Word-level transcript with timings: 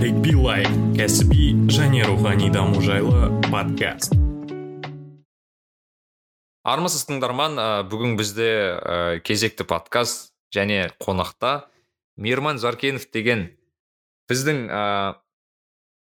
тарик 0.00 0.16
билай 0.24 0.62
кәсіби 0.96 1.50
және 1.68 2.06
рухани 2.08 2.46
даму 2.48 2.80
жайлы 2.80 3.26
подкаст. 3.50 4.14
Армысыз 6.64 7.04
тыңдарман 7.10 7.60
бүгін 7.92 8.14
бізде 8.16 8.46
кезекті 9.28 9.66
подкаст 9.68 10.30
және 10.56 10.88
қонақта 11.04 11.66
мейірман 12.16 12.56
заркенов 12.56 13.04
деген 13.12 13.50
біздің 14.32 14.62
ә, 14.72 14.80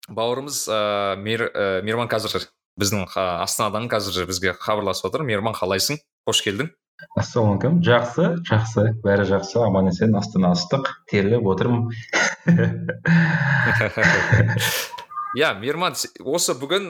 бауырымыз 0.07 0.61
ә, 0.71 1.19
ә, 1.19 2.07
қазір 2.15 2.47
біздің 2.79 3.03
астанадан 3.19 3.91
қазір 3.91 4.31
бізге 4.31 4.55
хабарласып 4.55 5.11
отыр. 5.11 5.27
Мейірман 5.27 5.59
қалайсың? 5.59 5.99
Қош 6.23 6.47
келдің. 6.47 6.71
Ассалаумағалейкум 7.19 7.81
жақсы 7.87 8.29
жақсы. 8.49 8.87
Бәрі 9.05 9.25
жақсы. 9.29 9.59
Аман 9.65 9.91
есен 9.93 10.17
астана 10.19 10.53
ыстық 10.57 10.85
теріліп 11.11 11.45
отырмын. 11.55 11.91
Иә 15.37 15.51
мейірман 15.61 15.93
осы 16.25 16.55
бүгін 16.57 16.87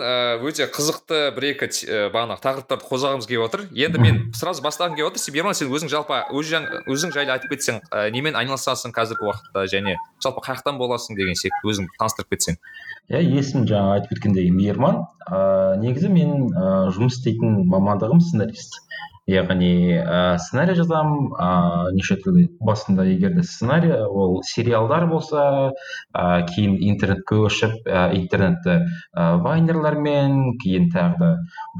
өте 0.46 0.68
қызықты 0.70 1.32
бір 1.34 1.46
екі 1.48 1.66
бағанағы 2.14 2.38
тақырыптарды 2.44 2.86
қозғағымыз 2.86 3.26
келіп 3.26 3.42
отыр. 3.48 3.64
Енді 3.74 3.98
мен 3.98 4.20
сразу 4.38 4.62
бастағым 4.62 4.94
келіп 4.94 5.10
отыр. 5.10 5.24
Мейірман 5.34 5.58
сен 5.58 5.72
өзің 5.74 5.90
жалпы 5.90 6.20
өзің 6.30 7.10
жайлы 7.16 7.34
айтып 7.34 7.50
кетсең 7.50 7.82
немен 8.14 8.38
айналысасың 8.38 8.94
қазіргі 8.94 9.26
уақытта? 9.26 9.66
Және 9.74 9.96
жалпы 10.22 10.44
қай 10.46 10.60
жақтан 10.60 10.78
боласың 10.78 11.18
деген 11.18 11.34
секілді 11.34 11.74
өзің 11.74 11.90
таныстырып 11.98 12.36
кетсең. 12.36 12.62
Иә 13.10 13.26
есімім 13.26 13.66
жаңа 13.66 13.98
айтып 13.98 14.14
кеткендей 14.14 14.52
мейірман. 14.54 15.02
Ыыы 15.26 15.82
негізі 15.82 16.14
мен 16.14 16.52
ыыы 16.52 16.94
жұмыс 16.94 17.18
істейтін 17.18 17.64
мамандығым 17.66 18.22
сценарист. 18.22 18.84
Яғни 19.28 19.92
ә, 20.00 20.38
сценарий 20.40 20.76
жазамын 20.78 21.32
ә, 21.36 21.48
неше 21.92 22.16
түрлі 22.22 22.46
басында 22.64 23.04
егер 23.08 23.34
де 23.36 23.44
сценарий 23.44 23.92
ол 23.92 24.40
сериалдар 24.48 25.06
болса 25.10 25.42
ә, 25.68 26.46
кейін 26.48 26.78
интернетке 26.90 27.36
көшіп 27.36 27.84
ә, 27.84 28.08
интернетті 28.16 28.78
ә, 28.80 29.26
вайнерлармен 29.44 30.56
кейін 30.62 30.88
тағы 30.94 31.18
да 31.20 31.30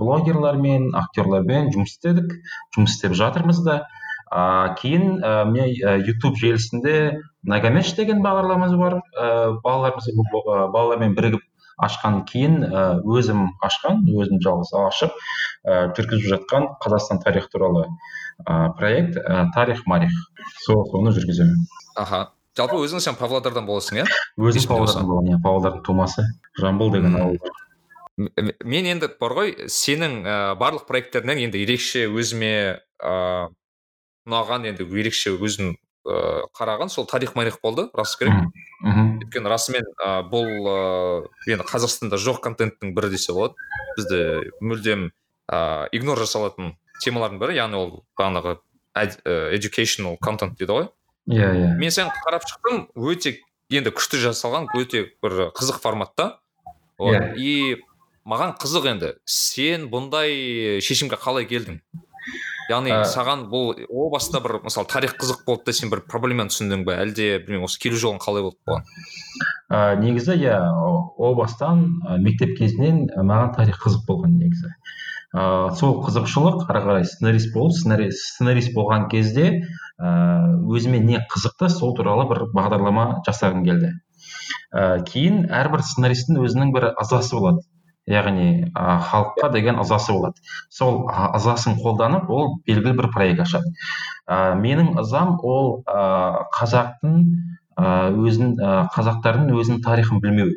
блогерлармен 0.00 0.90
актерлармен 1.00 1.72
жұмыс 1.72 1.96
істедік 1.96 2.36
жұмыс 2.76 2.98
істеп 2.98 3.16
жатырмыз 3.16 3.64
да. 3.64 3.80
Ә, 4.28 4.74
кейін 4.76 5.22
ә, 5.24 5.44
мен 5.48 5.72
ютуб 6.04 6.36
желісінде 6.36 7.22
нагамеш 7.48 7.94
деген 7.96 8.20
бағдарламамыз 8.20 8.76
бар 8.76 9.00
ә, 9.16 9.28
балалармен 9.64 11.16
бірігіп 11.16 11.48
ашқан 11.78 12.22
кейін 12.28 12.64
өзім 13.06 13.44
ашқан 13.64 14.02
өзім 14.08 14.40
жалғыз 14.44 14.72
ашып 14.86 15.14
ә, 15.14 15.92
жүргізіп 15.96 16.26
жатқан 16.32 16.66
қазақстан 16.82 17.22
тарих 17.22 17.48
туралы 17.52 17.86
ә, 18.46 18.72
проект 18.78 19.18
тарих 19.54 19.84
марих 19.86 20.12
сол 20.64 20.84
соны 20.90 21.14
жүргіземін. 21.16 21.66
Аха. 21.96 22.28
Жалпы 22.58 22.80
өзің 22.82 23.02
сен 23.04 23.14
павлодардан 23.14 23.68
боласың 23.68 24.02
иә? 24.02 24.08
Өзім 24.36 24.66
павлодардан 24.66 25.06
боламын 25.06 25.36
иә 25.36 25.42
павлодардың 25.44 25.84
тумасы 25.86 26.24
жамбыл 26.58 26.90
деген 26.90 27.14
ауыл. 27.14 27.38
Мен 28.18 28.88
енді 28.90 29.12
бар 29.20 29.36
ғой 29.38 29.54
сенің 29.70 30.24
ә, 30.26 30.38
барлық 30.58 30.88
проекттеріңнен 30.88 31.44
енді 31.46 31.62
ерекше 31.62 32.08
өзіме 32.10 32.54
ыыы 32.98 33.52
ұнаған 34.28 34.66
енді 34.68 34.88
ерекше 34.90 35.36
өзім 35.38 35.76
ыыы 36.08 36.46
қараған 36.56 36.90
сол 36.90 37.06
тарих 37.06 37.34
марих 37.36 37.60
болды 37.62 37.88
рас 37.94 38.16
керек. 38.16 38.48
Мхм 38.80 39.18
өйткені 39.22 39.50
расымен 39.52 39.86
ә, 40.00 40.22
бұл 40.28 40.48
ыыы 40.48 41.52
енді 41.52 41.66
қазақстанда 41.68 42.18
жоқ 42.18 42.40
контенттің 42.44 42.94
бірі 42.96 43.12
десе 43.12 43.32
болады. 43.36 43.54
Бізде 43.96 44.50
мүлдем 44.60 45.10
ыыы 45.52 45.88
игнор 45.92 46.18
жасалатын 46.18 46.76
темалардың 47.04 47.42
бірі 47.42 47.58
яғни 47.58 47.78
ол 47.78 47.92
бағанағы 48.18 48.58
educational 49.54 50.16
контент 50.20 50.58
дейді 50.58 50.72
ғой. 50.72 50.88
Иә 51.28 51.52
иә. 51.52 51.76
Мен 51.78 51.90
сен 51.90 52.08
қарап 52.24 52.46
шықтым 52.48 52.88
өте 52.96 53.36
енді 53.70 53.92
күшті 53.92 54.20
жасалған 54.22 54.70
өте 54.74 55.10
бір 55.22 55.50
қызық 55.52 55.82
форматта. 55.82 56.38
Вот. 56.98 57.14
Yeah. 57.14 57.34
Иә. 57.34 57.38
и 57.38 57.82
маған 58.26 58.56
қызық 58.58 58.88
енді 58.90 59.12
сен 59.24 59.86
бұндай 59.92 60.80
шешімге 60.84 61.16
қалай 61.20 61.46
келдің? 61.48 61.78
Яғни 62.68 62.92
ә... 62.92 63.02
саған 63.08 63.46
бұл 63.50 63.72
о 63.88 64.08
баста 64.12 64.40
бір 64.44 64.58
мысалы 64.64 64.88
тарих 64.90 65.16
қызық 65.20 65.44
болды 65.46 65.68
да 65.68 65.74
сен 65.76 65.92
бір 65.92 66.02
проблеманы 66.10 66.52
түсіндің 66.52 66.84
ба 66.86 66.98
әлде 67.02 67.38
білмеймін 67.44 67.68
осы 67.68 67.80
келу 67.82 68.00
жолың 68.00 68.20
қалай 68.22 68.44
болды 68.44 68.58
бұған? 68.68 68.86
Ә, 69.68 69.78
негізі 70.00 70.36
иә 70.40 70.58
о 70.68 71.34
бастан 71.38 71.84
мектеп 72.24 72.56
кезінен 72.58 73.06
маған 73.16 73.54
тарих 73.56 73.80
қызық 73.82 74.04
болған 74.08 74.36
негізі. 74.40 74.72
Ә, 75.36 75.74
сол 75.76 75.98
қызығушылық 76.06 76.68
ары 76.72 76.84
қарай 76.86 77.08
сценарист 77.08 77.52
болып 77.52 77.76
сценарист, 77.76 78.22
сценарист 78.34 78.72
болған 78.76 79.08
кезде 79.12 79.48
ә, 80.00 80.12
өзіме 80.64 81.02
не 81.04 81.20
қызықты 81.28 81.68
сол 81.72 81.96
туралы 81.96 82.28
бір 82.30 82.46
бағдарлама 82.56 83.22
жасағым 83.28 83.64
келді. 83.66 83.92
Ә, 84.72 85.02
кейін 85.08 85.44
әрбір 85.52 85.84
сценаристің 85.84 86.40
өзінің 86.44 86.72
бір 86.72 86.92
ызасы 86.94 87.36
болады. 87.36 87.64
Яғни 88.08 88.48
ә, 88.72 88.98
халыққа 89.08 89.50
деген 89.54 89.80
ызасы 89.82 90.12
болады. 90.12 90.40
Сол 90.70 91.04
ызасын 91.08 91.78
қолданып 91.82 92.30
ол 92.30 92.56
белгілі 92.66 92.96
бір 93.02 93.10
проект 93.14 93.44
ашады. 93.44 93.74
Ә, 94.26 94.54
менің 94.60 94.94
ызам 95.00 95.36
ол 95.42 95.82
ә, 95.86 96.46
қазақтың 96.56 97.20
ә, 97.76 97.92
өзін 98.14 98.56
ә, 98.56 98.72
қазақтардың 98.96 99.52
өзінің 99.58 99.84
тарихын 99.84 100.24
білмеу 100.24 100.54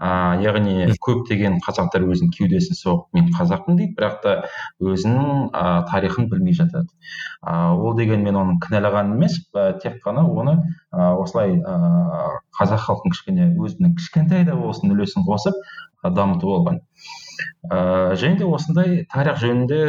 ә, 0.00 0.10
яғни 0.40 0.88
көптеген 1.04 1.58
қазақтар 1.64 2.04
өзінің 2.08 2.32
кеудесін 2.36 2.78
соғып 2.78 3.16
мен 3.16 3.28
қазақпын 3.36 3.76
дейді 3.78 3.96
бірақ 3.98 4.16
та 4.24 4.34
өзінің 4.80 5.50
ә, 5.52 5.64
тарихын 5.90 6.30
білмей 6.32 6.56
жатады. 6.56 6.88
Ә, 7.44 7.74
ол 7.76 7.94
деген 7.98 8.24
мен 8.24 8.38
оны 8.40 8.56
кінәлаған 8.64 9.14
емес 9.16 9.38
ә, 9.52 9.72
тек 9.82 10.00
қана 10.04 10.24
оны 10.24 10.56
ә, 10.92 11.12
осылай 11.20 11.58
ә, 11.60 11.76
қазақ 12.58 12.86
халқын 12.86 13.14
кішкене 13.16 13.50
өзінің 13.60 13.96
кішкентай 14.00 14.46
да 14.48 14.56
болсын 14.56 14.92
үлесін 14.94 15.28
қосып 15.28 15.56
дамыту 16.04 16.48
болған. 16.48 16.80
Ә, 17.70 18.16
және 18.16 18.40
де 18.40 18.48
осындай 18.48 19.04
тарих 19.12 19.38
жөнінде 19.40 19.80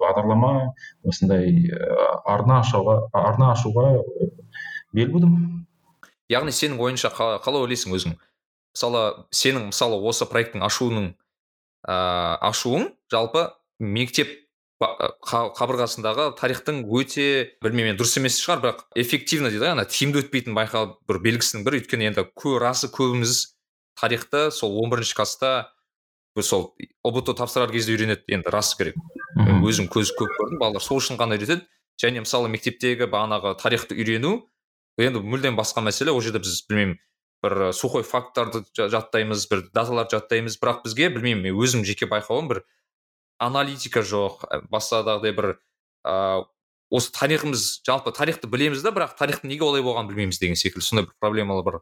бағдарлама 0.00 0.74
осындай 1.08 1.70
арна 2.24 2.60
ашуға 2.60 2.98
арна 3.12 3.52
ашуға 3.54 3.90
бел 4.94 5.10
будым 5.12 5.34
яғни 6.32 6.52
сенің 6.52 6.80
ойыңша 6.80 7.12
қалай 7.16 7.64
ойлайсың 7.64 7.96
өзің? 7.96 8.16
Мысалы 8.74 9.04
сенің 9.32 9.68
мысалы 9.70 10.00
осы 10.04 10.28
проекттің 10.28 10.64
ашуының 10.66 11.12
ә, 11.88 11.96
ашуың 12.50 12.90
жалпы 13.12 13.48
мектеп 13.80 14.40
қабырғасындағы 14.84 16.32
тарихтың 16.38 16.82
өте 16.92 17.26
білмеймін 17.64 17.96
дұрыс 17.96 18.18
емес 18.18 18.36
шығар 18.42 18.62
бірақ 18.64 18.80
эффективно 19.00 19.48
дейді 19.48 19.62
ғой 19.64 19.72
ана 19.76 19.84
тиімді 19.88 20.24
өтпейтін 20.24 20.56
байқалып 20.58 20.96
бір 21.08 21.20
белгісінің 21.24 21.64
бірі. 21.64 21.80
Өйткені 21.80 22.10
енді 22.10 22.26
расы 22.60 22.90
көбіміз 22.92 23.53
тарихты 24.00 24.50
сол 24.50 24.78
он 24.82 24.90
бірінші 24.90 25.14
класста 25.18 25.70
сол 26.42 26.72
ұбт 27.06 27.30
тапсырар 27.38 27.70
кезде 27.72 27.94
үйренеді 27.94 28.26
енді 28.34 28.50
рас 28.50 28.74
керек. 28.78 28.96
Өзім 29.36 29.88
көз 29.92 30.14
көп 30.18 30.32
көрдім 30.38 30.60
балалар 30.62 30.82
сол 30.82 30.98
үшін 30.98 31.18
ғана 31.20 31.38
үйретеді. 31.38 31.66
Және 32.02 32.24
мысалы 32.24 32.50
мектептегі 32.50 33.06
бағанағы 33.06 33.54
тарихты 33.60 33.94
үйрену 33.94 34.48
енді 34.98 35.22
мүлдем 35.22 35.54
басқа 35.58 35.84
мәселе 35.86 36.10
ол 36.10 36.22
жерде 36.24 36.42
біз 36.42 36.64
білмеймін 36.68 36.96
бір 37.44 37.72
сухой 37.76 38.02
факттарды 38.02 38.64
жаттаймыз 38.74 39.46
бір 39.50 39.68
даталарды 39.70 40.16
жаттаймыз. 40.16 40.58
Бірақ 40.58 40.82
бізге 40.88 41.12
білмеймін 41.14 41.52
мен 41.52 41.60
өзім 41.62 41.84
жеке 41.86 42.10
байқауым 42.10 42.50
бір 42.50 42.64
аналитика 43.38 44.02
жоқ 44.02 44.42
басқадағыдай 44.74 45.36
бір 45.38 45.54
ыыы 46.02 46.44
осы 46.94 47.10
тарихымыз 47.14 47.82
жалпы 47.86 48.12
тарихты 48.14 48.48
білеміз 48.50 48.82
да 48.84 48.92
бірақ 48.94 49.16
тарихтың 49.18 49.50
неге 49.50 49.64
олай 49.66 49.82
болғанын 49.82 50.10
білмейміз 50.10 50.38
деген 50.38 50.58
секілді 50.58 50.86
сондай 50.86 51.06
бір 51.08 51.14
проблемалар 51.18 51.64
бар 51.64 51.78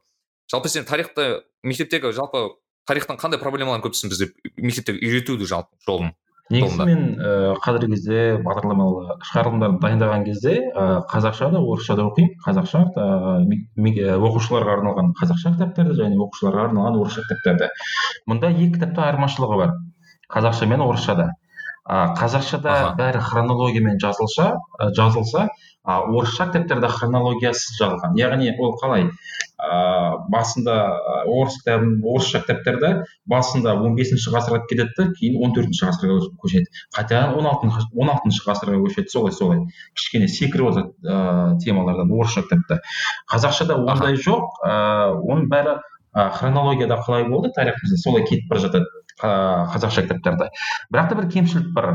жалпы 0.51 0.73
сен 0.73 0.89
тарихты 0.89 1.43
мектептегі 1.63 2.13
жалпы 2.17 2.49
тарихтан 2.89 3.21
қандай 3.21 3.39
проблемалар 3.39 3.83
көп 3.85 3.95
бізде? 4.09 4.33
Мектепте 4.57 4.99
үйретуді 4.99 5.47
жалпы 5.47 5.77
жолын 5.87 6.15
негізі 6.53 6.85
мен 6.85 7.05
ііі 7.17 7.55
қазіргі 7.65 7.95
кезде 7.95 8.19
бағдарламалы 8.45 9.17
шығарылымдарды 9.29 9.79
дайындаған 9.83 10.25
кезде 10.27 10.55
ыыы 10.69 10.99
қазақша 11.09 11.51
да 11.55 11.63
орысша 11.63 11.97
да 11.97 12.09
оқимын. 12.11 12.35
Қазақша 12.45 12.83
ыыы 12.93 14.19
оқушыларға 14.19 14.77
арналған 14.79 15.13
қазақша 15.21 15.55
кітаптарды 15.55 15.97
және 16.01 16.19
оқушыларға 16.19 16.67
арналған 16.69 16.99
орысша 17.01 17.25
кітаптарды. 17.29 17.71
Мұнда 18.29 18.53
екі 18.53 18.73
кітапта 18.75 19.07
айырмашылығы 19.07 19.61
бар. 19.63 19.77
Қазақша 20.35 20.69
мен 20.69 20.85
орысшада 20.85 21.31
а 21.85 22.13
қазақшада 22.15 22.95
бәрі 22.99 23.19
хронологиямен 23.19 23.99
жазылса 23.99 24.53
жазылса 24.97 25.49
а 25.85 26.01
орысша 26.03 26.47
кітаптарда 26.51 26.89
хронологиясыз 26.89 27.79
жазылған. 27.81 28.15
Яғни 28.21 28.53
ол 28.59 28.77
қалай? 28.83 29.09
Ыыы 29.63 30.19
басында 30.33 30.75
орыс 31.31 31.59
кітабын 31.61 32.01
орысша 32.03 32.41
кітаптарда 32.43 32.91
басында 33.31 33.75
он 33.79 33.95
бесінші 33.95 34.33
ғасырға 34.35 34.65
кетеді 34.71 34.91
да 34.99 35.07
кейін 35.19 35.39
он 35.45 35.55
төртінші 35.55 35.87
ғасырға 35.87 36.17
көшеді. 36.43 36.67
Қайтадан 36.97 37.37
он 37.39 37.47
алтыншы 37.47 37.85
он 37.95 38.11
алтыншы 38.11 38.43
ғасырға 38.47 38.81
көшеді 38.83 39.13
солай 39.15 39.33
солай. 39.37 39.61
Кішкене 39.95 40.29
секіріп 40.29 40.73
отырады 40.73 40.93
ыыы 41.07 41.59
темалардан 41.63 42.11
орысша 42.11 42.43
кітапта. 42.43 42.81
Қазақшада 43.31 43.79
ондай 43.79 44.19
жоқ 44.19 44.59
ыыы 44.67 45.23
оның 45.31 45.47
бәрі 45.53 45.79
хронологияда 46.13 46.99
қалай 47.07 47.29
болды 47.29 47.53
тарихымызда 47.55 48.03
солай 48.03 48.27
кетіп 48.27 48.51
бара 48.51 48.67
жатады 48.67 48.91
қазақша 49.23 50.09
кітаптарда. 50.09 50.51
Бірақ 50.93 51.09
та 51.09 51.21
бір 51.21 51.31
кемшілік 51.37 51.71
бар. 51.77 51.89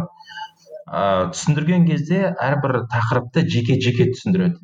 Ыыы 0.88 1.30
түсіндірген 1.36 1.86
кезде 1.90 2.32
әрбір 2.32 2.86
тақырыпты 2.94 3.44
жеке 3.44 3.76
жеке 3.84 4.08
түсіндіреді. 4.14 4.64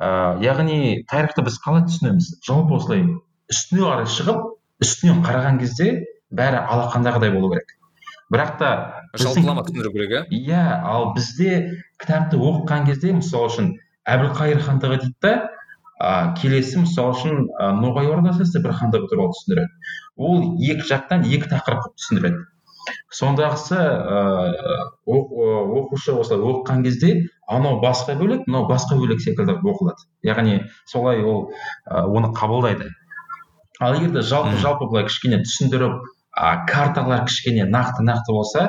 Ыыы 0.00 0.42
яғни 0.44 0.78
тарихты 1.10 1.44
біз 1.44 1.58
қалай 1.64 1.84
түсінеміз? 1.88 2.30
Жалпы 2.46 2.78
осылай 2.78 3.04
үстіне 3.52 3.84
қарай 3.84 4.08
шығып 4.08 4.42
үстінен 4.82 5.22
қараған 5.26 5.60
кезде 5.60 5.88
бәрі 6.32 6.62
алақандағыдай 6.64 7.32
болу 7.34 7.52
керек. 7.52 7.74
Бірақ 8.32 8.54
та 8.58 8.70
жалпылама 9.20 9.64
түсіндіру 9.66 9.92
керек 9.92 10.12
иә? 10.12 10.22
Иә 10.32 10.62
ал 10.88 11.12
бізде 11.16 11.82
кітапты 12.00 12.40
оқыған 12.40 12.86
кезде 12.88 13.12
мысалы 13.18 13.50
үшін 13.50 13.74
әбілқайыр 14.08 14.62
хандығы 14.64 15.02
дейді 15.02 15.18
да 15.20 15.34
ә, 16.00 16.32
келесі 16.40 16.80
мысалы 16.82 17.12
үшін 17.12 17.44
ә, 17.60 17.68
ноғай 17.76 18.08
ордасы 18.08 18.62
бір 18.64 18.74
хандығы 18.80 19.10
туралы 19.12 19.36
түсіндіреді. 19.36 19.92
Ол 20.16 20.56
екі 20.58 20.88
жақтан 20.88 21.28
екі 21.28 21.52
тақырып 21.52 21.92
түсіндіреді. 22.00 22.40
Сондағысы 23.12 23.76
ыыы 23.76 25.58
оқушы 25.82 26.14
осылай 26.16 26.40
оқыған 26.40 26.82
кезде 26.86 27.12
анау 27.46 27.80
басқа 27.82 28.16
бөлек 28.18 28.46
мынау 28.46 28.66
басқа 28.70 28.96
бөлек 28.98 29.20
секілді 29.22 29.58
оқылады. 29.60 30.08
Яғни 30.26 30.62
солай 30.86 31.22
ол 31.22 31.52
оны 31.86 32.32
қабылдайды. 32.34 32.90
Ал 33.80 33.94
егер 33.98 34.12
де 34.16 34.22
жалпы 34.22 34.56
жалпы 34.62 34.88
былай 34.90 35.06
кішкене 35.08 35.42
түсіндіріп 35.44 36.02
а, 36.32 36.64
карталар 36.66 37.24
кішкене 37.26 37.64
нақты 37.68 38.04
нақты 38.06 38.32
болса 38.32 38.66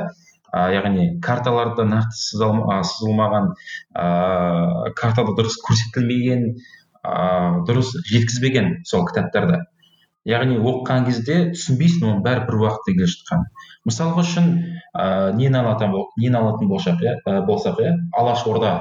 а, 0.51 0.69
яғни 0.73 1.19
карталарда 1.21 1.85
нақты 1.85 2.17
сызылмаған 2.19 3.51
ыыы 3.53 4.93
картада 4.99 5.35
дұрыс 5.37 5.59
көрсетілмеген 5.67 6.47
ыыы 6.53 7.63
дұрыс 7.69 7.93
жеткізбеген 8.09 8.83
сол 8.89 9.05
кітаптарда 9.09 9.63
яғни 10.29 10.57
оқыған 10.61 11.05
кезде 11.09 11.37
түсінбейсің 11.51 12.07
оның 12.07 12.23
бәрі 12.25 12.45
бір 12.47 12.59
уақытта 12.61 12.95
келе 12.95 13.09
жатқанын 13.11 13.69
мысалға 13.89 14.23
үшін 14.23 14.49
ыыы 14.55 15.35
нені 15.39 15.59
алатын 15.59 15.95
нені 16.21 16.39
алатын 16.39 16.71
болсақ 16.71 17.03
иә 17.03 17.41
болсақ 17.49 17.81
иә 17.83 17.93
алаш 18.21 18.45
орда 18.47 18.79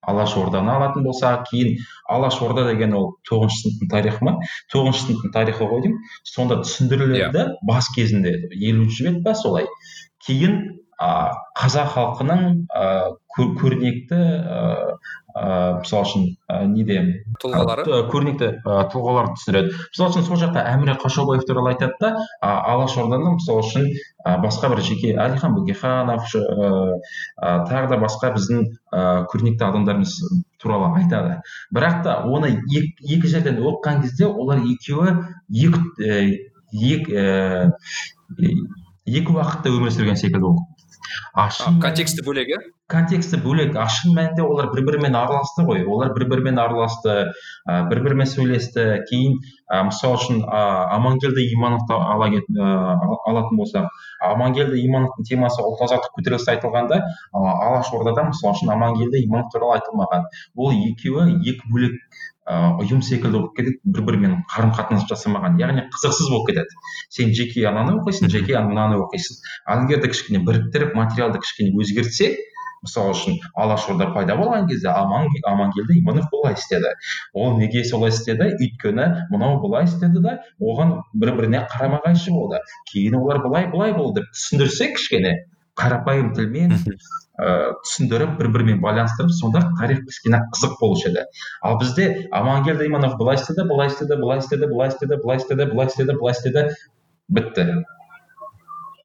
алаш 0.00 0.36
орданы 0.40 0.72
алатын 0.72 1.04
болсақ 1.04 1.44
кейін 1.50 1.76
алаш 2.08 2.40
орда 2.42 2.64
деген 2.70 2.94
ол 2.96 3.10
тоғызыншы 3.28 3.60
сыныптың 3.62 3.90
тарихы 3.92 4.24
ма 4.24 4.36
тоғызыншы 4.72 5.04
сыныптың 5.04 5.34
тарихы 5.36 5.68
ғой 5.68 5.84
деймін 5.84 5.98
сонда 6.24 6.60
түсіндіріледі 6.64 7.20
yeah. 7.20 7.34
Иә. 7.34 7.56
бас 7.68 7.90
кезінде 7.96 8.32
елуінші 8.56 9.08
бет 9.08 9.20
па 9.26 9.34
солай 9.36 9.68
кейін 10.26 10.56
а, 11.00 11.32
қазақ 11.56 11.94
халқының 11.94 12.46
ә, 12.68 12.86
көрнекті 13.36 14.20
ыыы 14.20 14.98
мысалы 15.30 16.02
үшін 16.02 16.24
неде 16.74 16.96
тұлғалары? 17.40 17.84
Көрнекті 18.10 18.48
ә, 18.58 18.80
тұлғаларды 18.92 19.38
түсіндіреді 19.38 19.70
мысалы 19.78 20.10
үшін 20.10 20.26
сол 20.26 20.40
жақта 20.42 20.64
әміре 20.72 20.96
қашаубаев 21.00 21.44
туралы 21.48 21.72
айтады 21.72 21.94
да 22.02 22.10
алаш 22.42 22.96
орданы 22.98 23.36
мысалы 23.36 23.62
үшін 23.62 23.86
басқа 24.42 24.72
бір 24.74 24.82
жеке 24.84 25.14
әлихан 25.14 25.54
бөкейханов 25.56 26.26
ыыы 26.34 26.98
тағы 27.38 27.92
да 27.94 28.00
басқа 28.02 28.32
біздің 28.34 28.66
ә, 28.66 29.04
көрнекті 29.30 29.68
адамдарымыз 29.70 30.18
туралы 30.60 30.90
айтады. 31.00 31.38
Бірақ 31.72 32.02
та 32.04 32.18
оны 32.26 32.52
екі, 32.66 32.92
екі 33.06 33.30
жерден 33.30 33.62
оқыған 33.62 34.02
кезде 34.04 34.26
олар 34.28 34.60
екеуі 34.66 35.14
екі 35.48 35.80
екі 36.90 37.22
екі 39.10 39.32
уақытта 39.34 39.72
өмір 39.72 39.94
сүрген 39.94 40.18
секілді 40.20 40.52
болды 41.34 41.80
контексті 41.82 42.24
бөлек 42.26 42.52
иә? 42.52 42.58
Контексті 42.90 43.38
бөлек. 43.42 43.76
А 43.78 43.86
шын 43.88 44.14
мәнінде 44.16 44.42
олар 44.42 44.70
бір 44.74 44.84
бірімен 44.88 45.14
араласты 45.14 45.64
ғой. 45.66 45.84
Олар 45.86 46.12
бір 46.16 46.26
бірімен 46.30 46.58
араласты 46.58 47.14
ә, 47.68 47.76
бір 47.90 48.02
бірімен 48.06 48.28
сөйлесті. 48.30 48.86
Кейін 49.10 49.38
ә, 49.70 49.82
мысалы 49.86 50.18
үшін 50.18 50.42
ә, 50.42 50.62
амангелді 50.96 51.44
имановты 51.54 51.94
ала 51.94 52.30
кет, 52.34 52.50
ә, 52.50 52.96
алатын 53.30 53.60
болсақ 53.60 53.86
амангелді 54.30 54.82
имановтың 54.86 55.28
темасы 55.28 55.62
ұлт 55.62 55.84
азаттық 55.86 56.18
көтерілісі 56.18 56.54
айтылғанда 56.56 56.98
ә, 56.98 57.38
алаш 57.38 57.92
ордада 57.94 58.26
мысалы 58.32 58.56
үшін 58.56 58.74
амангелді 58.74 59.22
иманов 59.26 59.52
туралы 59.54 59.78
айтылмаған. 59.78 60.26
Ол 60.56 60.74
екеуі 60.74 61.38
екі 61.40 61.70
бөлек 61.70 62.00
ыыы 62.50 62.84
ұйым 62.84 63.02
секілді 63.06 63.38
болып 63.38 63.56
кетеді 63.56 63.92
бір 63.94 64.04
бірімен 64.08 64.36
қарым 64.50 64.72
қатынас 64.74 65.06
жасамаған 65.10 65.58
яғни 65.60 65.84
қызықсыз 65.94 66.30
болып 66.32 66.50
кетеді. 66.50 66.78
Сен 67.16 67.34
жеке 67.36 67.66
ананы 67.70 67.98
оқисың 68.00 68.32
жеке 68.32 68.58
мынаны 68.66 68.98
оқисың. 69.04 69.38
Ал 69.66 69.84
егер 69.84 70.02
де 70.02 70.10
кішкене 70.10 70.42
біріктіріп 70.46 70.96
материалды 70.98 71.42
кішкене 71.44 71.76
өзгертсе 71.78 72.32
мысалы 72.84 73.12
үшін 73.12 73.38
алашорда 73.62 74.08
пайда 74.14 74.36
болған 74.40 74.66
кезде 74.70 74.88
аман 74.88 75.28
амангелді 75.52 75.98
иманов 76.00 76.30
былай 76.32 76.56
істеді. 76.56 76.94
Ол 77.34 77.58
неге 77.58 77.84
солай 77.84 78.14
істеді? 78.14 78.50
Өйткені 78.56 79.06
мынау 79.30 79.60
былай 79.64 79.84
істеді 79.84 80.24
да 80.24 80.38
оған 80.58 80.96
бір 81.12 81.34
біріне 81.36 81.66
қарама 81.74 82.00
қайшы 82.06 82.32
болды. 82.32 82.62
Кейін 82.92 83.20
олар 83.20 83.42
былай 83.44 83.68
былай 83.74 83.94
болды 83.94 84.22
деп 84.22 84.32
түсіндірсе 84.34 84.94
кішкене 84.96 85.34
қарапайым 85.80 86.32
тілмен 86.36 86.74
ә, 86.76 87.72
түсіндіріп 87.84 88.34
бір 88.40 88.50
бірімен 88.54 88.80
байланыстырып 88.84 89.32
сонда 89.32 89.62
тарих 89.78 90.02
кішкене 90.08 90.42
қызық 90.52 90.76
болушы 90.80 91.08
еді 91.10 91.24
ал 91.62 91.78
бізде 91.80 92.08
амангелді 92.40 92.88
иманов 92.90 93.16
былай 93.20 93.40
істеді 93.40 93.64
былай 93.70 93.88
істеді 93.92 94.18
былай 94.20 94.42
істеді 94.42 94.68
былай 94.74 94.92
істеді 94.92 95.20
былай 95.22 95.40
істеді 95.40 95.68
былай 95.72 95.88
істеді 95.88 96.18
былай 96.20 96.36
істеді 96.36 96.66
бітті 97.38 97.66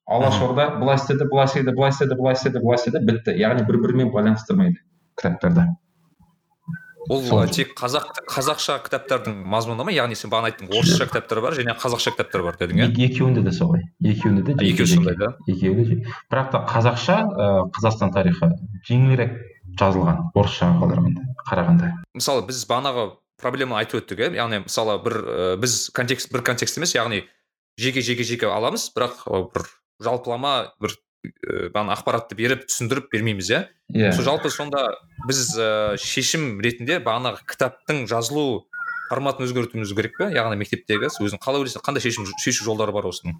алашорда 0.06 0.68
былай 0.82 1.00
істеді 1.00 1.30
былай 1.32 1.48
істеді 1.48 1.72
былай 1.80 1.96
істеді 1.96 2.20
былай 2.20 2.38
істеді 2.38 2.62
былай 2.66 2.82
істеді 2.82 3.04
бітті 3.08 3.38
яғни 3.40 3.66
бір 3.70 3.80
бірімен 3.86 4.12
байланыстырмайды 4.14 4.84
кітаптарды 5.16 5.70
ол 7.08 7.48
тек 7.52 7.74
қазақ 7.78 8.22
қазақша 8.30 8.78
кітаптардың 8.86 9.38
мазмұны 9.48 9.86
ма? 9.86 9.92
Яғни 9.94 10.16
сен 10.18 10.30
бағана 10.32 10.50
айттың 10.50 10.70
орысша 10.72 11.06
кітаптар 11.08 11.40
бар 11.44 11.56
және 11.58 11.74
қазақша 11.78 12.12
кітаптар 12.14 12.42
бар 12.46 12.58
дедің 12.60 12.82
иә? 12.82 12.88
Екеуінде 13.06 13.42
де 13.46 13.52
солай. 13.52 13.84
Екеуінде 14.02 14.42
де 14.42 14.56
екеуі 14.66 14.86
сондай 14.86 15.16
да? 15.16 15.32
екеуі 15.46 15.84
де. 15.84 16.00
Бірақ 16.32 16.50
та 16.54 16.64
қазақша 16.70 17.18
ыыы 17.28 17.68
қазақстан 17.76 18.12
тарихы 18.14 18.50
жеңілірек 18.88 19.38
жазылған 19.78 20.30
орысшаға 20.34 20.82
қарағанда 20.82 21.24
қарағанда. 21.46 21.92
Мысалы 22.16 22.46
біз 22.48 22.64
бағанағы 22.68 23.08
проблеманы 23.40 23.82
айтып 23.84 24.02
өттік 24.02 24.26
иә? 24.26 24.30
Яғни 24.40 24.62
мысалы 24.64 24.98
бір 25.04 25.16
ә, 25.22 25.56
біз 25.60 25.90
контекст 25.94 26.32
бір 26.32 26.42
контекст 26.46 26.78
емес 26.80 26.94
яғни 26.96 27.24
жеке 27.78 28.00
жеке 28.00 28.24
жеке 28.24 28.48
аламыз 28.50 28.88
бірақ 28.96 29.24
бір 29.54 29.68
жалпылама 30.02 30.72
бір 30.80 30.96
бағана 31.74 31.96
ақпаратты 31.96 32.36
беріп 32.38 32.66
түсіндіріп 32.68 33.10
бермейміз 33.12 33.50
иә? 33.50 33.60
Иә. 33.92 34.12
Сол 34.16 34.26
жалпы 34.26 34.50
сонда 34.52 34.86
біз 35.26 35.42
ә, 35.58 35.68
шешім 36.00 36.60
ретінде 36.64 36.98
бағанағы 37.04 37.44
кітаптың 37.50 38.06
жазылу 38.10 38.66
форматын 39.10 39.46
өзгертуіміз 39.46 39.92
керек 39.96 40.16
пе? 40.18 40.30
Яғни 40.34 40.58
мектептегі 40.62 41.10
өзің 41.10 41.42
қалай 41.42 41.62
ойлайсың 41.62 41.84
қандай 41.86 42.04
шешім 42.04 42.26
шешу 42.42 42.66
жолдары 42.66 42.94
бар 42.96 43.08
осының? 43.10 43.38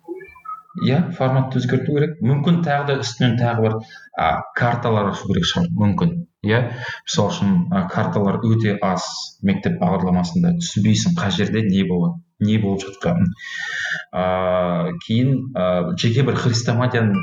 Иә 0.85 1.01
форматты 1.17 1.63
өзгерту 1.63 1.95
керек. 1.97 2.19
Мүмкін 2.21 2.61
тағы 2.67 2.91
да 2.91 2.99
үстінен 3.01 3.39
тағы 3.41 3.65
бір 3.65 3.77
ә, 4.21 4.43
карталар 4.59 5.15
ашу 5.15 5.31
керек 5.31 5.49
шығар. 5.49 5.71
Мүмкін 5.73 6.13
иә? 6.45 6.61
Мысалы 7.09 7.33
үшін 7.33 7.55
ә, 7.73 7.87
карталар 7.93 8.43
өте 8.45 8.77
аз 8.85 9.09
мектеп 9.43 9.81
бағдарламасында. 9.81 10.59
Түсінбейсің 10.61 11.17
қай 11.17 11.33
жерде 11.39 11.65
не 11.65 11.87
болады 11.89 12.21
не 12.41 12.59
болып 12.61 12.85
жатқанын. 12.85 13.33
Ыыы 14.13 14.97
кейін 15.07 15.31
ә, 15.57 15.97
жеке 16.01 16.25
бір 16.27 16.37
хрестоматияның 16.43 17.17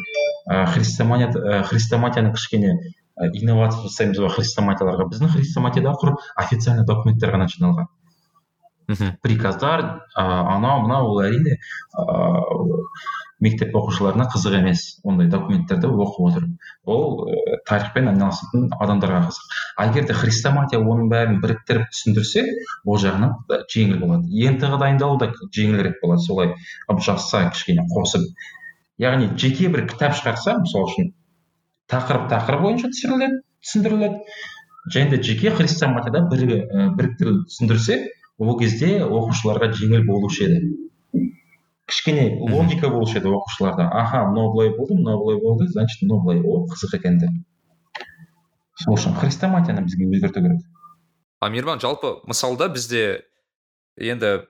ә, 0.50 0.66
хрестоматия 0.74 1.30
ә, 1.30 1.64
хрестоматияны 1.64 2.34
кішкене 2.36 2.74
ә, 2.74 3.30
инновация 3.32 3.88
жасаймыз 3.88 4.22
ба 4.24 4.30
хрестоматияларға 4.34 5.10
біздің 5.12 5.34
хрестоматияда 5.36 5.96
құр 6.02 6.16
официальный 6.36 6.86
документтер 6.86 7.34
ғана 7.36 7.48
жиналған. 7.52 7.92
Мхм. 8.88 9.18
Приказдар 9.24 9.84
ыыы 10.20 10.40
анау 10.56 10.84
мынау 10.84 11.14
ол 11.14 11.22
әрине 11.24 11.60
ыыы 11.96 12.84
мектеп 13.44 13.76
оқушыларына 13.76 14.28
қызық 14.32 14.58
емес. 14.60 14.84
Ондай 15.04 15.28
документтерді 15.32 15.88
оқып 15.88 16.28
отырып 16.30 16.90
ол 16.90 17.24
ә, 17.28 17.60
тарихпен 17.68 18.10
айналысатын 18.12 18.70
адамдарға 18.80 19.22
қызық. 19.28 19.58
А 19.78 19.88
егер 19.90 20.08
де 20.08 20.18
хрестоматия 20.18 20.80
оның 20.80 21.10
бәрін 21.12 21.40
біріктіріп 21.44 21.90
түсіндірсе 21.92 22.44
ол 22.86 23.00
жағынан 23.04 23.36
жеңіл 23.72 24.00
болады. 24.04 24.32
Ент 24.48 24.64
ға 24.64 24.80
дайындалу 24.84 25.20
да 25.20 25.32
жеңілірек 25.56 26.00
болады. 26.04 26.24
Солай 26.28 26.54
жазса 27.08 27.46
кішкене 27.52 27.88
қосып 27.92 28.28
яғни 29.02 29.30
жеке 29.40 29.70
бір 29.74 29.88
кітап 29.90 30.16
шығарса 30.20 30.60
мысалы 30.62 30.90
үшін 30.90 31.14
тақырып 31.92 32.30
тақырып 32.32 32.66
бойынша 32.66 32.92
түсіріледі 32.94 33.40
түсіндіріледі. 33.64 34.20
Және 34.94 35.16
де 35.16 35.22
жеке 35.24 35.54
хрестоматияда 35.56 36.26
бір 36.32 36.44
біріктіріліп 36.98 37.48
түсіндірсе 37.48 37.98
ол 38.38 38.58
кезде 38.60 39.00
оқушыларға 39.06 39.72
жеңіл 39.80 40.04
болушы 40.08 40.50
еді. 40.50 40.74
Кішкене 41.88 42.28
логика 42.52 42.90
болушы 42.92 43.20
еді 43.22 43.32
оқушыларда. 43.32 43.88
Аха 43.88 44.26
мынау 44.28 44.52
былай 44.54 44.74
болды 44.76 45.00
мынау 45.00 45.24
былай 45.24 45.40
болды 45.42 45.68
значит 45.72 46.02
мынау 46.04 46.24
былай 46.26 46.42
о 46.44 46.66
қызық 46.68 46.98
екен 47.00 47.20
деп. 47.24 47.40
Сол 48.84 48.98
үшін 48.98 49.16
хрестоматияны 49.16 49.86
бізге 49.88 50.10
өзгерту 50.10 50.44
керек. 50.44 50.62
А 51.40 51.50
мейірбан 51.50 51.80
жалпы 51.80 52.18
мысалда 52.28 52.68
бізде 52.74 53.24
енді 53.96 54.44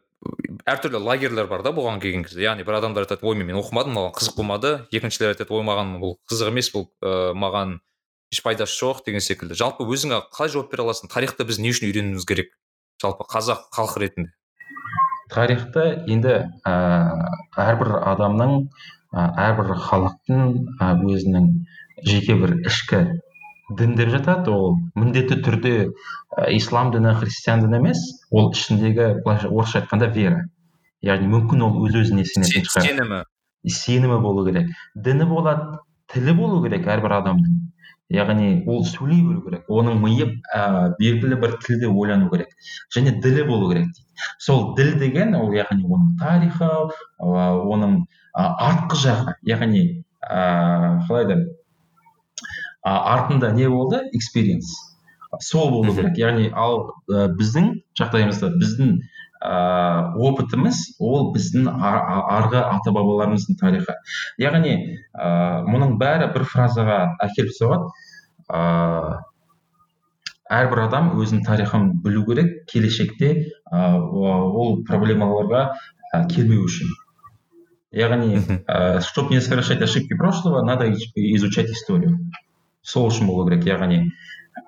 әртүрлі 0.70 1.00
лагерьлер 1.04 1.48
бар 1.52 1.64
да 1.66 1.74
бұған 1.76 2.00
келген 2.04 2.24
кезде. 2.24 2.44
Яғни 2.46 2.64
бір 2.68 2.80
адамдар 2.80 3.06
айтады 3.06 3.26
ой 3.28 3.36
мен 3.40 3.58
оқымадым 3.60 3.98
маған 3.98 4.14
қызық 4.16 4.38
болмады 4.38 4.72
екіншілер 4.96 5.34
айтады 5.34 5.52
ой 5.56 5.66
маған 5.68 5.98
бұл 6.02 6.16
қызық 6.32 6.54
емес 6.54 6.70
бұл 6.74 6.88
ә, 7.04 7.34
маған 7.36 7.80
еш 8.32 8.42
пайдасы 8.46 8.78
жоқ 8.80 9.04
деген 9.06 9.24
секілді. 9.24 9.58
Жалпы 9.60 9.84
өзіңе 9.84 10.22
қалай 10.32 10.54
жауап 10.54 10.72
бере 10.72 10.86
аласың? 10.86 11.12
Тарихты 11.12 11.44
біз 11.44 11.60
не 11.60 11.74
үшін 11.74 11.90
үйренуіміз 11.90 12.26
керек? 12.30 12.56
Жалпы 13.04 13.28
қазақ 13.28 13.68
халық 13.76 14.00
ретінде. 14.06 14.32
Тарихты 15.34 15.86
енді 16.08 16.40
ә, 16.64 16.74
әрбір 17.60 17.98
адамның 18.14 18.70
әрбір 19.14 19.76
халықтың 19.84 20.80
өзінің 20.80 21.52
жеке 22.08 22.40
бір 22.40 22.56
ішкі 22.64 23.04
дін 23.72 23.96
деп 23.96 24.10
жатады 24.12 24.52
ол 24.52 24.76
міндетті 25.00 25.40
түрде 25.46 25.74
ә, 25.88 26.50
ислам 26.56 26.92
діні 26.92 27.14
христиан 27.20 27.64
діні 27.64 27.80
емес 27.80 28.02
ол 28.32 28.52
ішіндегі 28.52 29.24
былайша 29.24 29.48
орысша 29.48 29.82
айтқанда 29.82 30.10
вера. 30.12 30.44
Яғни 31.04 31.30
мүмкін 31.32 31.64
ол 31.64 31.80
өз 31.88 31.96
өзіне 32.02 32.26
сенетін 32.28 32.68
шығар. 32.68 32.88
сенімі. 32.90 33.22
Сенімі 33.64 34.20
болу 34.24 34.46
керек. 34.46 34.68
Діні 34.96 35.30
болады 35.32 35.80
тілі 36.12 36.36
болу 36.36 36.62
керек 36.64 36.88
әрбір 36.88 37.16
адамның. 37.22 37.62
Яғни 38.14 38.50
ол 38.68 38.84
сөйлей 38.86 39.24
білу 39.24 39.42
керек 39.48 39.72
оның 39.72 40.04
миы 40.04 40.28
ә, 40.54 40.94
белгілі 41.00 41.40
бір 41.40 41.58
тілде 41.64 41.88
ойлану 41.88 42.30
керек. 42.30 42.52
Және 42.96 43.16
ділі 43.24 43.48
болу 43.48 43.72
керек 43.72 43.88
дейді. 43.88 44.08
Сол 44.40 44.76
діл 44.76 44.98
деген 45.00 45.36
ол 45.40 45.56
яғни 45.56 45.88
оның 45.88 46.18
тарихы 46.20 46.70
оның 47.24 48.04
ә, 48.36 48.44
артқы 48.44 49.00
жағы. 49.08 49.38
Яғни 49.48 50.04
ә, 50.20 51.00
қалай 51.08 51.32
айтады 52.84 53.14
артында 53.14 53.52
не 53.56 53.70
болды? 53.70 54.02
Экспириенс 54.14 54.74
сол 55.42 55.72
болу 55.72 55.94
керек 55.96 56.18
яғни 56.18 56.52
ал 56.54 56.94
ә, 57.10 57.28
біздің 57.34 57.74
жағдайымызда 57.98 58.52
біздің 58.60 58.96
ыыы 59.44 60.30
опытымыз 60.30 60.80
ол 61.04 61.32
біздің 61.34 61.68
арғы 61.68 62.62
ата 62.62 62.94
бабаларымыздың 62.96 63.58
тарихы. 63.60 63.96
Яғни 64.40 64.76
ә, 65.12 65.64
мұның 65.68 65.98
бәрі 66.00 66.30
бір 66.36 66.46
фразаға 66.48 67.00
әкеліп 67.26 67.56
соғады. 67.58 67.92
Ыыы 68.54 69.22
әрбір 70.54 70.84
адам 70.86 71.14
өзінің 71.18 71.46
тарихын 71.48 71.90
білу 72.04 72.26
керек 72.28 72.66
келешекте 72.70 73.34
ә, 73.72 73.98
ол 73.98 74.84
проблемаларға 74.88 75.66
ә, 76.14 76.26
келмеу 76.30 76.68
үшін. 76.68 76.92
Яғни 77.94 78.40
ә, 78.68 79.02
чтобы 79.02 79.34
не 79.34 79.42
совершать 79.42 79.82
ошибки 79.82 80.16
прошлого 80.16 80.64
надо 80.64 80.92
изучать 80.92 81.70
историю. 81.70 82.20
Сол 82.84 83.10
үшін 83.10 83.28
болу 83.32 83.48
керек. 83.50 83.66
Яғни 83.68 84.04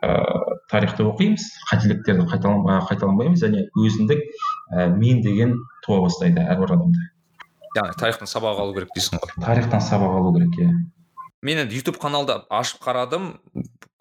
ыыы 0.01 0.57
тарихты 0.71 1.05
оқимыз 1.05 1.45
қателіктерді 1.69 2.25
қайталанбаймыз 2.31 3.43
және 3.43 3.67
өзіндік 3.77 4.23
ә, 4.73 4.87
мен 4.89 5.21
деген 5.21 5.53
туа 5.85 6.01
бастайды 6.01 6.41
әрбір 6.41 6.75
адамда. 6.75 7.05
Яғни 7.75 7.99
тарихтан 7.99 8.31
сабақ 8.31 8.59
алу 8.63 8.73
керек 8.73 8.91
дейсің 8.95 9.21
ғой. 9.21 9.35
Тарихтан 9.45 9.83
сабақ 9.83 10.17
алу 10.19 10.33
керек 10.37 10.57
иә. 10.57 10.73
Мен 11.45 11.61
енді 11.65 11.77
ютуб 11.77 11.99
каналды 12.01 12.39
ашып 12.49 12.81
қарадым 12.81 13.35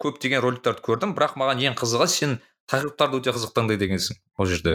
көптеген 0.01 0.41
роликтарды 0.41 0.81
көрдім 0.85 1.13
бірақ 1.17 1.35
маған 1.37 1.61
ең 1.61 1.77
қызығы 1.77 2.07
сен 2.09 2.37
тақырыптарды 2.71 3.21
өте 3.21 3.35
қызық 3.35 3.53
таңдайды 3.53 3.85
екенсің 3.85 4.17
ол 4.39 4.49
жерде. 4.49 4.73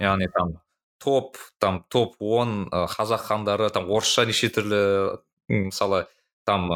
Яғни 0.00 0.30
там 0.32 0.56
топ 1.02 1.36
там 1.60 1.82
топ 1.92 2.16
он 2.20 2.70
қазақ 2.70 3.26
хандары 3.28 3.68
там 3.74 3.90
орысша 3.90 4.24
неше 4.24 4.48
түрлі 4.54 4.82
мысалы 5.50 6.06
там 6.46 6.70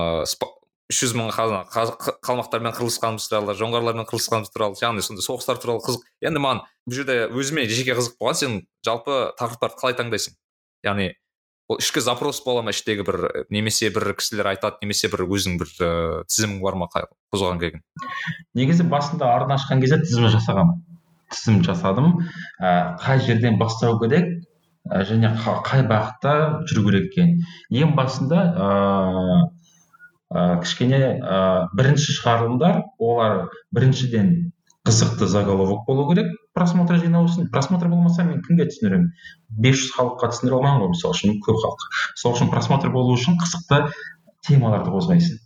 үш 0.86 1.02
жүз 1.02 1.14
мың 1.18 1.32
қалмақтармен 1.34 2.74
қырылысқанымыз 2.76 3.26
туралы 3.26 3.56
жоңғарлармен 3.58 4.06
қырылысқанымыз 4.06 4.52
туралы 4.54 4.78
яғни 4.78 5.02
сондай 5.02 5.26
соғыстар 5.26 5.58
туралы 5.58 5.82
қызық. 5.82 6.04
Енді 6.22 6.42
маған 6.42 6.62
бұл 6.86 6.94
жерде 7.00 7.16
өзіме 7.34 7.66
жеке 7.66 7.96
қызық 7.98 8.20
болған 8.20 8.38
сен 8.38 8.58
жалпы 8.86 9.16
тақырыптарды 9.40 9.80
қалай 9.80 9.96
таңдайсың? 9.98 10.36
Яғни 10.86 11.08
ол 11.66 11.80
ішкі 11.82 11.98
запрос 12.06 12.38
бола 12.44 12.62
ма 12.62 12.70
іштегі 12.70 13.02
бір 13.02 13.18
немесе 13.50 13.90
бір 13.90 14.12
кісілер 14.14 14.52
айтады 14.52 14.78
немесе 14.84 15.10
бір 15.10 15.24
өзің 15.26 15.58
бір 15.58 15.72
ыыы 15.74 16.20
тізімің 16.30 16.60
бар 16.62 16.78
ма 16.78 16.86
қозғаған 16.94 17.58
келген 17.64 17.82
негізі 18.54 18.86
басында 18.86 19.32
арна 19.34 19.58
ашқан 19.58 19.82
кезде 19.82 19.98
тізім 20.04 20.30
жасағанмын. 20.30 20.84
Тізім 21.34 21.64
жасадым. 21.66 22.20
Ә, 22.62 22.94
қай 23.02 23.18
жерден 23.26 23.58
бастау 23.58 23.98
керек 23.98 24.28
ә, 24.86 25.02
және 25.02 25.32
қай 25.66 25.82
бағытта 25.90 26.62
жүру 26.70 26.86
керек 26.86 27.10
екенін 27.10 27.42
ең 27.74 27.96
басында 27.98 28.44
ыыы 28.54 29.40
кішкене 30.62 31.00
ә, 31.20 31.38
бірінші 31.76 32.16
шығарылымдар 32.18 32.82
олар 32.98 33.48
біріншіден 33.74 34.52
қызықты 34.86 35.26
заголовок 35.26 35.86
болу 35.86 36.06
керек 36.10 36.28
просмотр 36.54 37.00
жинау 37.02 37.26
үшін. 37.26 37.48
Просмотр 37.52 37.88
болмаса 37.90 38.24
мен 38.24 38.42
кімге 38.44 38.68
түсіндіремін? 38.70 39.08
бес 39.50 39.80
жүз 39.80 39.90
халыққа 39.96 40.30
түсіндіре 40.32 40.58
алмаймын 40.58 40.84
ғой 40.84 40.92
мысалы 40.92 41.16
үшін 41.16 41.40
көп 41.46 41.58
халық. 41.64 41.88
Сол 42.22 42.36
үшін 42.36 42.52
просмотр 42.52 42.92
болу 42.94 43.16
үшін 43.16 43.38
қызықты 43.42 43.80
темаларды 44.46 44.94
қозғайсың. 44.94 45.42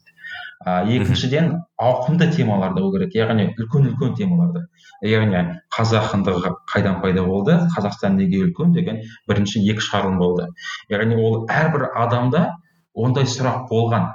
А 0.60 0.82
екіншіден 0.84 1.54
ауқымды 1.80 2.28
темаларды 2.36 2.82
болу 2.84 2.98
керек. 2.98 3.14
Яғни 3.16 3.48
үлкен 3.56 3.88
үлкен 3.88 4.12
темаларды. 4.18 4.66
Яғни 5.08 5.40
қазақ 5.72 6.10
хандығы 6.12 6.52
қайдан 6.68 7.00
пайда 7.00 7.24
болды? 7.24 7.56
Қазақстан 7.76 8.20
неге 8.20 8.42
үлкен 8.44 8.74
деген 8.76 9.00
бірінші 9.28 9.64
екі 9.72 9.86
шығарылым 9.86 10.20
болды. 10.20 10.50
Яғни 10.92 11.16
ол 11.16 11.46
әрбір 11.48 11.88
адамда 11.96 12.50
ондай 12.92 13.24
сұрақ 13.24 13.70
болған. 13.70 14.10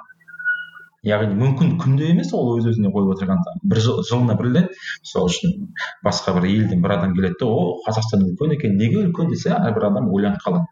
Яғни 1.05 1.35
мүмкін 1.37 1.75
күнде 1.81 2.09
емес 2.11 2.31
ол 2.33 2.55
өз 2.55 2.69
өзіне 2.71 2.89
қойып 2.93 3.11
отырған 3.15 3.43
бір 3.63 3.81
жыл, 3.85 4.01
жылына 4.09 4.35
бір 4.39 4.51
рет 4.55 4.71
сол 5.03 5.29
үшін 5.29 5.69
басқа 6.05 6.33
бір 6.39 6.49
елден 6.49 6.81
бір 6.81 6.95
адам 6.97 7.13
келеді 7.17 7.37
де 7.41 7.45
о 7.45 7.77
қазақстан 7.85 8.25
үлкен 8.29 8.55
екен 8.57 8.77
неге 8.79 9.03
үлкен? 9.03 9.29
десе 9.29 9.53
әрбір 9.53 9.89
адам 9.91 10.09
ойланып 10.13 10.41
қалады. 10.45 10.65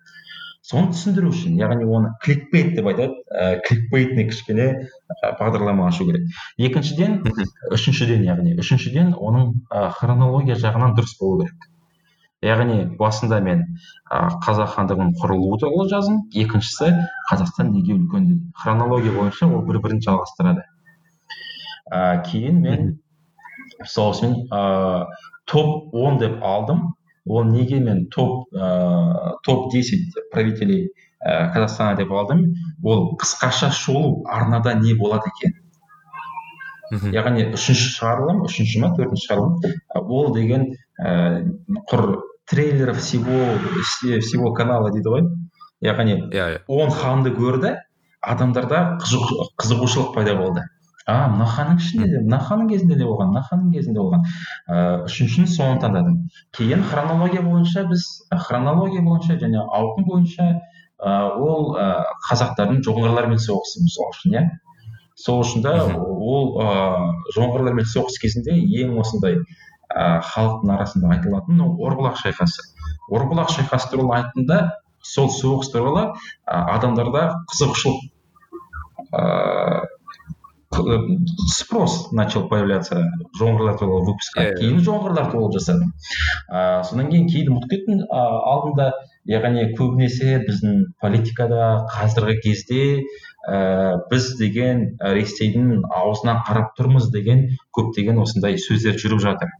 Соны 0.64 0.94
түсіндіру 0.94 1.30
үшін 1.34 1.58
яғни 1.60 1.84
оны 1.84 2.14
кликбейт 2.24 2.72
деп 2.78 2.86
айтады 2.88 3.18
ә, 3.36 3.60
кликбейтный 3.68 4.30
кішкене 4.30 4.68
бағдарлама 5.40 5.90
ашу 5.90 6.08
керек. 6.08 6.30
Екіншіден 6.58 7.20
үшіншіден 7.76 8.24
яғни 8.24 8.56
үшіншіден 8.64 9.12
оның 9.20 9.52
ә, 9.68 9.90
хронология 10.00 10.56
жағынан 10.56 10.96
дұрыс 10.96 11.18
болу 11.20 11.44
керек. 11.44 11.68
Яғни 12.44 12.84
басында 13.00 13.40
мен 13.44 13.64
ә, 14.12 14.28
қазақ 14.44 14.74
хандығының 14.76 15.14
құрылуы 15.22 15.60
туралы 15.62 15.88
жаздым. 15.92 16.24
Екіншісі 16.36 16.92
қазақстан 17.30 17.72
неге 17.72 17.96
үлкен 17.96 18.28
деген 18.28 18.52
хронология 18.60 19.14
бойынша 19.16 19.48
ол 19.48 19.64
бір 19.68 19.80
бірін 19.84 20.02
жалғастырады. 20.04 20.66
Ә, 21.92 22.22
кейін 22.28 22.60
мен 22.64 22.92
үшін 23.84 24.36
ә, 24.52 25.08
топ 25.46 25.94
он 25.94 26.20
деп 26.20 26.44
алдым. 26.44 26.94
Ол 27.26 27.46
неге 27.48 27.80
мен 27.80 28.08
топ 28.12 28.52
ә, 28.54 29.38
топ 29.44 29.72
десять 29.72 30.12
правителей 30.32 30.90
ә, 31.24 31.52
казахстана 31.54 31.96
деп 31.96 32.12
алдым. 32.12 32.54
Ол 32.84 33.16
қысқаша 33.16 33.72
шолу 33.72 34.26
арнада 34.28 34.74
не 34.76 34.94
болады 34.94 35.32
екен? 35.38 35.60
Яғни 37.14 37.48
үшінші 37.56 37.88
шығарылым 37.96 38.44
үшінші 38.46 38.84
ма 38.84 38.92
төртінші 38.98 39.30
шығарылым. 39.30 39.80
Ол 40.04 40.34
деген 40.36 40.68
ііі 41.00 41.80
құр 41.90 42.04
трейлер 42.50 42.94
всего 42.94 43.58
всего 44.20 44.54
канала 44.54 44.92
дейді 44.92 45.10
ғой. 45.10 45.26
Яғни 45.84 46.16
иә 46.32 46.46
yeah, 46.48 46.60
он 46.68 46.92
ханды 46.92 47.34
көрді 47.36 47.76
адамдарда 48.22 48.84
қызығушылық 49.04 50.14
пайда 50.16 50.36
болды. 50.40 50.64
А 51.06 51.28
мына 51.28 51.46
ханның 51.52 51.80
ішінде 51.82 52.06
де 52.08 52.20
мына 52.24 52.40
ханның 52.40 52.70
кезінде 52.72 52.96
де 52.96 53.04
болған 53.04 53.34
мына 53.34 53.42
ханның 53.50 53.74
кезінде 53.74 54.00
болған. 54.00 54.22
Ыыы 54.72 55.02
үшіншісін 55.10 55.50
соны 55.52 55.82
таңдадым. 55.84 56.22
Кейін 56.56 56.86
хронология 56.88 57.44
бойынша 57.44 57.84
біз 57.90 58.06
хронология 58.46 59.04
бойынша 59.04 59.36
және 59.42 59.60
ауқым 59.60 60.08
бойынша 60.08 60.48
ыыы 61.04 61.50
ол 61.50 61.76
ә, 61.76 61.90
қазақтардың 62.30 62.80
жоңғарлармен 62.88 63.44
соғысы 63.44 63.84
мысалы 63.84 64.16
үшін 64.16 64.38
иә. 64.38 64.46
Сол 65.20 65.44
үшін 65.44 65.68
да 65.68 65.76
ол 65.92 66.56
ыыы 66.64 67.36
жоңғарлармен 67.36 67.92
соғыс 67.92 68.22
кезінде 68.24 68.56
ең 68.56 68.96
осындай 69.04 69.42
ә, 69.94 70.22
халықтың 70.34 70.74
арасында 70.76 71.14
айтылатын 71.16 71.62
ол 71.66 71.76
орбұлақ 71.88 72.20
шайқасы. 72.24 72.66
Орбұлақ 73.14 73.54
шайқасы 73.54 73.92
туралы 73.94 74.18
айтқанда 74.20 74.60
сол 75.04 75.30
соғыс 75.30 75.72
туралы 75.74 76.06
ә, 76.10 76.62
адамдарда 76.78 77.30
қызығушылық 77.52 78.10
ыыы 79.14 79.90
спрос 81.54 82.12
начал 82.12 82.48
появляться 82.50 83.04
жоңғарлар 83.38 83.76
туралы 83.78 84.08
выпускқа 84.08 84.46
кейін 84.58 84.80
жоңғарлар 84.86 85.28
туралы 85.30 85.54
жасадым. 85.60 85.92
Ыыы 86.50 86.88
содан 86.90 87.12
кейін 87.12 87.28
кейін 87.30 87.52
ұмытып 87.54 87.70
кеттім. 87.76 88.02
Алдында 88.10 88.88
яғни 89.30 89.68
көбінесе 89.78 90.40
біздің 90.48 90.80
политикада 91.04 91.86
қазіргі 91.94 92.40
кезде 92.48 92.82
ә, 93.48 94.00
біз 94.10 94.34
деген 94.40 94.98
ресейдің 95.00 95.84
аузынан 95.94 96.42
қарап 96.48 96.74
тұрмыз 96.80 97.12
деген 97.14 97.52
көптеген 97.78 98.22
осындай 98.24 98.58
сөздер 98.58 98.98
жүріп 98.98 99.22
жатыр. 99.28 99.54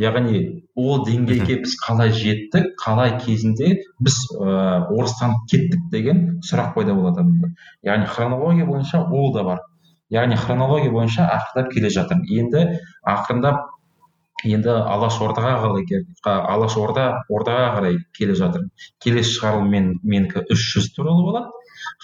Яғни 0.00 0.62
ол 0.74 1.04
деңгейге 1.04 1.58
біз 1.64 1.74
қалай 1.82 2.12
жеттік 2.16 2.72
қалай 2.80 3.18
кезінде 3.20 3.74
біз 4.00 4.16
ыыы 4.38 4.86
орыстанып 4.96 5.44
кеттік 5.50 5.90
деген 5.92 6.22
сұрақ 6.48 6.72
пайда 6.74 6.94
болады 6.96 7.20
адамда. 7.20 7.52
Яғни 7.84 8.06
хронология 8.06 8.66
бойынша 8.66 9.04
ол 9.04 9.32
да 9.34 9.44
бар. 9.44 9.60
Яғни 10.10 10.36
хронология 10.36 10.90
бойынша 10.90 11.28
ақырындап 11.28 11.72
келе 11.74 11.90
жатыр. 11.90 12.24
Енді 12.24 12.80
ақырындап 13.04 13.68
енді 14.44 14.72
алаш 14.72 15.20
ордаға 15.20 15.58
қалай 15.62 16.04
алаш 16.24 16.76
орда 16.76 17.08
ордаға 17.28 17.68
қарай 17.76 17.98
келе 18.16 18.34
жатыр. 18.34 18.68
Келесі 19.04 19.36
шығарылым 19.38 19.70
мен 19.70 19.90
менікі 20.02 20.46
үш 20.50 20.70
жүз 20.74 20.94
туралы 20.96 21.26
болады. 21.28 21.50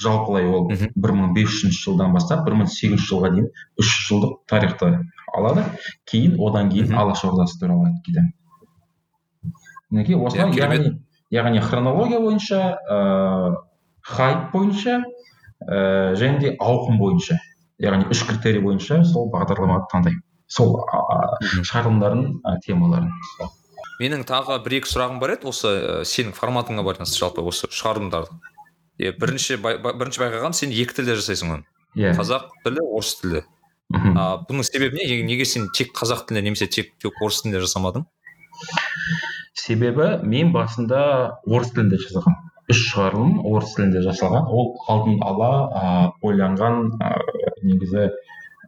Жалпылай 0.03 0.47
ол 0.47 0.69
бір 0.69 1.15
мың 1.15 1.33
бес 1.35 1.49
жүзінші 1.55 1.85
жылдан 1.87 2.13
бастап 2.13 2.45
бір 2.47 2.61
мың 2.61 2.69
сегіз 2.71 3.01
жүз 3.01 3.09
жылға 3.09 3.31
дейін 3.35 3.49
үш 3.81 3.89
жүз 3.95 4.09
жылдық 4.11 4.37
тарихты 4.51 4.91
алады. 5.37 5.65
Кейін 6.09 6.37
одан 6.41 6.71
кейін 6.73 6.95
алаш 6.95 7.25
ордасы 7.25 7.59
туралы 7.61 7.91
айтып 7.91 8.11
кетемін 8.11 8.35
мінекей 9.91 10.17
осылай 10.17 10.53
яғни 10.57 10.91
яғни 11.33 11.61
хронология 11.65 12.21
бойынша 12.21 12.61
ыыы 12.89 13.57
хайп 14.05 14.51
бойынша 14.53 15.03
ыыы 15.67 16.17
және 16.21 16.41
де 16.41 16.57
ауқым 16.57 16.99
бойынша. 16.99 17.39
Яғни 17.79 18.09
үш 18.11 18.25
критерий 18.27 18.61
бойынша 18.61 19.05
сол 19.05 19.31
бағдарламаны 19.33 19.87
таңдаймын. 19.93 20.23
Сол 20.49 20.79
шығарылымдардың 21.63 22.61
темаларын. 22.65 23.13
Менің 24.01 24.25
тағы 24.29 24.61
бір 24.65 24.79
екі 24.79 24.91
сұрағым 24.93 25.19
бар 25.21 25.35
еді. 25.37 25.51
Осы 25.51 25.69
ә, 25.69 26.05
сенің 26.07 26.33
форматыңа 26.37 26.85
байланысты 26.87 27.19
жалпы 27.19 27.43
осы 27.43 27.69
шығарылымдарды. 27.71 28.39
Иә 28.99 29.13
бірінші 29.19 29.59
бай, 29.63 29.79
бірінші 29.83 30.23
байқағаным 30.23 30.55
сен 30.57 30.73
екі 30.73 30.97
тілде 30.97 31.19
жасайсың 31.19 31.55
оны. 31.57 31.67
Иә. 31.99 32.15
Қазақ 32.19 32.49
тілі 32.65 32.85
орыс 32.87 33.15
тілі. 33.21 33.45
Мхм. 33.95 34.17
а 34.17 34.27
бұның 34.49 34.67
себебі 34.69 35.01
не? 35.01 35.23
Неге 35.29 35.47
сен 35.49 35.69
тек 35.75 35.95
қазақ 35.97 36.27
тілінде 36.29 36.51
немесе 36.51 36.67
тек, 36.67 36.95
тек 37.03 37.17
орыс 37.23 37.43
тілінде 37.43 37.65
жасамадың? 37.65 38.07
Себебі 39.55 40.19
мен 40.25 40.53
басында 40.53 41.01
орыс 41.47 41.73
тілінде 41.75 42.01
жасағанмын 42.05 42.49
үш 42.69 42.81
шығарылым 42.91 43.39
орыс 43.49 43.75
тілінде 43.77 44.03
жасалған. 44.05 44.49
Ол 44.53 44.75
алдын 44.93 45.23
ала 45.25 45.53
ә, 45.81 45.93
ойланған 46.25 46.91
ә, 47.01 47.13
негізі 47.65 48.11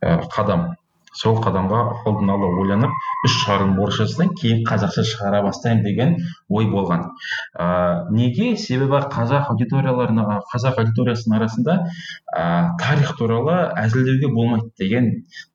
ә, 0.00 0.14
қадам. 0.32 0.70
Сол 1.18 1.38
қадамға 1.42 1.80
алдын 2.06 2.30
ала 2.30 2.48
ойланып 2.62 2.92
үш 3.26 3.36
шығарылым 3.42 3.78
орысша 3.82 4.06
жасасаң 4.06 4.34
кейін 4.40 4.60
қазақша 4.68 5.04
шығара 5.10 5.40
бастаймын 5.46 5.82
деген 5.84 6.12
ой 6.48 6.68
болған. 6.70 7.06
Ә, 7.58 7.66
неге? 8.14 8.52
Себебі 8.56 9.00
қазақ 9.14 9.50
аудиторияларына 9.54 10.40
қазақ 10.52 10.78
аудиториясының 10.82 11.36
арасында 11.40 11.76
ә, 12.30 12.44
тарих 12.82 13.16
туралы 13.18 13.56
әзілдеуге 13.82 14.30
болмайды 14.34 14.70
деген 14.78 15.10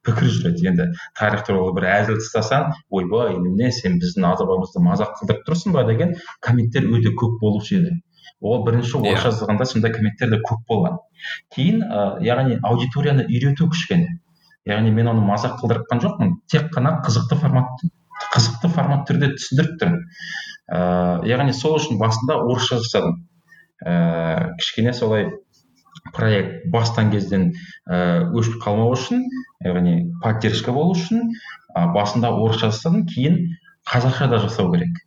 пікір 0.06 0.32
жүреді. 0.38 0.68
Енді 0.72 0.90
тарих 1.18 1.46
туралы 1.48 1.72
бір 1.78 1.88
әзіл 1.94 2.20
тастасаң 2.20 2.74
ойбай 2.90 3.38
немене 3.38 3.72
сен 3.72 4.00
біздің 4.04 4.28
ата 4.34 4.44
бабамызды 4.50 4.84
мазақ 4.84 5.16
қылдырып 5.22 5.48
тұрсың 5.48 5.78
ба? 5.78 5.86
деген 5.88 6.16
комменттер 6.42 6.90
өте 6.92 7.16
көп 7.16 7.40
болушы 7.40 7.80
еді. 7.80 7.96
Ол 8.42 8.66
бірінші 8.66 9.00
Иә. 9.00 9.14
орысша 9.14 9.32
жазғанда 9.32 9.66
сондай 9.66 9.92
комменттер 9.94 10.30
де 10.30 10.42
көп 10.44 10.66
болған. 10.70 11.00
Кейін 11.56 11.82
ә, 11.88 12.22
яғни 12.22 12.60
аудиторияны 12.62 13.26
үйрету 13.30 13.70
кішкене. 13.72 14.20
Яғни 14.66 14.92
мен 14.92 15.12
оны 15.12 15.22
мазақ 15.26 15.60
қылдырып 15.62 15.86
жатқан 15.86 16.02
жоқпын. 16.04 16.34
Тек 16.52 16.72
қана 16.74 16.98
қызықты 17.06 17.38
формат 17.40 17.86
қызықты 18.34 18.72
формат 18.72 19.08
түрде 19.10 19.32
түсіндіріп 19.36 19.80
тұрмын 19.82 20.04
ыыы 20.74 21.30
яғни 21.30 21.54
сол 21.54 21.78
үшін 21.78 22.00
басында 22.02 22.40
орысша 22.42 22.80
жасадым. 22.82 23.20
Ыыы 23.86 24.56
кішкене 24.60 24.94
солай 24.94 25.30
проект 26.14 26.66
бастан 26.74 27.12
кезден 27.12 27.52
ыыы 27.86 28.32
өшіп 28.40 28.62
қалмау 28.64 28.96
үшін 28.96 29.26
яғни 29.66 29.98
поддержка 30.24 30.74
болу 30.74 30.96
үшін 30.96 31.30
ы 31.30 31.86
басында 31.94 32.34
орысша 32.34 32.72
жасадым 32.72 33.06
кейін 33.06 33.40
қазақша 33.92 34.30
да 34.32 34.42
жасау 34.42 34.72
керек. 34.74 34.98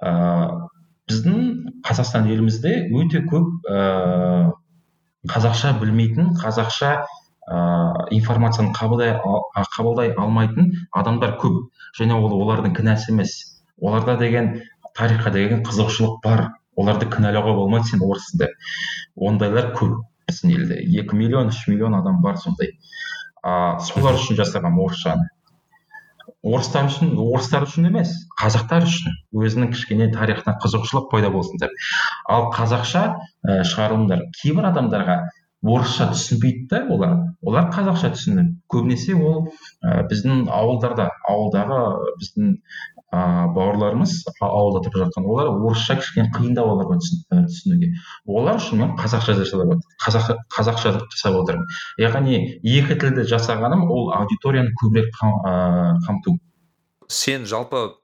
Ыыы 0.00 0.68
біздің 1.10 1.80
қазақстан 1.86 2.28
елімізде 2.30 2.76
өте 2.94 3.24
көп 3.26 3.66
ыыы 3.66 4.52
қазақша 5.28 5.74
білмейтін 5.80 6.36
қазақша 6.38 7.00
ыыы 7.50 8.18
информацияны 8.20 8.72
қабылдай 8.76 9.16
қабылдай 9.76 10.14
алмайтын 10.14 10.70
адамдар 10.94 11.36
көп. 11.42 11.66
Және 11.98 12.14
ол 12.14 12.36
олардың 12.38 12.76
кінәсі 12.76 13.10
емес. 13.12 13.34
Оларда 13.80 14.16
деген 14.20 14.62
тарихқа 14.94 15.32
деген 15.34 15.64
қызығушылық 15.66 16.20
бар. 16.24 16.46
Оларды 16.78 17.08
кінәлауға 17.10 17.56
болмайды 17.58 17.90
сен 17.90 18.04
орыс 18.06 18.30
тілді 18.30 18.52
ондайлар 19.16 19.72
көп 19.74 19.98
біздің 20.30 20.54
елде. 20.54 20.78
Екі 21.00 21.18
миллион 21.18 21.50
үш 21.50 21.66
миллион 21.68 21.98
адам 21.98 22.22
бар 22.22 22.38
сондай. 22.38 22.76
А 23.42 23.80
солар 23.80 24.14
үшін 24.14 24.38
жасағанмын 24.38 24.86
орысшаны. 24.86 25.28
Орыстар 26.46 26.86
үшін 26.88 27.16
орыстар 27.20 27.66
үшін 27.66 27.90
емес 27.90 28.14
қазақтар 28.40 28.86
үшін. 28.86 29.16
Өзінің 29.34 29.74
кішкене 29.74 30.08
тарихына 30.14 30.56
қызығушылық 30.62 31.10
пайда 31.10 31.32
болсын 31.34 31.60
деп. 31.60 31.74
Ал 32.28 32.48
қазақша 32.54 33.02
ә, 33.44 33.60
шығарылымдар 33.66 34.24
кейбір 34.40 34.70
адамдарға 34.70 35.18
орысша 35.62 36.10
түсінбейді 36.14 36.68
да 36.70 36.84
олар. 36.88 37.16
Олар 37.42 37.68
қазақша 37.72 38.12
түсінеді 38.14 38.56
көбінесе 38.72 39.14
ол 39.16 39.50
ә, 39.84 40.06
біздің 40.08 40.46
ауылдарда 40.48 41.10
ауылдағы 41.28 41.80
біздің 42.20 42.54
ыыы 43.10 43.46
бауырларымыз 43.56 44.12
ауылда 44.40 44.84
тұрып 44.86 45.00
жатқан 45.02 45.24
олар 45.26 45.48
орысша 45.50 45.96
кішкене 45.98 46.30
қиындау 46.30 46.76
оларға 46.76 47.00
түсінуге. 47.02 47.90
Олар 48.24 48.60
үшін 48.60 48.78
мен 48.84 48.92
қазақша 49.00 49.34
жасап 49.40 49.64
отыр 49.64 49.80
қазақша 50.04 50.36
қазақша 50.54 50.92
жасап 51.10 51.40
отырмын. 51.42 51.66
Яғни 51.98 52.38
екі 52.62 52.96
тілді 53.02 53.26
жасағаным 53.32 53.82
ол 53.90 54.12
аудиторияны 54.14 54.70
көбірек 54.78 55.10
қам- 55.18 55.98
қамту. 56.06 56.36
Сен 57.08 57.44
жалпы 57.50 57.96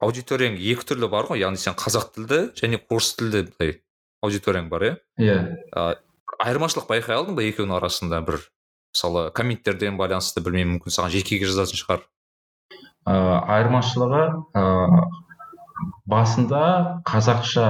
аудиторияң 0.00 0.56
екі 0.56 0.88
түрлі 0.88 1.10
бар 1.12 1.28
ғой. 1.28 1.44
Яғни 1.44 1.60
сен 1.60 1.76
қазақ 1.76 2.14
тілді 2.16 2.40
және 2.56 2.80
орыс 2.88 3.12
тілді 3.20 3.44
былай 3.52 3.76
аудиторияң 4.24 4.70
бар 4.72 4.88
иә? 4.88 4.96
Иә. 5.20 5.38
Айырмашылық 6.42 6.88
байқай 6.88 7.16
алдың 7.16 7.36
ба 7.38 7.44
екеуінің 7.46 7.76
арасында 7.78 8.20
бір 8.26 8.40
мысалы 8.94 9.30
комменттерден 9.34 9.98
байланысты 9.98 10.42
білмеймін 10.44 10.78
мүмкін 10.78 10.94
саған 10.94 11.12
жекеге 11.14 11.48
жазатын 11.50 11.80
шығар. 11.80 12.04
Ыыы 13.10 13.38
айырмашылығы 13.56 14.22
ыыы 14.60 15.02
басында 16.08 16.62
қазақша 17.08 17.66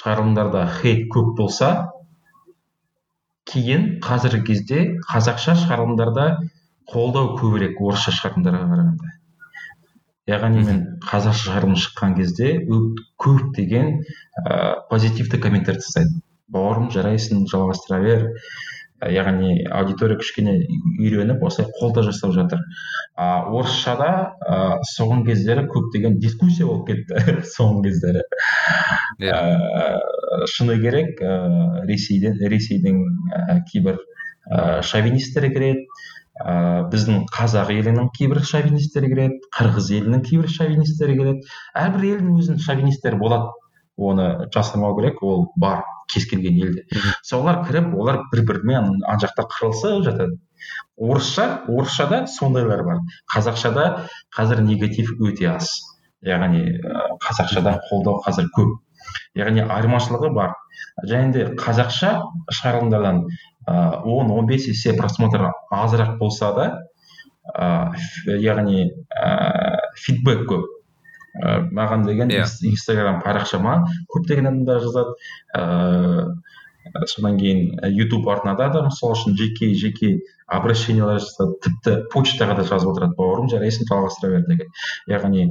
шығарылымдарда 0.00 0.66
хейт 0.80 1.08
көп 1.14 1.34
болса 1.40 1.70
кейін 3.50 3.98
қазіргі 4.04 4.44
кезде 4.46 4.82
қазақша 5.10 5.56
шығарылымдарда 5.64 6.26
қолдау 6.92 7.34
көбірек 7.40 7.80
орысша 7.80 8.14
шығарылымдарға 8.14 8.64
қарағанда. 8.70 9.14
Яғни 10.30 10.64
мен 10.66 10.82
қазақша 11.02 11.48
шығарылым 11.48 11.78
шыққан 11.82 12.16
кезде 12.20 12.52
көптеген 13.24 13.94
ыыы 13.98 14.74
позитивті 14.90 15.40
комменттер 15.42 15.80
тастайды 15.82 16.20
бауырым 16.52 16.90
жарайсың 16.94 17.46
жалғастыра 17.50 18.00
бер. 18.04 18.26
Ә, 19.00 19.08
яғни 19.14 19.64
аудитория 19.72 20.18
кішкене 20.20 20.58
үйреніп 21.00 21.42
осылай 21.46 21.70
қолдау 21.78 22.04
жасап 22.04 22.34
жатыр. 22.36 22.60
А 23.16 23.46
орысшада 23.48 24.10
ыыы 24.44 24.84
соңғы 24.92 25.30
кездері 25.30 25.66
көптеген 25.72 26.18
дискуссия 26.20 26.66
болып 26.68 26.90
кетті 26.90 27.40
соңғы 27.56 27.88
кездері. 27.88 28.24
Ыыы 29.24 30.46
шыны 30.52 30.76
керек 30.82 31.20
ыыы 31.24 31.86
ресейден 31.88 32.40
ресейдің 32.52 33.02
ә, 33.32 33.60
кейбір 33.72 34.00
ыыы 34.50 34.82
шовинистері 34.90 35.52
кіреді. 35.54 35.86
Ыыы 36.40 36.84
біздің 36.92 37.24
қазақ 37.32 37.72
елінің 37.72 38.12
кейбір 38.16 38.42
шовинистері 38.48 39.08
кіреді 39.12 39.40
қырғыз 39.56 39.90
елінің 39.96 40.22
кейбір 40.28 40.52
шовинистері 40.52 41.16
келеді 41.18 41.56
әрбір 41.76 42.06
елдің 42.14 42.36
өзінің 42.40 42.62
шовинистері 42.64 43.20
болады. 43.20 43.50
Оны 43.96 44.28
жасырмау 44.54 44.96
керек 44.96 45.22
ол 45.22 45.50
бар. 45.56 45.84
Кез 46.12 46.26
келген 46.30 46.58
елде. 46.64 46.84
Солар 47.22 47.62
кіріп 47.66 47.94
олар 47.94 48.22
бір 48.32 48.44
бірімен 48.48 48.90
ана 49.06 49.18
жақта 49.22 49.46
қырылысып 49.50 50.04
жатады. 50.06 50.38
Орысша 50.96 51.62
орысшада 51.68 52.26
сондайлар 52.26 52.84
бар. 52.84 53.00
Қазақшада 53.34 54.06
қазір 54.36 54.62
негатив 54.66 55.12
өте 55.20 55.48
аз. 55.54 55.70
Яғни 56.26 56.64
ы 56.76 57.04
қазақшадан 57.24 57.80
қолдау 57.88 58.20
қазір 58.26 58.50
көп. 58.56 58.76
Яғни 59.38 59.64
айырмашылығы 59.64 60.32
бар. 60.34 60.54
Және 61.08 61.32
де 61.32 61.46
қазақша 61.56 62.12
шығарылымдардан 62.52 63.24
ыыы 63.24 64.16
он 64.16 64.30
он 64.30 64.46
бес 64.46 64.66
есе 64.68 64.92
просмотр 64.98 65.48
азырақ 65.70 66.18
болса 66.18 66.52
да 66.54 66.66
ыыы 67.54 68.38
яғни 68.42 68.84
ыыы 68.84 69.94
фидбек 70.04 70.46
көп. 70.50 70.68
Ыыы 71.40 71.70
маған 71.72 72.04
деген 72.06 72.28
Иә. 72.30 72.42
инс- 72.44 72.62
инстаграм 72.62 73.20
парақшама. 73.22 73.84
Көптеген 74.12 74.48
адамдар 74.48 74.80
жазады. 74.80 75.14
Ыыы 75.56 77.06
содан 77.06 77.36
кейін 77.38 77.78
ютуб 77.92 78.28
арнада 78.28 78.68
да 78.72 78.82
мысалы 78.86 79.14
үшін 79.14 79.36
жеке 79.36 79.74
жеке 79.74 80.20
обращениелер 80.46 81.20
жасады. 81.20 81.58
Тіпті 81.62 81.96
почтаға 82.12 82.56
да 82.56 82.64
жазып 82.64 82.92
отырады 82.94 83.14
бауырым. 83.18 83.50
Жарайсың 83.52 83.86
жалғастыра 83.90 84.30
бер 84.38 84.46
деген. 84.48 84.72
Яғни 85.08 85.44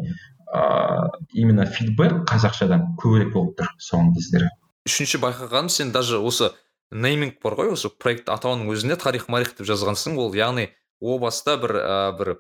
ыыы 0.50 1.10
именно 1.34 1.66
фидбек 1.66 2.26
қазақшадан 2.30 2.96
көбірек 3.02 3.32
болып 3.34 3.56
тұр 3.62 3.70
соңғы 3.80 4.16
кездері. 4.18 4.50
Үшінші 4.90 5.20
байқағаным 5.22 5.70
сен 5.70 5.92
даже 5.94 6.18
осы 6.18 6.52
нейминг 6.92 7.36
бар 7.44 7.54
ғой 7.60 7.74
осы 7.76 7.90
проект 7.94 8.30
атауының 8.34 8.72
өзінде 8.74 8.98
тарих 8.98 9.28
марих 9.30 9.54
деп 9.58 9.68
жазғансың 9.70 10.18
ол. 10.18 10.34
Яғни 10.34 10.70
о 11.00 11.20
баста 11.22 11.58
бір 11.62 11.76
ә, 11.78 12.18
бір 12.18 12.40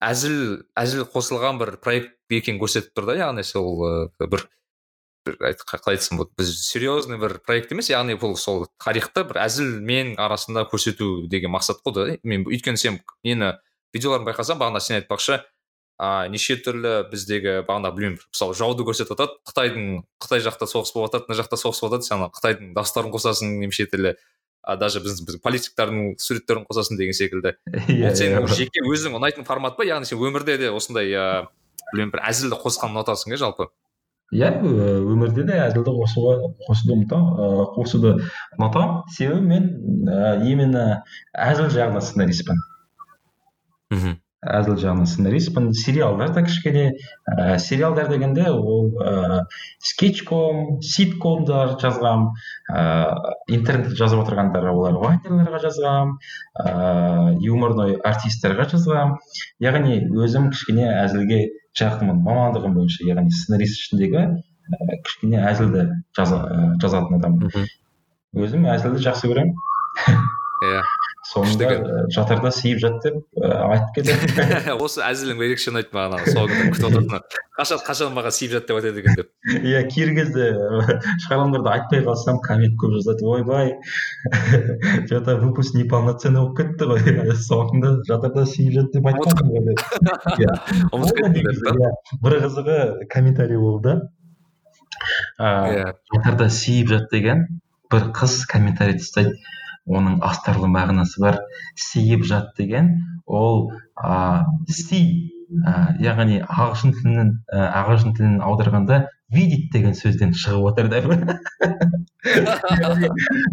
әзіл 0.00 0.62
әзіл 0.78 1.04
қосылған 1.12 1.60
бір 1.60 1.76
проект 1.82 2.16
екенін 2.32 2.60
көрсетіп 2.62 2.96
тұр 2.96 3.10
да 3.10 3.18
яғни 3.20 3.44
сол 3.44 3.84
бір 4.18 4.46
бір 5.28 5.36
қалай 5.68 5.98
айтсам 5.98 6.20
болады 6.20 6.32
біз 6.40 6.52
серьезный 6.64 7.20
бір 7.20 7.38
проект 7.44 7.72
емес 7.74 7.90
яғни 7.92 8.16
бұл 8.20 8.36
сол 8.40 8.66
тарихты 8.82 9.26
бір 9.28 9.42
әзілмен 9.44 10.14
арасында 10.20 10.64
көрсету 10.70 11.28
деген 11.28 11.52
мақсат 11.52 11.82
қой 11.84 11.94
да. 11.94 12.06
Мен 12.24 12.46
өйткені 12.48 12.80
сен 12.80 13.00
нені 13.24 13.52
видеоларын 13.92 14.26
байқасам 14.28 14.60
бағана 14.60 14.80
сен 14.80 15.00
айтпақшы 15.00 15.42
а, 16.00 16.28
неше 16.32 16.56
түрлі 16.64 17.10
біздегі 17.12 17.60
бағана 17.68 17.92
білмеймін 17.92 18.20
мысалы 18.24 18.56
жауды 18.56 18.86
көрсетіп 18.88 19.12
жатады 19.12 19.36
қытайдың 19.50 19.88
қытай 20.24 20.44
жақта 20.46 20.68
соғыс 20.70 20.94
болып 20.96 21.12
жатады 21.12 21.28
мына 21.28 21.42
жақта 21.42 21.60
соғыс 21.60 21.82
болып 21.84 22.00
жатады 22.00 22.08
сен 22.08 22.24
қытайдың 22.38 22.72
дауыстарын 22.78 23.12
қосасың 23.12 23.58
неше 23.60 23.88
түрлі 23.92 24.14
а, 24.62 24.76
даже 24.76 25.00
біз, 25.00 25.20
біз 25.26 25.38
политиктардың 25.44 26.14
суреттерін 26.20 26.66
қосасың 26.68 26.98
деген 27.00 27.16
секілді. 27.16 27.54
Иә, 27.88 28.10
ол 28.10 28.16
сенің 28.18 28.46
иә. 28.46 28.56
жеке 28.58 28.84
өзің 28.84 29.16
ұнайтын 29.18 29.46
формат 29.48 29.76
па? 29.78 29.86
Яғни 29.88 30.08
сен 30.08 30.20
өмірде 30.20 30.58
де 30.60 30.70
осындай 30.70 31.10
ыыы 31.10 31.46
білмеймін 31.92 32.14
бір 32.14 32.24
әзілді 32.30 32.58
қосқан 32.60 32.92
ұнатасың 32.94 33.34
иә 33.34 33.40
жалпы? 33.40 33.70
Иә 34.30 34.52
өмірде 34.62 35.42
де 35.48 35.56
әзілді 35.64 35.94
қосуға 35.96 36.52
қосуды 36.68 36.94
ұмытамын. 36.94 37.70
Қосуды 37.74 38.12
ұнатамын. 38.58 39.00
Себебі 39.16 39.42
мен 39.42 39.70
именно 40.46 40.84
әзіл 41.34 41.72
жағында 41.72 42.04
сценаристпін. 42.04 42.60
Мхм. 43.90 44.20
Әзіл 44.40 44.78
жағынан 44.80 45.08
сценаристпін 45.08 45.66
сериалдар 45.76 46.32
да 46.32 46.42
кішкене 46.46 46.84
ә, 47.28 47.58
сериалдар 47.60 48.08
дегенде 48.08 48.46
ол 48.48 48.88
ә, 48.96 49.44
скетчком 49.84 50.80
ситкомдар 50.80 51.74
жазғам 51.82 52.30
ә, 52.72 52.84
интернетте 53.52 53.98
жазып 54.00 54.22
отырғандар 54.24 54.70
олар 54.72 54.96
вайнерларға 55.02 55.60
жазғам 55.66 56.14
ә, 56.56 57.36
юморной 57.44 57.98
артистерға 58.00 58.70
жазғам 58.72 59.18
яғни 59.60 60.00
өзім 60.08 60.48
кішкене 60.54 60.88
әзілге 61.02 61.42
жақынмын. 61.76 62.24
Мамандығым 62.24 62.78
бойынша 62.78 63.04
яғни 63.10 63.34
сценарист 63.34 63.78
ішіндегі 63.84 64.22
ә, 64.24 65.00
кішкене 65.04 65.44
әзілді 65.52 65.86
жаза, 66.16 66.40
жазатын 66.82 67.20
адаммын. 67.20 67.68
Өзім 68.40 68.66
әзілді 68.72 69.04
жақсы 69.04 69.30
көремін. 69.30 69.54
Иә. 70.64 70.82
Соңында 71.28 71.70
жатарда 72.14 72.50
сиіп 72.56 72.80
жат 72.80 72.96
деп 73.04 73.44
айтып 73.44 73.90
кетеді 73.98 74.76
осы 74.86 75.04
әзілің 75.04 75.42
ерекше 75.44 75.70
ұнайды 75.74 75.92
маған 75.96 76.24
соңында 76.32 76.70
күтіп 76.72 76.88
отыратын 76.88 77.40
қашан 77.60 77.80
қашан 77.84 78.14
маған 78.16 78.34
сиіп 78.34 78.54
жат 78.54 78.68
деп 78.68 78.78
айтады 78.78 79.02
екен 79.02 79.16
деп. 79.18 79.28
Иә 79.52 79.82
кей 79.90 80.14
кезде 80.16 80.46
шығарылымдарды 81.26 81.70
айтпай 81.74 82.04
қалсам 82.06 82.40
коммент 82.44 82.76
көп 82.80 82.94
жазады. 82.96 83.26
Ойбай 83.34 83.74
че 85.08 85.20
то 85.26 85.36
выпуск 85.42 85.76
неполноценный 85.76 86.40
болып 86.40 86.56
кетті 86.60 86.88
ғой. 86.88 87.34
Соңында 87.36 87.92
жатарда 88.08 88.46
сиіп 88.48 88.72
жат 88.78 88.92
деп 88.94 89.10
айтқанмын 89.12 89.52
ғой 89.52 89.62
деп. 89.68 89.78
Иә. 90.40 90.52
Бір 92.24 92.38
қызығы 92.46 92.78
комментарий 93.12 93.60
болды. 93.60 93.98
Жатарда 95.38 96.48
сиіп 96.48 96.94
жат 96.94 97.10
деген 97.12 97.46
бір 97.92 98.10
қыз 98.16 98.44
комментарий 98.48 98.96
тастайды. 98.98 99.36
Оның 99.90 100.20
астарлы 100.26 100.70
мағынасы 100.72 101.22
бар 101.24 101.40
сиіп 101.88 102.24
жат 102.30 102.54
деген 102.58 102.94
ол 103.26 103.70
ә, 103.96 104.44
си 104.68 105.02
яғни 106.00 106.40
ағылшын 106.46 106.94
тілінен 106.98 107.32
ә, 107.50 107.64
ағылшын 107.82 108.14
тілінен 108.16 108.44
аударғанда 108.46 109.06
видит 109.34 109.70
деген 109.74 109.94
сөзден 109.98 110.34
шығып 110.34 110.70
отыр 110.70 110.90
деп 110.92 111.10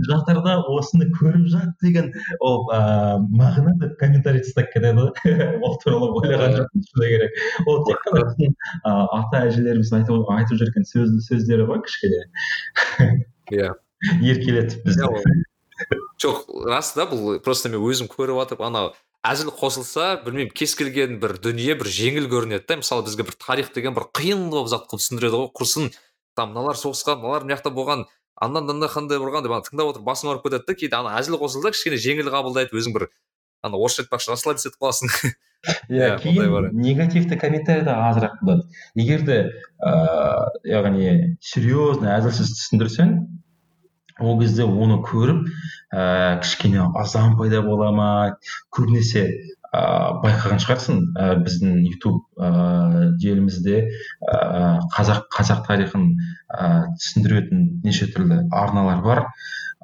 жатарда 0.10 0.58
осыны 0.76 1.08
көріп 1.16 1.48
жат 1.52 1.74
деген 1.84 2.12
ол 2.40 2.68
ә, 2.74 3.18
мағына 3.42 3.74
деп 3.82 3.98
комментарий 4.00 4.44
тастап 4.44 4.72
кетеді. 4.74 5.08
Ол 5.66 5.78
туралы 5.84 6.12
ойлаған 6.20 6.58
жоқпын 6.60 6.86
шыны 6.90 7.12
керек. 7.14 7.32
Ол 7.66 7.84
тек 7.88 7.98
қана 8.08 8.24
ата 9.22 9.44
әжелеріміздің 9.48 10.04
айтып, 10.04 10.32
айтып 10.38 10.62
жүрген 10.64 10.88
сөз, 10.92 11.14
сөздері 11.30 11.68
ғой 11.72 11.84
кішкене. 11.88 12.22
Иә. 13.56 13.72
Еркелетіп 14.34 14.84
бізді. 14.86 15.47
Жоқ 16.22 16.48
рас 16.70 16.94
та 16.96 17.06
бұл 17.10 17.38
просто 17.46 17.70
мен 17.70 17.84
өзім 17.84 18.10
көріп 18.12 18.40
жатып 18.42 18.64
анау 18.66 18.94
әзіл 19.28 19.52
қосылса 19.56 20.18
білмеймін 20.24 20.54
кез 20.56 20.76
келген 20.78 21.18
бір 21.22 21.38
дүние 21.44 21.76
бір 21.78 21.90
жеңіл 21.92 22.30
көрінеді 22.32 22.66
да. 22.68 22.78
Мысалы 22.82 23.06
бізге 23.08 23.26
бір 23.28 23.38
тарих 23.42 23.74
деген 23.76 23.96
бір 23.98 24.08
қиын 24.16 24.48
қылып 24.52 24.70
зат 24.72 24.88
қылып 24.88 25.04
түсіндіреді 25.04 25.42
ғой. 25.42 25.50
Құрсын 25.58 25.90
там 26.38 26.54
мыналар 26.54 26.80
соғысқан 26.80 27.20
мыналар 27.22 27.46
мына 27.46 27.58
жақта 27.58 27.74
болған 27.76 28.06
андан 28.38 28.68
мынандай 28.68 28.92
қандай 28.94 29.20
ұрған 29.20 29.46
деп 29.46 29.56
ана 29.56 29.66
тыңдап 29.66 29.92
отырып 29.92 30.08
басың 30.08 30.32
ауырып 30.32 30.46
кетеді 30.48 30.68
да 30.68 30.78
кейде 30.78 31.00
ана 31.00 31.16
әзіл 31.20 31.40
қосылса 31.42 31.74
кішкене 31.74 32.00
жеңіл 32.02 32.30
қабылдайды 32.34 32.78
өзің 32.78 32.96
бір 32.96 33.08
ана 33.66 33.80
орысша 33.82 34.06
айтпақшы 34.06 34.32
расслабиться 34.32 34.70
етіп 34.70 34.86
қаласың. 34.86 35.34
Иә 35.90 36.12
кейін 36.22 36.70
негативті 36.78 37.40
комментарий 37.42 37.84
да 37.84 37.98
азырақ 38.12 38.38
болады. 38.44 38.68
Егер 38.96 39.26
де 39.26 39.40
ыыы 39.82 40.70
яғни 40.70 41.38
серьезно 41.42 42.14
әзілсіз 42.20 42.54
түсіндірсең 42.60 43.18
ол 44.20 44.40
кезде 44.42 44.66
оны 44.66 45.00
көріп 45.06 45.44
ә, 45.94 46.40
кішкене 46.42 46.88
азан 46.98 47.38
пайда 47.38 47.62
бола 47.66 47.92
ма 47.96 48.10
көбінесе 48.76 49.24
ә, 49.28 49.82
байқаған 50.24 50.62
шығарсың 50.64 51.04
ә, 51.14 51.30
біздің 51.46 51.78
ютуб 51.92 52.24
ә, 52.40 52.50
желімізде 53.22 53.84
ә, 53.86 54.80
қазақ 54.96 55.28
қазақ 55.38 55.64
тарихын 55.68 56.10
ә, 56.50 56.88
түсіндіретін 56.98 57.64
неше 57.86 58.10
түрлі 58.14 58.44
арналар 58.52 59.04
бар. 59.06 59.24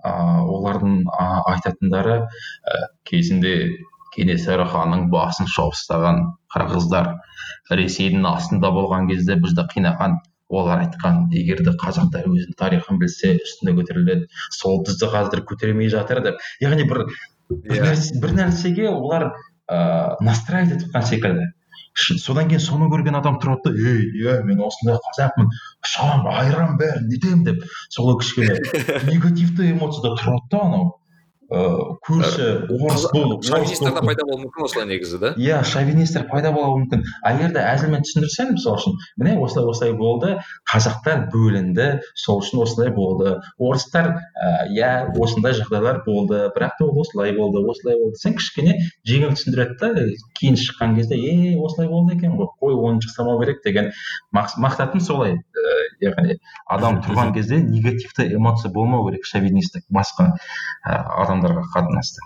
Ә, 0.03 0.11
олардың 0.51 1.03
айтатындары 1.13 2.19
ә, 2.23 2.79
кезінде 3.07 3.55
кенесары 4.15 4.65
ханның 4.69 5.07
басын 5.13 5.47
шауып 5.49 5.77
қырғыздар 6.53 7.15
ресейдің 7.73 8.27
астында 8.29 8.69
болған 8.75 9.07
кезде 9.09 9.39
бізді 9.41 9.65
қинаған 9.71 10.19
олар 10.59 10.83
айтқан 10.85 11.27
егер 11.33 11.63
де 11.65 11.73
қазақтар 11.83 12.27
өзінің 12.29 12.57
тарихын 12.59 12.99
білсе 13.01 13.33
үстіне 13.41 13.75
көтеріледі 13.79 14.29
сол 14.59 14.83
бізді 14.85 15.09
қазір 15.15 15.43
көтермей 15.49 15.89
жатыр 15.93 16.23
деп 16.27 16.39
яғни 16.61 16.87
бір 16.89 17.05
бір. 17.49 17.81
Иә. 17.81 18.21
бір 18.21 18.37
нәрсеге 18.39 18.87
олар 18.89 19.31
ыыы 19.33 20.23
настраивать 20.29 20.79
етіп 20.79 20.97
секілді 21.09 21.51
содан 21.93 22.49
кейін 22.49 22.61
соны 22.63 22.89
көрген 22.89 23.17
адам 23.19 23.37
тұрады 23.41 23.69
да 23.69 23.89
ей 23.89 24.07
иә 24.23 24.39
мен 24.47 24.63
осындай 24.65 24.97
қазақпын 25.07 25.49
шам 25.85 26.25
айран 26.31 26.77
бәрін 26.79 27.05
нетемін 27.11 27.43
деп 27.45 27.65
сол 27.93 28.17
кішкене 28.19 28.57
негативті 29.11 29.69
эмоцияда 29.71 30.15
тұрады 30.17 30.49
да 30.51 30.61
анау 30.67 30.87
ыыы 31.51 31.97
көрші 32.05 32.45
орыс 32.71 33.05
пайда 33.83 34.25
болуы 34.25 34.45
мүмкін 34.45 34.65
осылай 34.65 34.87
негізі 34.89 35.19
да? 35.21 35.31
Иә 35.37 35.59
шовинистер 35.67 36.25
пайда 36.29 36.51
болуы 36.55 36.83
мүмкін. 36.83 37.03
А 37.23 37.33
егер 37.35 37.53
де 37.55 37.63
әзілмен 37.63 38.05
түсіндірсең 38.05 38.53
мысалы 38.55 38.79
үшін 38.79 38.97
міне 39.21 39.35
осылай 39.43 39.69
осылай 39.69 39.93
болды 39.97 40.33
қазақтар 40.71 41.27
бөлінді 41.33 41.87
сол 42.15 42.41
үшін 42.43 42.63
осылай 42.63 42.93
болды. 42.95 43.35
Орыстар 43.59 44.13
иә 44.71 44.91
осындай 45.13 45.57
жағдайлар 45.59 46.03
болды 46.07 46.47
бірақ 46.55 46.77
та 46.79 46.87
ол 46.87 47.01
осылай 47.03 47.35
болды 47.37 47.63
осылай 47.67 47.99
болды. 47.99 48.19
Сен 48.23 48.37
кішкене 48.39 48.77
жеңіл 49.07 49.35
түсіндіреді 49.35 49.93
да 49.93 50.07
кейін 50.39 50.59
шыққан 50.59 50.95
кезде 50.97 51.19
е 51.19 51.57
осылай 51.59 51.89
болды 51.91 52.17
екен 52.17 52.37
ғой 52.39 52.49
қой 52.61 52.79
оны 52.79 53.03
жасамау 53.03 53.39
керек 53.43 53.63
деген 53.65 53.91
мақсатым 54.33 55.01
солай. 55.01 55.37
Яғни 56.03 56.37
адам 56.71 56.99
тұрған 57.05 57.33
кезде 57.35 57.59
негативті 57.63 58.27
эмоция 58.35 58.71
болмау 58.73 59.07
керек 59.09 59.25
шовинистік 59.29 59.85
басқа 59.93 60.33
адамдарға 60.83 61.65
қатынасты. 61.75 62.25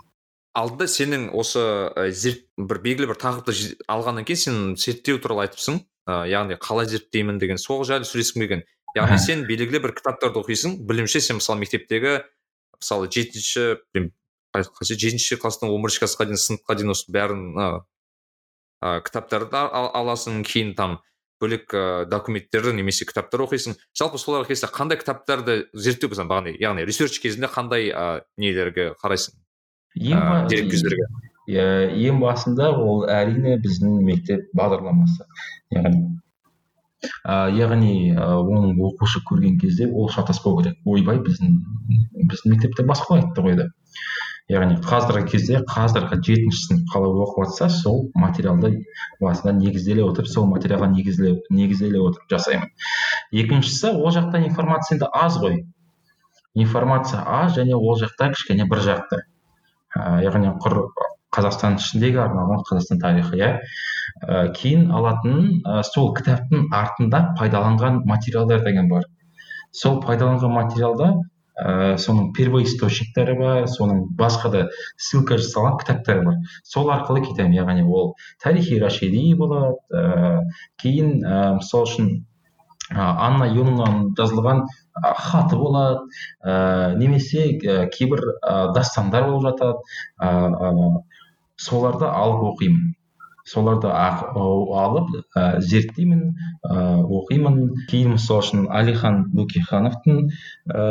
Алдында 0.58 0.88
сенің 0.90 1.28
осы 1.38 1.62
зерт, 2.10 2.46
бір 2.58 2.80
белгілі 2.82 3.10
бір 3.12 3.20
тақырыпты 3.20 3.76
алғаннан 3.90 4.26
кейін 4.26 4.40
сен 4.42 4.58
зерттеу 4.80 5.20
туралы 5.22 5.46
айтыпсың. 5.46 5.82
Ә, 6.08 6.24
яғни 6.30 6.56
қалай 6.58 6.88
зерттеймін 6.88 7.38
деген 7.38 7.60
сол 7.60 7.84
жайлы 7.86 8.08
сөйлескім 8.08 8.42
келген. 8.42 8.64
Яғни 8.96 9.18
сен 9.22 9.44
белгілі 9.46 9.82
бір 9.84 9.92
кітаптарды 9.98 10.40
оқисың 10.40 10.78
білуімше 10.88 11.20
сен 11.20 11.38
мысалы 11.38 11.60
мектептегі 11.62 12.22
мысалы 12.80 13.10
жетінші 13.12 13.76
жетінші 14.56 15.36
класстан 15.36 15.70
он 15.70 15.84
бірінші 15.84 16.00
классқа 16.02 16.26
дейін 16.26 16.40
сыныпқа 16.40 16.78
дейін 16.78 16.94
осы 16.94 17.12
бәрін 17.12 17.44
ә, 17.58 17.68
кітаптарды 19.04 19.60
аласың 19.60 20.40
кейін 20.48 20.74
там 20.78 20.98
бөлек 21.40 21.74
ыыы 21.74 22.06
документтерді 22.10 22.74
немесе 22.76 23.06
кітаптар 23.08 23.46
оқисың. 23.46 23.78
Жалпы 23.96 24.20
соларға 24.20 24.50
келсе 24.50 24.70
қандай 24.72 25.00
кітаптарды 25.00 25.64
зерттеу 25.74 26.10
бағана 26.14 26.54
яғни 26.54 26.86
ресерч 26.88 27.20
кезінде 27.22 27.50
қандай 27.52 27.92
нелерге 28.36 28.92
қарайсың? 29.02 29.38
Ең 29.98 30.48
дерек 30.50 30.72
көздерге 30.74 31.08
иә 31.48 31.66
ең 32.10 32.20
басында 32.20 32.70
ол 32.76 33.06
әрине 33.08 33.56
біздің 33.64 34.02
мектеп 34.04 34.50
бағдарламасы. 34.58 35.24
Яғни 35.72 36.02
ә, 37.24 37.48
яғни 37.56 38.12
ә, 38.12 38.26
оның 38.42 38.80
оқушы 38.90 39.22
көрген 39.28 39.56
кезде 39.62 39.88
ол 39.88 40.10
шатаспау 40.12 40.58
керек. 40.60 40.76
Ойбай 40.84 41.22
біздің 41.24 41.56
біздің 42.28 42.54
мектепте 42.54 42.84
басқа 42.88 43.20
айтты 43.20 43.44
ғой 43.46 43.56
деп. 43.62 43.72
Яғни 44.48 44.78
қазіргі 44.80 45.28
кезде 45.28 45.58
қазіргі 45.68 46.18
жетінші 46.24 46.60
сынып 46.64 46.92
қалай 46.92 47.10
оқып 47.24 47.50
жатса 47.50 47.68
сол 47.72 47.98
материалды 48.16 48.70
басында 49.20 49.52
негізделе 49.58 50.06
отырып 50.08 50.30
сол 50.32 50.46
материалға 50.48 50.88
негізделе, 50.94 51.34
негізделе 51.50 52.00
отырып 52.00 52.32
жасаймын. 52.32 52.70
Екіншісі 53.32 53.92
ол 53.92 54.08
жақта 54.16 54.40
информация 54.46 54.96
енді 54.96 55.10
аз 55.12 55.36
ғой. 55.42 55.60
Информация 56.54 57.20
аз 57.20 57.58
және 57.58 57.76
ол 57.76 58.00
жақта 58.00 58.32
кішкене 58.32 58.64
бір 58.64 58.80
жақты. 58.88 59.20
Ә, 59.92 60.24
яғни 60.24 60.54
құр 60.64 60.80
қазақстан 61.36 61.76
ішіндегі 61.76 62.24
арналған 62.24 62.64
қазақстан 62.70 63.04
тарихы 63.04 63.36
иә. 63.36 63.50
Ә, 64.24 64.48
кейін 64.56 64.88
алатын 64.96 65.60
ә, 65.60 65.82
сол 65.84 66.14
кітаптың 66.16 66.70
артында 66.72 67.34
пайдаланған 67.38 68.00
материалдар 68.08 68.64
деген 68.64 68.88
бар. 68.88 69.04
Сол 69.72 70.00
пайдаланған 70.00 70.56
материалда 70.56 71.12
ә, 71.58 71.96
соның 72.00 72.30
первоисточниктері 72.36 73.34
бар 73.38 73.68
соның 73.70 74.04
басқа 74.18 74.50
да 74.54 74.62
ссылка 74.96 75.38
жасалған 75.40 75.78
кітаптар 75.82 76.22
бар. 76.26 76.38
Сол 76.64 76.90
арқылы 76.94 77.24
кетемін 77.26 77.56
яғни 77.58 77.84
ол 77.84 78.14
тарихи 78.42 78.78
рашиди 78.82 79.34
болады. 79.38 79.78
Ә, 79.92 80.42
кейін 80.82 81.24
ә, 81.24 81.40
мысалы 81.58 81.88
үшін 81.88 82.10
ә, 82.92 83.08
анна 83.28 83.50
юннаның 83.50 84.14
жазылған 84.18 84.64
хаты 85.02 85.58
болады. 85.58 86.06
Ә, 86.44 86.94
немесе 86.98 87.50
ә, 87.58 87.80
кейбір 87.94 88.24
ә, 88.38 88.72
дастандар 88.74 89.28
болып 89.30 89.50
жатады. 89.50 89.82
Ә, 90.22 91.02
соларды 91.58 92.06
алып 92.06 92.44
оқимын. 92.52 92.94
Соларды 93.48 93.90
алып 93.90 95.12
ә, 95.36 95.60
зерттеймін 95.64 96.24
ә, 96.28 96.76
оқимын. 97.20 97.60
Кейін 97.90 98.16
мысалы 98.16 98.44
үшін 98.44 98.66
әлихан 98.80 99.22
бөкейхановтың 99.36 100.20
ә, 100.72 100.82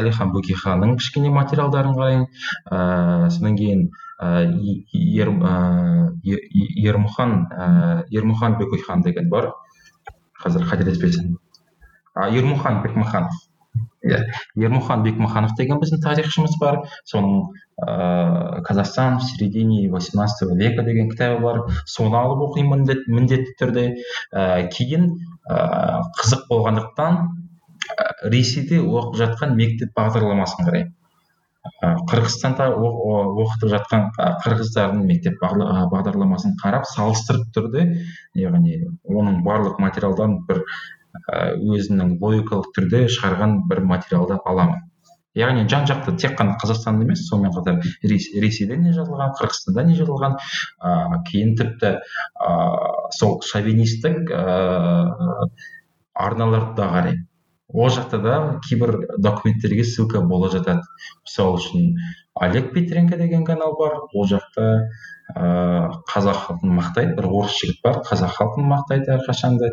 әлихан 0.00 0.32
бөкейханның 0.36 0.96
кішкене 1.00 1.32
материалдарын 1.34 1.96
қараймын 1.98 2.28
ә, 2.70 3.30
содан 3.34 3.58
кейін 3.58 3.88
ер, 4.18 5.28
ермұхан 6.90 7.34
ермұхан 8.10 8.56
бөкейхан 8.62 9.04
деген 9.06 9.28
бар. 9.30 9.52
Қазір 10.42 10.66
қателеспесем 10.70 11.36
ермұхан 12.26 12.82
бекмаханов. 12.82 13.34
Иә. 14.08 14.20
Ермұхан 14.58 15.04
бекмаханов 15.04 15.54
деген 15.58 15.80
біздің 15.82 16.02
тарихшымыз 16.04 16.58
бар. 16.60 16.82
Соның 17.04 17.48
ыыы 17.78 18.62
казахстан 18.66 19.18
в 19.18 19.24
середине 19.28 19.88
восемнадцатого 19.90 20.56
века 20.56 20.82
деген 20.82 21.10
кітабы 21.10 21.42
бар. 21.42 21.62
Соны 21.86 22.16
алып 22.18 22.48
оқимын 22.50 22.86
міндетті 23.06 23.56
түрде. 23.60 23.88
Ә, 24.32 24.68
кейін 24.72 25.10
ә, 25.48 26.02
қызық 26.18 26.48
болғандықтан 26.50 27.26
ресейде 28.24 28.80
оқып 28.82 29.18
жатқан 29.22 29.54
мектеп 29.56 29.94
бағдарламасын 29.96 30.66
қараймын 30.66 30.94
қырғызстанда 32.08 32.68
оқытып 32.74 33.70
жатқан 33.72 34.06
қырғыздардың 34.44 35.02
мектеп 35.08 35.40
бағдарламасын 35.42 36.54
қарап 36.62 36.86
салыстырып 36.90 37.50
түрде 37.54 37.84
яғни 38.38 38.78
оның 39.04 39.42
барлық 39.46 39.80
материалдарын 39.82 40.38
бір 40.48 40.62
өзінің 41.28 42.18
логикалық 42.20 42.70
түрде 42.76 43.06
шығарған 43.14 43.62
бір 43.70 43.82
материалды 43.92 44.38
аламын. 44.44 44.84
Яғни 45.38 45.68
жан 45.70 45.86
жақты 45.86 46.16
тек 46.18 46.34
қана 46.38 46.56
қазақстанда 46.58 47.04
емес 47.04 47.26
сонымен 47.28 47.52
қатар 47.54 47.82
ресейде 48.02 48.76
не 48.76 48.92
жазылған 48.96 49.34
қырғызстанда 49.38 49.84
не 49.86 49.94
жазылған. 49.98 50.36
Ыыы 50.82 51.22
кейін 51.30 51.54
тіпті 51.60 51.92
ыыы 51.94 53.12
сол 53.18 53.40
шовинистік 53.46 54.32
ыыы 54.34 55.50
арналарды 56.14 56.74
да 56.80 56.88
қараймын. 56.94 57.26
Ол 57.68 57.90
жақта 57.92 58.18
да 58.24 58.60
кейбір 58.66 58.96
документтерге 59.18 59.84
ссылка 59.84 60.22
бола 60.24 60.50
жатады. 60.50 60.82
Мысалы 61.26 61.60
үшін 61.60 61.92
олег 62.40 62.72
петренко 62.72 63.16
деген 63.16 63.44
канал 63.44 63.76
бар. 63.78 64.00
Ол 64.12 64.26
жақта 64.26 64.88
ыыы 65.36 65.90
қазақ 66.08 66.38
халқын 66.46 66.72
мақтайды. 66.78 67.14
бір 67.16 67.26
орыс 67.26 67.58
жігіт 67.60 67.82
бар. 67.82 68.00
Қазақ 68.06 68.32
халқын 68.38 68.64
мақтайды 68.64 69.12
әрқашан 69.16 69.58
да. 69.58 69.70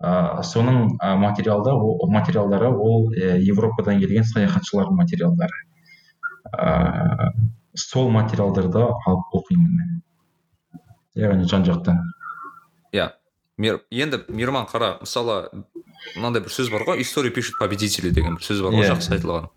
Ыыы 0.00 0.44
соның 0.44 0.98
материалда 1.18 1.72
материалдары 2.08 2.68
ол 2.68 3.12
европадан 3.14 3.98
келген 4.00 4.24
саяхатшылардың 4.24 4.96
материалдары. 4.96 5.64
Ыыы 6.52 7.32
сол 7.74 8.10
материалдарды 8.10 8.78
алып 8.82 9.34
оқимын 9.34 9.70
мен. 9.78 10.02
Яғни 11.14 11.48
жан 11.48 11.64
жақтан. 11.64 12.02
Иә. 12.92 13.10
Енді 13.90 14.24
мейірман 14.28 14.66
қара 14.66 14.98
мысалы 15.00 15.50
мынандай 16.16 16.42
бір 16.42 16.52
сөз 16.52 16.70
бар 16.72 16.84
ғой. 16.86 17.00
История 17.00 17.30
пишут 17.30 17.58
победители 17.58 18.10
деген 18.10 18.36
бір 18.36 18.44
сөз 18.44 18.62
бар 18.62 18.72
ғой 18.72 18.84
yeah. 18.84 18.88
Иә. 18.88 18.94
жақсы 18.94 19.14
айтылған. 19.16 19.48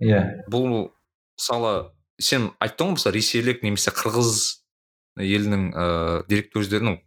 Иә. 0.00 0.22
Бұл 0.50 0.90
мысалы 1.40 1.90
сен 2.20 2.50
айттың 2.60 2.90
ғой 2.90 2.96
мысалы 2.98 3.16
ресейлік 3.16 3.62
немесе 3.64 3.92
қырғыз 3.96 4.34
елінің 5.24 5.70
ыыы 5.72 6.18
деректі 6.28 6.58
көздерінің 6.58 7.00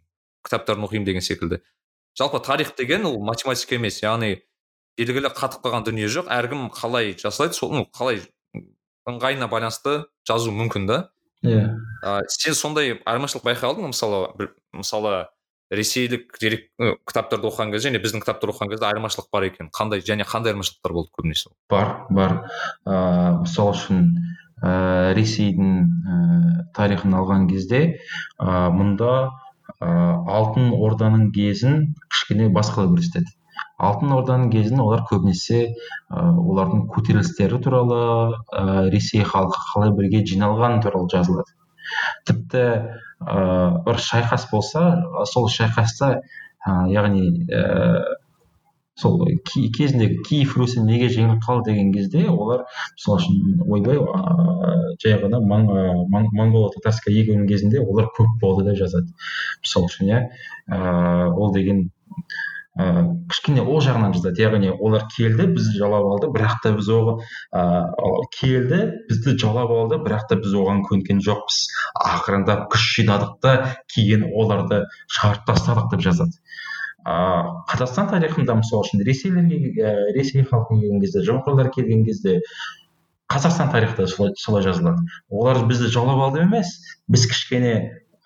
кітаптарын 0.44 0.86
оқимын 0.88 1.06
деген 1.06 1.22
секілді. 1.22 1.62
жалпы 2.18 2.40
тарих 2.42 2.74
деген 2.76 3.06
ол 3.06 3.22
математика 3.22 3.74
емес 3.74 4.02
яғни 4.02 4.42
белгілі 4.98 5.30
қатып 5.34 5.62
қалған 5.64 5.86
дүние 5.86 6.10
жоқ 6.10 6.28
әркім 6.30 6.68
қалай 6.74 7.14
жасайды 7.18 7.54
сол 7.54 7.72
ну 7.74 7.86
қалай 7.94 8.20
ыңғайына 9.06 9.48
байланысты 9.50 10.04
жазу 10.26 10.52
мүмкін 10.54 10.86
да. 10.86 10.98
Иә. 11.44 11.68
Yeah. 12.02 12.22
сен 12.28 12.54
сондай 12.54 13.00
айырмашылық 13.04 13.44
байқай 13.44 13.68
алдың 13.68 13.90
мысалы 13.92 14.30
бір 14.38 14.54
мысалы 14.72 15.26
ресейлік 15.70 16.36
дерек 16.40 16.66
кітаптарды 17.08 17.48
оқыған 17.48 17.72
кезде 17.72 17.90
және 17.90 18.00
біздің 18.04 18.24
кітаптарды 18.24 18.52
оқыған 18.54 18.72
кезде 18.72 18.88
айырмашылық 18.90 19.28
бар 19.32 19.46
екен. 19.48 19.70
Қандай 19.74 20.02
және 20.04 20.26
қандай 20.28 20.52
айырмашылықтар 20.52 20.92
болды 20.96 21.12
көбінесе? 21.18 21.52
Бар 21.70 21.94
бар. 22.10 22.36
Ыыы 22.84 23.38
мысалы 23.44 23.74
үшін 23.76 24.02
ә, 24.64 25.14
ресейдің 25.16 25.72
ә, 25.84 26.18
тарихын 26.76 27.16
алған 27.20 27.48
кезде 27.50 27.80
ә, 28.38 28.68
мұнда 28.74 29.14
ә, 29.80 29.88
алтын 30.38 30.70
орданың 30.76 31.32
кезін 31.34 31.94
кішкене 32.12 32.50
басқалай 32.54 32.92
көрсетеді. 32.92 33.34
Алтын 33.78 34.12
орданың 34.14 34.52
кезін 34.54 34.80
олар 34.84 35.04
көбінесе 35.10 35.64
ә, 35.66 36.22
олардың 36.30 36.86
көтерілістері 36.94 37.60
туралы 37.64 38.00
ә, 38.52 38.88
ресей 38.94 39.24
халқы 39.26 39.60
қалай 39.72 39.94
бірге 39.96 40.24
жиналғаны 40.28 40.82
туралы 40.84 41.10
жазылады. 41.12 41.56
Тіпті 42.24 42.64
ә, 43.24 43.84
бір 43.86 44.02
шайқас 44.08 44.48
болса 44.52 44.84
сол 45.32 45.48
шайқаста 45.48 46.12
ә, 46.66 46.76
яғни 46.92 47.30
сол 48.96 49.24
кезіндегі 49.46 50.20
киев 50.28 50.54
русі 50.58 50.82
неге 50.86 51.08
жеңіліп 51.10 51.42
қалды 51.42 51.72
деген 51.72 51.90
кезде 51.94 52.28
олар 52.30 52.62
мысалы 52.94 53.18
үшін 53.18 53.64
ойбай 53.66 53.98
ыыы 53.98 54.94
жай 55.02 55.16
ғана 55.22 55.40
монғол 55.42 56.68
татарская 56.76 57.14
игі 57.14 57.40
кезінде 57.48 57.82
олар 57.82 58.06
көп 58.14 58.36
болды 58.40 58.68
деп 58.68 58.78
жазады. 58.78 59.10
Мысалы 59.64 59.90
үшін 59.90 60.12
иә 60.12 60.20
ыыы 60.70 61.32
ол 61.34 61.52
деген 61.56 61.88
ыыы 62.74 63.02
кішкене 63.30 63.62
ол 63.62 63.78
жағынан 63.84 64.14
жазады 64.16 64.42
яғни 64.42 64.72
олар 64.74 65.04
келді 65.14 65.46
бізді 65.54 65.78
жаулап 65.78 66.06
алды 66.10 66.30
бірақ 66.34 66.56
та 66.64 66.72
біз 66.74 66.88
ыыы 66.90 68.24
келді 68.34 68.80
бізді 69.08 69.34
жаулап 69.38 69.70
алды 69.70 70.00
бірақ 70.02 70.26
та 70.30 70.38
біз 70.42 70.56
оған 70.58 70.82
көнген 70.88 71.22
жоқпыз. 71.22 71.58
Ақырындап 72.02 72.66
күш 72.74 72.86
жинадық 72.98 73.36
та 73.44 73.52
кейін 73.94 74.26
оларды 74.26 74.82
шығарып 75.06 75.44
тастадық 75.46 75.92
деп 75.92 76.02
жазады. 76.02 76.34
Ыыы 77.06 77.52
қазақстан 77.70 78.10
тарихында 78.10 78.56
мысалы 78.58 78.82
үшін 78.88 79.04
ресейлерге 79.06 79.94
ресей 80.16 80.42
халқына 80.42 80.80
келген 80.80 81.04
кезде 81.04 81.22
жоңғарлар 81.28 81.70
келген 81.76 82.02
кезде 82.08 82.40
қазақстан 83.30 83.70
тарихы 83.70 84.02
да 84.02 84.08
солай, 84.08 84.32
солай 84.36 84.64
жазылады. 84.66 85.04
Олар 85.30 85.62
бізді 85.68 85.92
жаулап 85.94 86.26
алды 86.26 86.42
емес 86.42 86.74
біз 87.06 87.28
кішкене 87.30 87.74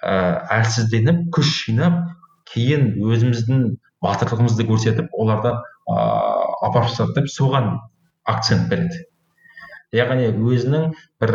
ә, 0.02 0.40
әлсізденіп 0.56 1.28
күш 1.34 1.52
жинап 1.66 2.00
кейін 2.48 2.94
өзіміздің 3.02 3.76
батырлығымызды 4.04 4.66
көрсетіп 4.68 5.14
оларды 5.18 5.54
ыыы 5.90 6.48
апарып 6.68 7.14
деп 7.16 7.30
соған 7.32 7.78
акцент 8.28 8.68
береді. 8.70 9.04
Яғни 9.96 10.26
өзінің 10.28 10.90
бір 11.22 11.30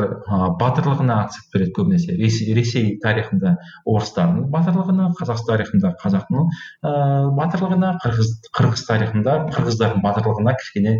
батырлығына 0.61 1.15
акцент 1.23 1.47
береді 1.55 1.73
көбінесе. 1.73 2.13
Ресей, 2.19 2.53
ресей 2.53 2.89
тарихында 3.01 3.55
орыстардың 3.89 4.51
батырлығына 4.53 5.07
қазақстан 5.17 5.55
тарихында 5.55 5.93
қазақтың 6.03 6.43
ыыы 6.43 7.31
батырлығына 7.39 7.95
қырғыз 8.03 8.29
қырғыз 8.59 8.85
тарихында 8.91 9.37
қырғыздардың 9.55 10.05
батырлығына 10.05 10.53
кішкене 10.61 10.99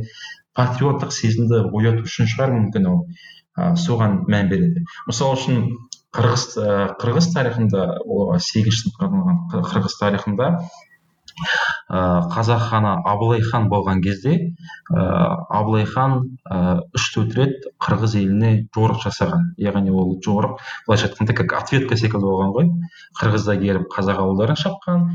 патриоттық 0.58 1.14
сезімді 1.14 1.62
ояту 1.78 2.08
үшін 2.08 2.30
шығар 2.34 2.54
мүмкін 2.58 2.90
ол 2.90 3.00
ә, 3.58 3.74
соған 3.78 4.24
мән 4.30 4.50
береді. 4.50 4.84
Мысалы 5.06 5.38
үшін 5.38 5.62
қырғыз 6.14 6.48
ә, 6.58 6.74
қырғыз 7.02 7.30
тарихында 7.38 7.86
сегізінші 8.50 8.82
сыныпқа 8.82 9.08
арналған 9.10 9.40
қырғыз 9.54 9.98
тарихында 10.02 10.50
қазақ 11.90 12.62
ханы 12.70 12.92
абылай 13.10 13.42
хан 13.42 13.68
болған 13.70 14.02
кезде 14.02 14.34
ә, 14.94 15.04
абылай 15.50 15.86
хан 15.86 16.38
ә, 16.50 16.80
үш 16.96 17.10
төрт 17.14 17.36
рет 17.38 17.68
қырғыз 17.84 18.16
еліне 18.20 18.52
жорық 18.76 19.04
жасаған. 19.04 19.52
Яғни 19.58 19.92
ол 19.92 20.16
жорық 20.26 20.60
былайша 20.88 21.10
айтқанда 21.10 21.36
как 21.38 21.54
ответка 21.60 21.98
секілді 21.98 22.30
болған 22.30 22.54
ғой. 22.58 22.72
Қырғыздар 23.20 23.60
келіп 23.62 23.88
қазақ 23.94 24.24
ауылдарын 24.24 24.60
шапқан 24.64 25.08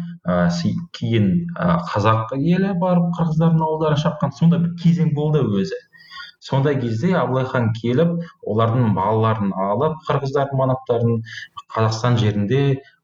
кейін 0.98 1.28
қазақ 1.56 2.36
елі 2.38 2.74
барып 2.78 3.12
қырғыздардың 3.18 3.66
ауылдарын 3.68 4.02
шапқан. 4.04 4.34
Сондай 4.38 4.64
бір 4.64 4.74
кезең 4.82 5.14
болды 5.16 5.42
өзі. 5.42 5.78
Сондай 6.40 6.76
кезде 6.80 7.16
абылай 7.18 7.48
хан 7.50 7.72
келіп 7.80 8.12
олардың 8.46 8.92
балаларын 8.94 9.50
алып 9.58 9.96
қырғыздардың 10.06 10.60
манаптарын 10.60 11.16
қазақстан 11.74 12.18
жерінде 12.20 12.60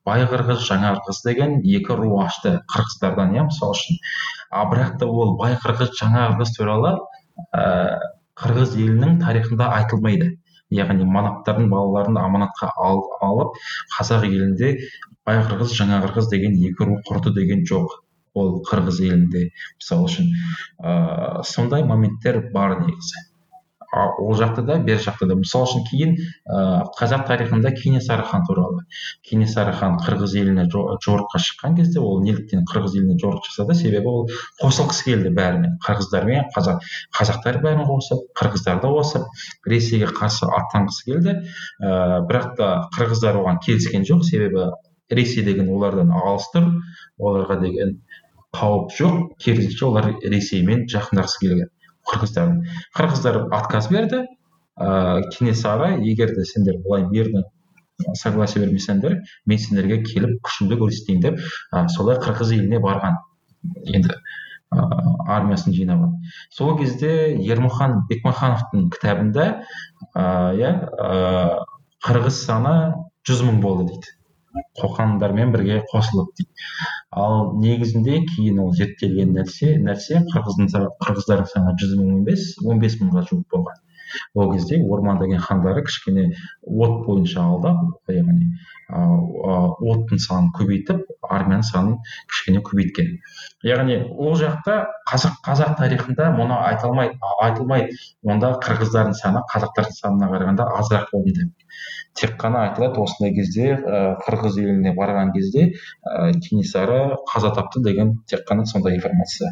бай 0.09 0.25
қырғыз 0.29 0.65
жаңа 0.69 0.93
қырғыз 0.99 1.21
деген 1.27 1.57
екі 1.65 1.97
ру 1.99 2.19
ашты 2.25 2.59
қырғыздардан 2.73 3.35
иә 3.37 3.47
мысалы 3.49 3.77
үшін. 3.77 3.99
А 4.51 4.65
бірақ 4.71 4.99
та 5.01 5.09
ол 5.09 5.37
бай 5.41 5.57
қырғыз 5.65 5.95
жаңа 6.01 6.29
қырғыз 6.33 6.55
туралы 6.59 6.93
ә, 7.57 7.65
қырғыз 8.41 8.77
елінің 8.77 9.19
тарихында 9.25 9.71
айтылмайды. 9.79 10.35
Яғни 10.75 11.05
манаптардың 11.07 11.69
балаларын 11.71 12.17
аманатқа 12.19 12.71
ал, 12.77 13.05
алып 13.23 13.59
қазақ 13.97 14.25
елінде 14.29 14.75
бай 15.27 15.41
қырғыз 15.45 15.77
жаңа 15.79 16.01
қырғыз 16.05 16.31
деген 16.33 16.57
екі 16.69 16.89
ру 16.89 16.99
құрды 17.09 17.35
деген 17.37 17.65
жоқ 17.69 18.01
ол 18.35 18.59
қырғыз 18.69 19.01
елінде 19.05 19.47
мысалы 19.79 20.09
үшін. 20.09 20.33
Ыыы 20.83 21.45
сондай 21.49 21.85
моменттер 21.87 22.41
бар 22.53 22.79
негізі. 22.81 23.29
Ол 23.95 24.35
жақта 24.39 24.63
да 24.67 24.79
бер 24.83 24.99
жақта 24.99 25.29
да. 25.31 25.37
Мысалы 25.39 25.69
үшін 25.69 25.85
кейін 25.89 26.15
ыыы 26.15 26.79
қазақ 26.99 27.27
тарихында 27.29 27.71
кенесары 27.77 28.25
хан 28.27 28.45
туралы. 28.47 28.85
Кенесары 29.29 29.73
хан 29.73 29.99
қырғыз 30.03 30.35
еліне 30.41 30.67
жорыққа 30.71 31.41
шыққан 31.47 31.77
кезде 31.79 32.01
ол 32.01 32.23
неліктен 32.25 32.65
қырғыз 32.71 32.97
еліне 32.99 33.19
жорық 33.23 33.47
жасады? 33.49 33.77
Себебі 33.79 34.11
ол 34.11 34.27
қосылғысы 34.63 35.05
келді 35.11 35.35
бәрімен 35.37 35.77
қырғыздармен 35.85 36.51
қазақ 36.57 36.83
қазақтар 37.19 37.61
бәрін 37.63 37.87
қосып 37.91 38.27
қырғыздарды 38.41 38.91
қосып 38.97 39.71
ресейге 39.71 40.11
қарсы 40.11 40.49
аттанғысы 40.49 41.07
келді. 41.11 41.37
Ыыы 41.83 42.25
бірақ 42.31 42.57
та 42.59 42.73
қырғыздар 42.97 43.39
оған 43.43 43.63
келіскен 43.65 44.07
жоқ. 44.09 44.27
Себебі 44.27 44.73
ресей 45.11 45.45
деген 45.45 45.71
олардан 45.71 46.11
алыс 46.11 46.51
тұр. 46.55 46.73
Оларға 47.21 47.61
деген 47.63 47.99
қауіп 48.55 48.93
жоқ. 48.99 49.23
Керісінше 49.43 49.87
олар 49.87 50.13
ресеймен 50.23 50.87
жақындағысы 50.91 51.43
келген. 51.47 51.74
Қырғыздар 52.11 52.55
қырғыздар 52.97 53.41
отказ 53.59 53.91
берді. 53.93 54.25
Ыыы 54.75 55.29
кенесары 55.35 55.93
егер 56.03 56.35
де 56.35 56.45
сендер 56.49 56.81
бұлай 56.83 57.05
берді 57.11 57.45
согласие 58.19 58.65
бермесеңдер 58.65 59.21
мен 59.47 59.61
сендерге 59.63 60.01
келіп 60.03 60.41
күшімді 60.43 60.79
көрсетейін 60.81 61.21
деп 61.23 61.37
ә, 61.71 61.87
солай 61.95 62.19
қырғыз 62.23 62.51
еліне 62.57 62.81
барған 62.83 63.21
енді 63.87 64.17
ыыы 64.75 65.15
армиясын 65.37 65.77
жинап 65.77 66.03
сол 66.51 66.75
кезде 66.81 67.13
ермұхан 67.39 68.01
бекмахановтың 68.11 68.89
кітабында 68.97 69.47
иә 70.19 70.73
ыыы 71.07 71.63
қырғыз 72.05 72.43
саны 72.49 72.75
жүз 73.29 73.47
мың 73.47 73.63
болды 73.63 73.87
дейді. 73.93 74.11
Қоқандармен 74.81 75.53
бірге 75.55 75.81
қосылып 75.93 76.35
дейді. 76.39 76.69
Ал 77.25 77.53
негізінде 77.63 78.21
кейін 78.33 78.61
ол 78.65 78.73
зерттелген 78.81 79.35
нәрсе 79.39 79.75
нәрсе 79.89 80.23
қырғыздардың 80.35 81.51
саны 81.55 81.75
жүз 81.83 81.97
мың 82.01 82.13
емес 82.21 82.47
он 82.65 82.83
бес 82.85 82.99
мыңға 83.03 83.27
жуық 83.31 83.45
болған. 83.55 83.84
Ол 84.35 84.53
кезде 84.53 84.81
орман 84.83 85.19
деген 85.19 85.41
хандары 85.41 85.85
кішкене 85.85 86.31
от 86.65 87.07
бойынша 87.07 87.43
алдап 87.43 88.11
яғни 88.13 88.53
оттың 88.91 90.21
санын 90.21 90.51
көбейтіп 90.59 91.05
армияның 91.25 91.65
санын 91.65 91.97
кішкене 92.29 92.61
көбейткен. 92.67 93.15
Яғни 93.65 93.97
ол 94.13 94.37
жақта 94.39 94.85
қазақ 95.09 95.41
қазақ 95.47 95.77
тарихында 95.81 96.29
мұны 96.37 96.59
айта 96.69 96.91
алмайды 96.91 97.17
айтылмайды 97.47 97.97
онда 98.29 98.55
қырғыздардың 98.65 99.17
саны 99.21 99.43
қазақтардың 99.55 99.99
санына 100.01 100.31
қарағанда 100.35 100.69
азырақ 100.81 101.09
деп 101.15 101.53
тек 102.15 102.37
қана 102.39 102.69
айтылады 102.69 103.01
осындай 103.03 103.35
кезде 103.35 103.73
қырғыз 104.27 104.61
еліне 104.63 104.95
барған 104.95 105.33
кезде 105.35 105.73
ә, 106.07 106.31
кенесары 106.47 107.17
қаза 107.33 107.55
тапты 107.57 107.83
деген 107.83 108.21
тек 108.31 108.45
қана 108.49 108.67
сондай 108.67 108.97
информация. 108.97 109.51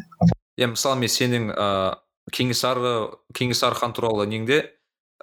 Иә 0.57 0.69
мысалы 0.71 0.99
мен 1.01 1.11
сенің 1.11 1.51
ыыы 1.51 1.95
кенесары 2.31 3.11
кенесары 3.35 3.75
хан 3.75 3.93
туралы 3.93 4.27
неңде 4.29 4.61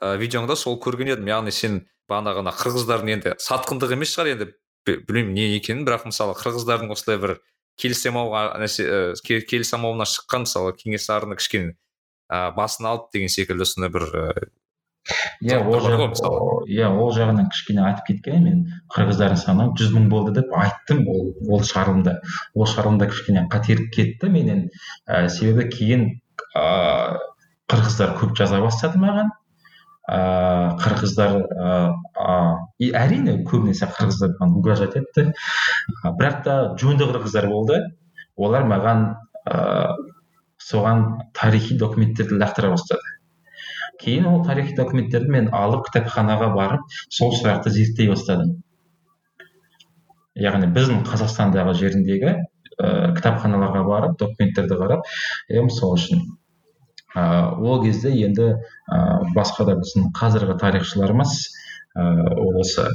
ә, 0.01 0.17
видеоңда 0.21 0.57
сол 0.57 0.79
көрген 0.83 1.15
едім. 1.15 1.31
Яғни 1.31 1.55
сен 1.55 1.85
бағанағы 2.11 2.45
ана 2.45 2.55
қырғыздардың 2.57 3.15
енді 3.17 3.37
сатқындық 3.41 3.95
емес 3.97 4.15
шығар 4.15 4.35
енді. 4.35 4.51
Білмеймін 4.89 5.35
не 5.37 5.57
екенін 5.59 5.85
бірақ 5.87 6.07
мысалы 6.09 6.35
қырғыздардың 6.39 6.93
осылай 6.93 7.21
бір 7.21 7.37
келісе 7.81 8.11
ә, 8.13 9.15
келісе 9.25 9.77
алмауына 9.77 10.07
шыққан 10.09 10.47
мысалы 10.47 10.73
кенесарыны 10.77 11.37
кішкене 11.37 11.77
ә, 12.33 12.51
басын 12.57 12.89
алды 12.91 13.19
деген 13.19 13.33
секілді 13.33 13.69
сондай 13.69 13.93
бір 13.93 14.09
иә 15.41 15.59
ол 15.65 16.65
иә 16.69 16.89
ол 16.93 17.13
жағынан 17.17 17.49
кішкене 17.53 17.85
айтып 17.89 18.11
кеткен 18.11 18.43
мен 18.45 18.59
қырғыздардың 18.95 19.41
саны 19.41 19.69
жүз 19.81 19.95
мың 19.97 20.09
болды 20.13 20.35
деп 20.41 20.53
айттым 20.57 21.07
ол 21.09 21.31
ол 21.49 21.65
шығарылымда 21.71 22.19
ол 22.55 22.69
шығарылымда 22.69 23.09
кішкене 23.13 23.47
қателік 23.53 23.89
кетті 23.97 24.29
менен. 24.29 24.67
Ә, 25.09 25.29
себебі 25.29 25.69
кейін 25.73 26.05
ә, 26.57 27.19
қырғыздар 27.71 28.17
көп 28.19 28.35
жаза 28.39 28.61
бастады 28.63 29.01
маған. 29.03 29.31
Ыыы 30.11 30.71
қырғыздар 30.81 31.37
ыыы 32.81 32.91
әрине 32.99 33.37
көбінесе 33.47 33.87
қырғыздар 33.95 34.35
маған 34.39 34.57
угрожать 34.59 34.97
етті. 34.99 35.29
Бірақ 36.05 36.41
та 36.47 36.57
жөнді 36.81 37.07
қырғыздар 37.13 37.47
болды. 37.53 37.79
Олар 38.37 38.67
маған 38.67 39.05
ыыы 39.47 40.09
соған 40.71 41.05
тарихи 41.37 41.77
документтерді 41.79 42.41
лақтыра 42.41 42.73
бастады. 42.75 43.15
Кейін 44.01 44.27
ол 44.33 44.43
тарихи 44.45 44.75
документтерді 44.77 45.31
мен 45.31 45.49
алып 45.55 45.87
кітапханаға 45.89 46.51
барып 46.57 46.99
сол 47.13 47.35
сұрақты 47.37 47.71
зерттей 47.75 48.11
бастадым. 48.11 48.57
Яғни 50.41 50.71
біздің 50.75 51.05
қазақстандағы 51.07 51.75
жеріндегі 51.77 52.31
ә, 52.33 53.13
кітапханаларға 53.17 53.83
барып 53.87 54.19
документтерді 54.23 54.79
қарап 54.81 55.09
е 55.49 55.65
мысал 55.67 55.97
үшін 55.99 56.23
ол 57.15 57.83
кезде 57.85 58.13
енді 58.15 58.49
басқа 59.35 59.67
да 59.67 59.77
біздің 59.81 60.11
қазіргі 60.17 60.57
тарихшыларымыз 60.61 61.37
ә, 61.97 62.05
осы 62.61 62.87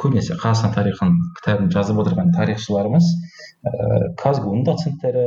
көбінесе 0.00 0.36
қазақстан 0.36 0.74
тарихын 0.74 1.14
кітабын 1.38 1.70
жазып 1.72 2.02
отырған 2.04 2.34
тарихшыларымыз 2.36 3.08
ә, 3.64 4.14
казгу 4.20 4.52
ның 4.56 4.66
доценттері 4.68 5.24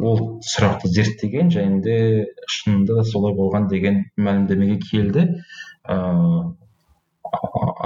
ол 0.00 0.22
сұрақты 0.44 0.88
зерттеген 0.92 1.50
және 1.52 1.80
де 1.84 1.98
шынында 2.52 3.00
да 3.00 3.04
солай 3.08 3.36
болған 3.36 3.68
деген 3.68 4.04
мәлімдемеге 4.16 4.78
келді. 4.90 5.26
Ыыы 5.88 6.54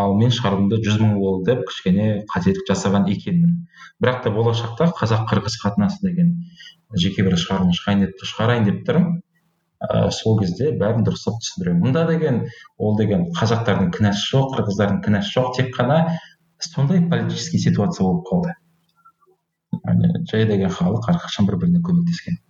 ал 0.00 0.14
мен 0.18 0.32
шығарылымда 0.34 0.78
жүз 0.84 1.00
мың 1.02 1.16
болды 1.20 1.54
деп 1.54 1.66
кішкене 1.68 2.06
қателік 2.32 2.62
жасаған 2.68 3.08
екенмін. 3.12 3.66
бірақ 4.00 4.22
та 4.24 4.30
болашақта 4.32 4.90
қазақ 4.96 5.26
қырғыз 5.30 5.56
қатынасы 5.62 6.00
деген 6.02 6.30
жеке 6.96 7.22
бір 7.26 7.36
шығарылым 7.36 7.74
шығайын 7.76 8.06
деп 8.06 8.24
шығарайын 8.24 8.64
деп 8.64 8.80
тұрмын. 8.88 9.20
Ә, 9.80 10.10
сол 10.12 10.38
кезде 10.40 10.72
бәрін 10.76 11.04
дұрыстап 11.06 11.38
түсіндіремін. 11.40 11.80
Мұнда 11.84 12.06
деген 12.08 12.42
ол 12.78 12.96
деген 12.98 13.30
қазақтардың 13.36 13.90
кінәсі 13.96 14.26
жоқ 14.34 14.54
қырғыздардың 14.56 15.00
кінәсі 15.06 15.32
жоқ 15.36 15.54
тек 15.56 15.70
қана 15.76 16.18
сондай 16.60 17.00
политический 17.00 17.58
ситуация 17.58 18.04
болып 18.04 18.26
қалды. 18.28 18.54
Жай 20.30 20.44
деген 20.46 20.70
халық 20.70 21.08
әрқашан 21.08 21.48
бір 21.48 21.56
біріне 21.62 21.80
көмектескен. 21.80 22.40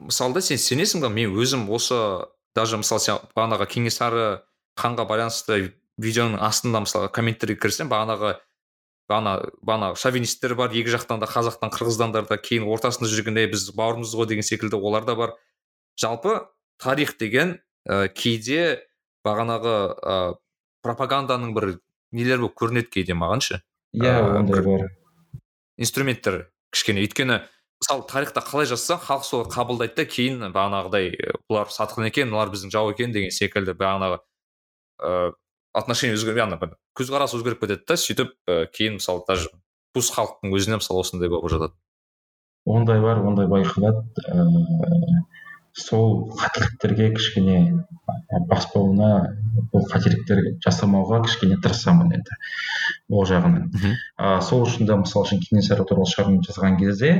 Мысалы 0.00 0.34
да 0.34 0.42
сен 0.44 0.60
сенесің 0.60 1.00
ба 1.00 1.08
мен 1.08 1.32
өзім 1.32 1.68
осы 1.72 1.96
даже 2.54 2.76
мысалы 2.76 3.00
сен 3.00 3.22
бағанағы 3.36 3.68
кенесары 3.72 4.42
ханға 4.76 5.06
байланысты 5.08 5.72
видеоның 6.00 6.40
астында 6.40 6.82
мысалы 6.84 7.10
комменттерге 7.12 7.58
кірсем 7.60 7.90
бағанағы 7.92 8.36
бағана 9.10 9.50
бағана 9.60 9.92
шовинисттер 9.98 10.54
бар 10.56 10.72
екі 10.72 10.94
жақтан 10.94 11.20
да 11.20 11.28
қазақтан 11.28 11.72
қырғыздандар 11.74 12.28
да 12.28 12.38
кейін 12.40 12.68
ортасында 12.70 13.10
жүрген 13.10 13.40
біз 13.52 13.70
бауырымыз 13.76 14.14
ғой 14.16 14.28
деген 14.30 14.46
секілді 14.46 14.76
олар 14.76 15.04
да 15.04 15.16
бар. 15.16 15.34
Жалпы 16.00 16.46
тарих 16.78 17.18
деген 17.18 17.58
ә, 17.88 18.08
кейде 18.08 18.86
бағанағы 19.26 19.74
ә, 20.00 20.34
пропаганданың 20.82 21.54
бір 21.54 21.68
нелері 22.12 22.46
болып 22.46 22.56
көрінеді 22.62 22.88
кейде 22.88 23.14
маған 23.14 23.44
ше? 23.44 23.62
Иә 23.92 24.38
ондай 24.38 24.62
бар. 24.64 24.88
инструменттер 25.76 26.48
кішкене. 26.72 27.04
Өйткені 27.04 27.42
мысалы 27.82 28.06
тарихта 28.08 28.40
қалай 28.40 28.66
жазса 28.70 28.96
халық 28.96 29.26
солай 29.26 29.50
қабылдайды 29.52 29.96
да 29.98 30.04
кейін 30.06 30.48
бағанағыдай 30.54 31.12
бұлар 31.50 31.72
сатқын 31.74 32.08
екен 32.08 32.30
мыналар 32.30 32.52
біздің 32.54 32.72
жау 32.72 32.92
екен 32.94 33.12
деген 33.12 33.34
секілді 33.34 33.74
бағанағы 33.76 34.22
ыыы 35.02 35.32
отношение 35.72 36.16
өзгеріп 36.18 36.42
яғни 36.42 36.72
көзқарас 36.98 37.36
өзгеріп 37.38 37.64
кетеді 37.64 37.84
да 37.88 37.96
сөйтіп 38.00 38.32
ә, 38.48 38.66
кейін 38.72 38.98
мысалы 39.00 39.24
даже 39.28 39.50
туыс 39.94 40.10
халықтың 40.14 40.54
өзіне 40.56 40.80
мысалы 40.80 41.04
осындай 41.04 41.32
болып 41.32 41.50
жатады. 41.52 41.76
Ондай 42.64 43.00
бар 43.02 43.24
ондай 43.26 43.48
байқалады. 43.50 44.04
Ыыы 44.28 45.22
сол 45.72 46.28
қателіктерге 46.36 47.14
кішкене 47.16 47.84
баспауына 48.48 49.08
ол 49.72 49.86
қателіктер 49.88 50.42
жасамауға 50.64 51.22
кішкене 51.24 51.56
тырысамын 51.64 52.12
енді 52.18 52.36
ол 53.08 53.24
жағынан. 53.28 53.70
А 54.16 54.40
сол 54.44 54.66
үшін 54.66 54.86
де 54.88 54.98
мысалы 55.00 55.24
үшін 55.28 55.40
кенесары 55.46 55.86
туралы 55.88 56.10
шығарма 56.12 56.44
жазған 56.44 56.76
кезде 56.80 57.12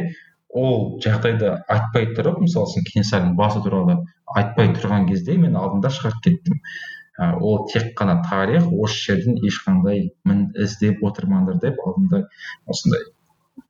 ол 0.52 0.98
жағдайды 1.00 1.54
айтпай 1.64 2.10
тұрып 2.12 2.42
мысалы 2.44 2.68
үшін 2.68 2.84
кенесарының 2.90 3.36
басы 3.40 3.64
туралы 3.64 4.02
айтпай 4.36 4.74
тұрған 4.76 5.08
кезде 5.08 5.38
мен 5.40 5.56
алдында 5.56 5.88
шығарып 5.88 6.20
кеттім. 6.28 6.60
ә, 6.60 7.01
ол 7.18 7.66
тек 7.72 7.92
қана 7.98 8.20
тарих 8.28 8.68
осы 8.72 9.00
жерден 9.06 9.36
ешқандай 9.44 10.08
мін 10.24 10.46
іздеп 10.54 11.02
отырмаңдар 11.04 11.58
деп 11.60 11.80
алдында 11.84 12.24
осындай 12.66 13.04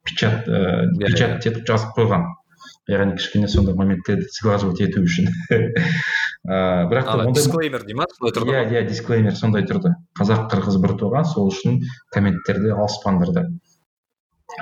печат 0.06 0.46
ә, 0.48 0.86
печать 0.98 1.46
етіп 1.46 1.66
жазып 1.66 1.96
қойған. 1.98 2.28
Яғни 2.90 3.16
кішкене 3.18 3.48
сондай 3.48 3.74
моменттерді 3.78 4.26
сглаживать 4.34 4.80
ету 4.82 5.02
үшін. 5.06 5.28
Ыыы 5.50 6.86
бірақ 6.90 7.10
та 7.10 7.18
ондай 7.18 7.34
дисклеймер 7.38 7.84
дей 7.86 7.98
ма? 7.98 8.06
Солай 8.16 8.34
тұрды 8.34 8.54
иә 8.54 8.62
иә 8.74 8.86
дисклеймер 8.88 9.36
сондай 9.38 9.66
тұрды. 9.66 9.94
Қазақ 10.18 10.48
қырғыз 10.50 10.80
бір 10.82 10.96
туған 11.02 11.28
сол 11.30 11.50
үшін 11.52 11.78
комменттерді 12.14 12.74
алыспаңдар 12.74 13.34
деп 13.38 13.52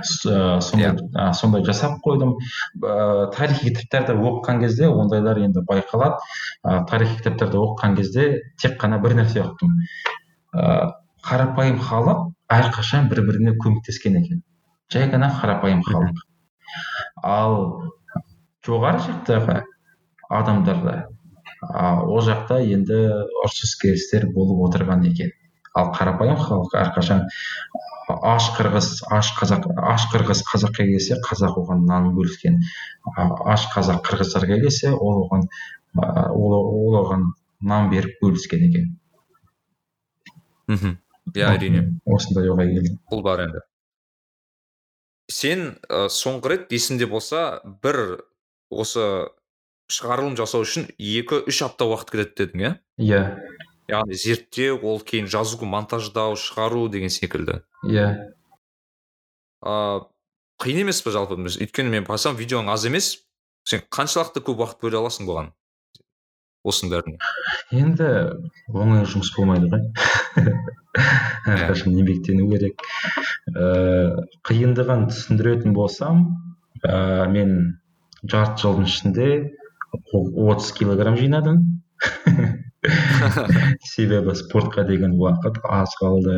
сондай 0.02 0.90
yeah. 0.90 1.32
сондай 1.32 1.64
жасап 1.64 1.98
қойдым. 2.04 2.36
Ыыы 2.80 3.30
тарихи 3.34 3.74
кітаптарды 3.74 4.14
оқыған 4.18 4.60
кезде 4.62 4.88
ондайлар 4.88 5.38
енді 5.38 5.64
байқалады. 5.68 6.18
Ә, 6.64 6.84
тарихи 6.88 7.18
кітаптарды 7.18 7.58
оқыған 7.58 7.96
кезде 7.96 8.26
тек 8.60 8.78
қана 8.80 9.00
бір 9.02 9.16
нәрсе 9.20 9.42
ұқтым. 9.44 9.74
Ыыы 10.54 10.92
қарапайым 11.26 11.80
халық 11.84 12.30
әрқашан 12.50 13.08
бір 13.10 13.24
біріне 13.26 13.56
көмектескен 13.60 14.18
екен. 14.22 14.42
Жай 14.92 15.10
ғана 15.10 15.30
қарапайым 15.40 15.82
халық. 15.86 16.22
Ал 17.22 17.56
жоғары 18.66 19.02
жақтағы 19.04 19.60
адамдарда 20.30 20.96
ол 21.60 22.22
жақта 22.24 22.60
енді 22.64 22.98
ұрсыс 23.44 23.76
керістер 23.82 24.30
болып 24.34 24.62
отырған 24.68 25.04
екен. 25.10 25.32
Ал 25.76 25.92
қарапайым 25.94 26.38
халық 26.40 26.74
әрқашан 26.80 27.26
аш 28.34 28.50
қырғыз 28.56 28.88
аш 29.16 29.32
қазақ 29.38 29.66
аш 29.92 30.06
қырғыз 30.12 30.42
қазаққа 30.50 30.86
келсе 30.90 31.18
қазақ 31.26 31.58
оған 31.62 31.84
нанын 31.88 32.14
бөліскен 32.16 32.58
аш 33.54 33.66
қазақ 33.74 34.02
қырғыздарға 34.08 34.60
келсе 34.64 34.92
ол 34.94 35.24
оған 35.26 35.46
ол, 35.96 36.54
ол 36.54 36.98
оған 37.04 37.26
нан 37.60 37.90
беріп 37.90 38.20
бөліскен 38.22 38.66
екен. 38.68 38.90
Мхм. 40.70 40.98
Иә 41.34 41.50
әрине. 41.54 41.82
Осындай 42.06 42.48
ойға 42.50 42.66
келдім. 42.70 42.96
Бұл 43.10 43.22
бар 43.26 43.44
енді. 43.46 43.62
Сен 45.30 45.66
ә, 45.86 46.08
соңғы 46.10 46.54
рет 46.54 46.72
есіңде 46.74 47.06
болса 47.10 47.60
бір 47.84 48.22
осы 48.70 49.04
шығарылым 49.90 50.36
жасау 50.38 50.64
үшін 50.66 50.88
екі 50.98 51.42
үш 51.50 51.62
апта 51.66 51.86
уақыт 51.90 52.14
кетеді 52.14 52.46
дедің 52.46 52.64
иә? 52.64 52.72
Иә. 53.02 53.22
Яғни 53.90 54.16
зерттеу 54.18 54.78
ол 54.86 55.00
кейін 55.04 55.28
жазу 55.30 55.58
монтаждау 55.66 56.36
шығару 56.38 56.88
деген 56.92 57.12
секілді. 57.12 57.60
Иә. 57.84 58.08
Ыыы 59.60 60.06
қиын 60.60 60.84
емес 60.84 61.00
пе 61.02 61.12
жалпы? 61.14 61.36
Өйткені 61.36 61.92
мен 61.92 62.06
байқасам 62.06 62.36
видеоң 62.38 62.70
аз 62.72 62.86
емес. 62.88 63.16
Сен 63.64 63.82
қаншалықты 63.92 64.42
көп 64.44 64.62
уақыт 64.62 64.80
бөле 64.84 65.00
аласың 65.00 65.28
бұған? 65.28 65.50
Осының 66.64 66.92
бәріне. 66.92 67.18
Енді 67.72 68.08
оңай 68.68 69.06
жұмыс 69.08 69.30
болмайды 69.36 69.70
ғой. 69.72 69.84
Әрқашан 71.50 71.96
еңбектену 71.96 72.48
керек. 72.52 72.84
Ыыы 73.52 74.26
қиындығын 74.48 75.06
түсіндіретін 75.12 75.76
болсам 75.76 76.26
ә, 76.84 77.28
мен 77.32 77.80
жарты 78.24 78.64
жылдың 78.64 78.88
ішінде 78.90 79.28
отыз 80.12 80.72
килограмм 80.76 81.16
жинадым. 81.20 81.62
себебі 83.92 84.32
спортқа 84.34 84.84
деген 84.88 85.12
уақыт 85.20 85.60
аз 85.68 85.92
қалды. 86.00 86.36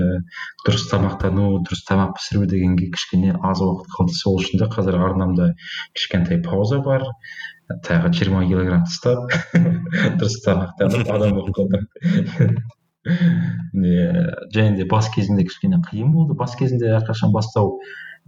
Дұрыс 0.67 0.89
тамақтану 0.91 1.63
дұрыс 1.63 1.85
тамақ 1.87 2.17
пісіру 2.19 2.49
дегенге 2.51 2.91
кішкене 2.91 3.37
аз 3.39 3.63
уақыт 3.63 3.89
қалды. 3.95 4.17
Сол 4.19 4.41
үшін 4.41 4.59
де 4.59 4.67
қазір 4.73 4.99
арнамда 4.99 5.53
кішкентай 5.95 6.43
пауза 6.43 6.81
бар. 6.83 7.07
Тағы 7.87 8.11
жиырма 8.19 8.43
килограмм 8.49 8.83
тастап 8.89 9.31
дұрыс 10.19 10.41
тамақтанып 10.47 11.13
адам 11.15 11.39
болып 11.39 11.55
қалдым. 11.61 11.83
Және 14.55 14.77
де 14.77 14.85
бас 14.91 15.11
кезінде 15.15 15.47
кішкене 15.47 15.79
қиын 15.87 16.11
болды. 16.11 16.35
Бас 16.35 16.59
кезінде 16.59 16.91
әрқашан 16.99 17.31
бастау 17.35 17.79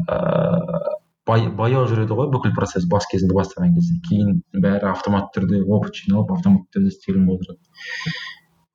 ыыы 0.07 0.95
баяу 1.27 1.87
жүреді 1.89 2.17
ғой 2.19 2.31
бүкіл 2.35 2.55
процесс 2.57 2.85
бас 2.91 3.09
кезінде 3.11 3.35
бастаған 3.37 3.75
кезде. 3.79 3.99
Кейін 4.09 4.43
бәрі 4.53 4.91
автоматты 4.93 5.41
түрде 5.41 5.63
опыт 5.65 5.97
жиналып 6.03 6.33
автоматты 6.37 6.79
түрде 6.79 6.93
істелген 6.93 7.27
болып 7.31 7.49
жатады 7.49 8.23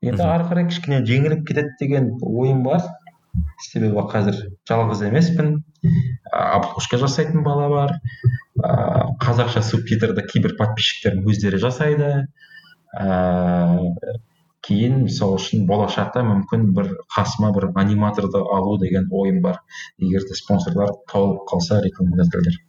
енді 0.06 0.24
ары 0.24 0.48
қарай 0.48 0.68
кішкене 0.70 1.02
жеңіліп 1.08 1.46
кетеді 1.48 1.76
деген 1.82 2.12
ойым 2.24 2.64
бар. 2.64 2.86
Себебі 3.62 4.06
қазір 4.12 4.38
жалғыз 4.70 5.04
емеспін. 5.10 5.52
Обложка 6.32 7.00
жасайтын 7.02 7.44
бала 7.46 7.68
бар. 7.72 7.94
Ыыы 8.60 9.18
қазақша 9.24 9.62
субтитрді 9.64 10.24
кейбір 10.32 10.56
подписчиктерім 10.60 11.28
өздері 11.30 11.60
жасайды. 11.62 12.10
Ыыы 12.96 14.18
кейін 14.66 15.04
мысалы 15.06 15.38
үшін 15.40 15.66
болашақта 15.70 16.24
мүмкін 16.26 16.72
бір 16.76 16.92
қасыма 17.16 17.52
бір 17.56 17.70
аниматорды 17.80 18.42
алу 18.42 18.78
деген 18.82 19.08
ойым 19.12 19.42
бар. 19.42 19.62
Егер 19.98 20.26
де 20.28 20.36
спонсорлар 20.36 20.92
тауып 21.12 21.46
қалса 21.50 21.82
рекламодательдер. 21.84 22.60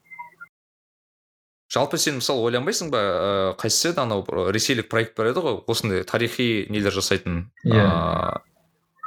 Жалпы 1.71 1.99
сен 2.03 2.19
мысалы 2.19 2.43
ойланбайсың 2.49 2.91
ба 2.91 3.01
ыыы 3.01 3.51
қайсысы 3.61 3.93
еді 3.93 4.03
анау 4.03 4.25
ресейлік 4.51 4.89
проект 4.91 5.17
бар 5.19 5.31
еді 5.31 5.45
ғой 5.45 5.61
осындай 5.71 6.03
тарихи 6.03 6.67
нелер 6.71 6.91
жасайтын 6.91 7.45
иә. 7.63 7.85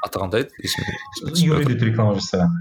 аты 0.04 0.20
қандай 0.20 0.46
еді 0.46 1.44
юридик 1.44 1.84
реклама 1.84 2.16
жасаған. 2.16 2.56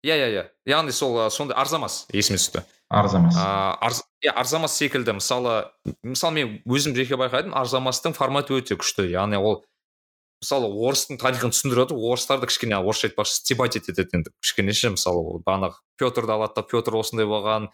Иә 0.00 0.16
иә 0.16 0.28
иә. 0.32 0.44
Яғни 0.64 0.92
сол 0.96 1.28
сондай 1.28 1.58
арзамас 1.60 2.06
есіме 2.12 2.40
түсті. 2.40 2.64
Арзамас. 2.88 3.36
Арз, 3.36 4.02
иә 4.24 4.32
арзамас 4.36 4.76
секілді. 4.76 5.16
Мысалы 5.18 5.70
мысалы 6.04 6.34
мен 6.34 6.54
өзім 6.68 6.94
жеке 6.96 7.16
байқадым 7.20 7.54
арзамастың 7.56 8.14
форматы 8.16 8.56
өте 8.58 8.76
күшті. 8.80 9.08
Яғни 9.10 9.40
ол 9.40 9.62
мысалы 10.44 10.68
орыстың 10.68 11.20
тарихын 11.20 11.54
түсіндіреді 11.54 11.96
орыстарды 11.96 12.48
кішкене 12.50 12.78
орысша 12.80 13.08
айтпақшы 13.08 13.40
стебать 13.40 13.76
етеді 13.80 14.06
енді. 14.12 14.32
Кішкене 14.44 14.76
ше 14.76 14.92
мысалы 14.96 15.40
бағанағы 15.44 15.80
петрді 16.00 16.36
алады 16.36 16.60
да 16.60 16.66
петр 16.68 16.96
осындай 17.00 17.28
болған 17.28 17.70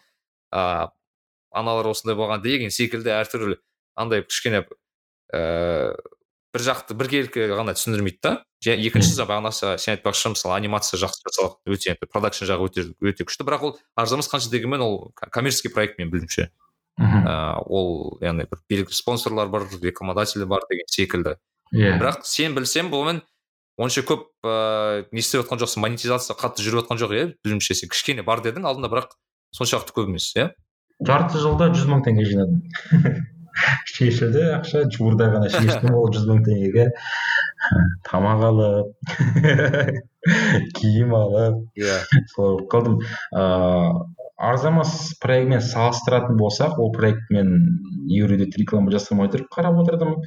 ыыы 0.51 0.89
аналар 1.51 1.91
осындай 1.93 2.15
болған 2.19 2.43
деген 2.43 2.71
секілді 2.71 3.15
әртүрлі. 3.17 3.59
Андай 3.95 4.23
кішкене 4.23 4.65
ііі 5.33 6.16
бір 6.55 6.63
жақты 6.63 6.95
біркелкі 6.97 7.47
ғана 7.51 7.75
түсіндірмейді 7.77 8.19
да. 8.23 8.33
Екіншісі 8.65 9.27
бағанасы 9.29 9.75
сен 9.77 9.95
айтпақшы 9.95 10.31
мысалы 10.33 10.55
анимация 10.57 10.97
жақсы 10.97 11.21
жасалған 11.27 11.73
өте 11.75 11.93
продакшн 12.09 12.47
жағы 12.49 12.69
өте 12.69 12.85
өте 13.03 13.27
күшті. 13.27 13.45
Бірақ 13.45 13.65
ол 13.67 13.75
арзамас 13.95 14.29
қанша 14.31 14.49
дегенмен 14.49 14.81
ол 14.81 15.13
коммерческий 15.17 15.69
проект 15.69 15.99
менің 15.99 16.11
білуімше. 16.11 16.49
Ыыы 16.97 17.61
ол 17.69 18.17
яғни 18.23 18.47
бір 18.49 18.63
белгілі 18.69 18.97
спонсорлар 18.97 19.51
бар 19.53 19.67
рекламодатель 19.81 20.45
бар 20.49 20.65
деген 20.71 20.89
секілді. 20.89 21.37
Иә. 21.75 21.93
Yeah. 21.93 21.99
бірақ 22.01 22.25
сен 22.25 22.55
білсем 22.55 22.89
бұмен 22.89 23.21
онша 23.77 24.01
көп 24.01 24.25
ыыы 24.41 25.05
не 25.11 25.21
істеп 25.21 25.43
жатқан 25.43 25.61
жоқсың 25.61 25.83
монетизация 25.83 26.33
қатты 26.39 26.65
жүріп 26.65 26.81
жатқан 26.81 26.97
жоқ 26.97 27.13
иә 27.13 27.25
білуімше. 27.43 27.77
Сен 27.77 27.93
кішкене 27.93 28.25
бар 28.25 28.41
дедің 28.41 28.65
алдында 28.65 28.89
бірақ 28.89 29.13
соншалықты 29.53 29.93
көп 29.93 30.09
емес 30.09 30.33
иә. 30.33 30.49
жарты 31.05 31.37
жылда 31.37 31.69
жүз 31.75 31.85
мың 31.91 32.01
теңге 32.07 32.25
жинадым. 32.25 32.63
шешілді 33.89 34.43
ақша 34.57 34.83
жуырда 34.93 35.29
ғана 35.33 35.49
шештім 35.53 35.95
ол 35.97 36.11
жүз 36.13 36.27
мың 36.29 36.43
теңгеге. 36.47 36.89
Тамақ 38.07 38.43
алып 38.51 39.09
киім 40.77 41.15
алып 41.17 41.63
иә. 41.79 41.97
солай 42.35 42.53
болып 42.53 42.69
қалдым. 42.73 43.01
Ыыы 43.33 44.05
арзамас 44.37 44.91
проектімен 45.21 45.63
салыстыратын 45.65 46.37
болсақ 46.37 46.77
ол 46.77 46.91
проектмен 46.93 47.55
юридик 48.13 48.53
реклама 48.59 48.93
жасамай 48.93 49.31
тұрып 49.33 49.49
қарап 49.55 49.81
отырдым. 49.81 50.19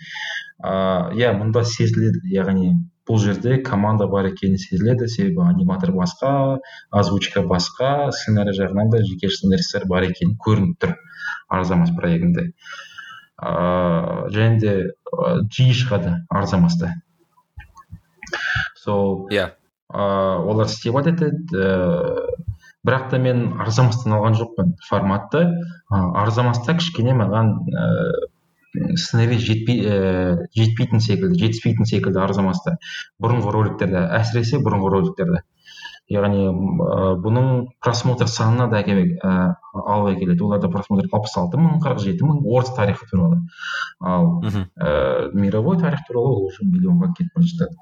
Ыыы 0.65 1.21
иә 1.21 1.31
мұнда 1.39 1.63
сезіледі 1.65 2.25
яғни 2.35 2.75
бұл 3.09 3.23
жерде 3.23 3.61
команда 3.63 4.07
бар 4.11 4.33
екені 4.33 4.59
сезіледі. 4.59 5.09
Себебі 5.09 5.47
аниматор 5.47 5.95
басқа 5.95 6.59
озвучка 6.91 7.47
басқа 7.47 8.11
сценарий 8.11 8.55
жағынан 8.59 8.91
да 8.91 9.05
жеке 9.07 9.31
сценаристтер 9.31 9.87
бар 9.87 10.11
екені 10.11 10.37
көрініп 10.47 10.77
тұр 10.83 10.97
арзамас 11.49 11.95
проектінде. 11.97 12.51
Ыыы 13.41 14.31
және 14.35 14.59
де 14.61 14.73
жиі 15.57 15.77
шығады 15.77 16.15
арзамаста 16.29 16.95
сол 18.83 19.29
иә 19.33 19.47
ыыы 19.93 20.51
олар 20.53 20.69
стебать 20.69 21.09
етеді 21.13 21.41
ііі 21.51 22.51
бірақ 22.87 23.09
та 23.13 23.19
мен 23.21 23.61
арзамастан 23.61 24.15
алған 24.17 24.37
жоқпын 24.41 24.75
форматты. 24.89 25.43
арзамаста 25.91 26.77
кішкене 26.81 27.17
маған 27.17 27.55
ііі 27.69 28.97
сценарий 28.97 29.39
жетпей 29.39 29.81
ііі 29.83 30.49
жетпейтін 30.57 31.01
секілді 31.01 31.41
жетіспейтін 31.41 31.89
секілді 31.91 32.23
арзамаста 32.23 32.77
бұрынғы 33.21 33.53
роликтерде 33.57 34.05
әсіресе 34.21 34.61
бұрынғы 34.63 34.93
роликтерде 34.95 35.43
яғни 36.11 36.47
ә, 36.47 37.15
бұның 37.23 37.51
просмотр 37.83 38.29
санына 38.31 38.69
да 38.73 38.81
әкеле 38.83 39.19
ә, 39.23 39.35
алып 39.81 40.17
әкеледі 40.17 40.45
оларда 40.47 40.71
просмотр 40.73 41.09
алпыс 41.13 41.37
алты 41.39 41.61
мың 41.61 41.79
қырық 41.85 42.03
жеті 42.05 42.27
мың 42.27 42.43
орыс 42.45 42.75
тарихы 42.77 43.07
туралы. 43.11 43.41
Ал 44.01 44.43
ә, 44.43 45.31
мировой 45.35 45.79
тарих 45.79 46.05
туралы 46.09 46.35
ол 46.35 46.51
уже 46.51 46.67
миллионға 46.67 47.13
кетіп 47.17 47.33
бара 47.37 47.53
жатады. 47.53 47.79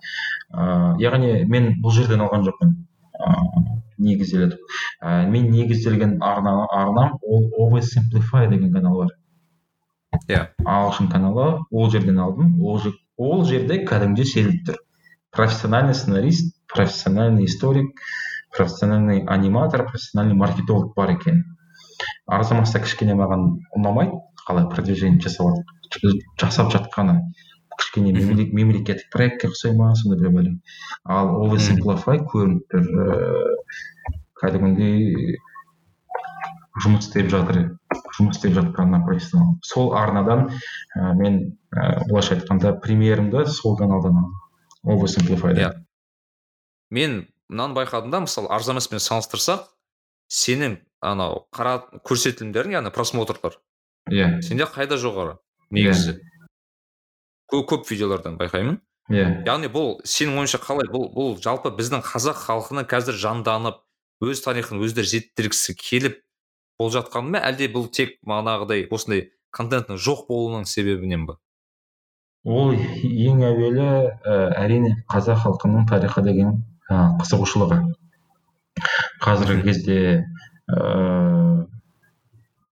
Ә, 0.52 0.94
яғни 1.02 1.44
мен 1.48 1.74
бұл 1.82 1.96
жерден 1.96 2.26
алған 2.26 2.46
жоқпын. 2.50 2.76
Ыыы 3.18 3.78
негізделеді. 3.98 4.58
Ә, 5.02 5.26
мен 5.26 5.50
негізделген 5.50 6.18
арна, 6.22 6.66
арнам 6.70 7.18
ол 7.22 7.48
always 7.58 7.90
simplify 7.90 8.48
деген 8.48 8.72
канал 8.72 9.02
бар. 9.02 9.14
Иә. 10.28 10.34
Yeah. 10.34 10.46
ағылшын 10.64 11.10
каналы 11.12 11.48
ол 11.70 11.90
жерден 11.90 12.18
алдым. 12.18 12.54
Ол, 12.62 12.80
ол 13.16 13.44
жерде 13.44 13.82
кәдімгідей 13.84 14.28
сезіліп 14.32 14.68
тұр. 14.68 14.78
Профессиональный 15.34 15.94
сценарист 15.94 16.54
профессиональный 16.72 17.44
историк 17.46 18.00
профессиональный 18.56 19.24
аниматор 19.24 19.86
профессиональный 19.86 20.34
маркетолог 20.34 20.94
бар 20.94 21.10
екен. 21.10 21.44
Арзамаса 22.26 22.80
кішкене 22.80 23.14
маған 23.18 23.44
ұнамайды 23.76 24.18
қалай 24.46 24.68
продвижение 24.70 25.20
жасап 25.20 25.64
жасап 26.40 26.72
жатқаны. 26.72 27.20
Кішкене 27.78 28.12
мемлекеттік 28.12 29.10
проектке 29.12 29.50
ұқсай 29.52 29.76
ма 29.76 29.94
сондай 29.96 30.20
бір 30.20 30.34
бәле 30.34 30.54
ал 31.04 31.36
oversimplify 31.44 32.22
көрініп 32.32 32.64
тұр 32.72 32.84
кәдімгідей 34.40 35.38
жұмыс 36.82 37.06
істеп 37.06 37.30
жатыр 37.32 37.60
жұмыс 38.18 38.38
істеп 38.38 38.54
жатқанына 38.58 39.04
профессионал. 39.06 39.56
Сол 39.62 39.94
арнадан 39.96 40.48
ә, 40.96 41.14
мен 41.14 41.38
ә, 41.74 42.04
былайша 42.08 42.36
айтқанда 42.36 42.74
премьерімді 42.82 43.46
сол 43.46 43.76
каналдан 43.78 44.18
алдым. 44.18 44.34
Oversimplify 44.86 45.54
иә. 45.58 45.72
Мен 46.90 47.28
мынаны 47.48 47.74
байқадым 47.74 48.10
да 48.10 48.20
мысалы 48.24 48.48
арзамаспен 48.52 49.00
салыстырсақ 49.02 49.68
сенің 50.28 50.78
анау 51.00 51.46
қара 51.54 51.78
көрсетілімдерің 52.04 52.78
яғни 52.78 52.92
просмотрлар 52.94 53.58
иә 54.10 54.18
yeah. 54.18 54.42
сенде 54.42 54.68
қайда 54.68 54.98
жоғары 55.00 55.38
негізі 55.70 56.14
yeah. 56.16 56.48
көп, 57.52 57.66
көп 57.72 57.90
видеолардан 57.90 58.38
байқаймын 58.40 58.80
иә 59.08 59.16
yeah. 59.16 59.34
яғни 59.48 59.72
бұл 59.72 59.98
сенің 60.04 60.42
ойыңша 60.42 60.60
қалай 60.64 60.90
бұл 60.92 61.08
бұл 61.14 61.36
жалпы 61.44 61.72
біздің 61.78 62.04
қазақ 62.06 62.40
халқының 62.44 62.88
қазір 62.90 63.20
жанданып 63.24 63.82
өз 64.24 64.42
тарихын 64.44 64.82
өздері 64.84 65.12
зерттегісі 65.14 65.76
келіп 65.78 66.22
болып 66.78 66.96
жатқаны 66.98 67.36
ма 67.36 67.42
әлде 67.48 67.68
бұл 67.72 67.88
тек 67.94 68.18
манағыдай 68.26 68.88
осындай 68.90 69.28
контенттің 69.54 70.00
жоқ 70.02 70.26
болуының 70.28 70.66
себебінен 70.68 71.26
ба 71.28 71.38
ол 72.44 72.74
ең 72.74 73.42
әуелі 73.44 73.86
ә, 73.86 74.34
әрине 74.56 74.94
қазақ 75.10 75.42
халқының 75.44 75.88
тарихы 75.90 76.22
деген 76.26 76.58
қызығушылығы. 76.88 77.80
Қазіргі 79.24 79.64
кезде 79.66 79.98
ыыы 80.68 81.66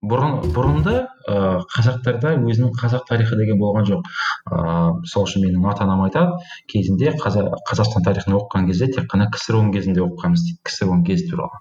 бұрын 0.07 0.53
бұрында 0.55 0.95
ыыы 1.27 1.65
қазақтарда 1.73 2.37
өзінің 2.39 2.75
қазақ 2.79 3.07
тарихы 3.09 3.37
деген 3.41 3.59
болған 3.59 3.89
жоқ. 3.89 4.07
Ыыы 4.53 5.01
мысалы 5.03 5.27
үшін 5.27 5.47
менің 5.47 5.67
ата 5.73 5.85
анам 5.85 6.05
айтады 6.07 6.39
кезінде 6.71 7.15
қазақстан 7.19 8.07
тарихын 8.07 8.37
оқыған 8.39 8.69
кезде 8.71 8.91
тек 8.95 9.11
қана 9.13 9.29
ксро 9.35 9.63
ның 9.65 9.73
кезінде 9.75 10.05
оқығанбыз 10.05 10.45
дейді 10.47 10.61
ксро 10.69 10.93
ның 10.93 11.03
кезі 11.09 11.31
туралы. 11.33 11.59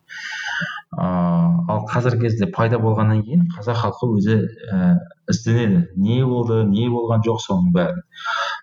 Ыыы 0.95 1.65
ал 1.73 1.87
қазіргі 1.89 2.27
кезде 2.27 2.51
пайда 2.53 2.79
болғаннан 2.83 3.23
кейін 3.25 3.47
қазақ 3.55 3.81
халқы 3.81 4.11
өзі 4.19 4.37
ііі 4.45 4.91
ізденеді. 5.33 5.81
Не 5.97 6.21
болды 6.23 6.61
не 6.69 6.85
болған 6.93 7.25
жоқ 7.25 7.41
соның 7.47 7.73
бәрі 7.73 8.05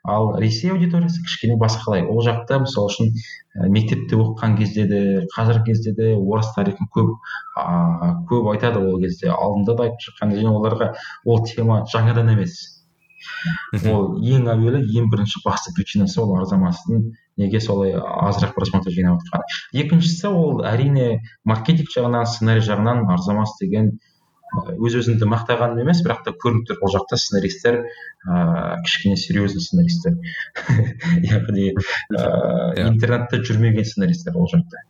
ал 0.05 0.36
ресей 0.38 0.70
аудиториясы 0.72 1.22
кішкене 1.22 1.57
басқалай. 1.61 2.03
Ол 2.03 2.22
жақта 2.26 2.59
мысалы 2.64 2.90
үшін 2.90 3.12
мектепте 3.70 4.18
оқыған 4.18 4.57
кезде 4.59 4.86
де 4.90 5.00
қазіргі 5.34 5.70
кезде 5.70 5.94
де 5.94 6.12
орыс 6.16 6.50
тарихын 6.57 6.90
көп 6.90 7.14
ыыы 7.62 8.12
көп 8.30 8.50
айтады 8.55 8.82
ол 8.82 9.00
кезде. 9.00 9.30
Алдында 9.30 9.76
да 9.78 9.88
айтып 9.88 10.07
шыққан 10.09 10.34
және 10.34 10.50
оларға 10.50 10.92
ол 11.24 11.44
тема 11.46 11.84
жаңадан 11.94 12.32
емес. 12.34 12.59
Ол 13.86 14.18
ең 14.26 14.48
әуелі 14.50 14.82
ең 14.98 15.11
бірінші 15.12 15.44
басты 15.44 15.70
причинасы 15.76 16.20
ол 16.20 16.34
арзамастың 16.40 17.12
неге 17.38 17.61
солай 17.62 17.94
азырақ 17.94 18.57
просмотр 18.57 18.90
жинап 18.90 19.22
отырғаны. 19.22 19.46
Екіншісі 19.84 20.32
ол 20.34 20.64
әрине 20.66 21.20
маркетинг 21.46 21.94
жағынан 21.94 22.26
сценарий 22.26 22.64
жағынан 22.66 23.07
арзамас 23.14 23.55
деген 23.61 23.94
өз 24.53 24.96
өзімді 25.00 25.26
мақтағаным 25.32 25.80
емес 25.80 26.03
бірақ 26.05 26.24
та 26.26 26.32
көрініп 26.36 26.68
тұр 26.68 26.82
ол 26.84 26.92
жақта 26.92 27.16
сценаристер 27.16 27.78
ыыы 27.82 28.80
кішкене 28.84 29.16
серьезный 29.16 29.64
сценаристер. 29.64 30.18
Яғни 31.32 31.72
ыыы 31.72 32.86
интернетте 32.88 33.40
жүрмеген 33.40 33.88
сценаристер 33.88 34.36
ол 34.36 34.50
жақта. 34.53 34.84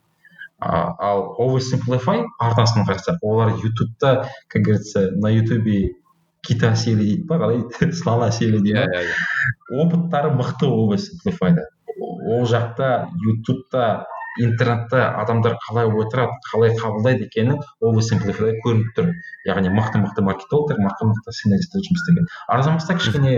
Ал 0.62 1.24
oversimplify 1.42 2.24
арқасын 2.38 2.86
қарасақ 2.86 3.22
олар 3.22 3.54
ютубта 3.62 4.28
как 4.48 4.62
говорится 4.62 5.10
на 5.12 5.30
ютубе 5.30 5.94
кита 6.42 6.74
сели 6.76 7.04
дейді 7.04 7.26
ба 7.26 7.38
қалай? 7.38 7.92
Слона 7.92 8.30
сели 8.32 8.58
дейді 8.58 8.78
ма? 8.78 8.86
Иә, 8.86 9.06
иә. 9.06 9.82
опыттары 9.84 10.30
мықты 10.34 10.66
oversimplifyда. 10.66 11.68
Ол 11.98 12.46
жақта 12.46 13.08
ютубта 13.22 14.06
интернетте 14.40 15.00
адамдар 15.02 15.58
қалай 15.66 15.88
отырады 15.90 16.38
қалай 16.48 16.72
қабылдайды 16.78 17.26
екені 17.28 17.58
oversimplify 17.84 18.54
көрініп 18.64 18.94
тұр. 18.96 19.10
Яғни 19.46 19.72
мықты 19.74 20.00
мықты 20.02 20.24
маркетологтар 20.24 20.80
мықты 20.80 21.08
мықты 21.10 21.34
сценаристтер 21.36 21.84
жұмыс 21.84 22.02
істеген. 22.02 22.28
Арзамаста 22.48 22.96
кішкене 22.96 23.34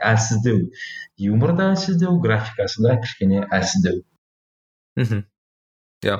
әлсіздеу 0.00 0.70
юмор 1.28 1.54
да 1.58 1.72
әлсіздеу 1.74 2.18
графикасы 2.22 2.82
да 2.82 2.96
кішкене 3.02 3.44
әлсіздеу. 3.50 4.02
Мхм. 4.96 5.24
Иә. 6.04 6.18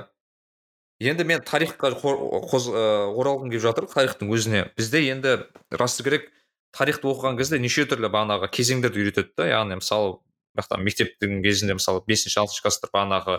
Енді 0.99 1.25
мен 1.25 1.45
тарихқа 1.47 1.93
оралғым 1.95 3.53
келіп 3.53 3.63
жатыр 3.63 3.87
тарихтың 3.87 4.33
өзіне. 4.35 4.67
Бізде 4.77 5.05
енді 5.13 5.37
расы 5.71 6.03
керек 6.03 6.27
тарихты 6.75 7.07
оқыған 7.09 7.39
кезде 7.39 7.61
неше 7.63 7.87
түрлі 7.89 8.11
бағанағы 8.11 8.51
кезеңдерді 8.53 9.05
үйретеді 9.05 9.31
да 9.39 9.47
яғни 9.47 9.79
мысалы 9.79 10.19
мектептің 10.59 11.39
кезінде 11.45 11.79
мысалы 11.79 12.03
бесінші 12.07 12.43
алтыншы 12.43 12.65
класстар 12.65 12.91
бағанағы 12.95 13.39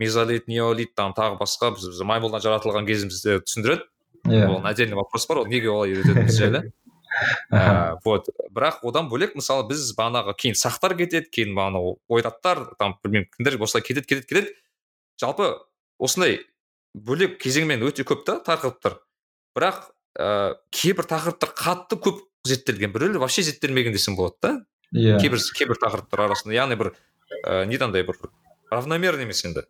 мезолит 0.00 0.48
неолит 0.48 0.94
там 0.96 1.14
тағы 1.16 1.38
басқа 1.40 1.74
біз 1.76 2.00
маймылдан 2.08 2.42
жаратылған 2.42 2.88
кезімізді 2.88 3.40
түсіндіреді. 3.44 3.86
Иә. 4.28 4.46
Ол 4.48 4.66
отдельный 4.66 4.96
вопрос 4.96 5.26
бар 5.28 5.44
ол 5.44 5.46
неге 5.46 5.70
олай 5.70 5.94
үйретеді 5.94 6.26
біз 6.26 6.38
жайлы? 6.38 6.62
Вот. 8.04 8.28
Бірақ 8.54 8.84
одан 8.86 9.08
бөлек 9.10 9.34
мысалы 9.34 9.66
біз 9.68 9.88
бағанағы 9.98 10.36
кейін 10.38 10.56
сақтар 10.56 10.94
кетеді 10.96 11.26
кейін 11.34 11.56
бағанағы 11.58 11.96
ойраттар 12.08 12.60
там 12.78 12.94
білмеймін 13.02 13.26
кімдер 13.34 13.58
осылай 13.60 13.82
кетеді 13.82 14.06
кетеді 14.06 14.28
кетеді. 14.28 14.54
Жалпы 15.20 15.48
осындай 15.98 16.38
бөлек 16.94 17.40
кезеңмен 17.42 17.82
өте 17.86 18.06
көп 18.06 18.22
та 18.28 18.38
тақырыптар 18.46 19.00
бірақ 19.58 19.90
ә, 20.18 20.54
кейбір 20.70 21.08
тақырыптар 21.10 21.52
қатты 21.58 21.98
көп 21.98 22.22
зерттелген 22.46 22.94
біреулер 22.94 23.18
вообще 23.22 23.42
зерттелмеген 23.42 23.92
десем 23.92 24.16
болады 24.16 24.36
да? 24.42 24.52
Иә. 24.94 25.16
Yeah. 25.16 25.20
кейбір 25.20 25.42
кейбір 25.58 25.82
тақырыптар 25.82 26.24
арасында 26.26 26.56
яғни 26.56 26.78
бір 26.78 26.94
ә, 27.44 27.66
не 27.66 27.76
андай 27.76 28.06
бір 28.06 28.18
равномерно 28.70 29.26
емес 29.26 29.44
енді. 29.44 29.66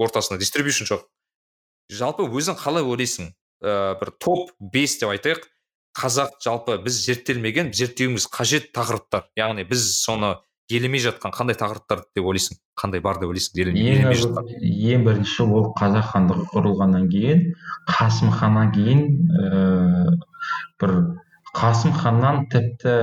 Ортасында 0.00 0.40
дистрибьюшн 0.40 0.88
жоқ. 0.90 1.06
Жалпы 1.90 2.26
өзің 2.28 2.58
қалай 2.60 2.84
ойлайсың? 2.84 3.32
Ә, 3.64 3.96
бір 4.00 4.12
топ 4.20 4.52
бес 4.60 4.98
деп 5.00 5.10
айтайық. 5.14 5.42
Қазақ 5.96 6.36
жалпы 6.44 6.78
біз 6.84 7.00
зерттелмеген 7.06 7.72
зерттеуіміз 7.74 8.28
қажет 8.30 8.70
тақырыптар. 8.76 9.26
Яғни 9.36 9.64
біз 9.68 9.82
соны 9.98 10.36
елемей 10.70 11.02
жатқан 11.02 11.34
қандай 11.34 11.58
тақырыптар 11.58 12.04
деп 12.14 12.28
ойлайсың? 12.30 12.60
Қандай 12.78 13.02
бар 13.02 13.18
деп 13.18 13.32
ойлайсың? 13.32 13.58
Елемей 13.58 14.20
жатқан. 14.20 14.52
ең 14.60 15.04
бірінші 15.08 15.48
ол 15.48 15.72
қазақ 15.80 16.12
хандығы 16.12 16.46
құрылғаннан 16.54 17.08
кейін 17.10 17.42
қасым 17.90 18.30
ханнан 18.30 18.70
кейін 18.76 19.02
ә, 19.34 20.14
бір 20.80 20.94
қасым 21.56 21.92
ханнан 21.96 22.46
тіпті 22.52 22.94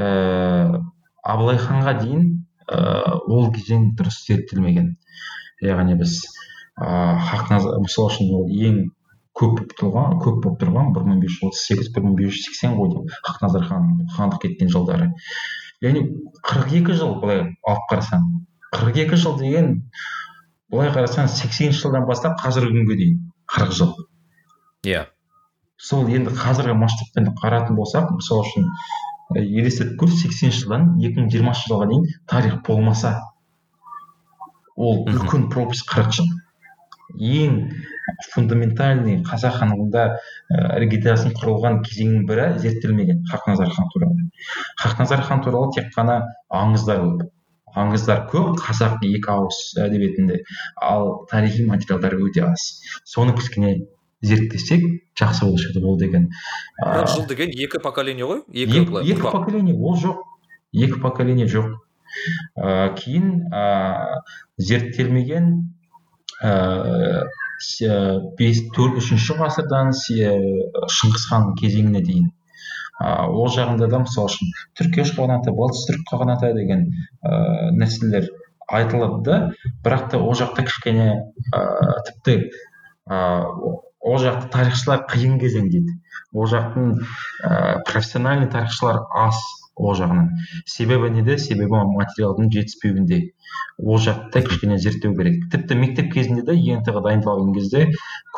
ә, 0.00 0.80
абылай 1.22 1.60
ханға 1.60 1.98
дейін 2.00 2.47
ол 2.68 3.50
кезең 3.54 3.92
дұрыс 3.98 4.20
зерттелмеген. 4.26 4.94
Яғни 5.64 5.96
біз 5.98 6.20
ыыы 6.78 7.18
хақназар 7.30 7.80
мысалы 7.82 8.12
үшін 8.12 8.34
ол 8.38 8.50
ең 8.52 8.80
көп 9.38 9.56
болып 9.58 9.72
тұрған 9.78 10.18
көп 10.22 10.42
болып 10.44 10.60
тұрған 10.62 10.92
бір 10.94 11.06
мың 11.08 11.22
бес 11.22 11.36
жүз 11.38 11.48
отыз 11.50 11.64
сегіз 11.68 11.90
бір 11.94 12.04
мың 12.06 12.16
бес 12.18 12.34
жүз 12.34 12.44
сексен 12.48 12.76
ғой 12.78 12.92
деймін 12.92 13.16
хақназар 13.28 13.66
хан 13.70 13.88
хандық 14.16 14.42
кеткен 14.44 14.72
жылдары. 14.74 15.10
Яғни 15.84 16.04
қырық 16.46 16.74
екі 16.80 16.96
жыл 16.98 17.14
былай 17.22 17.44
алып 17.66 17.84
қарасаң 17.92 18.24
қырық 18.74 19.02
екі 19.04 19.20
жыл 19.22 19.38
деген 19.40 19.70
былай 20.70 20.90
қарасаң 20.94 21.30
сексенінші 21.32 21.84
жылдан 21.86 22.06
бастап 22.08 22.38
қазіргі 22.42 22.74
күнге 22.74 22.98
дейін 22.98 23.20
қырық 23.54 23.74
жыл. 23.78 23.94
Иә. 24.86 25.06
Сол 25.78 26.08
енді 26.10 26.34
қазіргі 26.34 26.74
масштабпен 26.78 27.30
қарайтын 27.38 27.78
болсақ 27.78 28.10
мысалы 28.16 28.44
үшін 28.44 28.66
елестетіп 29.36 29.98
көр 30.00 30.14
сексенінші 30.22 30.64
жылдан 30.64 30.90
екі 31.02 31.20
мың 31.20 31.30
жиырмасыншы 31.34 31.72
жылға 31.72 31.88
дейін 31.92 32.06
тарих 32.32 32.60
болмаса 32.66 33.14
ол 34.76 35.04
үлкен 35.10 35.48
пропуск 35.52 35.90
қырық 35.92 36.14
жыл 36.18 36.28
ең 37.16 37.58
фундаментальный 38.32 39.18
қазақ 39.26 39.58
хандығында 39.60 40.04
іргетасын 40.78 41.34
құрылған 41.38 41.80
кезеңнің 41.86 42.26
бірі 42.28 42.46
зерттелмеген 42.62 43.24
хақназар 43.30 43.72
хан 43.74 43.88
туралы. 43.94 44.28
Хақназар 44.82 45.22
хан 45.28 45.42
туралы 45.44 45.72
тек 45.76 45.90
қана 45.96 46.20
аңыздар 46.60 47.02
көп. 47.04 47.28
Аңыздар 47.78 48.24
көп 48.32 48.56
қазақ 48.60 49.04
екі 49.04 49.32
ауыз 49.32 49.60
әдебиетінде. 49.84 50.42
Ал 50.80 51.26
тарихи 51.30 51.66
материалдар 51.68 52.16
өте 52.18 52.44
аз. 52.48 52.68
Соны 53.04 53.36
кішкене 53.36 53.74
зерттесек 54.22 54.84
жақсы 55.18 55.44
болушы 55.44 55.70
еді 55.70 55.84
ол 55.84 55.98
деген. 55.98 56.30
Жыл 56.78 57.26
деген 57.28 57.50
екі 57.50 57.80
поколение 57.82 58.26
ғой? 58.26 58.42
екі 58.52 58.84
екі 59.02 59.22
поколение 59.22 59.76
ол 59.76 59.96
жоқ. 59.96 60.24
Екі 60.72 61.00
поколение 61.00 61.46
жоқ. 61.46 61.76
Ыыы 62.56 62.94
кейін 62.98 63.26
ыыы 63.52 64.22
зерттелмеген 64.58 65.52
бес 68.38 68.60
төрт 68.74 68.98
үшінші 69.00 69.38
ғасырдан 69.38 69.94
шыңғыс 69.94 71.24
хан 71.30 71.54
кезеңіне 71.60 72.02
дейін. 72.02 72.30
Ыыы 72.98 73.38
ол 73.38 73.50
жағында 73.54 73.90
да 73.90 74.02
мысалы 74.02 74.32
үшін 74.32 74.54
түркеш 74.78 75.14
қағанаты 75.16 75.54
батыс 75.54 75.86
түрік 75.90 76.06
қағанаты 76.10 76.54
деген 76.56 76.88
ыыы 77.22 77.74
нәрселер 77.78 78.30
айтылады. 78.68 79.20
Да 79.24 79.36
бірақ 79.84 80.10
та 80.10 80.22
ол 80.22 80.34
жақта 80.38 80.64
кішкене 80.66 81.10
ыыы 81.52 82.00
тіпті 82.08 82.40
ыыы 83.06 83.76
ол 84.08 84.18
жақты 84.24 84.50
тарихшылар 84.54 85.04
қиын 85.12 85.38
кезең 85.42 85.70
дейді. 85.72 85.98
Ол 86.32 86.48
жақтың 86.50 86.92
ә, 86.98 87.80
профессиональный 87.88 88.50
тарихшылар 88.52 89.02
аз 89.26 89.38
ол 89.78 89.94
жағынан. 89.94 90.30
Себебі 90.66 91.10
неде? 91.14 91.38
Себебі 91.38 91.80
материалдың 91.94 92.50
жетіспеуінде. 92.54 93.20
Ол 93.78 94.00
жақты 94.02 94.42
кішкене 94.42 94.78
зерттеу 94.82 95.14
керек. 95.16 95.44
Тіпті 95.52 95.76
мектеп 95.78 96.12
кезінде 96.12 96.42
де 96.48 96.56
ент 96.74 96.88
ға 96.90 97.02
дайындалған 97.04 97.52
кезде 97.54 97.84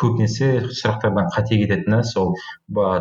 көбінесе 0.01 0.51
сұрақтардан 0.69 1.31
қате 1.35 1.57
кететіні 1.63 2.03
сол 2.05 2.35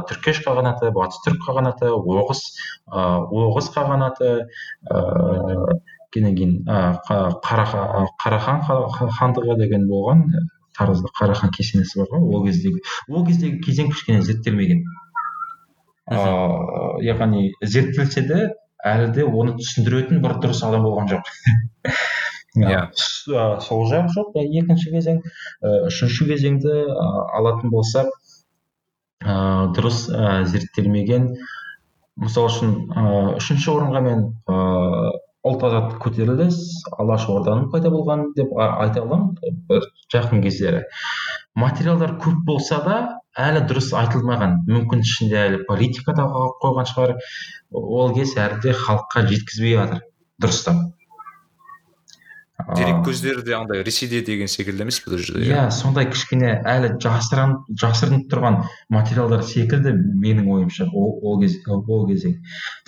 түркеш 0.10 0.40
қағанаты 0.46 0.94
батыс 0.96 1.20
түрік 1.26 1.44
қағанаты 1.50 1.92
оғыз 1.92 2.46
ыыы 2.88 3.44
оғыз 3.50 3.70
қағанаты 3.76 4.32
ыыы 4.96 5.80
кейін 6.16 6.56
қарахан 7.46 8.64
хандығы 9.20 9.60
деген 9.60 9.86
болған 9.92 10.24
таразда 10.80 11.12
қарахан 11.20 11.52
кесенесі 11.56 12.00
бар 12.00 12.10
ғой 12.14 12.36
ол 12.38 12.46
кездегі. 12.48 12.82
ол 13.10 13.26
кездегі 13.28 13.60
кезең 13.66 13.92
кішкене 13.92 14.24
зерттелмеген. 14.24 14.86
Ыыы 16.10 17.04
яғни 17.06 17.52
зерттелсе 17.62 18.24
де 18.30 18.40
әлі 18.86 19.12
де 19.18 19.26
оны 19.28 19.58
түсіндіретін 19.60 20.24
бір 20.24 20.40
дұрыс 20.44 20.64
адам 20.66 20.88
болған 20.88 21.12
жоқ. 21.12 21.30
Иә. 22.58 22.90
сол 22.96 23.86
жақ 23.92 24.10
жоқ. 24.16 24.34
Екінші 24.42 24.92
кезең 24.96 25.22
үшінші 25.92 26.30
кезеңді 26.32 26.76
алатын 27.38 27.70
болсақ 27.76 28.10
ыыы 29.22 29.72
дұрыс 29.78 30.06
зерттелмеген. 30.54 31.34
Мысалы 32.20 32.50
үшін 32.52 32.76
ыыы 32.90 33.36
үшінші 33.38 33.72
орынға 33.76 34.02
мен 34.08 34.26
ыыы 34.50 35.12
ұлт 35.50 35.66
азаттық 35.68 36.02
көтеріліс 36.04 36.60
алаш 37.02 37.26
орданың 37.34 37.70
пайда 37.74 37.92
болғаны 37.94 38.30
деп 38.38 38.54
айта 38.60 39.04
аламын 39.04 39.88
жақын 40.14 40.44
кездері. 40.46 40.84
Материалдар 41.60 42.16
көп 42.24 42.44
болса 42.48 42.80
да 42.86 43.00
әлі 43.48 43.66
дұрыс 43.70 43.90
айтылмаған. 44.04 44.60
Мүмкін 44.70 45.02
ішінде 45.06 45.42
әлі 45.48 45.64
политика 45.70 46.16
да 46.18 46.28
қойған 46.64 46.92
шығар. 46.94 47.18
Ол 47.74 48.16
кез 48.16 48.38
әлі 48.38 48.62
де 48.64 48.78
халыққа 48.86 49.26
жеткізбей 49.34 49.78
жатыр. 49.82 50.06
Дұрыстап 50.40 50.86
дерек 52.76 53.04
көздері 53.08 53.44
де 53.46 53.54
андай 53.56 53.84
ресейде 53.84 54.20
деген 54.26 54.50
секілді 54.52 54.84
емес 54.84 55.00
пе 55.04 55.12
бұл 55.14 55.22
жерде 55.24 55.48
иә 55.48 55.68
сондай 55.72 56.10
кішкене 56.12 56.52
әлі 56.68 56.92
жасырын 57.02 57.56
жасырынып 57.80 58.26
тұрған 58.32 58.60
материалдар 58.92 59.46
секілді 59.48 59.94
менің 59.96 60.50
ойымша 60.56 60.90
ол, 60.92 61.16
ол 61.24 61.40
кез 61.42 61.56
ол 61.70 62.06
кезең. 62.10 62.36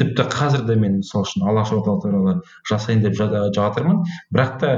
Тіпті 0.01 0.27
қазір 0.33 0.65
де 0.67 0.75
мен 0.75 0.99
мысалы 0.99 1.27
үшін 1.27 1.47
алаш 1.47 1.71
орда 1.77 1.95
туралы 2.03 2.35
жасайын 2.67 3.05
деп 3.05 3.15
жатырмын. 3.15 4.03
Бірақ 4.33 4.59
та 4.59 4.71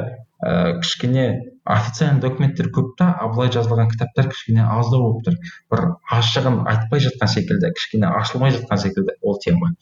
ә, 0.44 0.80
кішкене 0.82 1.26
официальный 1.66 2.22
документтер 2.22 2.70
көп 2.76 2.94
та 3.00 3.14
а 3.18 3.30
былай 3.34 3.50
жазылған 3.54 3.90
кітаптар 3.92 4.30
кішкене 4.30 4.66
аздау 4.68 5.08
болып 5.08 5.26
тұр. 5.28 5.40
Бір 5.74 5.86
ашығын 6.20 6.64
айтпай 6.70 7.02
жатқан 7.08 7.32
секілді 7.34 7.74
кішкене 7.78 8.12
ашылмай 8.14 8.54
жатқан 8.56 8.84
секілді 8.86 9.18
ол 9.22 9.40
тема. 9.42 9.74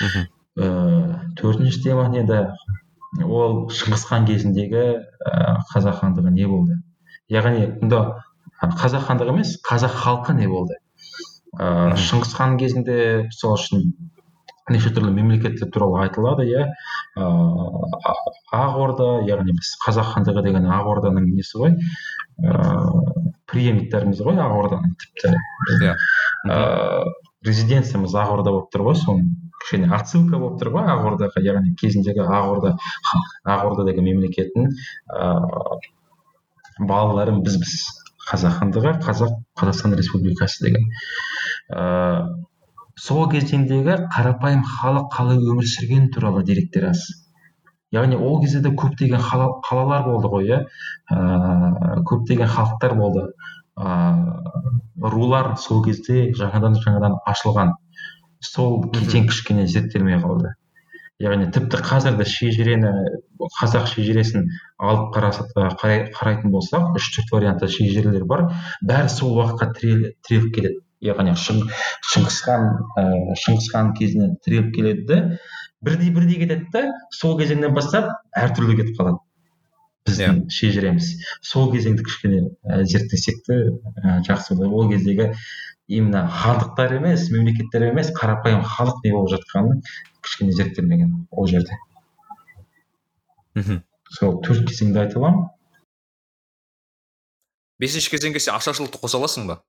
Мхм. 0.00 0.30
Ыыы 0.52 1.32
төртінші 1.40 1.82
тема 1.82 2.08
не 2.12 2.22
ол 3.20 3.66
шыңғыс 3.72 4.06
хан 4.08 4.26
кезіндегі 4.28 4.84
ә, 5.28 5.56
қазақ 5.72 6.00
хандығы 6.00 6.32
не 6.32 6.46
болды? 6.48 6.78
Яғни 7.32 7.66
мұнда 7.82 8.00
қазақ 8.80 9.08
хандығы 9.08 9.34
емес 9.34 9.56
қазақ 9.68 9.98
халқы 10.04 10.36
не 10.38 10.48
болды? 10.48 10.78
Ыыы 11.58 11.98
шыңғыс 12.00 12.32
хан 12.38 12.56
кезінде 12.60 12.96
мысалы 13.26 13.58
үшін 13.58 13.82
неше 14.72 14.92
түрлі 14.94 15.12
мемлекеттер 15.12 15.68
туралы 15.74 16.06
айтылады 16.06 16.46
иә. 16.48 16.64
Ыыы 17.20 18.30
ақ 18.56 18.78
орда 18.86 19.08
яғни 19.28 19.56
біз 19.58 19.74
қазақ 19.84 20.14
хандығы 20.14 20.46
деген 20.48 20.70
ақ 20.72 20.88
орданың 20.94 21.28
несі 21.34 21.60
ғой? 21.60 21.76
Ыыы 22.40 23.26
преемниктеріміз 23.52 24.22
ғой 24.24 24.40
ақ 24.40 24.56
орданың 24.62 24.96
тіпті. 25.02 25.34
Иә. 25.82 25.96
Ыыы 26.48 27.12
резиденциямыз 27.46 28.14
ақ 28.14 28.36
орда 28.36 28.54
болып 28.54 28.68
тұр 28.74 28.86
ғой 28.90 28.98
соның 29.00 29.32
кішкене 29.62 29.90
отсылка 29.96 30.38
болып 30.38 30.60
тұр 30.60 30.72
ғой 30.76 30.92
ақ 30.92 31.08
ордаға 31.12 31.42
яғни 31.46 31.74
кезіндегі 31.80 32.24
ақ 32.26 32.52
орда 32.54 32.76
ақ 33.46 33.66
орда 33.70 33.88
деген 33.88 34.08
мемлекеттің 34.10 34.70
ыыы 34.70 35.80
балаларын 36.88 37.42
біз 37.46 37.58
біз 37.62 37.74
қазақ 38.30 38.58
хандығы 38.60 38.94
қазақ 39.04 39.34
қазақстан 39.60 39.96
республикасы 39.98 40.64
деген. 40.66 40.88
Ыыы 41.74 42.46
сол 43.06 43.26
кезеңдегі 43.32 43.96
қарапайым 44.14 44.62
халық 44.68 45.08
қалай 45.16 45.40
өмір 45.40 45.68
сүргені 45.74 46.10
туралы 46.14 46.44
деректер 46.44 46.90
аз. 46.90 47.04
Яғни 47.92 48.16
ол 48.16 48.40
кезде 48.42 48.60
де 48.64 48.72
көптеген 48.82 49.20
қалалар 49.20 50.06
болды 50.06 50.30
ғой 50.34 50.48
иә? 50.50 50.60
Ыыы 51.10 52.04
көптеген 52.08 52.48
халықтар 52.56 52.94
болды. 52.96 53.26
Ыыы 53.76 55.10
рулар 55.12 55.56
сол 55.58 55.82
кезде 55.84 56.30
жаңадан 56.38 56.76
жаңадан 56.82 57.16
ашылған. 57.26 57.72
Сол 58.42 58.82
кезең 58.94 59.28
кішкене 59.30 59.66
зерттелмей 59.70 60.18
қалды. 60.22 60.52
Яғни 61.22 61.48
тіпті 61.54 61.78
қазір 61.86 62.16
де 62.18 62.26
шежірені 62.26 62.90
қазақ 63.60 63.86
шежіресін 63.92 64.48
алып 64.82 65.12
қарай, 65.14 66.08
қарайтын 66.16 66.50
болсақ 66.50 66.96
үш 66.98 67.10
төрт 67.16 67.30
вариантта 67.34 67.68
шежірелер 67.70 68.24
бар. 68.26 68.48
Бәрі 68.82 69.10
сол 69.12 69.36
уақытқа 69.38 69.68
тіреліп 69.78 70.48
келеді. 70.56 70.80
Яғни 71.02 71.34
шыңғыс 71.38 72.40
хан 72.46 72.68
ыыы 72.98 73.36
шыңғыс 73.44 73.70
хан 73.72 73.92
кезіне 73.98 74.32
тіреліп 74.44 74.74
келеді 74.74 75.06
де 75.08 75.38
бірдей 75.82 76.10
бірдей 76.14 76.38
кетеді 76.42 76.68
да 76.74 76.82
сол 77.10 77.38
кезеңнен 77.38 77.74
бастап 77.74 78.10
әртүрлі 78.38 78.78
кетіп 78.80 79.00
қалады. 79.00 79.18
Біздің 80.06 80.22
yeah. 80.22 80.38
Иә. 80.42 80.50
шежіреміз. 80.50 81.10
Сол 81.42 81.70
кезеңді 81.72 82.04
кішкене 82.06 82.40
ә, 82.66 82.82
зерттесек 82.84 83.42
те 83.46 83.58
ә, 84.02 84.20
жақсы 84.26 84.56
болады 84.56 84.74
ол 84.74 84.90
кездегі 84.90 85.32
именно 85.86 86.26
хандықтар 86.28 86.96
емес 86.98 87.28
мемлекеттер 87.30 87.88
емес 87.90 88.12
қарапайым 88.16 88.62
халық 88.66 89.02
не 89.04 89.12
болып 89.14 89.32
жатқаны 89.36 89.80
кішкене 90.22 90.52
зерттелмеген 90.52 91.26
ол 91.30 91.46
жерде. 91.46 91.78
Мхм. 93.54 93.82
Сол 94.10 94.40
төрт 94.44 94.66
кезеңді 94.68 95.04
айта 95.04 95.20
аламын. 95.20 95.50
Бесінші 97.82 98.12
кезеңге 98.14 98.40
сен 98.40 98.54
ашаршылықты 98.56 99.00
қоса 99.02 99.18
аласың 99.18 99.48
ба? 99.50 99.62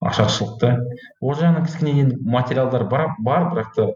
Ашаршылықты 0.00 0.72
ол 1.20 1.36
жағынан 1.36 1.66
кішкене 1.66 1.92
енді 2.04 2.18
материалдар 2.24 2.86
бар, 2.88 3.14
бар 3.20 3.50
бірақ 3.52 3.74
та 3.76 3.88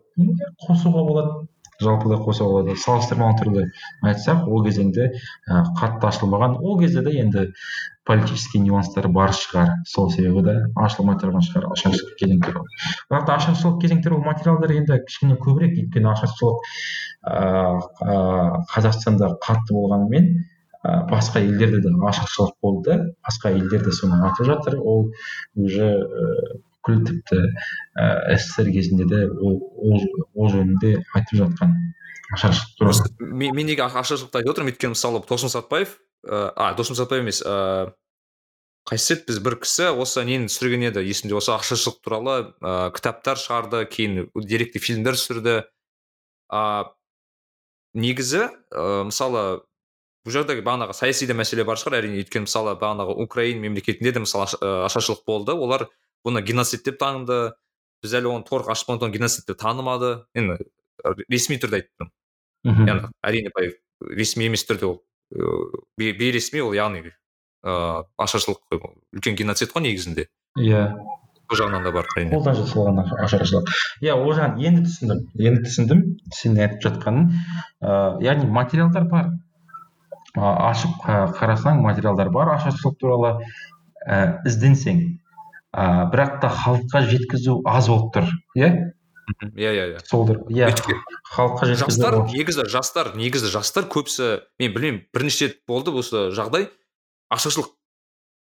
қосуға 0.66 1.05
болады. 1.09 1.49
Жалпылай 1.83 2.20
қоса 2.22 2.47
болады 2.47 2.77
салыстырмалы 2.79 3.39
түрде 3.41 3.64
айтсақ 4.07 4.47
ол 4.49 4.64
кезеңде 4.66 5.11
ә, 5.11 5.64
қатты 5.79 6.09
ашылмаған. 6.11 6.59
Ол 6.61 6.79
кезде 6.81 7.03
де 7.03 7.16
енді 7.20 7.49
политический 8.05 8.61
нюанстар 8.61 9.09
бар 9.09 9.33
шығар. 9.35 9.75
Сол 9.89 10.11
себебі 10.12 10.45
де 10.47 10.57
ашылмай 10.77 11.16
тұрған 11.20 11.45
шығар 11.47 11.70
ашаршылық 11.72 12.16
кезең 12.20 12.43
туралы 12.45 12.68
бірақ 13.11 13.27
та 13.27 13.39
ашаршылық 13.41 13.81
кезең 13.83 14.03
туралы 14.05 14.27
материалдар 14.29 14.75
енді 14.77 15.01
кішкене 15.09 15.39
көбірек. 15.41 15.79
Өйткені 15.85 16.12
ашаршылық 16.12 16.59
ыыы 17.25 18.64
қазақстанда 18.75 19.35
қатты 19.45 19.75
болғанымен 19.75 20.31
ә, 20.85 21.01
басқа 21.11 21.41
елдерде 21.41 21.81
де 21.89 21.95
ашаршылық 22.12 22.55
болды. 22.62 23.01
Басқа 23.25 23.57
елдер 23.57 23.85
де 23.89 23.93
соны 23.93 24.20
айтып 24.29 24.47
жатыр. 24.53 24.79
Ол 24.81 25.11
уже 25.57 25.91
тіпті 26.85 27.41
ііі 27.41 28.39
ссср 28.39 28.70
кезінде 28.70 29.09
де 29.09 29.20
ол 29.41 29.61
ол 30.35 30.51
жөнінде 30.53 30.97
айтып 31.16 31.41
жатқан 31.41 31.74
ашаршылық 32.35 32.78
туралы. 32.78 33.11
Мен, 33.18 33.55
мен 33.55 33.66
неге 33.66 33.85
ашаршылықты 33.87 34.41
айтып 34.41 34.55
отырмын? 34.55 34.72
Өйткені 34.74 34.95
мысалы 34.95 35.22
досым 35.28 35.53
сатпаев 35.53 35.99
ыыы 36.24 36.51
а 36.57 36.74
досым 36.74 36.97
сатпаев 36.97 37.24
емес 37.24 37.43
ыыы 37.43 37.93
қайсы 38.89 39.16
біз 39.26 39.41
бір 39.45 39.59
кісі 39.64 39.93
осы 39.97 40.24
нені 40.24 40.49
түсірген 40.51 40.89
еді? 40.91 41.05
есімде 41.05 41.37
осы 41.37 41.55
ашаршылық 41.57 42.01
туралы 42.05 42.37
ыыы 42.61 42.93
кітаптар 42.97 43.41
шығарды 43.41 43.85
кейін 43.89 44.28
деректі 44.35 44.78
фильмдер 44.78 45.16
түсірді. 45.16 45.62
А 46.53 46.93
негізі 47.95 48.49
ә, 48.74 49.05
мысалы 49.09 49.64
бұл 50.24 50.32
жерде 50.32 50.57
бағанағы 50.61 50.97
саяси 50.97 51.26
де 51.28 51.37
мәселе 51.37 51.64
бар 51.64 51.80
шығар. 51.80 52.01
Әрине 52.01 52.22
өйткені 52.22 52.49
мысалы 52.49 52.76
бағанағы 52.80 53.16
украин 53.24 53.61
мемлекетінде 53.64 54.12
де 54.12 54.24
мысалы 54.24 54.49
ашаршылық 54.89 55.24
болды. 55.26 55.53
Олар 55.53 55.89
бұны 56.25 56.43
геноцид 56.45 56.85
деп 56.85 56.99
таныды. 57.01 57.55
Біз 58.05 58.14
әлі 58.18 58.33
оны 58.35 58.45
толық 58.49 58.70
ашып 58.72 58.97
геноцид 59.12 59.47
деп 59.49 59.61
танымады. 59.61 60.25
Енді 60.35 60.59
ресми 61.29 61.59
түрде 61.61 61.83
айтып 61.83 61.93
тұрмын. 62.01 62.14
Яғни 62.64 63.11
әрине 63.25 63.53
былай 63.55 63.75
ресми 64.16 64.47
емес 64.49 64.64
түрде 64.68 64.89
ол 64.89 65.03
бейресми 65.99 66.62
ол 66.64 66.72
яғни 66.77 67.03
ыыы 67.05 68.05
ашаршылық 68.20 68.61
үлкен 69.16 69.37
геноцид 69.37 69.72
қой 69.72 69.85
негізінде. 69.89 70.29
Иә. 70.61 70.87
Бұл 71.49 71.61
жағынан 71.61 71.85
да 71.85 71.93
бар 71.93 72.09
әрине. 72.16 72.33
Қолдан 72.37 72.57
жасалған 72.61 73.03
ашаршылық. 73.25 73.72
Иә 74.05 74.16
ол 74.16 74.33
жағын 74.37 74.61
енді 74.64 74.85
түсіндім 74.89 75.25
енді 75.49 75.64
түсіндім 75.68 76.05
сен 76.33 76.61
айтып 76.61 76.87
жатқаның. 76.89 77.33
Ыыы 77.85 78.25
яғни 78.25 78.49
материалдар 78.53 79.09
бар. 79.11 79.33
Ашып 80.35 80.97
қарасаң 81.05 81.83
материалдар 81.85 82.31
бар 82.35 82.55
ашаршылық 82.57 82.97
туралы 83.01 83.35
ә, 84.05 84.41
ізденсең. 84.49 85.05
Ыыы 85.75 86.11
бірақ 86.12 86.39
та 86.43 86.51
халыққа 86.55 87.01
жеткізу 87.11 87.61
аз 87.66 87.89
болып 87.91 88.14
тұр 88.14 88.29
иә? 88.55 88.68
Иә 89.57 89.70
иә 89.75 89.85
иә. 89.95 90.01
Сол 90.07 90.29
иә. 90.53 90.70
Халыққа 91.35 91.75
жастар 91.75 92.18
негізі 92.29 92.66
жастар 92.70 93.14
негізі 93.18 93.51
жастар 93.51 93.89
көбісі 93.91 94.45
мен 94.61 94.75
білмеймін 94.75 95.01
бірнеше 95.12 95.49
рет 95.49 95.62
болды 95.66 95.91
осы 95.91 96.29
жағдай. 96.37 96.68
Ашаршылық 97.33 97.72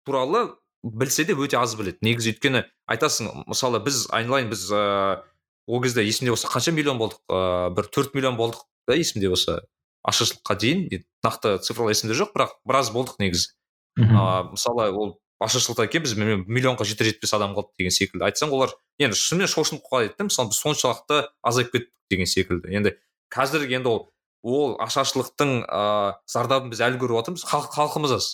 туралы 0.04 0.56
білсе 0.82 1.24
де 1.24 1.32
өте 1.32 1.56
аз 1.56 1.76
біледі. 1.78 2.02
Негізі 2.02 2.34
өйткені 2.34 2.64
айтасың 2.90 3.46
мысалы 3.48 3.80
біз 3.84 4.04
айналайын 4.12 4.50
біз 4.52 4.66
ыыы 4.68 5.22
ол 5.66 5.80
кезде 5.80 6.04
есімде 6.04 6.34
болса 6.34 6.50
қанша 6.52 6.74
миллион 6.76 6.98
болдық? 7.00 7.22
Ыыы 7.30 7.74
бір 7.78 7.88
төрт 7.88 8.14
миллион 8.18 8.36
болдық 8.36 8.66
да 8.88 8.98
есімде 8.98 9.30
болса. 9.32 9.62
Ашаршылыққа 10.04 10.58
дейін 10.60 11.04
нақты 11.24 11.56
цифрлар 11.64 11.94
есімде 11.94 12.18
жоқ 12.18 12.34
бірақ 12.34 12.58
біраз 12.68 12.90
болдық 12.92 13.16
негізі. 13.22 13.54
Ыыы 13.96 14.50
мысалы 14.52 14.90
ол 14.92 15.16
ашаршылықтан 15.44 15.90
кейін 15.92 16.04
біз 16.04 16.14
миллионға 16.48 16.86
жетер 16.88 17.08
жетпес 17.10 17.34
адам 17.36 17.54
қалды 17.56 17.72
деген 17.78 17.94
секілді. 17.94 18.24
Айтсаң 18.28 18.52
олар 18.54 18.74
енді 18.98 19.18
шынымен 19.18 19.50
шошынып 19.50 19.84
қалады 19.86 20.14
да 20.18 20.26
мысалы 20.28 20.50
біз 20.50 20.60
соншалықты 20.62 21.20
азайып 21.42 21.72
кеттік 21.72 21.92
деген 22.10 22.30
секілді. 22.30 22.72
Енді 22.74 22.94
қазір 23.32 23.66
енді 23.68 23.92
ол 23.92 24.00
ол 24.44 24.76
ашаршылықтың 24.84 25.52
ыыы 25.64 26.14
зардабын 26.28 26.72
біз 26.72 26.82
әлі 26.84 27.00
көріп 27.00 27.20
жатырмыз 27.20 27.44
халық 27.48 27.70
халқымыз 27.76 28.16
аз 28.16 28.26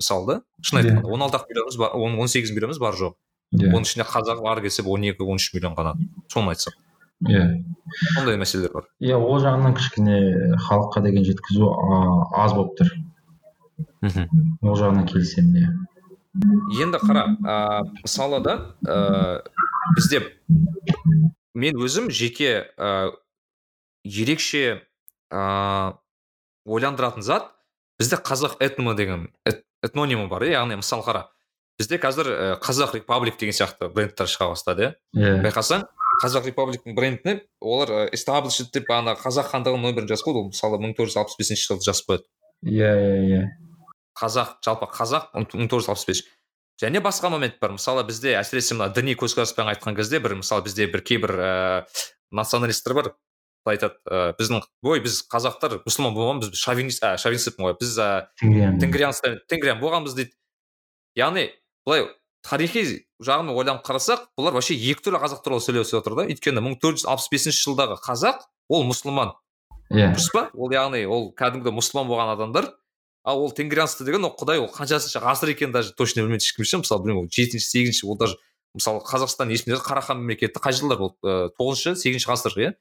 мысалы 0.00 0.26
да 0.26 0.36
шын 0.60 0.78
иә. 0.78 0.82
айтқанда 0.82 1.08
он 1.08 1.22
алты 1.22 1.38
ақ 1.38 1.46
миллионымыз 1.48 1.78
бар 1.80 1.94
он 1.96 2.28
сегіз 2.28 2.52
миллионымыз 2.52 2.78
бар 2.78 2.94
жоқ. 2.94 3.14
Иә. 3.54 3.70
Оның 3.70 3.86
ішінде 3.86 4.04
қазақ 4.04 4.42
бары 4.42 4.64
келсе 4.64 4.82
он 4.82 5.02
екі 5.06 5.22
он 5.22 5.40
үш 5.40 5.52
миллион 5.54 5.74
ғана 5.78 5.94
соны 6.28 6.52
айтсақ. 6.52 6.74
Иә. 7.24 7.64
Сондай 8.14 8.36
мәселелер 8.36 8.72
бар. 8.74 8.88
Иә 9.00 9.16
ол 9.16 9.40
жағынан 9.40 9.76
кішкене 9.78 10.58
халыққа 10.66 11.02
деген 11.06 11.24
жеткізу 11.24 11.70
аз 12.34 12.52
болып 12.52 12.74
тұр. 12.80 12.90
Мхм. 14.02 14.58
Ол 14.60 14.76
жағынан 14.76 15.06
келісемін 15.08 15.60
иә. 15.62 15.70
Енді 16.34 16.98
қара 16.98 17.26
ә, 17.46 17.56
мысалы 18.02 18.40
да 18.42 18.54
ә, 18.82 19.42
бізде 19.96 20.22
мен 21.54 21.78
өзім 21.78 22.10
жеке 22.10 22.66
ә, 22.76 23.12
ерекше 24.04 24.82
ә, 25.30 25.94
ойландыратын 26.66 27.22
зат 27.22 27.52
бізде 27.98 28.18
қазақ 28.18 28.58
этно 28.60 28.96
деген 28.98 29.28
этнонимі 29.84 30.26
бар 30.28 30.48
иә 30.48 30.58
яғни 30.58 30.80
мысалы 30.82 31.06
қара 31.06 31.26
бізде 31.78 31.98
қазір 32.02 32.30
ә, 32.30 32.48
қазақ 32.62 32.96
репаблик 32.98 33.38
деген 33.38 33.54
сияқты 33.54 33.88
брендтер 33.94 34.26
шыға 34.30 34.50
бастады 34.54 34.88
иә. 34.88 34.94
Yeah. 35.14 35.42
байқасаң 35.46 35.86
қазақ 36.22 36.48
репабликтің 36.50 36.94
брендіне 36.94 37.40
олар 37.60 38.08
эстаблишд 38.14 38.72
деп 38.74 38.90
ана 38.94 39.14
қазақ 39.18 39.50
хандығының 39.50 39.86
нөмірін 39.88 40.10
жазып 40.10 40.28
қойды 40.28 40.42
ол 40.42 40.50
мысалы 40.50 40.78
мың 40.82 40.94
тоғыз 40.98 41.14
жүз 41.14 41.20
алпыс 41.22 41.38
бесінші 41.38 41.66
жылы 41.68 41.86
жазып 41.86 42.10
қояды. 42.10 42.26
Иә 42.64 42.92
иә 42.94 43.18
иә. 43.30 43.42
Қазақ 44.18 44.58
жалпы 44.64 44.88
қазақ 44.94 45.30
мың 45.34 45.68
тоғыз 45.68 45.86
жүз 45.86 45.92
алпыс 45.92 46.06
бес. 46.08 46.22
Және 46.82 47.00
басқа 47.02 47.30
момент 47.30 47.60
бар 47.60 47.74
мысалы 47.76 48.02
бізде 48.06 48.34
әсіресе 48.38 48.74
мына 48.74 48.90
діни 48.94 49.14
көзқараспен 49.18 49.70
айтқан 49.74 49.94
кезде 49.94 50.18
бір 50.22 50.36
мысалы 50.40 50.64
бізде 50.66 50.88
бір 50.90 51.04
кейбір 51.06 51.34
ііі 51.34 51.44
ә, 51.44 51.84
националисттер 52.34 52.96
бар. 52.98 53.12
Айтады 53.64 53.94
ә, 54.10 54.34
біздің 54.38 54.64
ой 54.82 55.00
біз 55.04 55.20
қазақтар 55.30 55.78
мұсылман 55.86 56.16
болғанбыз 56.18 56.50
біз 56.50 56.60
шовинист 56.60 57.06
ә, 57.06 57.14
шовинист 57.16 57.54
ғой 57.62 57.76
біз 57.78 57.94
ә, 58.02 58.26
тенгриан 58.82 59.80
болғанбыз 59.80 60.18
дейді. 60.18 60.34
Яғни 61.16 61.46
былай 61.86 62.08
тарихи 62.44 63.06
жағынан 63.22 63.54
ойланып 63.54 63.86
қарасақ 63.86 64.28
бұлар 64.36 64.58
вообще 64.58 64.74
екі 64.74 65.06
түрлі 65.06 65.22
қазақ 65.22 65.44
туралы 65.46 65.62
сөйлесіп 65.64 66.02
отыр 66.02 66.18
да. 66.18 66.26
Өйткені 66.28 66.60
мың 66.60 66.76
төрт 66.82 67.00
жүз 67.00 67.08
алпыс 67.08 67.30
бесінші 67.32 67.62
жылдағы 67.70 67.96
қазақ 68.04 68.44
ол 68.68 68.84
мұсылман. 68.90 69.32
Иә. 69.94 70.10
Дұрыс 70.12 70.28
па? 70.34 70.48
Ол 70.52 70.74
яғни 70.74 71.04
ол 71.06 71.30
кәдімгі 71.38 71.72
мұсылман 71.72 72.10
болған 72.10 72.34
адамдар 72.34 72.68
ал 73.24 73.40
ол 73.40 73.52
тенгрианство 73.52 74.04
деген 74.04 74.24
ол 74.24 74.34
құдай 74.36 74.60
ол 74.60 74.68
қаншасыншы 74.68 75.20
ғасыр 75.24 75.54
екенін 75.54 75.72
даже 75.72 75.94
точно 75.96 76.22
білмейді 76.22 76.44
ешкім 76.44 76.64
ше 76.64 76.80
мысалы 76.82 77.02
білмеймін 77.02 77.24
ол 77.24 77.30
жетінші 77.32 77.66
сегізінші 77.66 78.06
ол 78.06 78.18
даже 78.20 78.36
мысалы 78.76 79.00
қазақстан 79.00 79.52
есімде 79.52 79.80
қарахан 79.80 80.20
мемлекеті 80.20 80.60
қай 80.60 80.76
жылдар 80.76 80.98
болды? 80.98 81.16
Ыыы 81.24 81.52
тоғызыншы 81.56 81.96
сегізінші 81.96 82.28
ғасыр 82.28 82.58
иә? 82.60 82.74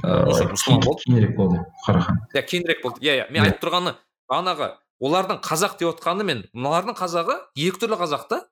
Мұсылман 0.00 0.84
болды. 0.84 1.02
кейінірек 1.04 1.34
болды 1.36 1.64
қарахан. 1.86 2.22
Иә 2.34 2.42
кейінірек 2.46 2.82
болды. 2.82 3.00
Иә 3.02 3.16
иә. 3.18 3.26
Мен 3.32 3.44
айтып 3.44 3.64
тұрғаны 3.64 3.96
бағанағы 4.30 4.70
олардың 5.00 5.40
қазақ 5.44 5.78
деп 5.80 5.90
отқаны 5.90 6.24
мен 6.24 6.44
мыналардың 6.54 6.96
қазағы 6.96 7.36
екі 7.56 7.82
түрлі 7.82 7.98
қазақ 8.00 8.28
та. 8.30 8.42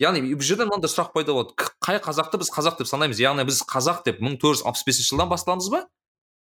Яғни 0.00 0.22
бұл 0.34 0.44
жерде 0.44 0.66
мынандай 0.66 0.90
сұрақ 0.92 1.12
пайда 1.14 1.32
болады. 1.32 1.54
Қай 1.80 2.00
қазақты 2.04 2.40
біз 2.42 2.50
қазақ 2.52 2.78
деп 2.78 2.88
санаймыз? 2.90 3.20
Яғни 3.22 3.46
біз 3.48 3.62
қазақ 3.64 4.02
деп 4.04 4.20
мың 4.20 4.36
төрт 4.40 4.60
жүз 4.60 4.66
алпыс 4.68 4.84
бесінші 4.86 5.14
жылдан 5.14 5.30
басталамыз 5.30 5.70
ба? 5.72 5.86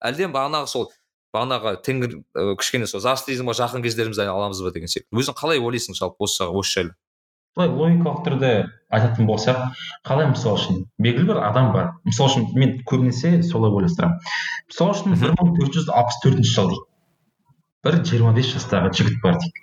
Әлде 0.03 0.27
бағанағы 0.27 0.67
сол 0.67 0.89
бағанағы 1.35 1.75
тенгр 1.85 2.21
кішкене 2.61 2.87
сол 2.87 3.03
зороастризмге 3.03 3.57
жақын 3.59 3.83
кездерімізді 3.85 4.29
аламыз 4.31 4.63
ба 4.63 4.71
деген 4.71 4.91
сияқты. 4.91 5.11
Өзің 5.13 5.37
қалай 5.37 5.59
ойлайсың 5.59 5.99
жалпы 5.99 6.25
осы 6.25 6.47
осы 6.47 6.79
жайлы? 6.79 6.95
Былай 7.55 7.69
логикалық 7.71 8.25
түрде 8.25 8.49
айтатын 8.91 9.29
болсақ 9.29 9.61
қалай 10.07 10.27
мысалы 10.31 10.59
үшін 10.59 10.81
белгілі 10.99 11.29
бір 11.29 11.43
адам 11.45 11.71
бар. 11.75 11.93
Мысалы 12.03 12.31
үшін 12.31 12.49
мен 12.59 12.75
көбінесе 12.89 13.37
солай 13.47 13.71
ойластырамын. 13.71 14.19
Мысалы 14.71 14.97
үшін 14.97 15.15
бір 15.21 15.37
мың 15.39 15.55
төрт 15.59 15.77
жүз 15.77 15.87
алпыс 15.93 16.19
төртінші 16.25 16.57
жыл 16.57 16.73
дейік 16.73 16.83
бір 17.85 18.01
жиырма 18.01 18.33
бес 18.33 18.49
жастағы 18.49 18.89
жігіт 18.97 19.19
бар 19.21 19.37
дейік 19.41 19.59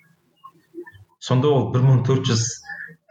сонда 1.27 1.51
ол 1.51 1.65
бір 1.75 1.83
мың 1.89 2.03
төрт 2.07 2.29
жүз 2.29 2.45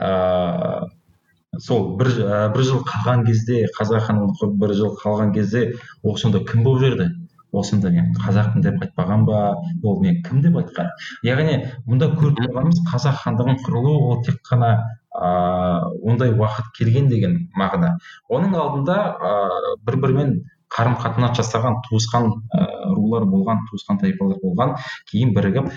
ыыы 0.08 1.62
сол 1.66 1.90
бір 2.00 2.12
бір 2.54 2.64
жыл 2.68 2.80
қалған 2.88 3.26
кезде 3.28 3.66
қазақ 3.76 4.08
құрып 4.40 4.54
бір 4.62 4.74
жыл 4.80 4.94
қалған 5.02 5.34
кезде 5.36 5.66
ол 6.04 6.16
сонда 6.22 6.40
кім 6.48 6.64
болып 6.68 6.86
жүрді 6.86 7.10
ол 7.52 7.64
сонда 7.68 7.92
мен 7.92 8.14
қазақпын 8.16 8.64
деп 8.64 8.82
айтпаған 8.86 9.26
ба? 9.28 9.40
ол 9.84 10.00
мен 10.02 10.22
кім 10.24 10.42
деп 10.42 10.58
айтқан? 10.62 10.90
Яғни 11.28 11.58
мұнда 11.88 12.12
көріп 12.16 12.40
тұрғанымыз 12.40 12.82
қазақ 12.88 13.20
хандығының 13.26 13.60
құрылуы 13.66 13.96
ол 14.08 14.24
тек 14.26 14.40
қана 14.48 14.72
ыыы 15.12 16.12
ондай 16.12 16.32
уақыт 16.32 16.72
келген 16.78 17.10
деген 17.12 17.38
мағына. 17.60 17.98
Оның 18.30 18.56
алдында 18.56 18.98
ыыы 19.30 19.76
бір 19.88 20.00
бірімен 20.06 20.36
қарым 20.72 20.96
қатынас 21.04 21.36
жасаған 21.40 21.82
туысқан 21.90 22.30
ыыы 22.32 22.96
рулар 22.96 23.28
болған 23.28 23.66
туысқан 23.68 24.00
тайпалар 24.00 24.40
болған 24.44 24.78
кейін 25.12 25.36
бірігіп 25.36 25.72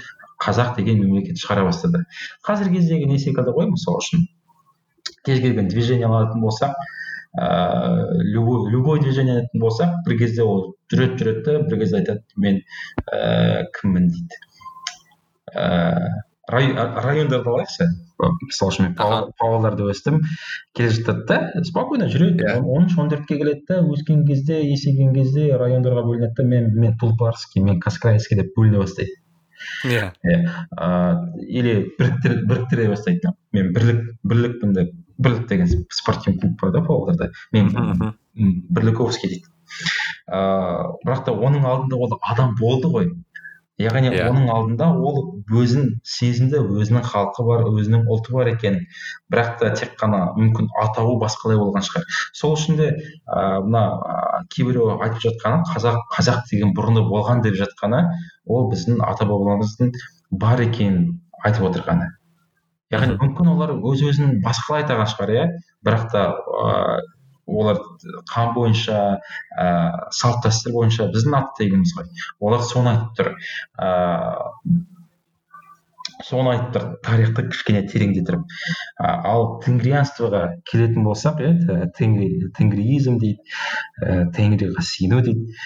қазақ 0.44 0.76
деген 0.78 1.02
мемлекет 1.02 1.40
шығара 1.42 1.66
бастады. 1.66 2.04
Қазіргі 2.46 2.78
кездегі 2.78 3.10
не 3.10 3.18
секілді 3.18 3.54
ғой 3.58 3.70
мысалы 3.72 4.02
үшін? 4.04 4.28
Кез 5.26 5.40
келген 5.40 5.68
движение 5.68 6.06
алатын 6.06 6.42
болсақ 6.44 6.78
ыыы 7.34 8.22
любой 8.34 8.70
любой 8.70 9.00
движение 9.00 9.34
алатын 9.38 9.60
болсақ 9.60 9.96
бір 10.06 10.18
кезде 10.18 10.42
ол 10.42 10.76
жүреді 10.92 11.18
жүреді 11.18 11.42
да 11.46 11.56
бір 11.66 11.80
кезде 11.80 12.02
айтады 12.02 12.22
мен 12.36 12.60
ііі 12.60 13.66
кіммін 13.78 14.06
дейді. 14.12 14.38
Ііі 15.54 16.22
райондарды 16.46 17.50
алайықшы 17.50 17.88
мысалы 18.20 18.70
үшін 18.70 18.86
мен 18.86 18.94
павлодарда 19.40 19.88
өстім. 19.90 20.20
Келе 20.76 20.92
жатады 20.94 21.24
да 21.26 21.64
спокойно 21.64 22.08
жүреді. 22.12 22.44
Yeah. 22.44 22.60
он 22.62 22.86
үш 22.86 22.98
он 22.98 23.10
төртке 23.10 23.38
келеді 23.40 23.64
да 23.68 23.80
өскен 23.82 24.24
кезде 24.28 24.60
есейген 24.62 25.14
кезде 25.14 25.56
райондарға 25.56 26.04
бөлінеді 26.06 26.34
да 26.36 26.44
мен 26.44 26.70
мен 26.78 26.98
тулпарский 27.00 27.62
мен 27.62 27.80
каскраевский 27.80 28.38
деп 28.38 28.52
бөліне 28.56 28.78
бастайды. 28.78 29.16
Иә. 29.88 30.12
Иә. 30.22 30.40
Или 31.48 31.74
біріктіре 31.98 32.42
біріктіре 32.44 32.88
бастайды 32.92 33.34
мен 33.52 33.72
бірлік 33.72 34.04
бірлікпін 34.22 34.76
деп 34.76 34.92
бірлік 35.18 35.48
деген 35.48 35.86
спортивный 35.90 36.40
клуб 36.40 36.58
бар 36.60 36.72
да 36.72 36.80
павлодарда. 36.82 37.32
Мен 37.52 38.14
бірліковский 38.34 39.30
дейді 39.30 39.46
ыыы 40.30 40.96
бірақ 41.04 41.24
та 41.26 41.32
оның 41.32 41.64
алдында 41.68 41.96
ол 42.00 42.18
адам 42.22 42.56
болды 42.60 42.90
ғой. 42.94 43.08
Яғни 43.82 44.12
yeah. 44.12 44.20
Иә. 44.20 44.26
оның 44.30 44.50
алдында 44.54 44.86
ол 44.94 45.16
өзін 45.50 45.88
сезінді 46.06 46.60
өзінің 46.62 47.02
халқы 47.08 47.46
бар 47.48 47.64
өзінің 47.72 48.04
ұлты 48.06 48.34
бар 48.36 48.52
екен. 48.52 48.78
Бірақ 49.32 49.56
та 49.58 49.72
тек 49.74 49.96
қана 49.98 50.28
мүмкін 50.38 50.70
атауы 50.84 51.16
басқалай 51.22 51.58
болған 51.58 51.82
шығар. 51.88 52.06
Сол 52.38 52.54
үшін 52.54 52.78
де 52.78 52.90
ыыы 52.94 53.64
мына 53.66 53.84
кейбіреу 54.54 54.92
айтып 54.94 55.24
жатқаны 55.26 55.66
қазақ 55.72 55.98
қазақ 56.14 56.44
деген 56.52 56.74
бұрыны 56.78 57.02
болған 57.10 57.42
деп 57.42 57.58
жатқаны 57.58 58.04
ол 58.46 58.70
біздің 58.70 59.02
ата 59.02 59.26
бабаларымыздың 59.26 59.90
бар 60.30 60.62
екенін 60.68 61.18
айтып 61.42 61.66
отырғаны. 61.72 62.12
Яғни 62.92 63.16
мүмкін 63.20 63.50
олар 63.54 63.74
өз 63.78 64.04
өзін 64.10 64.40
басқалай 64.44 64.84
айтаған 64.84 65.10
шығар 65.12 65.34
иә? 65.34 65.44
Бірақ 65.86 66.08
та 66.12 66.24
ыыы 66.44 67.02
олар 67.46 67.80
қан 68.30 68.54
бойынша 68.56 68.98
ә, 69.60 69.66
салт 70.16 70.44
дәстүр 70.46 70.72
бойынша 70.78 71.10
біздің 71.12 71.38
аты 71.40 71.64
тегіміз 71.64 71.94
ғой. 71.96 72.10
Олар 72.40 72.64
соны 72.64 72.94
айтып 72.94 73.18
тұр 73.18 73.32
ыыы 73.84 74.82
соны 76.24 76.54
айтып 76.54 76.72
тұр 76.76 76.86
тарихты 77.04 77.46
кішкене 77.50 77.82
тереңдетіп 77.90 78.40
ал 79.02 79.58
тенгрианствоға 79.64 80.44
келетін 80.70 81.04
болсақ 81.04 81.42
иә 81.44 81.90
тенгри 81.98 82.50
тенгриизм 82.56 83.18
дейді 83.20 84.30
тенгриға 84.36 84.84
сену 84.84 85.20
дейді. 85.24 85.58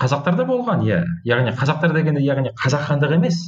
Қазақтарда 0.00 0.44
болған 0.48 0.82
иә. 0.84 1.02
Яғни 1.28 1.52
қазақтар 1.56 1.94
дегенде 1.94 2.24
яғни 2.24 2.52
қазақ 2.58 2.88
хандығы 2.88 3.20
емес. 3.20 3.38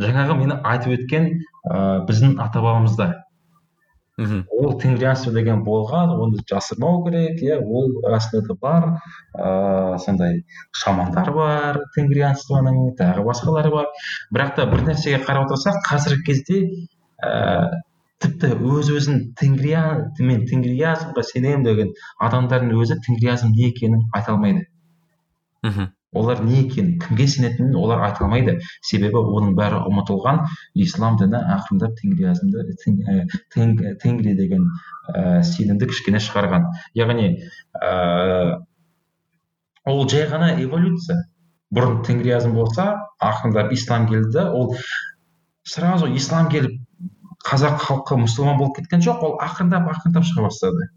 Жаңағы 0.00 0.38
мені 0.40 0.58
айтып 0.64 0.96
өткен 0.98 1.28
ыыы 1.34 2.00
біздің 2.08 2.38
ата 2.42 2.62
бабамызда 2.64 3.08
мхм. 4.18 4.44
Ол 4.50 4.78
тенгрианство 4.80 5.32
деген 5.32 5.64
болған 5.66 6.12
оны 6.14 6.42
жасырмау 6.50 7.02
керек 7.06 7.42
иә 7.42 7.58
ол 7.62 8.02
расында 8.06 8.46
да 8.48 8.54
бар 8.60 8.84
ыыы 9.34 9.98
сондай 10.04 10.44
шамандар 10.82 11.32
бар 11.34 11.80
тенгрианствоның 11.96 12.94
тағы 13.00 13.24
басқалары 13.26 13.72
бар. 13.74 13.90
Бірақ 14.34 14.54
та 14.56 14.68
бір 14.70 14.86
нәрсеге 14.90 15.22
қарап 15.24 15.48
отырсақ 15.48 15.82
қазіргі 15.88 16.26
кезде 16.30 16.60
ііі 16.64 17.82
тіпті 18.22 18.54
өз 18.56 18.90
өзін 18.94 19.18
тенгриан 19.38 20.06
мен 20.20 20.46
тенгриязмға 20.48 21.24
сенемін 21.26 21.66
деген 21.66 21.90
адамдардың 22.22 22.72
өзі 22.78 23.00
тенгриязм 23.04 23.50
не 23.52 23.68
екенін 23.72 24.06
айта 24.14 24.32
алмайды. 24.32 24.68
Мхм. 25.62 25.90
Олар 26.14 26.42
не 26.44 26.60
екенін 26.62 26.98
кімге 27.02 27.26
сенетінін 27.28 27.76
олар 27.76 28.04
айта 28.06 28.24
алмайды. 28.24 28.58
Себебі 28.82 29.20
оның 29.20 29.54
бәрі 29.58 29.82
ұмытылған. 29.90 30.44
Ислам 30.74 31.18
діні 31.20 31.40
ақырындап 31.56 31.96
тенгриязмды 32.00 32.64
тенгри 34.02 34.34
деген 34.38 34.68
ә, 35.10 35.42
сенімді 35.42 35.90
кішкене 35.90 36.22
шығарған. 36.22 36.70
Яғни 36.94 37.28
ә, 37.80 38.60
ол 39.84 40.08
жай 40.08 40.28
ғана 40.30 40.54
эволюция. 40.62 41.24
Бұрын 41.74 42.02
тенгриязм 42.06 42.54
болса 42.54 42.92
ақырындап 43.18 43.72
ислам 43.74 44.06
келді 44.08 44.46
ол 44.54 44.76
сразу 45.66 46.06
ислам 46.14 46.48
келіп 46.52 46.78
қазақ 47.44 47.80
халқы 47.82 48.20
мұсылман 48.22 48.60
болып 48.60 48.78
кеткен 48.78 49.02
жоқ 49.04 49.24
ол 49.26 49.34
ақырындап 49.42 49.90
ақырындап 49.90 50.28
шыға 50.28 50.46
бастады. 50.46 50.88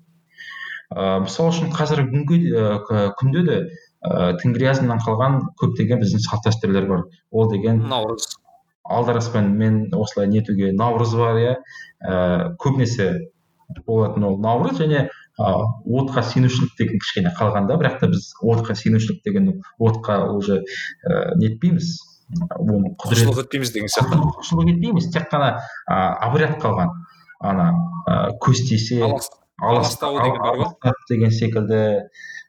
Ыыы 0.96 1.24
мысалы 1.26 1.52
үшін 1.52 1.74
қазіргі 1.76 2.14
күнге 2.14 3.08
күнде 3.20 3.42
де 3.48 3.58
ыыы 4.06 4.38
тенгриязмнан 4.42 5.00
қалған 5.02 5.40
көптеген 5.62 6.02
біздің 6.04 6.22
салт 6.26 6.46
дәстүрлер 6.46 6.88
бар. 6.90 7.06
Ол 7.32 7.50
деген 7.52 7.82
наурыз. 7.90 8.28
Алдараспен 8.84 9.50
мен 9.58 9.88
осылай 9.94 10.28
нетуге 10.32 10.72
наурыз 10.72 11.16
бар 11.18 11.40
иә. 11.42 11.56
Ііі 12.02 12.56
көбінесе 12.62 13.08
болатын 13.86 14.24
ол 14.24 14.38
наурыз 14.40 14.80
және 14.80 15.08
ыыы 15.38 16.02
отқа 16.02 16.24
сенушілік 16.24 16.78
деген 16.78 17.02
кішкене 17.04 17.34
қалған 17.38 17.68
да 17.68 17.76
бірақ 17.78 18.00
та 18.00 18.08
біз 18.14 18.32
отқа 18.42 18.76
сенушілік 18.76 19.24
деген 19.26 19.62
отқа 19.80 20.30
уже 20.38 20.62
ііі 20.62 21.42
нетпейміз 21.42 21.98
оны 22.58 22.94
құлшылық 23.02 23.44
етпейміз 23.46 23.74
деген 23.74 23.92
сияқты. 23.92 24.18
Құлшылық 24.20 24.72
етпейміз 24.76 25.12
тек 25.14 25.28
қана 25.32 25.58
ыыы 25.90 26.16
обряд 26.30 26.58
қалған. 26.62 26.96
Ана 27.40 27.68
ыыы 28.08 28.38
көз 28.42 28.64
тисе 28.70 29.02
аластау 29.62 30.20
деген 30.20 30.42
бар 30.42 30.60
ғой. 30.62 30.94
деген 31.10 31.32
секілді 31.32 31.80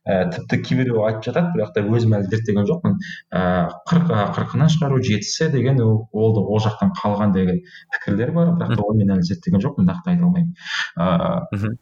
ә, 0.08 0.30
тіпті 0.32 0.58
кейбіреу 0.64 1.02
айтып 1.08 1.28
жатады 1.28 1.52
бірақ 1.56 1.72
та 1.74 1.82
өзім 1.84 2.14
әлі 2.18 2.30
зерттеген 2.32 2.68
жоқпын. 2.68 2.96
Ыыы 3.32 3.66
қырық 3.90 4.12
қырқынан 4.36 4.72
шығару 4.74 5.00
жетісі 5.04 5.50
деген 5.52 5.80
ол 5.84 6.06
ол 6.12 6.34
да 6.36 6.44
ол 6.44 6.62
жақтан 6.64 6.94
қалған 7.00 7.34
деген 7.36 7.60
пікірлер 7.96 8.32
бар 8.36 8.54
бірақ 8.60 8.76
та 8.76 8.88
оны 8.88 9.04
мен 9.04 9.16
әлі 9.16 9.28
зерттеген 9.28 9.64
жоқпын 9.64 9.88
нақты 9.88 10.14
айта 10.14 10.28
алмаймын. 10.28 10.54
Ыыы 10.96 11.76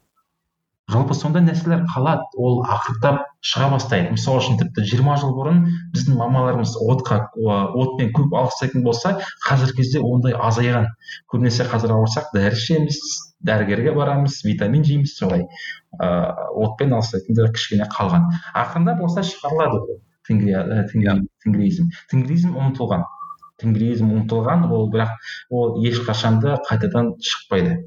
жалпы 0.92 1.14
сондай 1.18 1.42
нәрселер 1.42 1.82
қалады 1.90 2.26
ол 2.38 2.60
ақырындап 2.62 3.24
шыға 3.42 3.70
бастайды. 3.72 4.12
Мысалы 4.14 4.38
үшін 4.42 4.58
тіпті 4.60 4.84
жиырма 4.86 5.16
жыл 5.18 5.32
бұрын 5.34 5.64
біздің 5.94 6.18
мамаларымыз 6.20 6.76
отқа 6.78 7.18
отпен 7.36 8.12
көп 8.14 8.36
алыстайтын 8.38 8.84
болса 8.86 9.16
қазіргі 9.46 9.80
кезде 9.80 10.02
ондай 10.04 10.36
азайған 10.48 10.86
көбінесе 11.32 11.66
қазір 11.72 11.96
ауырсақ 11.96 12.30
дәрі 12.36 12.58
ішеміз 12.60 13.00
дәрігерге 13.50 13.96
барамыз 13.96 14.38
витамин 14.46 14.84
жейміз 14.86 15.16
солай. 15.18 15.42
Ыыы 15.98 16.68
отпен 16.68 16.94
алыстайтындар 16.94 17.50
кішкене 17.56 17.90
қалған. 17.90 18.30
Ақырындап 18.54 19.02
осылай 19.08 19.26
шығарылады 19.32 19.98
тенгризм 20.28 21.90
тенгризм 22.12 22.54
ұмытылған. 22.54 23.04
Тенгризм 23.58 24.10
ұмытылған 24.12 24.66
ол 24.70 24.88
бірақ 24.92 25.18
ол 25.50 25.78
ешқашан 25.82 26.40
да 26.44 26.58
қайтадан 26.68 27.14
шықпайды. 27.18 27.78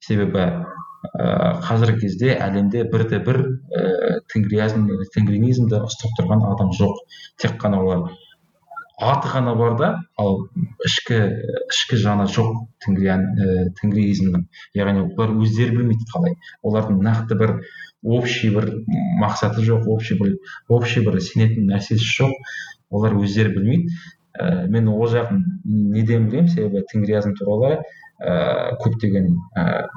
Себебі 0.00 0.64
ыыы 1.00 1.60
қазіргі 1.64 2.00
кезде 2.02 2.34
әлемде 2.36 2.84
бірде 2.92 3.20
бір 3.24 3.38
ііі 3.44 4.18
тенгризм 4.32 4.88
тенгринизмді 5.14 5.80
ұстап 5.86 6.12
тұрған 6.18 6.44
адам 6.50 6.74
жоқ. 6.76 6.98
Тек 7.40 7.56
қана 7.62 7.80
олар 7.80 8.10
аты 9.00 9.30
ғана 9.32 9.54
бар 9.56 9.76
да 9.80 9.88
ал 10.20 10.42
ішкі 10.84 11.20
ішкі 11.72 11.96
жаны 12.02 12.26
жоқ 12.28 12.52
тенгриан 12.84 13.24
ііі 13.32 13.70
тенгризмнің 13.80 14.44
яғни 14.76 15.06
олар 15.06 15.32
өздері 15.40 15.78
білмейді 15.78 16.04
қалай. 16.12 16.36
Олардың 16.62 17.00
нақты 17.06 17.38
бір 17.40 17.54
общий 18.04 18.52
бір 18.52 18.68
мақсаты 19.22 19.64
жоқ 19.64 19.88
общий 19.88 20.20
бір 20.20 20.36
общий 20.68 21.04
бір 21.06 21.16
сенетін 21.24 21.72
нәрсесі 21.72 22.12
жоқ. 22.18 22.36
Олар 22.90 23.16
өздері 23.16 23.56
білмейді. 23.56 23.88
Ііі 24.36 24.68
мен 24.76 24.92
ол 24.92 25.08
жағын 25.08 25.40
неден 25.64 26.28
білемін? 26.28 26.52
Себебі 26.52 26.84
тенгризм 26.92 27.32
туралы 27.40 27.78
ііі 28.20 28.76
көптеген 28.84 29.32
ііі 29.32 29.88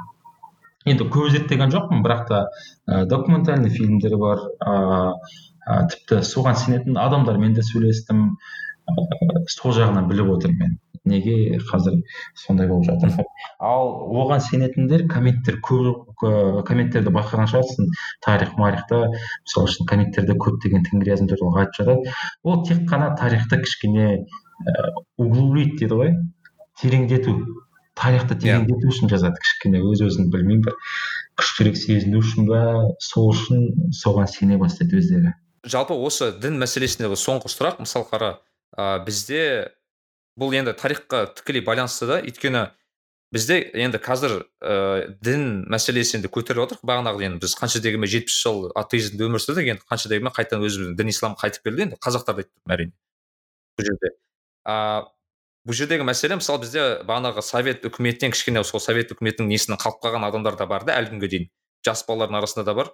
енді 0.89 1.07
көп 1.13 1.31
зерттеген 1.34 1.71
жоқпын 1.73 2.03
бірақ 2.05 2.23
та 2.29 2.39
ә, 2.88 3.05
документальный 3.09 3.71
фильмдер 3.73 4.17
бар 4.21 4.41
ә, 4.63 5.84
тіпті 5.91 6.23
соған 6.27 6.57
сенетін 6.59 6.97
адамдармен 6.99 7.53
де 7.57 7.63
сөйлестім 7.65 8.25
ә, 8.29 9.43
сол 9.47 9.75
жағынан 9.75 10.09
біліп 10.11 10.34
отырмын 10.38 10.59
мен. 10.59 10.79
Неге 11.03 11.57
қазір 11.67 11.97
сондай 12.39 12.69
болып 12.69 12.86
жатыр? 12.88 13.25
Ал 13.59 13.89
оған 14.21 14.39
сенетіндер 14.43 15.03
комменттер 15.11 15.57
көп 15.67 16.23
комменттерді 16.67 17.11
байқаған 17.11 17.49
шығарсың. 17.51 17.89
Тарих 18.23 18.53
марихта 18.55 19.01
мысалы 19.11 19.67
үшін 19.67 19.89
комменттерде 19.89 20.38
көптеген 20.39 20.88
тенгризм 20.88 21.27
туралы 21.27 21.65
айтып 21.65 21.81
жатады. 21.81 22.15
Ол 22.43 22.63
тек 22.63 22.86
қана 22.88 23.11
тарихты 23.19 23.59
кішкене 23.65 24.07
ііі 24.13 24.95
углублить 25.17 25.75
дейді 25.81 25.99
ғой 25.99 26.15
тереңдету. 26.79 27.36
Тарихты 27.97 28.37
тереңдету 28.39 28.89
үшін 28.89 29.11
жазады 29.11 29.39
кішкене 29.41 29.81
өз 29.85 30.01
өзін 30.07 30.29
білмеймін 30.33 30.63
бір 30.65 30.77
күштірек 31.39 31.77
сезіну 31.77 32.21
үшін 32.21 32.49
ба 32.49 32.61
сол 33.01 33.31
үшін 33.33 33.91
соған 33.95 34.29
сене 34.29 34.57
бастайды 34.61 34.99
өздері. 34.99 35.33
Жалпы 35.63 35.95
осы 35.95 36.31
дін 36.43 36.59
мәселесіндегі 36.61 37.17
соңғы 37.19 37.51
сұрақ. 37.53 37.81
Мысалы 37.85 38.07
қара 38.09 38.31
ә, 38.75 38.99
бізде 39.05 39.71
бұл 40.39 40.53
енді 40.57 40.73
тарихқа 40.77 41.27
тікелей 41.37 41.63
байланысты 41.65 42.09
да 42.09 42.19
өйткені 42.21 42.65
бізде 43.33 43.59
енді 43.85 44.01
қазір 44.03 44.35
ә, 44.61 45.15
дін 45.23 45.63
мәселесі 45.71 46.19
енді 46.19 46.29
көтеріліп 46.33 46.67
отыр. 46.67 46.81
Бағанағы 46.83 47.25
енді 47.29 47.41
біз 47.45 47.55
қанша 47.57 47.81
дегенмен 47.81 48.11
жетпіс 48.11 48.41
жыл 48.43 48.67
атеизмде 48.77 49.29
өмір 49.29 49.41
сүрдік 49.41 49.71
енді 49.73 49.87
қанша 49.89 50.11
дегенмен 50.11 50.35
қайтадан 50.35 50.65
өзіміздің 50.67 50.99
дін 50.99 51.13
исламға 51.13 51.45
қайтып 51.47 51.69
келді 51.69 51.87
енді 51.87 52.01
қазақтар 52.03 52.37
да 52.37 52.45
айтып 52.45 52.75
әрине. 52.75 52.93
Бұл 53.79 53.89
жерде. 53.89 54.13
Бұл 55.68 55.78
жердегі 55.78 56.05
мәселе 56.07 56.38
мысалы 56.39 56.64
бізде 56.64 56.84
бағанағы 57.07 57.43
совет 57.45 57.86
үкіметінен 57.88 58.34
кішкене 58.36 58.64
сол 58.68 58.82
совет 58.84 59.14
үкіметінің 59.16 59.51
несінен 59.53 59.80
қалып 59.80 60.01
қалған 60.03 60.28
адамдар 60.28 60.57
да 60.59 60.68
бар 60.68 60.84
да 60.84 60.97
әлі 60.99 61.14
күнге 61.14 61.30
дейін. 61.32 61.49
Жас 61.86 62.03
балалардың 62.07 62.39
арасында 62.39 62.66
да 62.68 62.76
бар. 62.76 62.91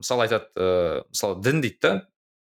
Мысалы 0.00 0.24
айтады 0.24 0.48
ыыы 0.56 1.02
мысалы 1.10 1.42
дін 1.44 1.60
дейді 1.64 1.78
да. 1.82 1.92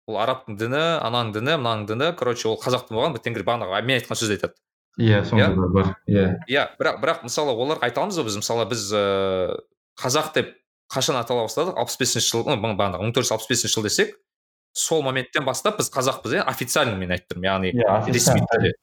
Ол 0.05 0.19
арабтың 0.21 0.59
діні 0.61 0.83
ананың 1.01 1.33
діні 1.33 1.57
мынаның 1.63 1.87
діні. 1.89 2.11
Короче 2.19 2.49
ол 2.51 2.59
қазақтың 2.61 2.99
болған 2.99 3.17
тенгри 3.25 3.45
бағанағы 3.47 3.81
мен 3.85 4.01
айтқан 4.01 4.21
сөзді 4.21 4.37
айтады. 4.37 4.61
Иә 5.01 5.25
сондай 5.25 5.49
иә? 5.49 5.71
бар. 5.73 5.95
Иә. 6.07 6.27
Иә 6.49 6.67
бірақ 6.77 7.01
бірақ 7.01 7.25
мысалы 7.25 7.57
оларға 7.57 7.89
айта 7.89 8.03
аламыз 8.05 8.21
ғой 8.21 8.29
біз. 8.29 8.37
Мысалы 8.43 8.69
біз 8.69 8.85
ыыы 8.93 9.57
қазақ 10.01 10.33
деп 10.37 10.53
қашан 10.93 11.17
атала 11.17 11.49
бастадық? 11.49 11.81
алпыс 11.81 11.97
бесінші 11.99 12.37
жыл 12.37 12.45
бағанағы 12.45 13.01
мың 13.01 13.17
төрт 13.17 13.27
жүз 13.27 13.35
алпыс 13.35 13.49
бесінші 13.49 13.75
жыл 13.75 13.89
десек 13.89 14.15
сол 14.77 15.03
моменттен 15.03 15.45
бастап 15.45 15.79
біз 15.81 15.91
қазақпыз 15.91 16.37
иә? 16.37 16.45
Официально 16.47 16.97
мен 16.99 17.15
айтып 17.15 17.35
тұрмын 17.35 17.49
яғни 17.49 17.73
иә 17.75 18.13
ресми 18.13 18.45
түрде. 18.53 18.75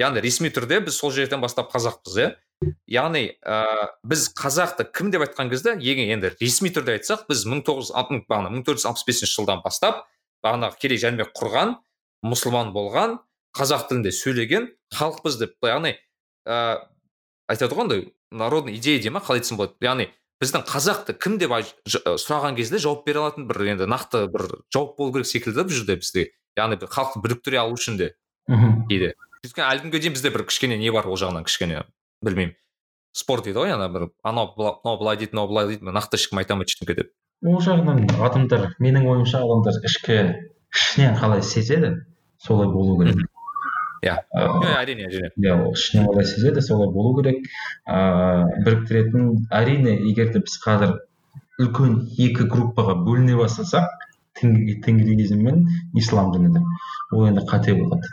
Яғни 0.00 0.22
ресми 0.24 0.50
түрде 0.54 0.80
біз 0.84 0.98
сол 0.98 1.12
жерден 1.14 1.42
бастап 1.42 1.70
қазақпыз 1.74 2.18
иә? 2.18 2.30
Яғни 2.88 3.24
ә, 3.44 3.58
біз 4.06 4.28
қазақты 4.38 4.86
кім 4.94 5.10
деп 5.12 5.24
айтқан 5.26 5.50
кезде 5.52 5.76
егер 5.78 6.10
енді 6.16 6.32
ресми 6.40 6.70
түрде 6.74 6.96
айтсақ 6.98 7.26
біз 7.28 7.44
мың 7.50 7.64
тоғыз 7.66 7.92
бағана 8.28 8.50
мың 8.52 8.64
төрт 8.66 8.80
жүз 8.80 8.88
алпыс 8.90 9.06
бесінші 9.08 9.34
жылдан 9.36 9.62
бастап 9.64 10.04
бағанағы 10.44 10.80
керей 10.80 11.00
жәнібек 11.02 11.34
құрған 11.36 11.76
мұсылман 12.24 12.72
болған 12.74 13.18
қазақ 13.56 13.88
тілінде 13.90 14.12
сөйлеген 14.14 14.68
халықпыз 14.96 15.38
деп 15.42 15.68
яғни 15.68 15.94
ә, 16.48 16.80
айтады 17.50 17.74
ғой 17.74 17.84
андай 17.84 18.04
народный 18.30 18.76
идея 18.78 19.00
дей 19.02 19.10
ма 19.10 19.20
қалай 19.20 19.42
айтсам 19.42 19.58
болады? 19.58 19.76
Яғни 19.84 20.08
біздің 20.42 20.64
қазақты 20.68 21.14
кім 21.18 21.38
деп 21.38 21.54
сұраған 21.86 22.56
кезде 22.58 22.80
жауап 22.82 23.04
бере 23.06 23.22
алатын 23.22 23.46
бір 23.48 23.62
енді 23.74 23.88
нақты 23.90 24.26
бір 24.32 24.48
жауап 24.74 24.96
болу 24.98 25.14
керек 25.14 25.30
секілді 25.30 25.60
да 25.60 25.66
бұл 25.68 25.78
жерде 25.78 25.96
бізде. 26.00 26.26
Яғни 26.58 26.78
халықты 26.80 27.22
біріктіре 27.22 27.60
алу 27.62 27.78
үшін 27.78 27.98
де 27.98 28.14
мхм. 28.48 28.86
кейде 28.88 29.14
өйткені 29.48 29.66
әлі 29.68 29.84
күнге 29.84 30.00
дейін 30.00 30.14
бізде 30.16 30.30
бір 30.34 30.46
кішкене 30.48 30.78
не 30.80 30.90
бар 30.94 31.08
ол 31.08 31.18
жағынан 31.20 31.44
кішкене 31.44 31.84
білмеймін. 32.24 32.54
Спор 33.14 33.42
дейді 33.44 33.60
ғой 33.60 33.74
ана 33.74 33.88
бір 33.92 34.08
анау 34.26 34.54
мынау 34.56 34.98
былай 34.98 35.20
дейді 35.20 35.36
мынау 35.36 35.50
былай 35.52 35.68
дейді 35.70 35.92
нақты 35.94 36.18
ешкім 36.18 36.40
айта 36.40 36.56
алмайды 36.56 36.72
ештеңке 36.72 36.96
деп. 36.98 37.12
Ол 37.44 37.60
жағынан 37.62 38.08
адамдар 38.24 38.72
менің 38.82 39.06
ойымша 39.12 39.44
адамдар 39.44 39.78
ішкі 39.86 40.18
ішінен 40.74 41.16
қалай 41.20 41.42
сезеді 41.46 41.92
солай 42.42 42.68
болу 42.72 42.96
керек. 43.02 43.20
Иә. 44.04 44.16
Әрине 44.34 45.06
әрине. 45.08 45.30
иә 45.38 45.54
ол 45.54 45.76
ішінен 45.76 46.08
қалай 46.08 46.26
сезеді 46.28 46.64
солай 46.64 46.90
болу 46.92 47.14
керек. 47.20 47.44
Ыыы 47.86 48.64
біріктіретін 48.66 49.46
әрине 49.52 49.94
егер 50.10 50.32
де 50.32 50.42
біз 50.44 50.58
қазір 50.64 50.96
үлкен 51.60 52.00
екі 52.18 52.48
группаға 52.50 52.96
бөліне 53.06 53.38
бастасақ 53.38 53.86
тенгризм 54.40 55.44
мен 55.46 55.64
ислам 55.94 56.32
діні 56.34 56.64
ол 57.12 57.28
енді 57.28 57.46
қате 57.46 57.76
болады. 57.78 58.08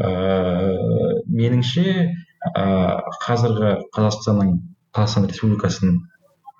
Ыыы 0.00 1.22
меніңше 1.40 1.84
ыыы 1.94 3.16
қазіргі 3.24 3.72
қазақстанның 3.96 4.54
қазақстан 4.96 5.28
республикасының 5.30 5.98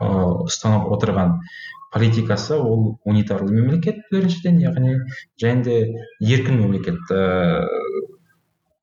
ыыы 0.05 0.29
ұстанып 0.49 0.91
отырған 0.97 1.39
политикасы 1.95 2.57
ол 2.59 2.99
унитарлы 3.05 3.53
мемлекет 3.55 4.03
біріншіден 4.13 4.61
яғни 4.63 4.97
және 5.43 5.63
де 5.67 5.77
еркін 6.21 6.61
мемлекет 6.63 7.11
ыыы 7.11 8.05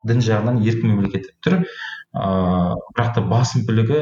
дін 0.08 0.24
жағынан 0.26 0.62
еркін 0.66 0.96
мемлекет 0.96 1.32
тұр. 1.46 1.62
Ыыы 2.12 2.78
бірақ 2.92 3.14
та 3.16 3.24
басым 3.24 3.66
бөлігі 3.68 4.02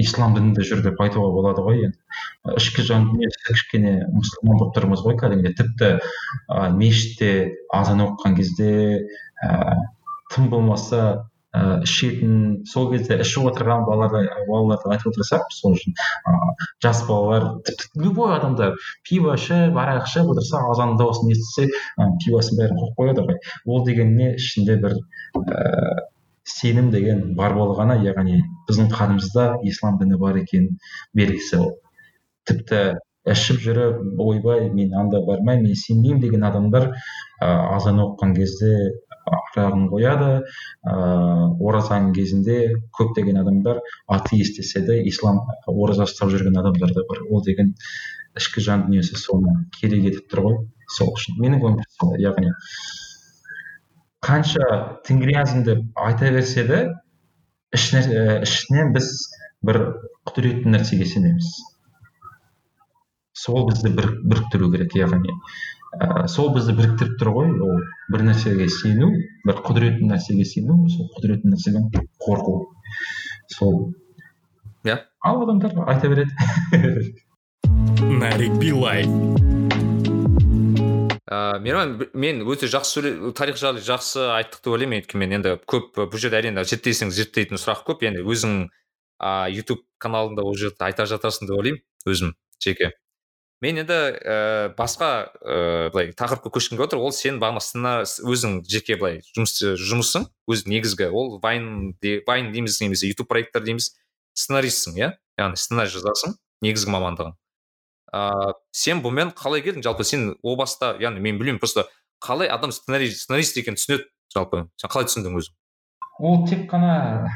ислам 0.00 0.34
дінінде 0.36 0.64
жүр 0.66 0.82
деп 0.84 1.00
айтуға 1.02 1.30
болады 1.34 1.64
ғой 1.64 1.86
енді. 1.88 1.98
Ішкі 2.56 2.84
жан 2.88 3.08
дүниесі 3.10 3.40
кішкене 3.46 3.94
мұсылман 4.12 4.60
болып 4.60 4.76
тұрмыз 4.76 5.04
ғой 5.06 5.16
кәдімгідей. 5.20 5.56
Тіпті 5.60 5.90
ә, 5.96 6.70
мешітте 6.76 7.32
азан 7.74 8.04
оқыған 8.04 8.36
кезде 8.38 8.70
ә, 9.44 9.76
тым 10.34 10.50
болмаса 10.52 11.30
ә, 11.56 11.80
ішетін 11.86 12.62
сол 12.70 12.90
кезде 12.92 13.18
ішіп 13.24 13.48
отырған 13.50 13.86
балалар 13.88 14.28
балаларды 14.48 14.92
айтып 14.94 15.10
отырсақ 15.12 15.48
сол 15.54 15.74
үшін 15.78 15.96
ә, 16.28 16.36
жас 16.84 17.02
балалар 17.08 17.48
тіпті 17.66 18.04
любой 18.04 18.36
адамдар 18.36 18.76
пиво 19.08 19.34
ішіп 19.34 19.78
арақ 19.80 20.06
ішіп 20.06 20.30
отырса 20.34 20.62
азанның 20.70 21.00
дауысын 21.00 21.32
естісе 21.34 21.66
ә, 21.70 22.10
пивосын 22.22 22.60
бәрін 22.60 22.78
қойып 22.82 23.00
қояды 23.00 23.26
ғой. 23.26 23.40
Ол 23.66 23.84
деген 23.86 24.14
не? 24.18 24.34
Ішінде 24.38 24.78
бір 24.84 24.96
ііі 25.00 25.99
сенім 26.50 26.90
деген 26.94 27.22
бар 27.38 27.54
болғаны 27.58 28.00
яғни 28.04 28.40
біздің 28.68 28.90
қанымызда 28.94 29.46
ислам 29.70 29.98
діні 30.00 30.18
бар 30.20 30.40
екенін 30.42 30.78
белгісі 31.16 31.60
ол. 31.60 31.70
Тіпті 32.48 32.82
ішіп 33.28 33.60
жүріп 33.64 34.20
ойбай 34.24 34.70
мен 34.72 34.94
анда 34.96 35.20
бармаймын 35.26 35.70
мен 35.70 35.76
сенбеймін 35.76 36.22
деген 36.22 36.44
адамдар 36.48 36.86
ыыы 36.90 37.58
азан 37.76 38.00
оқыған 38.00 38.32
кезде 38.36 38.70
арағын 39.30 39.88
қояды 39.92 40.30
ыыы 40.40 41.50
оразаның 41.68 42.14
кезінде 42.16 42.56
көптеген 42.96 43.42
адамдар 43.42 43.82
атеист 44.08 44.56
десе 44.56 44.80
де 44.86 45.02
ислам 45.10 45.42
ораза 45.66 46.08
ұстап 46.08 46.32
жүрген 46.32 46.56
адамдар 46.62 46.94
да 46.96 47.04
бар. 47.08 47.20
Ол 47.28 47.44
деген 47.44 47.74
ішкі 48.38 48.64
жан 48.64 48.86
дүниесі 48.88 49.20
соны 49.20 49.66
керек 49.76 50.08
етіп 50.12 50.32
тұр 50.32 50.44
ғой 50.46 50.58
сол 50.96 51.12
үшін. 51.12 51.36
Менің 51.44 51.64
ойымша 51.68 52.16
яғни 52.24 52.54
қанша 54.24 55.00
тенгризм 55.06 55.64
деп 55.64 55.84
айта 55.96 56.30
берсе 56.30 56.64
де 56.68 56.80
ішінен 57.74 58.92
біз 58.94 59.10
бір 59.64 59.80
құдіретті 60.28 60.70
нәрсеге 60.72 61.06
сенеміз. 61.08 61.48
Сол 63.32 63.66
бізді 63.68 63.92
бір, 63.96 64.10
біріктіру 64.24 64.70
керек 64.72 64.96
яғни 64.98 65.32
ә, 65.96 66.26
сол 66.28 66.50
бізді 66.54 66.74
біріктіріп 66.78 67.16
тұр 67.20 67.32
ғой 67.36 67.52
ол 67.64 67.80
бір 68.12 68.26
нәрсеге 68.28 68.68
сену 68.72 69.10
бір 69.46 69.62
құдіретті 69.66 70.10
нәрсеге 70.10 70.44
сену 70.48 70.76
сол 70.92 71.08
құдіретті 71.16 71.54
нәрседен 71.54 71.88
қорқу. 72.20 72.56
Сол. 73.56 73.92
Иә. 74.84 75.00
Ал 75.24 75.42
адамдар 75.44 75.76
айта 75.86 76.08
береді. 76.12 77.16
Нарик 78.00 78.58
билай 78.60 79.04
ә, 81.30 81.58
мейраман 81.62 82.10
мен 82.12 82.42
өте 82.50 82.68
жақсы 82.70 83.32
тарих 83.38 83.58
жайлы 83.60 83.82
жақсы 83.86 84.26
айттық 84.34 84.64
деп 84.64 84.74
ойлаймын 84.74 85.00
өйткені 85.00 85.22
мен 85.22 85.36
енді 85.38 85.56
көп 85.70 85.94
бұл 86.00 86.18
жерде 86.20 86.40
әрине 86.40 86.64
зерттесең 86.66 87.12
зерттейтін 87.14 87.60
сұрақ 87.60 87.84
көп. 87.86 88.02
Енді 88.08 88.24
өзің 88.26 88.56
ә, 89.22 89.46
ютуб 89.54 89.84
каналыңда 90.02 90.42
ол 90.42 90.58
жерде 90.58 90.82
айта 90.88 91.06
жатасың 91.06 91.46
деп 91.46 91.60
ойлаймын 91.60 91.84
өзім 92.10 92.34
жеке. 92.62 92.92
Мен 93.60 93.76
енді 93.82 93.92
ә, 93.94 94.36
басқа 94.74 95.30
ә, 95.44 95.90
былай 95.94 96.14
тақырыпқа 96.16 96.50
көшкім 96.50 96.78
келіп 96.78 96.88
отыр. 96.88 97.02
Ол 97.04 97.12
сен 97.12 97.38
бағана 97.42 98.00
өзің 98.04 98.62
жеке 98.64 98.96
былай 98.96 99.20
жұмыс 99.36 99.60
жұмысың 99.76 100.26
өз 100.50 100.64
негізгі. 100.66 101.10
Ол 101.12 101.38
вайн 101.44 101.92
вайн 102.26 102.50
дейміз 102.54 102.80
немесе 102.80 103.10
ютуб 103.12 103.28
проекттер 103.28 103.62
дейміз 103.66 103.92
сценаристсің 104.32 104.96
иә? 104.96 105.12
Яғни 105.38 105.60
сценарий 105.60 105.92
жазасың 105.92 106.38
негізгі 106.64 106.96
мамандығың. 106.96 107.36
Ыыы 108.12 108.54
сен 108.74 109.02
бұнымен 109.04 109.34
қалай 109.38 109.62
келдің 109.64 109.84
жалпы 109.86 110.04
сен 110.04 110.34
о 110.42 110.56
баста 110.58 110.94
яғни 111.00 111.22
мен 111.22 111.38
білмеймін 111.38 111.60
просто 111.62 111.86
қалай 112.24 112.50
адам 112.50 112.72
сценарий 112.72 113.10
сценарист 113.10 113.56
екенін 113.60 113.78
түсінеді 113.80 114.08
жалпы. 114.34 114.64
Сен 114.80 114.92
қалай 114.92 115.08
түсіндің 115.10 115.38
өзің? 115.40 115.54
Ол 116.20 116.42
тек 116.48 116.66
қана 116.70 117.30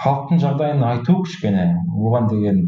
халықтың 0.00 0.42
жағдайын 0.44 0.84
айту 0.86 1.18
кішкене. 1.24 1.66
Оған 1.96 2.28
деген 2.30 2.62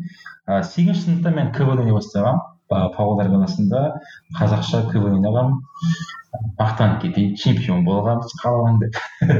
ә, 0.48 0.62
сегізінші 0.62 1.06
сыныпта 1.06 1.34
мен 1.34 1.52
квн 1.54 1.78
ойнай 1.78 1.94
бастағанмын 1.94 2.51
павлодар 2.70 3.30
қаласында 3.32 3.82
қазақша 4.38 4.86
квн 4.90 5.18
ойнағанмын 5.18 5.60
мақтанып 6.58 7.02
кетейін 7.02 7.34
чемпион 7.36 7.82
болғанбыз 7.84 8.32
қаланың 8.40 8.78
деп 8.80 8.96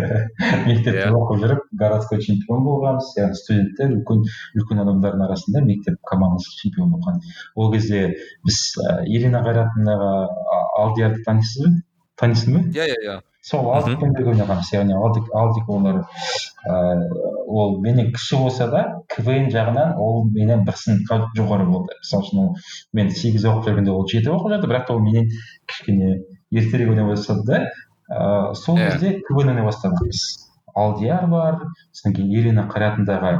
мектепте. 0.68 0.98
Иә. 0.98 1.08
оқып 1.16 1.40
жүріп 1.44 1.62
городской 1.80 2.20
чемпион 2.26 2.64
болғанбыз 2.66 3.12
яғни 3.16 3.40
студенттер 3.40 3.94
үлкен 3.96 4.24
үлкен 4.60 4.82
адамдардың 4.84 5.24
арасында 5.28 5.64
мектеп 5.68 5.98
командасы 6.10 6.52
чемпион 6.60 6.92
болған 6.96 7.20
ол 7.56 7.72
кезде 7.72 8.04
біз 8.46 8.60
ирина 9.06 9.44
қайратовнаға 9.46 10.12
алдиярды 10.84 11.24
танисыз 11.28 11.66
ба 11.66 11.74
танисың 12.24 12.58
ба 12.58 12.64
иә 12.76 12.90
иә 12.92 13.00
иә 13.08 13.20
сол 13.42 13.72
алдикпен 13.74 14.12
бірге 14.14 14.32
ойнағанбыз 14.32 14.70
яғни 14.74 14.94
алдик 14.96 15.68
олар 15.68 16.02
ыыы 16.02 17.32
ол 17.52 17.80
менен 17.82 18.12
кіші 18.14 18.38
болса 18.38 18.68
да 18.70 18.82
квн 19.12 19.50
жағынан 19.52 19.96
ол 20.00 20.22
менен 20.30 20.62
бір 20.66 20.78
сыныпқа 20.78 21.18
жоғары 21.36 21.66
болды. 21.68 21.96
Мысалы 22.04 22.26
үшін 22.26 22.42
ол 22.44 22.52
мен 22.92 23.10
сегіз 23.10 23.44
оқып 23.50 23.68
жүргенде 23.68 23.92
ол 23.92 24.06
жеті 24.08 24.30
оқып 24.36 24.54
жатыр 24.54 24.72
бірақ 24.72 24.86
та 24.86 24.94
ол 24.94 25.02
менен 25.02 25.28
кішкене 25.66 26.22
ертерек 26.50 26.94
ойнай 26.94 27.08
бастады 27.08 27.42
да. 27.48 27.60
Ыыы 28.12 28.54
сол 28.54 28.78
иә. 28.78 28.92
кезде 28.92 29.18
квн 29.26 29.52
ойнай 29.52 29.66
бастағанбыз 29.66 30.22
алдияр 30.74 31.26
бар 31.28 31.58
содан 31.92 32.14
кейін 32.16 32.32
ирина 32.38 32.64
қайратындағы 32.70 33.34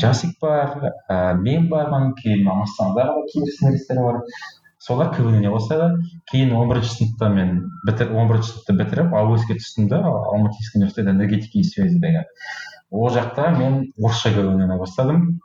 жасик 0.00 0.38
бар 0.40 0.92
ә, 1.10 1.34
мен 1.36 1.68
бармын 1.68 2.14
кейін 2.22 2.46
мамастандағы 2.46 3.26
кейбір 3.32 3.52
сценаристер 3.52 4.02
бар. 4.04 4.22
Солар 4.80 5.10
квн 5.14 5.34
ойнай 5.36 5.52
бастады 5.52 5.90
кейін 6.30 6.54
он 6.56 6.70
бірінші 6.70 6.94
сыныпта 6.94 7.28
мен 7.28 7.70
бітір 7.86 8.14
он 8.16 8.30
бірінші 8.30 8.54
сыныпты 8.54 8.76
бітіріп 8.78 9.14
ауэске 9.20 9.58
түстім 9.60 9.90
да 9.92 10.00
алматинский 10.08 10.80
университет 10.80 11.12
энергетики 11.12 11.60
и 11.60 11.64
связи 11.64 11.98
деген. 12.00 12.24
Ол 12.90 13.10
жақта 13.12 13.50
мен 13.58 13.92
орысша 14.00 14.32
квн 14.32 14.62
ойнай 14.62 14.78
бастадым. 14.78 15.40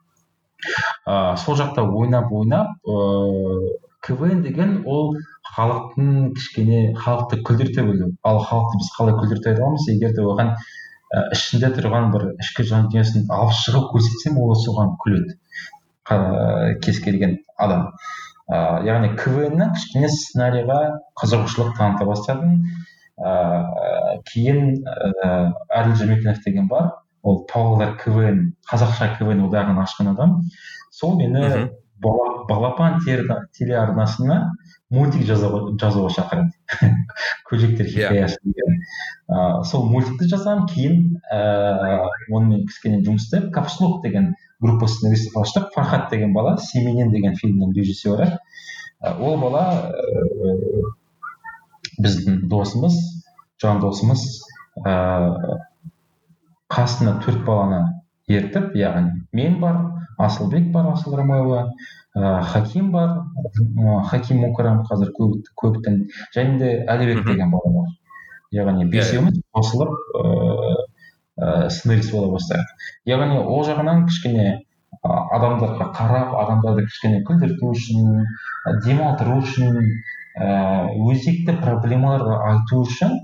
Ыыы 1.05 1.37
сол 1.43 1.59
жақта 1.59 1.83
ойнап 1.83 2.31
ойнап 2.31 2.79
ыыы 2.87 3.75
квн 3.99 4.41
деген 4.41 4.83
ол 4.85 5.17
халықтың 5.55 6.33
кішкене 6.37 6.95
халықты 6.95 7.41
күлдірте 7.43 7.83
білу. 7.83 8.11
Ал 8.23 8.39
халықты 8.39 8.79
біз 8.79 8.91
қалай 8.97 9.19
күлдірте 9.19 9.55
аламыз? 9.55 9.87
егер 9.91 10.15
де 10.15 10.23
оған 10.23 10.55
ішінде 11.35 11.69
тұрған 11.75 12.11
бір 12.15 12.29
ішкі 12.39 12.63
жан 12.71 12.87
дүниесін 12.91 13.27
алып 13.31 13.55
шығып 13.59 13.91
көрсетсем 13.93 14.39
ол 14.39 14.55
соған 14.63 14.95
күледі. 15.03 15.37
Кез 16.85 16.99
келген 17.03 17.39
адам. 17.57 17.91
Ә, 18.49 18.57
яғни 18.85 19.13
квн 19.19 19.71
кішкене 19.75 20.09
сценарийға 20.11 20.79
қызығушылық 21.21 21.73
таныта 21.79 22.07
бастадым. 22.09 22.61
Ә, 23.15 24.19
кейін 24.29 24.83
ә, 24.85 25.31
әділ 25.79 25.97
жәмекенов 26.01 26.43
деген 26.45 26.69
бар. 26.71 26.91
Ол 27.25 27.43
павлодар 27.49 27.95
квн 28.01 28.51
қазақша 28.69 29.15
квн 29.17 29.47
одағын 29.47 29.81
ашқан 29.81 30.13
адам. 30.13 30.41
Сол 30.93 31.17
мені 31.17 31.69
балапан 32.01 32.99
телеарнасына 33.05 34.51
мультик 34.93 35.25
жазуға 35.25 36.11
шақырады. 36.13 36.51
Көжектер 37.49 37.87
иә. 37.87 38.09
хикаясы 38.09 38.37
деген. 38.43 38.81
Ыыы 39.27 39.63
сол 39.65 39.87
мультикті 39.89 40.29
жазамын. 40.29 40.67
Кейін 40.69 40.99
ііі 41.33 42.35
онымен 42.35 42.67
кішкене 42.69 43.01
жұмыс 43.01 43.25
істеп 43.25 43.49
капслок 43.55 44.03
деген 44.03 44.35
группа 44.65 44.87
сценаристов 44.87 45.43
аштық 45.43 45.71
фархат 45.75 46.09
деген 46.11 46.33
бала 46.33 46.57
семенен 46.57 47.11
деген 47.11 47.35
фильмнің 47.37 47.73
режиссері. 47.75 48.31
Ол 49.19 49.37
бала 49.39 49.91
ыыы 49.93 50.83
біздің 52.01 52.47
досымыз 52.49 52.95
жан 53.61 53.79
досымыз 53.83 54.23
ыыы 54.81 55.59
қасына 56.71 57.19
төрт 57.23 57.45
баланы 57.45 57.83
ертіп 58.27 58.73
яғни 58.75 59.21
мен 59.31 59.59
бар 59.61 59.77
асылбек 60.17 60.71
бар 60.73 60.89
асыл 60.93 61.15
рамаева 61.15 61.61
ә, 62.15 62.41
хаким 62.41 62.91
бар 62.91 63.21
хаким 64.09 64.41
мукарам 64.41 64.81
қазір 64.89 65.13
көптің 65.61 66.01
және 66.35 66.57
де 66.59 66.71
әлібек 66.89 67.25
деген 67.27 67.51
бала 67.51 67.71
бар. 67.77 67.93
Яғни 68.51 68.89
бесеуміз 68.89 69.41
қосылып 69.53 69.93
ыыы 70.23 70.75
сценарист 71.35 72.13
бола 72.15 72.31
бастадық 72.35 72.87
яғни 73.09 73.39
ол 73.43 73.63
жағынан 73.67 74.05
кішкене 74.09 74.47
адамдарға 75.03 75.89
қарап 75.95 76.35
адамдарды 76.39 76.85
кішкене 76.87 77.23
күлдірту 77.27 77.71
үшін 77.73 78.23
демалдыру 78.85 79.41
үшін 79.43 79.81
ііі 80.35 81.03
өзекті 81.11 81.57
проблемаларды 81.61 82.37
айту 82.51 82.81
үшін 82.85 83.19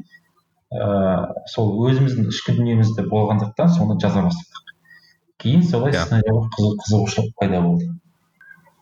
ыыы 0.72 1.48
сол 1.52 1.74
өзіміздің 1.88 2.30
ішкі 2.32 2.58
дүниемізде 2.60 3.08
болғандықтан 3.12 3.72
соны 3.76 3.98
жаза 4.00 4.24
бастадық 4.28 4.76
кейін 5.42 5.66
солай. 5.68 5.96
Иә. 5.96 6.22
қызығушылық 6.56 7.34
пайда 7.40 7.64
болды 7.66 7.90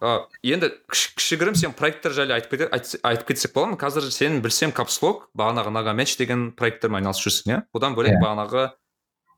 ә, 0.01 0.25
енді 0.43 0.69
кішігірім 0.91 1.55
сен 1.59 1.73
проекттер 1.77 2.13
жайлы 2.15 2.35
айтып 2.37 2.53
кете, 2.55 2.99
айтып 3.03 3.31
кетсек 3.31 3.53
болады 3.55 3.73
ма 3.73 3.79
қазір 3.81 4.09
сен 4.13 4.41
білсем 4.43 4.71
капслок 4.75 5.27
бағанағы 5.37 5.73
нагамеч 5.75 6.15
деген 6.19 6.51
проекттермен 6.55 7.01
айналысып 7.01 7.27
жүрсің 7.27 7.55
иә 7.55 7.59
бұдан 7.75 7.97
бөлек 7.97 8.15
yeah. 8.15 8.21
Иә. 8.21 8.25
бағанағы 8.27 8.67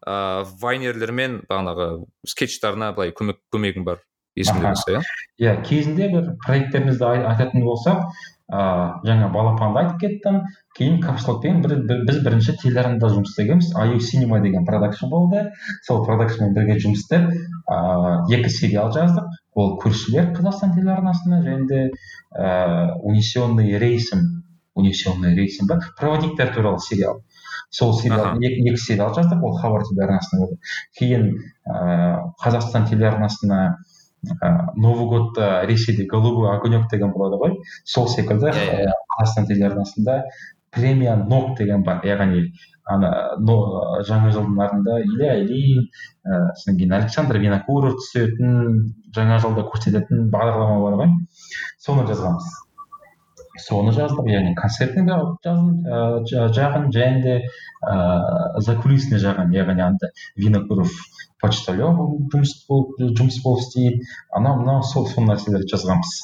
ыыы 0.07 0.45
вайнерлермен 0.61 1.41
бағанағы 1.49 2.05
скетчтарына 2.27 2.91
былай 2.97 3.13
көмек 3.13 3.41
көмегің 3.53 3.85
бар 3.85 4.01
есімде 4.35 4.67
болса 4.67 4.91
иә. 4.91 5.01
Иә 5.41 5.55
кезінде 5.67 6.09
бір 6.13 6.35
проекттерімізді 6.45 7.09
айтатын 7.31 7.65
болсақ 7.65 8.05
ыыы 8.51 9.07
жаңа 9.07 9.29
балапанды 9.31 9.79
айтып 9.81 9.99
кеттім 10.01 10.41
кейін 10.77 10.99
капслокпен 11.03 11.61
бір, 11.63 11.75
бір, 11.87 12.03
біз 12.07 12.19
бірінші 12.25 12.57
телеарнада 12.61 13.11
жұмыс 13.13 13.31
істегенбіз. 13.31 13.71
Аю 13.79 13.99
синема 13.99 14.41
деген 14.43 14.65
продакшн 14.65 15.07
болды. 15.11 15.45
Сол 15.87 16.03
продакшнмен 16.05 16.53
бірге 16.55 16.79
жұмыс 16.79 17.05
істеп 17.05 17.29
ыыы 17.31 18.39
екі 18.39 18.51
сериал 18.51 18.91
жаздық. 18.91 19.27
Ол 19.55 19.77
көршілер 19.83 20.31
қазақстан 20.35 20.75
телеарнасына 20.75 21.41
және 21.45 21.67
де 21.67 21.81
ыыы 22.35 22.99
унесенный 23.03 23.77
рейсом 23.77 24.43
унесенный 24.75 25.35
рейсом 25.35 25.67
ба 25.67 25.79
проводниктер 25.99 26.53
туралы 26.55 26.79
сериал. 26.79 27.23
Сол 27.71 27.93
сериал 27.97 28.37
екі, 28.37 28.61
екі 28.69 28.77
сериал 28.77 29.13
жаздық 29.15 29.43
ол 29.47 29.57
хабар 29.61 29.85
телеарнасында 29.87 30.45
болды. 30.45 30.57
Кейін 30.99 31.27
ыыы 31.31 32.15
қазақстан 32.43 32.87
телеарнасына 32.89 33.61
ә, 34.27 34.49
новый 34.75 35.07
годта 35.09 35.63
ресейде 35.65 36.05
голубой 36.05 36.51
огонек 36.55 36.89
деген 36.91 37.13
болады 37.15 37.39
ғой. 37.41 37.55
Сол 37.85 38.07
секілді 38.11 38.51
yeah, 38.51 38.87
yeah. 38.87 38.97
қазақстан 39.15 39.47
телеарнасында 39.47 40.23
премия 40.71 41.15
нок 41.15 41.57
деген 41.57 41.83
бар. 41.83 42.03
Яғни 42.07 42.49
ана 42.91 43.11
жаңа 44.07 44.31
жылдың 44.33 44.59
артында 44.65 44.99
илья 45.05 45.37
ильин 45.39 45.85
ыыы 46.25 46.55
содан 46.59 46.77
кейін 46.79 46.97
александр 46.97 47.39
винокуров 47.39 47.99
түсетін 48.01 48.91
жаңа 49.15 49.39
жылда 49.43 49.67
көрсететін 49.71 50.27
бағдарлама 50.33 50.79
бар 50.83 50.99
ғой. 51.03 51.15
Соны 51.79 52.07
жазғанбыз. 52.09 52.51
Соны 53.65 53.93
жаздық 53.95 54.27
яғни 54.31 54.53
концертный 54.57 55.05
жағын 56.57 56.89
және 56.95 57.21
де 57.25 57.35
ыыы 57.41 58.61
закулисный 58.67 59.21
жағын 59.23 59.53
яғни 59.55 59.85
анда 59.87 60.11
винокуров 60.35 60.93
почтальон 61.41 62.01
жұмыс 62.33 62.53
болып 62.69 63.01
жұмыс 63.19 63.41
болып 63.43 63.65
істейді 63.65 64.05
анау 64.37 64.61
мынау 64.61 64.85
сол 64.93 65.07
сол 65.09 65.27
нәрселерді 65.29 65.73
жазғанбыз 65.73 66.15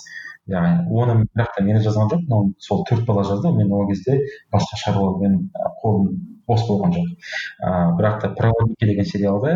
яғни 0.53 0.88
оны 1.01 1.17
бірақ 1.33 1.53
та 1.57 1.63
мен 1.67 1.81
жазған 1.83 2.11
жоқпын 2.13 2.38
оны 2.39 2.53
сол 2.67 2.85
төрт 2.89 3.05
бала 3.09 3.23
жазды 3.27 3.51
мен 3.57 3.71
ол 3.73 3.88
кезде 3.89 4.19
басқа 4.53 4.79
шаруамен 4.83 5.39
қолым 5.81 6.09
бос 6.47 6.63
болған 6.69 6.95
жоқ 6.95 7.07
ыыы 7.09 7.97
бірақ 7.99 8.21
та 8.21 8.33
проводники 8.39 8.91
деген 8.91 9.05
сериалды 9.05 9.55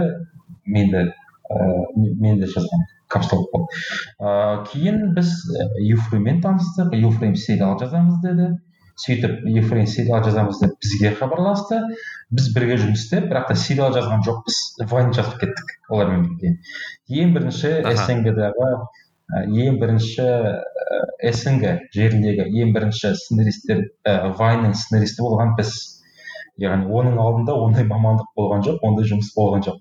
мен 0.65 0.91
де 0.91 1.05
ыыы 1.51 2.15
мен 2.23 2.39
де 2.41 2.49
жазғам 2.49 2.87
болып 3.11 3.71
ыыы 4.19 4.65
кейін 4.71 5.13
біз 5.15 5.31
юфремен 5.83 6.41
таныстық 6.43 6.95
юфрейм 6.95 7.35
сериал 7.35 7.79
жазамыз 7.79 8.21
деді. 8.23 8.53
Сөйтіп 9.01 9.45
ефрейм 9.57 9.87
сериал 9.87 10.23
жазамыз 10.23 10.59
деп 10.61 10.73
бізге 10.83 11.11
хабарласты. 11.17 11.79
Біз 12.29 12.51
бірге 12.55 12.77
жұмыс 12.81 13.05
істеп 13.05 13.29
бірақ 13.31 13.47
та 13.49 13.55
сериал 13.57 13.93
жазған 13.95 14.21
жоқпыз. 14.27 14.57
Вайн 14.91 15.13
жазып 15.15 15.39
кеттік 15.41 15.71
олармен 15.89 16.27
бірге. 16.27 16.57
Ең 17.09 17.33
бірінші 17.37 17.71
снг 18.03 18.35
дағы 18.37 18.69
ең 19.63 19.79
бірінші 19.81 20.27
снг 21.31 21.71
жеріндегі 21.95 22.45
ең 22.61 22.75
бірінші 22.75 23.13
сценаристтер 23.15 23.85
ә, 24.05 24.35
вайнның 24.37 24.75
сценаристі 24.75 25.23
болған 25.25 25.55
біз. 25.57 25.73
Яғни 26.61 26.91
оның 26.91 27.17
алдында 27.17 27.55
ондай 27.57 27.87
мамандық 27.87 28.35
болған 28.37 28.65
жоқ 28.67 28.83
ондай 28.85 29.07
жұмыс 29.07 29.31
болған 29.37 29.63
жоқ. 29.65 29.79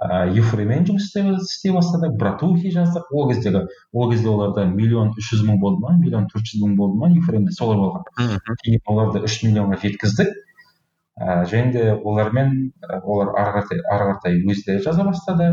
Ыыы 0.00 0.36
юфремен 0.38 0.86
жұмыс 0.88 1.10
істей 1.12 1.72
бастадық 1.74 2.14
братухи 2.20 2.70
жаздық. 2.72 3.10
Ол 3.12 3.28
кездегі 3.30 3.66
ол 3.92 4.10
кезде 4.12 4.30
оларда 4.32 4.64
миллион 4.64 5.12
үш 5.20 5.32
жүз 5.34 5.42
мың 5.48 5.58
болды 5.60 5.82
ма 5.84 5.96
миллион 5.98 6.28
төрт 6.30 6.46
жүз 6.48 6.62
мың 6.62 6.76
болды 6.78 6.96
ма 7.02 7.10
юфремде 7.12 7.52
солай 7.52 7.76
болған. 7.76 8.06
Кейін 8.62 8.80
оларды 8.88 9.20
үш 9.28 9.42
миллионға 9.44 9.80
жеткіздік. 9.82 10.32
Ыыы 11.20 11.44
және 11.52 11.72
де 11.74 11.84
олармен 11.92 12.72
олар 13.02 13.34
ары 13.36 13.64
қаратай 13.68 14.40
өздері 14.48 14.80
жаза 14.86 15.04
бастады. 15.04 15.52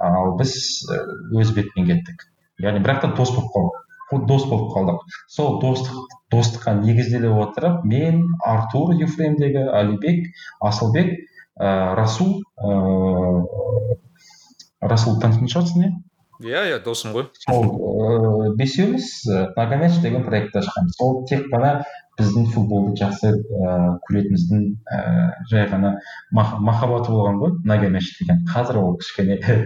Ал 0.00 0.34
біз 0.40 0.56
өз 0.90 1.54
бетімен 1.54 1.86
кеттік. 1.92 2.26
Яғни 2.58 2.82
бірақ 2.82 3.04
та 3.04 3.12
дос 3.14 3.30
болып 3.36 3.52
қалдық. 3.54 4.26
Дос 4.26 4.48
болып 4.50 4.74
қалдық. 4.74 5.06
Сол 5.30 5.60
достық 5.62 6.02
достыққа 6.34 6.74
негізделе 6.80 7.30
отырып 7.30 7.84
мен 7.86 8.24
артур 8.42 8.94
юфремдегі 8.98 9.68
алибек 9.70 10.26
асылбек 10.60 11.14
ыыы 11.60 11.94
расул 12.00 12.42
ыыы 12.58 13.98
расул 14.80 15.20
танитын 15.20 15.50
шығарсың 15.52 15.84
иә 15.84 15.92
иә 16.44 16.62
иә 16.70 16.78
досым 16.84 17.12
ғой 17.14 17.28
сол 17.46 17.68
ыыы 17.70 18.54
бесеуміз 18.58 19.10
деген 20.02 20.24
проектті 20.26 20.60
ашқанбыз 20.64 20.98
ол 21.00 21.22
тек 21.30 21.46
қана 21.52 21.76
біздің 22.18 22.46
футболды 22.54 22.94
жақсы 23.00 23.30
ыыы 23.32 23.94
көретініміздің 24.06 24.64
ііі 24.66 25.46
жай 25.50 25.66
ғана 25.70 25.94
махаббаты 26.34 27.10
болған 27.10 27.40
ғой 27.42 27.54
ногомяч 27.70 28.10
деген 28.20 28.44
қазір 28.50 28.78
ол 28.82 28.96
кішкене 29.00 29.38
ііі 29.42 29.64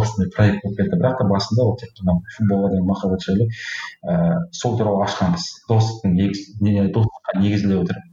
осындай 0.00 0.32
проект 0.34 0.64
болып 0.64 0.80
кетті. 0.80 0.98
Бірақ 0.98 1.18
та 1.20 1.28
басында 1.30 1.66
ол 1.68 1.76
тек 1.78 1.94
қана 2.00 2.18
футболға 2.36 2.72
деген 2.74 2.90
махаббат 2.90 3.26
жайлы 3.26 3.48
ііі 3.48 4.42
сол 4.62 4.78
туралы 4.80 5.06
ашқанбыз 5.06 5.48
достықтың 5.70 6.18
достыққа 6.96 7.38
негізделе 7.42 7.82
отырып 7.84 8.08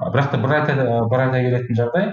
бірақ 0.00 0.30
та 0.32 0.40
бір 0.42 0.54
айта 0.58 0.74
бір 1.10 1.24
айта 1.26 1.42
келетін 1.46 1.80
жағдай 1.80 2.10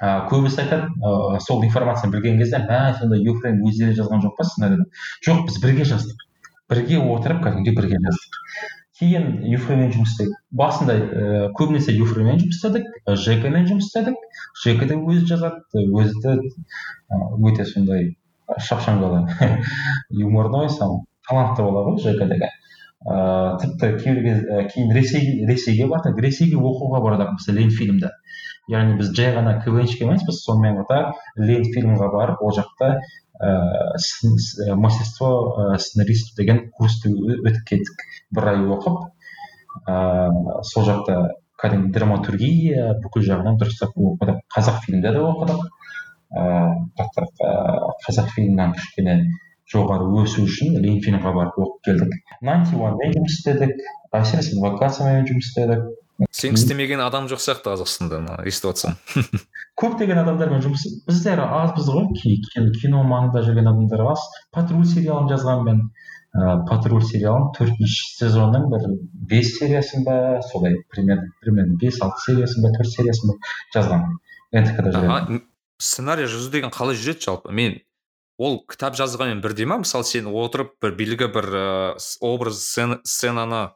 ыыы 0.00 0.26
көбісі 0.32 0.64
айтады 0.64 0.90
ыыы 1.04 1.40
сол 1.44 1.62
информацияны 1.66 2.16
білген 2.16 2.40
кезде 2.40 2.62
мә 2.64 2.80
сонда 2.98 3.20
юфрейм 3.20 3.62
өздері 3.68 3.96
жазған 4.00 4.24
жоқ 4.24 4.36
па 4.38 4.48
сценарийді? 4.48 4.88
Жоқ 5.26 5.46
біз 5.46 5.62
бірге 5.62 5.88
жаздық. 5.92 6.26
Бірге 6.70 7.00
отырып 7.02 7.42
кәдімгідей 7.44 7.76
бірге 7.76 8.00
жаздық 8.06 8.40
кейін 9.00 9.28
юфремен 9.48 9.92
жұмыс 9.94 10.12
істедік. 10.12 10.36
Басында 10.52 10.94
ыыы 11.00 11.44
көбінесе 11.56 11.94
юфремен 11.96 12.40
жұмыс 12.42 12.58
істедік 12.58 12.88
жекамен 13.24 13.68
жұмыс 13.70 13.88
істедік. 13.88 14.18
Жека 14.60 14.88
да 14.90 14.98
өзі 15.00 15.24
жазады 15.30 15.84
өзі 15.96 16.20
де 16.20 16.34
өте 17.48 17.64
сондай 17.64 18.10
шапшаң 18.68 19.00
бала 19.00 19.22
юморной 20.24 20.68
сам 20.74 21.00
талантты 21.28 21.64
бала 21.64 21.86
ғой 21.88 22.02
жека 22.04 22.28
деген. 22.28 22.52
Ыыы 23.08 23.58
тіпті 23.62 23.90
кейбір 24.02 24.22
кез 24.26 24.72
кейін 24.74 24.92
ресей 24.96 25.46
ресейге 25.48 25.88
бардық. 25.92 26.20
Ресейге 26.20 26.60
оқуға 26.60 27.00
бардық 27.06 27.36
біз 27.38 27.48
ленфильмді 27.56 28.10
яғни 28.70 28.98
біз 29.00 29.10
жай 29.16 29.32
ғана 29.34 29.56
квнщик 29.64 30.04
емеспіз 30.06 30.42
сонымен 30.44 30.82
қатар 30.82 31.14
ленфильмға 31.40 32.10
барып 32.12 32.42
ол 32.44 32.52
жақта 32.54 32.92
ыыы 33.40 34.76
мастерство 34.76 35.76
сценарист 35.78 36.36
деген 36.36 36.66
курсты 36.76 37.10
өтіп 37.10 37.64
кеттік 37.72 38.04
бір 38.36 38.52
ай 38.52 38.62
оқып 38.76 39.00
ыыы 39.88 40.62
сол 40.70 40.86
жақта 40.86 41.20
кәдімгі 41.60 41.92
драматургия 41.92 42.94
бүкіл 43.02 43.26
жағынан 43.26 43.58
дұрыстап 43.60 43.96
оқыдық. 43.96 44.40
Қазақ 44.54 44.86
де 44.88 45.12
оқыдық. 45.20 45.66
Ыыы 46.30 47.90
қазақ 48.06 48.30
фильмнан 48.34 48.72
кішкене 48.76 49.16
жоғары 49.72 50.08
өсу 50.22 50.44
үшін 50.46 50.76
ленфильмға 50.82 51.32
барып 51.36 51.58
оқып 51.62 51.88
келдік. 51.88 52.14
Найнти 52.46 52.76
уанмен 52.76 53.14
жұмыс 53.16 53.38
істедік 53.38 53.76
әсіресе 54.16 54.56
адвокациямен 54.58 55.26
жұмыс 55.30 55.50
істедік. 55.50 55.88
Сен 56.36 56.58
істемеген 56.58 57.00
адам 57.00 57.30
жоқ 57.30 57.40
сияқты 57.40 57.72
қазақстанда 57.72 58.40
естіп 58.48 58.72
отырсам. 58.72 58.96
Көптеген 59.80 60.20
адамдармен 60.20 60.60
жұмыс 60.66 60.84
біздер 61.06 61.40
азбыз 61.46 61.88
ғой. 61.88 62.10
Кино 62.80 63.04
маңында 63.08 63.44
жүрген 63.46 63.70
адамдар 63.70 64.04
аз. 64.10 64.26
Патруль 64.52 64.88
сериалын 64.88 65.30
жазғанмын 65.32 65.84
ыыы 66.30 66.58
патруль 66.68 67.02
сериалының 67.02 67.54
төртінші 67.56 68.02
сезонның 68.20 68.68
бір 68.70 68.84
бес 69.30 69.56
сериясын 69.56 70.04
ба 70.06 70.16
солай 70.52 70.76
примерно 70.92 71.32
примерно 71.42 71.78
бес 71.80 71.98
алты 72.04 72.22
сериясын 72.26 72.62
ба 72.62 72.70
төрт 72.76 72.92
сериясын 72.92 73.32
ба 73.32 73.38
жазғанмын 73.74 74.18
нтк 74.60 74.84
да 74.86 75.40
сценарий 75.80 76.28
жазу 76.30 76.50
деген 76.52 76.70
қалай 76.70 76.94
жүреді 76.94 77.24
жалпы? 77.24 77.50
Мен 77.50 77.80
ол 78.40 78.62
кітап 78.70 78.96
жазғанмен 78.96 79.42
бірдей 79.44 79.68
ма? 79.68 79.80
Мысалы 79.82 80.06
сен 80.08 80.30
отырып 80.32 80.72
бір 80.80 80.96
белгілі 80.96 81.28
бір 81.34 81.48
ыыы 81.60 82.24
образ 82.24 82.62
сценаны 83.04 83.68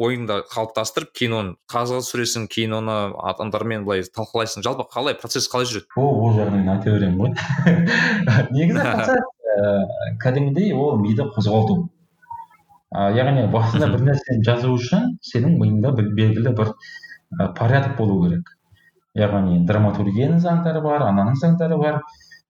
ойыңда 0.00 0.42
қалыптастырып 0.52 1.10
кейін 1.16 1.34
оны 1.38 1.54
қағазға 1.72 2.02
түсіресің 2.04 2.46
кейін 2.52 2.76
оны 2.78 2.96
адамдармен 3.32 3.84
былай 3.88 4.04
талқылайсың. 4.04 4.62
Жалпы 4.64 4.86
қалай 4.92 5.16
процесс 5.18 5.48
қалай 5.50 5.68
жүреді? 5.68 5.88
О 5.96 6.06
ол 6.26 6.36
жағын 6.36 6.60
мен 6.60 6.70
айта 6.76 6.92
беремін 6.94 7.18
ғой. 7.20 7.32
Негізі 8.56 8.84
процесс 8.94 9.26
кәдімгідей 10.22 10.72
ол 10.76 11.00
миды 11.00 11.26
қозғалту. 11.34 11.82
Яғни 13.16 13.46
басында 13.50 13.90
бір 13.92 14.06
нәрсені 14.08 14.44
жазу 14.46 14.72
үшін 14.76 15.14
сенің 15.26 15.58
миыңда 15.60 15.92
бір 15.98 16.10
белгілі 16.16 16.54
бір 16.58 16.72
порядок 17.58 17.96
болу 17.98 18.22
керек. 18.24 18.56
Яғни 19.18 19.64
драматургияның 19.66 20.40
заңдары 20.42 20.82
бар 20.84 21.06
ананың 21.08 21.38
заңдары 21.38 21.78
бар. 21.80 22.00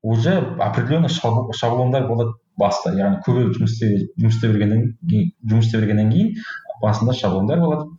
Уже 0.03 0.37
определенный 0.59 1.09
шаблондар 1.09 2.07
болады 2.09 2.33
баста 2.59 2.93
яғни 2.97 3.21
көбірек 3.27 3.57
жұмыс 3.57 3.75
істей 3.75 4.07
жұмыс 4.17 4.37
істей 4.37 4.53
бергеннен 4.53 4.87
кейін 5.09 5.33
жұмыс 5.53 5.67
істей 5.69 5.83
бергеннен 5.83 6.13
кейін 6.13 6.35
басында 6.83 7.15
шаблондар 7.17 7.61
болады. 7.61 7.91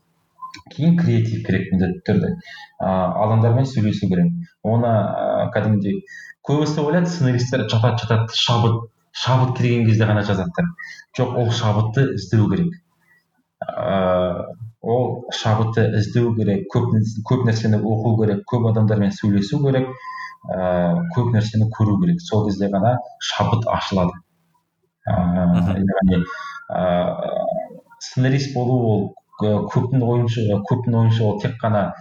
Кейін 0.74 0.98
креатив 1.00 1.46
керек 1.46 1.70
міндетті 1.72 2.02
түрде 2.08 2.32
ыыы 2.32 2.90
адамдармен 3.26 3.68
сөйлесу 3.70 4.10
керек. 4.12 4.32
Оны 4.64 4.90
ыыы 4.90 5.52
кәдімгідей 5.54 6.02
көбісі 6.48 6.82
ойлайды 6.84 7.12
сценаристтер 7.12 7.68
жатады 7.70 8.02
жатады 8.04 8.42
шабыт 8.42 8.90
шабыт 9.24 9.56
келген 9.58 9.86
кезде 9.88 10.10
ғана 10.10 10.26
жазады 10.28 10.68
жоқ 11.18 11.38
ол 11.38 11.52
шабытты 11.52 12.10
іздеу 12.18 12.50
керек. 12.52 12.76
Ыыы 13.70 14.71
ол 14.82 15.26
шабытты 15.34 15.86
іздеу 16.00 16.34
керек 16.36 16.66
көп 16.74 16.90
көп 17.30 17.46
нәрсені 17.46 17.78
оқу 17.82 18.16
керек 18.22 18.42
көп 18.50 18.70
адамдармен 18.72 19.14
сөйлесу 19.14 19.62
керек 19.66 19.88
ыыы 20.50 21.04
көп 21.16 21.34
нәрсені 21.36 21.70
көру 21.78 22.00
керек. 22.02 22.22
Сол 22.22 22.48
кезде 22.48 22.70
ғана 22.74 22.96
шабыт 23.22 23.68
ашылады. 23.70 24.18
Ыыы 25.06 25.86
яғни 25.86 26.22
ыыы 26.22 26.26
сценарист 28.00 28.56
болу 28.56 28.80
ол 28.92 29.06
көптің 29.42 30.02
ойынша 30.02 30.62
көптің 30.70 30.98
ойынша 31.04 31.24
ол 31.30 31.40
тек 31.42 31.58
қана 31.62 31.92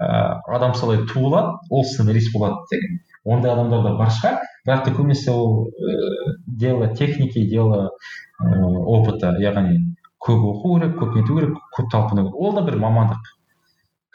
ыыы 0.00 0.56
адам 0.56 0.74
солай 0.74 1.04
туылады 1.12 1.58
ол 1.68 1.84
сценарист 1.84 2.32
болады 2.32 2.56
деген. 2.72 3.00
Ондай 3.24 3.52
адамдар 3.52 3.84
да 3.84 3.96
бар 4.00 4.08
шығар. 4.16 4.40
Бірақ 4.66 4.84
та 4.84 4.96
көбінесе 4.96 5.30
ол 5.30 5.68
ыыы 5.68 6.36
дело 6.46 6.88
техники 6.94 7.44
дело 7.48 7.90
ыыы 8.40 8.84
опыта 8.96 9.36
яғни 9.40 9.89
көп 10.20 10.44
оқу 10.52 10.74
керек 10.78 10.98
көп 11.00 11.16
нету 11.16 11.38
керек 11.38 11.56
көп 11.76 11.90
талпыну 11.92 12.26
керек. 12.26 12.36
Ол 12.36 12.54
да 12.56 12.64
бір 12.66 12.76
мамандық. 12.82 13.30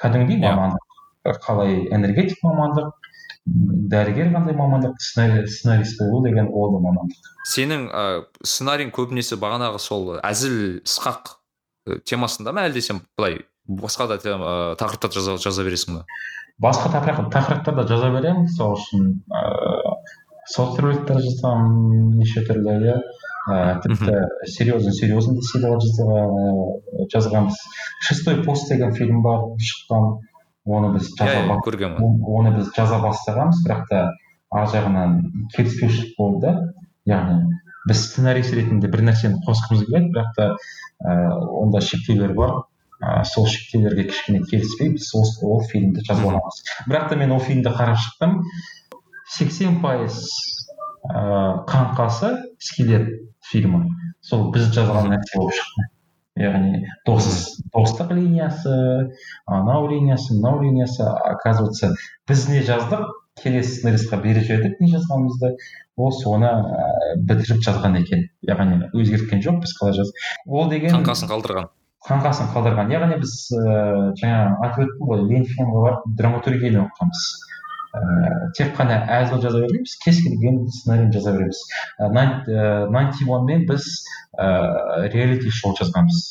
Кәдімгідей 0.02 0.44
мамандық. 0.46 1.00
Қалай 1.46 1.88
энергетик 1.96 2.44
мамандық 2.46 2.94
дәрігер 3.46 4.32
қандай 4.34 4.56
мамандық 4.58 5.00
сценарист 5.02 6.00
болу 6.02 6.24
деген 6.26 6.50
ол 6.52 6.72
да 6.76 6.82
мамандық. 6.82 7.34
Сенің 7.46 7.90
ыыы 7.90 8.24
сценарийің 8.42 8.94
көбінесе 8.94 9.38
бағанағы 9.42 9.82
сол 9.82 10.16
әзіл 10.22 10.82
сықақ 10.86 11.36
темасында 12.10 12.54
ма 12.54 12.66
әлде 12.66 12.82
сен 12.82 13.02
былай 13.18 13.44
басқа 13.70 14.08
да 14.10 14.18
ыыы 14.18 14.78
тақырыптар 14.82 15.14
жаза, 15.14 15.38
жаза 15.38 15.66
бересің 15.66 16.00
ба 16.00 16.06
басқа 16.62 16.90
тақырыптарда 16.96 17.88
жаза 17.90 18.10
беремін. 18.14 18.48
Мысалы 18.50 18.80
үшін 18.80 19.12
ыыы 19.30 19.96
соцк 20.50 20.82
роликтер 20.82 21.22
жазамын 21.22 22.18
неше 22.18 22.46
түрлі 22.48 22.80
иә. 22.82 22.98
Ыыы 23.46 23.82
тіпті 23.84 24.14
серьезный 24.50 24.94
серьезный 24.94 25.42
сериал 25.42 25.80
жазғанбыз 27.14 27.60
шестой 28.08 28.44
пост 28.44 28.70
деген 28.70 28.94
фильм 28.94 29.22
бар 29.22 29.44
шыққан 29.60 30.08
оны 30.66 30.94
біз 30.96 31.12
жаза 31.20 31.44
оны 31.50 32.56
біз 32.58 32.72
жаза 32.78 33.02
бастағанбыз 33.04 33.62
бірақ 33.68 33.86
та 33.90 34.02
ар 34.52 34.72
жағынан 34.74 35.20
келіспеушілік 35.56 36.18
болды 36.18 36.56
яғни 37.06 37.60
біз 37.86 38.02
сценарист 38.10 38.54
ретінде 38.58 38.90
бір 38.90 39.06
нәрсені 39.12 39.44
қосқымыз 39.46 39.86
келеді 39.86 40.10
бірақ 40.16 40.34
та 40.38 40.50
ыыы 41.04 41.50
онда 41.62 41.82
шектеулер 41.82 42.34
бар. 42.34 42.56
Ы 43.02 43.26
сол 43.28 43.46
шектеулерге 43.52 44.08
кішкене 44.10 44.42
келіспей 44.50 44.94
біз 44.96 45.12
ол, 45.14 45.28
ол 45.44 45.62
фильмді 45.70 46.02
жазып 46.08 46.26
аламыз. 46.32 46.62
Бірақ 46.88 47.10
та 47.10 47.16
мен 47.20 47.32
ол 47.36 47.40
фильмді 47.40 47.70
қарап 47.70 48.00
шықтым. 48.00 48.42
сексен 49.28 49.82
пайыз 49.82 50.18
ыыы 51.04 51.66
қаңқасы 51.68 52.32
скелет. 52.60 53.25
Фильмі 53.52 53.86
сол 54.26 54.50
біз 54.54 54.72
жазған 54.76 55.12
нәрсе 55.14 55.38
болып 55.38 55.56
шықты. 55.60 55.86
Яғни 56.36 56.82
дос 57.08 57.28
достық 57.72 58.12
линиясы 58.18 58.74
анау 59.46 59.88
линиясы 59.88 60.36
мынау 60.36 60.62
линиясы. 60.64 61.06
Оказывается 61.06 61.94
біз 62.28 62.50
не 62.50 62.60
жаздық 62.66 63.14
келесі 63.40 63.80
сценаристқа 63.80 64.20
беріп 64.24 64.44
жібердік 64.50 64.82
не 64.82 64.92
жазғанымызды. 64.92 65.56
Ол 65.96 66.12
соны 66.12 66.50
ә, 66.50 67.16
бітіріп 67.24 67.64
жазған 67.64 67.96
екен. 68.02 68.28
Яғни 68.44 68.90
өзгерткен 68.92 69.44
жоқпыз 69.46 69.78
қалай 69.80 69.96
жаз. 69.96 70.12
Ол 70.46 70.68
деген 70.72 70.92
қаңқасын 70.98 71.32
қалдырған. 71.32 71.72
Қаңқасын 72.06 72.52
қалдырған. 72.52 72.92
Яғни 72.92 73.22
біз 73.22 73.36
ыыы 73.56 74.12
жаңа 74.20 74.58
айтып 74.66 74.84
өттім 74.90 75.08
ғой 75.12 75.24
ленфильмге 75.30 75.86
барып 75.88 76.10
драматургияны 76.20 76.84
оқығанбыз 76.84 77.24
ыыы 77.96 78.52
тек 78.58 78.74
қана 78.78 78.98
әзіл 79.20 79.42
жаза 79.44 79.62
бермейміз 79.64 79.96
кез 80.04 80.22
келген 80.26 80.66
сценарийін 80.78 81.12
жаза 81.16 81.34
береміз 81.36 81.62
найнти 82.96 83.30
мен 83.30 83.66
біз 83.70 83.88
ыыы 84.38 85.10
реалити 85.14 85.54
шоу 85.60 85.76
жазғанбыз 85.80 86.24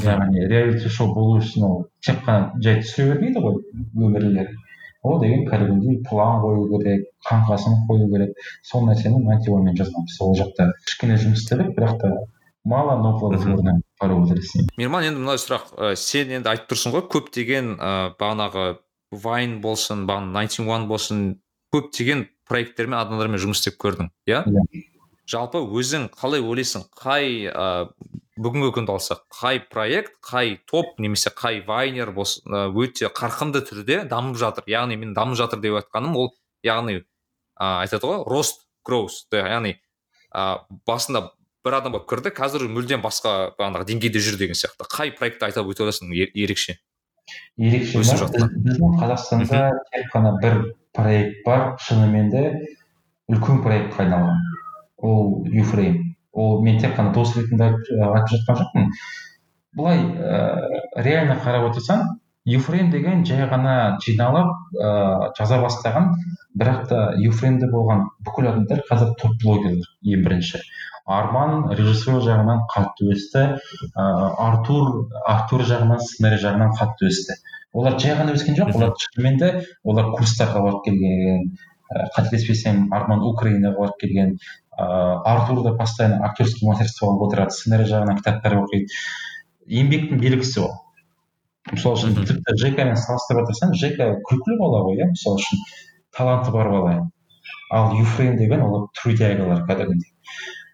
яғни 0.00 0.46
реалити 0.48 0.88
шоу 0.88 1.14
болу 1.14 1.38
үшін 1.40 1.66
ол 1.68 1.78
тек 2.04 2.22
қана 2.26 2.52
жай 2.64 2.82
түсіре 2.82 3.12
бермейді 3.12 3.44
ғой 3.46 3.58
өмірлер 4.08 4.52
ол 5.02 5.18
деген 5.20 5.46
кәдімгідей 5.50 6.02
план 6.08 6.40
қою 6.44 6.68
керек 6.72 7.08
қаңқасын 7.28 7.82
қою 7.88 8.08
керек 8.12 8.46
сол 8.62 8.86
нәрсені 8.86 9.22
найнти 9.24 9.50
мен 9.50 9.76
жазғанбыз 9.78 10.20
ол 10.22 10.36
жақта 10.38 10.70
кішкене 10.86 11.18
жұмыс 11.24 11.42
істедік 11.42 11.74
бірақ 11.76 11.98
та 12.00 12.12
мало 12.64 12.96
но 13.02 13.18
плодотворно 13.18 13.80
мейірман 14.78 15.08
енді 15.10 15.18
мынау 15.18 15.40
сұрақ 15.42 15.74
ә, 15.76 15.94
сен 15.98 16.30
енді 16.38 16.52
айтып 16.52 16.72
тұрсың 16.72 16.94
ғой 16.94 17.04
көптеген 17.10 17.74
ә, 17.76 17.92
бағанағы 18.20 18.78
вайн 19.12 19.60
болсын 19.64 20.06
бағана 20.08 20.32
найнти 20.38 20.64
уан 20.64 20.88
болсын 20.88 21.22
көптеген 21.74 22.26
проекттермен 22.48 22.98
адамдармен 22.98 23.40
жұмыс 23.40 23.62
істеп 23.62 23.78
көрдің 23.82 24.10
иә? 24.28 24.42
Yeah? 24.42 24.88
жалпы 25.28 25.60
өзің 25.62 26.08
қалай 26.16 26.42
ойлайсың 26.42 26.84
қай 26.98 27.46
ә, 27.48 27.66
бүгінгі 28.42 28.72
күнді 28.76 28.94
алсақ 28.96 29.22
қай 29.32 29.60
проект 29.70 30.16
қай 30.24 30.56
топ 30.68 30.98
немесе 31.00 31.30
қай 31.36 31.62
вайнер 31.66 32.10
болсын 32.16 32.74
өте 32.74 33.08
қарқынды 33.12 33.62
түрде 33.68 34.02
дамып 34.10 34.40
жатыр 34.40 34.66
яғни 34.70 34.98
мен 34.98 35.14
дамып 35.14 35.38
жатыр 35.38 35.62
деп 35.62 35.78
айтқаным 35.80 36.16
ол 36.18 36.32
яғни 36.66 36.98
ә, 36.98 37.84
айтады 37.84 38.10
ғой 38.10 38.24
рост 38.26 38.66
гроус 38.84 39.22
яғни 39.32 39.76
ә, 40.34 40.64
басында 40.86 41.30
бір 41.64 41.78
адам 41.78 41.94
болып 41.94 42.08
кірді 42.10 42.32
қазір 42.34 42.66
мүлдем 42.70 43.02
басқа 43.04 43.52
бағанағы 43.58 43.86
деңгейде 43.92 44.22
жүр 44.22 44.38
деген 44.40 44.58
сияқты. 44.58 44.88
Қай 44.90 45.12
проектті 45.14 45.46
айтып 45.46 45.68
өте 45.70 45.84
аласың 45.84 46.10
ерекше? 46.12 46.80
Ерекше 47.56 48.02
біздің 48.02 48.96
қазақстанда 49.00 49.64
тек 49.92 50.08
қана 50.14 50.36
бір 50.42 50.58
проект 50.94 51.44
бар. 51.46 51.76
Шынымен 51.80 52.30
де 52.30 52.44
үлкен 53.32 53.62
проектке 53.64 54.04
айналған. 54.04 54.40
Ол 54.98 55.46
юфрейм 55.48 56.16
ол 56.32 56.62
мен 56.62 56.80
тек 56.80 56.96
қана 56.96 57.12
дос 57.12 57.36
ретінде 57.36 57.72
айтып 57.72 58.34
жатқан 58.34 58.60
жоқпын. 58.62 58.90
Былай 59.76 60.02
ә, 60.04 60.40
реально 60.96 61.38
қарап 61.40 61.70
отырсаң 61.70 62.04
юфрейм 62.44 62.90
деген 62.90 63.24
жай 63.24 63.46
ғана 63.48 63.98
жиналып 64.04 64.50
ә, 64.76 65.32
жаза 65.38 65.60
бастаған 65.62 66.10
бірақ 66.58 66.88
та 66.90 67.02
юфреймде 67.22 67.68
болған 67.72 68.08
бүкіл 68.26 68.50
адамдар 68.50 68.82
қазір 68.90 69.14
топ 69.20 69.36
блогерлер 69.42 69.88
ең 70.04 70.24
бірінші. 70.26 70.60
Арман 71.06 71.70
режиссер 71.74 72.20
жағынан 72.22 72.62
қатты 72.70 73.08
өсті. 73.12 73.42
Ә, 73.96 74.04
артур 74.38 75.08
артур 75.26 75.64
жағынан 75.66 76.00
сценарий 76.00 76.40
жағынан 76.42 76.74
қатты 76.78 77.08
өсті. 77.10 77.36
Олар 77.72 77.98
жай 77.98 78.14
ғана 78.18 78.36
өскен 78.36 78.56
жоқ 78.58 78.74
олар 78.76 78.92
шынымен 79.00 79.38
де 79.40 79.50
олар 79.82 80.12
курстарға 80.14 80.62
барып 80.62 80.84
келген 80.86 81.48
ә, 81.90 82.06
қателеспесем 82.16 82.86
арман 82.92 83.24
украинаға 83.26 83.78
барып 83.80 83.98
келген. 84.00 84.36
Ыыы 84.78 85.16
артур 85.28 85.62
да 85.64 85.74
постоянно 85.76 86.24
актерский 86.24 86.68
мастерство 86.68 87.10
алып 87.10 87.26
отырады 87.28 87.56
сценарий 87.56 87.88
жағынан 87.90 88.20
кітаптар 88.20 88.56
оқиды. 88.62 88.88
Еңбектің 89.68 90.22
белгісі 90.22 90.62
ол. 90.64 90.72
Мысалы 91.70 91.98
үшін 91.98 92.16
тіпті 92.16 92.56
жекамен 92.58 92.96
салыстырып 92.96 93.44
отырсаң 93.44 93.74
жека 93.78 94.08
күлкілі 94.28 94.56
бала 94.58 94.80
ғой 94.86 94.96
иә? 94.98 95.10
Мысалы 95.12 95.42
үшін 95.42 95.60
таланты 96.16 96.50
бар 96.54 96.70
бала. 96.72 96.96
Ал 97.70 97.94
юфрейм 97.96 98.36
деген 98.36 98.64
ол 98.66 98.88
трудягалар 98.98 99.62
кәдімгідей 99.68 100.10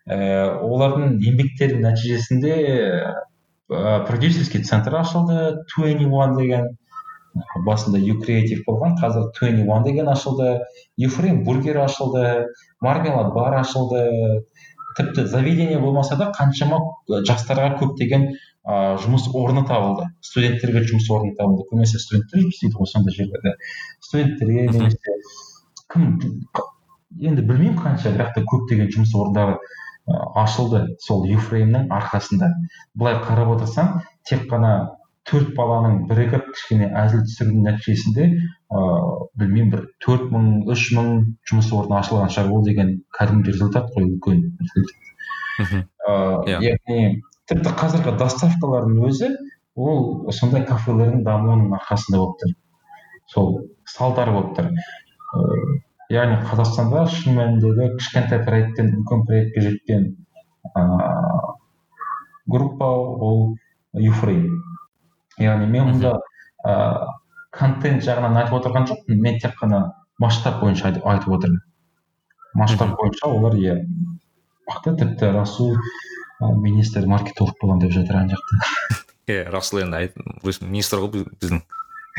ііі 0.09 0.29
олардың 0.65 1.19
еңбектерінің 1.21 1.85
нәтижесінде 1.85 2.53
ыыы 3.69 4.05
продюсерский 4.09 4.63
центр 4.65 4.97
ашылды 4.97 5.65
туэни 5.75 6.09
деген. 6.39 6.77
Басында 7.67 7.99
юкреатив 8.01 8.65
болған 8.67 8.97
қазір 8.99 9.29
туэни 9.37 9.67
уан 9.69 9.85
деген 9.85 10.09
ашылды. 10.09 10.65
Юфрейм 10.97 11.45
бургер 11.45 11.77
ашылды 11.79 12.47
мармелад 12.81 13.35
бар 13.35 13.61
ашылды. 13.61 14.45
Тіпті 14.97 15.27
заведение 15.27 15.79
болмаса 15.79 16.17
да 16.17 16.33
қаншама 16.33 16.81
жастарға 17.09 17.77
көптеген 17.79 18.31
ыыы 18.33 18.97
жұмыс 19.05 19.29
орны 19.35 19.67
табылды. 19.69 20.09
Студенттерге 20.25 20.83
жұмыс 20.89 21.11
орны 21.13 21.37
табылды. 21.37 21.69
Көбінесе 21.71 22.01
студенттер 22.01 22.41
жұмыс 22.41 22.57
істейді 22.57 22.81
ғой 22.81 22.91
сондай 22.91 23.15
жерлерде. 23.15 23.55
Студенттерге 24.01 24.67
немесе 24.73 25.13
кім 25.93 26.19
енді 27.21 27.45
білмеймін 27.45 27.79
қанша 27.79 28.11
бірақ 28.17 28.35
та 28.35 28.43
көптеген 28.49 28.91
жұмыс 28.97 29.15
орындары 29.15 29.59
ашылды 30.43 30.85
сол 31.05 31.27
юфреймнің 31.29 31.91
арқасында. 31.95 32.53
Былай 32.95 33.19
қарап 33.25 33.57
отырсаң 33.57 33.99
тек 34.29 34.47
қана 34.51 34.73
төрт 35.29 35.53
баланың 35.57 36.07
бірігіп 36.09 36.47
кішкене 36.55 36.89
әзіл 36.97 37.25
түсірудің 37.27 37.67
нәтижесінде 37.67 38.29
ыыы 38.29 39.27
білмеймін 39.41 39.73
бір 39.75 39.83
төрт 40.05 40.31
мың 40.33 40.47
үш 40.73 40.87
мың 40.97 41.11
жұмыс 41.51 41.69
орны 41.77 41.99
ашылған 41.99 42.33
шығар 42.33 42.53
ол 42.57 42.65
деген 42.65 42.95
кәдімгі 43.19 43.53
результат 43.53 43.91
қой 43.97 44.09
үлкен 44.09 44.47
ыыы 46.09 46.55
яғни 46.55 47.21
тіпті 47.51 47.75
қазіргі 47.83 48.17
доставкалардың 48.23 49.03
өзі 49.11 49.31
ол 49.77 50.33
сондай 50.39 50.65
кафелердің 50.69 51.27
дамуының 51.27 51.77
арқасында 51.81 52.23
болып 52.23 52.41
тұр. 52.43 52.57
Сол 53.29 53.53
салдары 53.97 54.33
болып 54.33 54.57
тұр. 54.57 54.73
Ыыы 55.37 55.81
яғни 56.13 56.41
қазақстанда 56.49 57.05
шын 57.13 57.37
мәніндегі 57.37 57.93
кішкентай 57.99 58.43
проекттен 58.47 58.95
үлкен 58.97 59.25
проектке 59.29 59.65
жеткен 59.67 60.05
ыыы 60.75 61.55
группа 62.49 62.89
ол 63.29 63.57
юфрейм 63.93 64.63
яғни 65.39 65.69
мен 65.69 65.91
мұнда 65.93 66.15
ыыы 66.65 67.09
контент 67.59 68.05
жағынан 68.05 68.37
айтып 68.43 68.59
отырған 68.61 68.89
жоқпын 68.91 69.23
мен 69.25 69.39
тек 69.43 69.57
қана 69.61 69.83
масштаб 70.19 70.61
бойынша 70.63 70.93
айтып 70.93 71.33
отырмын. 71.39 71.63
Масштаб 72.55 72.97
бойынша 72.99 73.29
олар 73.29 73.57
иә 73.59 73.79
мықты 74.69 74.97
тіпті 74.99 75.33
расул 75.33 75.77
министр 76.41 77.07
маркетолог 77.07 77.57
боламын 77.61 77.87
деп 77.87 77.93
жатыр 77.93 78.21
ана 78.21 78.35
жақта. 78.35 78.61
Иә 79.29 79.51
расул 79.53 79.83
енді 79.83 80.13
министр 80.65 81.03
ғой 81.05 81.27
біздің. 81.41 81.63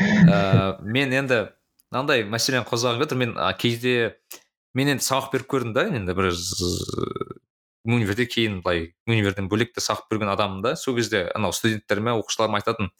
Ыыы 0.00 0.92
мен 0.96 1.12
енді 1.12 1.40
мынандай 1.90 2.24
мәселені 2.24 2.66
қозғағым 2.68 3.02
келіп 3.02 3.20
мен 3.20 3.36
кейде 3.58 4.16
мен 4.74 4.94
енді 4.94 5.04
сабақ 5.04 5.32
беріп 5.34 5.50
көрдім 5.50 5.74
да 5.74 5.88
енді 5.90 6.14
бір 6.14 6.32
универде 7.84 8.26
кейін 8.26 8.60
былай 8.62 8.92
универден 9.06 9.48
бөлек 9.50 9.74
те 9.74 9.80
сабақ 9.84 10.10
берген 10.10 10.30
адаммын 10.32 10.62
да. 10.62 10.76
Сол 10.76 10.96
кезде 10.96 11.28
анау 11.34 11.52
студенттеріме 11.52 12.14
оқушыларыма 12.20 12.60
айтатын 12.60 12.90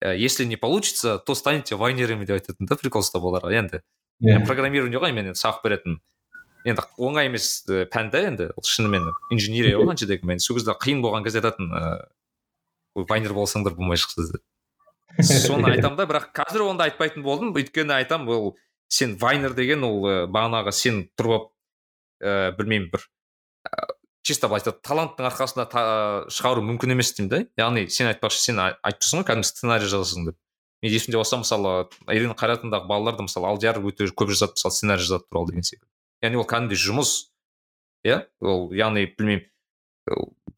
Э, 0.00 0.16
если 0.16 0.44
не 0.44 0.56
получится 0.56 1.18
то 1.18 1.34
станете 1.34 1.74
вайнерами 1.74 2.24
деп 2.24 2.38
айтатын 2.38 2.66
да 2.66 2.76
прикол 2.78 3.02
ұстап 3.02 3.24
оларға 3.26 3.50
енді 3.50 3.80
yeah. 4.22 4.44
программирование 4.46 5.00
ғой 5.02 5.12
мен 5.12 5.32
енді 5.32 5.40
сабақ 5.40 5.64
беретін. 5.64 5.98
Енді 6.64 6.84
оңай 6.98 7.26
емес 7.26 7.64
э, 7.66 7.84
пән 7.90 8.12
да 8.14 8.22
енді. 8.28 8.50
Ол 8.54 8.62
шынымен 8.62 9.10
инженерия 9.34 9.78
ғой 9.78 9.88
ана 9.88 9.98
жердегі 9.98 10.28
мен 10.30 10.38
сол 10.38 10.58
кезде 10.58 10.76
қиын 10.78 11.02
болған 11.02 11.26
кезде 11.26 11.42
айтатын 11.42 11.74
ыыы 11.74 13.08
вайнер 13.10 13.34
болсаңдар 13.34 13.74
болмай 13.74 13.98
шықса 13.98 14.38
соны 15.20 15.70
айтамын 15.74 15.98
да 15.98 16.08
бірақ 16.08 16.30
қазір 16.36 16.66
онда 16.68 16.88
айтпайтын 16.88 17.22
болдым. 17.22 17.54
Өйткені 17.56 17.96
айтамын 18.00 18.34
ол 18.34 18.56
сен 18.88 19.16
вайнер 19.20 19.54
деген 19.56 19.84
ол 19.84 20.02
э, 20.08 20.18
бағанағы 20.26 20.72
сен 20.72 21.06
тұрып 21.18 21.38
алып 21.38 21.54
білмеймін 22.58 22.90
бір 22.90 23.04
чисто 24.28 24.48
былай 24.48 24.60
айтады 24.60 24.82
таланттың 24.84 25.28
арқасында 25.30 25.64
та, 25.70 25.82
шығару 26.32 26.64
мүмкін 26.66 26.92
емес 26.96 27.14
деймін 27.16 27.30
да. 27.32 27.40
Яғни 27.60 27.86
сен 27.92 28.10
айтпақшы 28.10 28.42
сен 28.42 28.60
айтып 28.60 29.00
тұрсың 29.00 29.22
ғой 29.22 29.28
кәдімгі 29.30 29.48
сценарий 29.48 29.88
жазасың 29.88 30.28
деп. 30.28 30.36
Мен 30.82 30.92
есімде 30.92 31.18
болса 31.18 31.38
мысалы 31.40 31.72
ирина 32.12 32.36
қайратындағы 32.38 32.90
балалар 32.90 33.16
да 33.16 33.24
мысалы 33.24 33.48
алдияр 33.48 33.80
өте 33.80 34.10
көп 34.12 34.34
жазады 34.34 34.58
мысалы 34.58 34.76
сценарий 34.76 35.06
жазады 35.06 35.24
туралы 35.30 35.52
деген 35.52 35.66
секілді. 35.66 35.88
Яғни 36.22 36.40
ол 36.42 36.48
кәдімгідей 36.50 36.82
жұмыс 36.82 37.14
иә 38.06 38.20
ол 38.44 38.68
яғни 38.76 39.06
білмеймін 39.16 39.46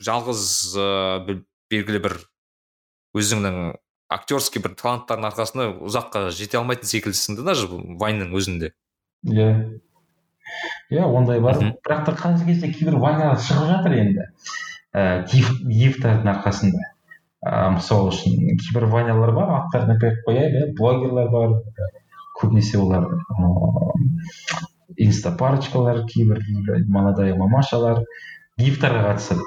жалғыз 0.02 0.42
ыыы 0.74 1.38
белгілі 1.70 2.02
бір 2.08 2.16
өзіңнің 3.16 3.60
актерский 4.10 4.62
бір 4.62 4.74
таланттардың 4.80 5.28
арқасында 5.30 5.66
ұзаққа 5.86 6.24
жете 6.34 6.58
алмайтын 6.60 6.90
секілдісің 6.90 7.38
да 7.38 7.46
даже 7.52 7.68
вайнның 7.70 8.34
өзінде. 8.36 8.72
Иә. 9.26 9.50
Иә 10.90 11.06
ондай 11.06 11.40
бар. 11.40 11.60
Бірақ 11.84 12.06
та 12.08 12.16
қазіргі 12.18 12.54
кезде 12.54 12.72
кейбір 12.74 12.98
вайналар 13.02 13.38
шығып 13.38 13.70
жатыр 13.70 13.96
енді. 14.00 14.26
Ііі 15.30 15.44
гифтардың 15.70 16.32
арқасында. 16.34 16.88
Ыыы 17.46 17.68
мысалы 17.76 18.10
үшін 18.10 18.58
кейбір 18.60 18.88
вайналар 18.92 19.30
бар 19.36 19.54
аттарын 19.60 19.94
ақ 19.94 20.18
қояйын 20.26 20.56
иә 20.58 20.72
блогерлер 20.76 21.30
бар 21.32 21.54
көбінесе 22.40 22.80
олар 22.82 23.06
инста 24.96 25.32
парочкалар 25.32 26.02
кейбір 26.10 26.42
молодая 26.88 27.36
мамашалар 27.38 28.02
гифтарға 28.58 29.06
қатысады. 29.12 29.46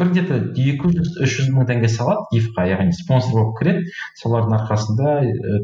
Бір 0.00 0.10
где 0.12 0.24
то 0.28 0.40
екі 0.40 0.90
жүз 0.96 1.14
үш 1.24 1.36
жүз 1.38 1.52
мың 1.54 1.68
теңге 1.70 1.88
салады 1.92 2.26
гифқа 2.34 2.66
яғни 2.70 2.96
спонсор 2.96 3.38
болып 3.38 3.54
кіреді. 3.60 3.94
Солардың 4.22 4.58
арқасында 4.58 5.14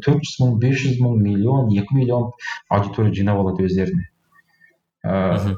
төрт 0.05 0.25
жүз 0.29 0.39
мың 0.45 0.57
бес 0.63 0.79
жүз 0.85 1.03
мың 1.03 1.21
миллион 1.27 1.75
екі 1.77 1.99
миллион 1.99 2.31
аудитория 2.69 3.15
жинап 3.21 3.43
алады 3.45 3.69
өздеріне. 3.69 4.09
Ыыы 5.03 5.57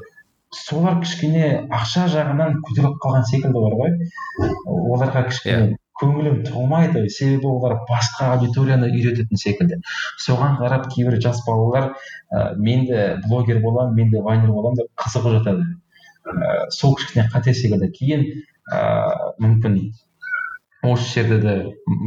солар 0.55 0.99
кішкене 1.03 1.47
ақша 1.73 2.05
жағынан 2.11 2.59
көтеріліп 2.67 2.99
қалған 3.03 3.25
секілді 3.29 3.63
бар 3.63 3.75
ғой. 3.79 3.95
Оларға 4.65 5.25
кішкене 5.29 5.55
yeah. 5.55 5.73
Иә. 5.73 5.79
көңілім 5.95 6.41
толмайды 6.43 7.05
себебі 7.09 7.47
олар 7.47 7.77
басқа 7.89 8.33
аудиторияны 8.35 8.89
үйрететін 8.91 9.39
секілді. 9.39 9.79
Соған 10.25 10.57
қарап 10.59 10.89
кейбір 10.91 11.19
жас 11.23 11.39
балалар 11.47 11.93
ә, 12.31 12.55
мен 12.57 12.85
де 12.89 13.05
блогер 13.27 13.61
боламын 13.63 13.95
мен 13.95 14.11
де 14.11 14.21
вайнер 14.21 14.51
боламын 14.51 14.81
деп 14.81 14.91
қызығып 15.03 15.37
жатады. 15.39 15.67
Ә, 16.25 16.69
сол 16.71 16.95
кішкене 16.97 17.29
қате 17.33 17.53
кейін 17.99 18.25
ыыы 18.25 19.31
мүмкін 19.45 19.79
осы 20.85 21.19
жерде 21.19 21.37
де 21.41 21.53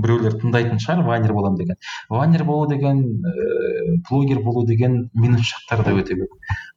біреулер 0.03 0.37
тыңдайтын 0.41 0.81
шығар 0.83 1.05
вайнер 1.07 1.33
боламын 1.35 1.59
деген. 1.59 1.79
Вайнер 2.11 2.45
болу 2.45 2.69
деген 2.71 3.03
ііі 3.03 3.99
блогер 4.09 4.43
болу 4.45 4.65
деген 4.67 5.09
минус 5.15 5.51
жақтары 5.51 5.87
да 5.87 5.95
өте 5.99 6.19
көп. 6.19 6.35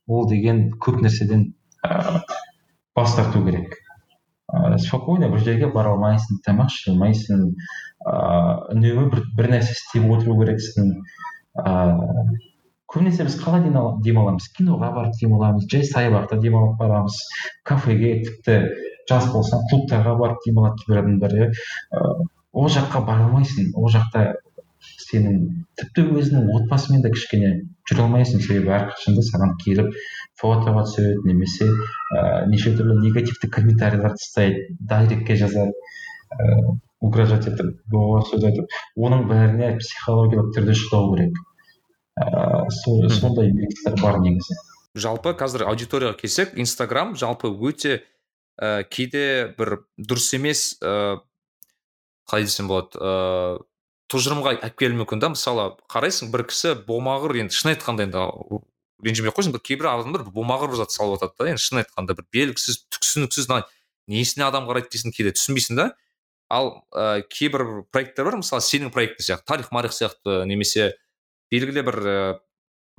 Ол 0.07 0.27
деген 0.29 0.69
көп 0.81 1.01
нәрседен 1.05 1.51
ыыы 1.85 2.21
бас 2.95 3.15
тарту 3.15 3.43
керек. 3.45 3.75
Ыыы 4.53 4.79
спокойно 4.79 5.29
бір 5.31 5.45
жерге 5.45 5.71
бара 5.73 5.93
алмайсың 5.95 6.41
тамақ 6.47 6.73
іше 6.73 6.91
алмайсың 6.93 7.43
ыыы 7.49 8.55
үнемі 8.75 9.09
бір, 9.13 9.25
бір 9.37 9.51
нәрсе 9.55 9.77
істеп 9.77 10.09
отыру 10.11 10.39
керексің. 10.41 10.95
Ыыы 11.61 12.39
көбінесе 12.91 13.25
біз 13.27 13.37
қалай 13.41 13.63
демаламыз 14.05 14.49
киноға 14.57 14.91
барып 14.95 15.17
демаламыз 15.21 15.67
жай 15.71 15.85
саябақта 15.87 16.39
демалып 16.43 16.77
барамыз 16.79 17.17
кафеге 17.67 18.13
тіпті 18.25 18.57
жас 19.09 19.27
болсаң 19.33 19.65
клубтарға 19.71 20.15
барып 20.19 20.45
демалады 20.45 20.81
кейбір 20.83 21.01
адамдар 21.03 21.35
иә? 21.37 21.49
Ол 22.51 22.67
жаққа 22.75 23.03
бара 23.07 23.27
алмайсың 23.27 23.71
ол 23.79 23.87
жақта 23.93 24.25
сенің 25.05 25.37
тіпті 25.79 26.05
өзіңнің 26.19 26.51
отбасымен 26.57 27.03
де 27.05 27.11
кішкене 27.13 27.51
жүре 27.89 28.05
алмайсың. 28.05 28.41
Себебі 28.43 28.73
әрқашанда 28.75 29.23
саған 29.27 29.55
келіп 29.63 29.91
фотоға 30.41 30.85
түседі 30.87 31.21
немесе 31.27 31.67
ә, 31.69 32.47
неше 32.49 32.73
түрлі 32.77 32.97
негативті 33.03 33.49
комментарийлер 33.55 34.15
тастайды 34.17 34.75
дайректке 34.79 35.37
жазады 35.39 35.71
ыыы 36.39 36.79
угрожать 37.01 37.47
етіп 37.49 37.95
сөз 38.29 38.43
айтып 38.49 38.75
оның 39.07 39.25
бәріне 39.29 39.71
психологиялық 39.79 40.51
түрде 40.57 40.75
шыдау 40.77 41.15
керек. 41.15 41.39
Ыыы 42.21 43.09
сондай 43.09 43.51
бар 44.01 44.19
негізі. 44.21 44.55
Жалпы 44.95 45.33
қазір 45.39 45.65
аудиторияға 45.71 46.17
келсек 46.19 46.55
инстаграм 46.59 47.15
жалпы 47.15 47.47
өте 47.49 48.01
ә, 48.59 48.83
кейде 48.83 49.53
бір 49.57 49.85
дұрыс 49.97 50.33
емес 50.35 50.77
ә, 50.83 51.21
қалай 52.27 52.47
десем 52.47 52.67
болады 52.71 52.99
ыыы 52.99 53.61
тұжырымға 54.11 54.57
алып 54.59 54.77
келуі 54.79 54.99
мүмкін 55.01 55.23
да. 55.23 55.31
Мысалы 55.31 55.69
қарайсың 55.91 56.31
бір 56.33 56.43
кісі 56.49 56.75
болмағыр 56.87 57.39
енді 57.45 57.55
шын 57.55 57.71
айтқанда 57.71 58.09
енді 58.09 58.25
ренжімей 59.05 59.31
ақ 59.31 59.39
қойсын 59.39 59.55
кейбір 59.63 59.87
адамдар 59.93 60.25
болмағыр 60.27 60.75
зат 60.75 60.91
салып 60.91 61.21
жатады 61.21 61.39
да. 61.39 61.51
Енді 61.53 61.63
шын 61.63 61.79
айтқанда 61.81 62.17
бір 62.19 62.27
белгісіз 62.35 62.83
түсініксіз 62.91 63.47
несіне 64.11 64.43
адам 64.43 64.67
қарайды 64.67 64.91
дейсің 64.91 65.15
кейде 65.15 65.31
түсінбейсің 65.37 65.79
да. 65.79 65.87
Ал 66.51 66.83
ә, 66.91 67.23
кейбір 67.31 67.85
проекттер 67.93 68.27
бар 68.27 68.41
мысалы 68.41 68.65
сенің 68.65 68.91
проектің 68.91 69.23
сияқты 69.23 69.47
тарих 69.47 69.71
марих 69.71 69.95
сияқты 69.95 70.43
немесе 70.43 70.91
белгілі 71.51 71.85
бір 71.87 71.99
ііі 72.01 72.17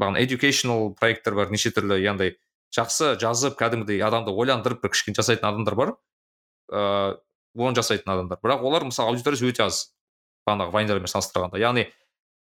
бағана 0.01 0.23
educational 0.23 0.93
проекттер 0.99 1.37
бар 1.39 1.53
неше 1.53 1.73
түрлі 1.75 2.01
яғни 2.03 2.33
жақсы 2.75 3.17
жазып 3.21 3.59
кәдімгідей 3.61 4.03
адамды 4.05 4.33
ойландырып 4.33 4.83
бір 4.85 4.93
кішкене 4.95 5.19
жасайтын 5.19 5.51
адамдар 5.51 5.77
бар 5.77 5.95
ыыы 6.73 7.21
оны 7.57 7.77
жасайтын 7.77 8.13
адамдар. 8.13 8.39
Бірақ 8.43 8.65
олар 8.65 8.87
мысалы 8.89 9.13
аудиториясы 9.13 9.49
өте 9.51 9.67
аз 9.67 9.81
бағанағы 10.49 10.73
вайнермен 10.73 11.11
салыстырғанда. 11.11 11.61
Яғни 11.61 11.85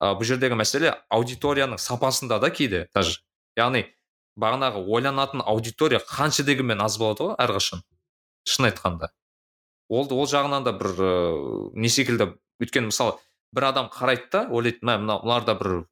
ә, 0.02 0.16
бұл 0.18 0.26
жердегі 0.26 0.58
мәселе 0.58 0.96
аудиторияның 1.14 1.78
сапасында 1.82 2.40
да 2.42 2.50
кейде 2.50 2.88
даже. 2.94 3.22
Яғни 3.58 3.86
бағанағы 4.40 4.82
ойланатын 4.90 5.44
аудитория 5.46 6.02
қанша 6.02 6.44
дегенмен 6.44 6.82
аз 6.82 6.98
болады 6.98 7.30
ғой 7.30 7.38
әрқашан 7.46 7.86
шын 8.50 8.72
айтқанда. 8.72 9.12
Ол 9.90 10.10
ол 10.10 10.26
жағынан 10.26 10.66
да 10.66 10.74
бір 10.74 10.92
ыыы 10.98 11.70
не 11.78 11.90
секілді 11.90 12.34
өйткені 12.62 12.90
мысалы 12.90 13.20
бір 13.54 13.70
адам 13.70 13.92
қарайды 13.94 14.32
да 14.32 14.48
ойлайды 14.50 14.82
мә 14.82 14.98
мына 14.98 15.20
мыналарда 15.22 15.56
бір 15.60 15.86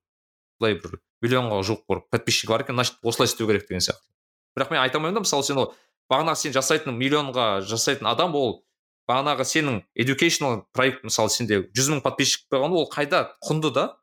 былай 0.64 0.80
бір 0.80 1.00
миллионға 1.24 1.62
жуық 1.68 1.84
бір 1.90 2.04
подписчик 2.12 2.50
бар 2.50 2.64
екен 2.64 2.80
значит 2.80 2.96
осылай 3.04 3.28
істеу 3.28 3.48
керек 3.48 3.68
деген 3.68 3.84
сияқты. 3.84 4.08
Бірақ 4.56 4.72
мен 4.72 4.82
айта 4.82 4.98
алмаймын 4.98 5.20
да 5.20 5.26
мысалы 5.26 5.44
сен 5.44 5.60
ол 5.60 5.74
бағанағы 6.12 6.40
сен 6.40 6.54
жасайтын 6.56 6.96
миллионға 6.96 7.48
жасайтын 7.68 8.08
адам 8.08 8.36
ол 8.40 8.64
бағанағы 9.10 9.46
сенің 9.48 9.82
educational 10.00 10.64
проект 10.74 11.04
мысалы 11.04 11.30
сенде 11.34 11.64
жүз 11.76 11.92
мың 11.92 12.04
подписчик 12.06 12.48
болғанда 12.52 12.80
ол 12.80 12.90
қайда? 12.92 13.24
құнды 13.44 13.74
да. 13.74 13.98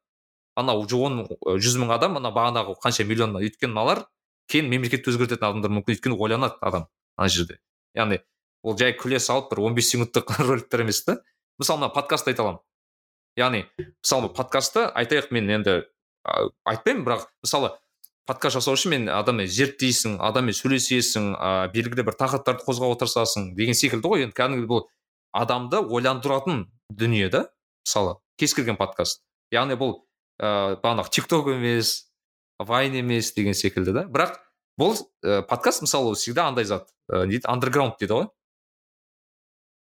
Анау 0.57 0.85
он 0.85 1.27
жүз 1.41 1.79
мың 1.81 1.95
адам 1.95 2.19
ана 2.19 2.33
бағанағы 2.35 2.77
қанша 2.83 3.05
миллион 3.05 3.39
өйткені 3.39 3.73
мыналар 3.73 4.05
кейін 4.51 4.69
мемлекетті 4.69 5.13
өзгертетін 5.13 5.47
адамдар 5.47 5.71
мүмкін 5.71 5.95
өйткені 5.95 6.19
ойланады 6.19 6.59
адам 6.61 6.89
ана 7.17 7.29
жерде. 7.29 7.61
Яғни 7.97 8.21
ол 8.63 8.77
жай 8.77 8.93
күле 8.99 9.21
салып 9.23 9.53
бір 9.53 9.63
он 9.65 9.75
бес 9.79 9.89
секундтық 9.93 10.35
роликтер 10.49 10.83
емес 10.85 11.05
та. 11.05 11.21
Мысалы 11.59 11.81
мына 11.81 11.95
подкастты 11.95 12.35
айта 12.35 12.43
аламын. 12.43 12.61
Яғни 13.39 13.65
мысалы 13.79 14.33
подкастты 14.35 14.89
айтайық 14.91 15.31
мен 15.31 15.49
енді 15.55 15.77
айтпаймын 16.25 17.05
бірақ 17.07 17.29
мысалы 17.45 17.73
подкаст 18.29 18.59
жасау 18.59 18.77
үшін 18.77 18.95
мен 18.95 19.09
адаммен 19.11 19.49
зерттейсің 19.51 20.19
адаммен 20.23 20.55
сөйлесесің 20.55 21.33
ыыы 21.35 21.71
белгілі 21.75 22.05
бір 22.07 22.19
тақырыптарды 22.21 22.67
қозғауға 22.67 23.01
тырысасың 23.01 23.55
деген 23.59 23.75
секілді 23.75 24.13
ғой. 24.13 24.27
Енді 24.27 24.37
кәдімгі 24.37 24.69
бұл 24.71 24.85
адамды 25.33 25.81
ойландыратын 25.81 26.67
дүние 26.91 27.31
да 27.33 27.47
мысалы 27.87 28.19
кез 28.39 28.55
келген 28.55 28.79
подкаст. 28.79 29.25
Яғни 29.51 29.79
бұл 29.81 29.97
ыыы 30.39 30.79
бағанағы 30.85 31.11
тик 31.17 31.27
ток 31.31 31.51
емес 31.51 32.11
вайн 32.59 32.95
емес 33.01 33.33
деген 33.35 33.55
секілді 33.55 33.97
да. 33.97 34.05
Бірақ 34.07 34.39
бұл 34.79 34.97
ә, 35.25 35.43
подкаст 35.43 35.83
мысалы 35.83 36.15
всегда 36.15 36.49
андай 36.49 36.65
зат 36.65 36.91
ә, 37.11 37.25
не 37.25 37.39
дейді 37.39 37.49
андерграунд 37.49 37.99
дейді 37.99 38.19
ғой. 38.19 38.29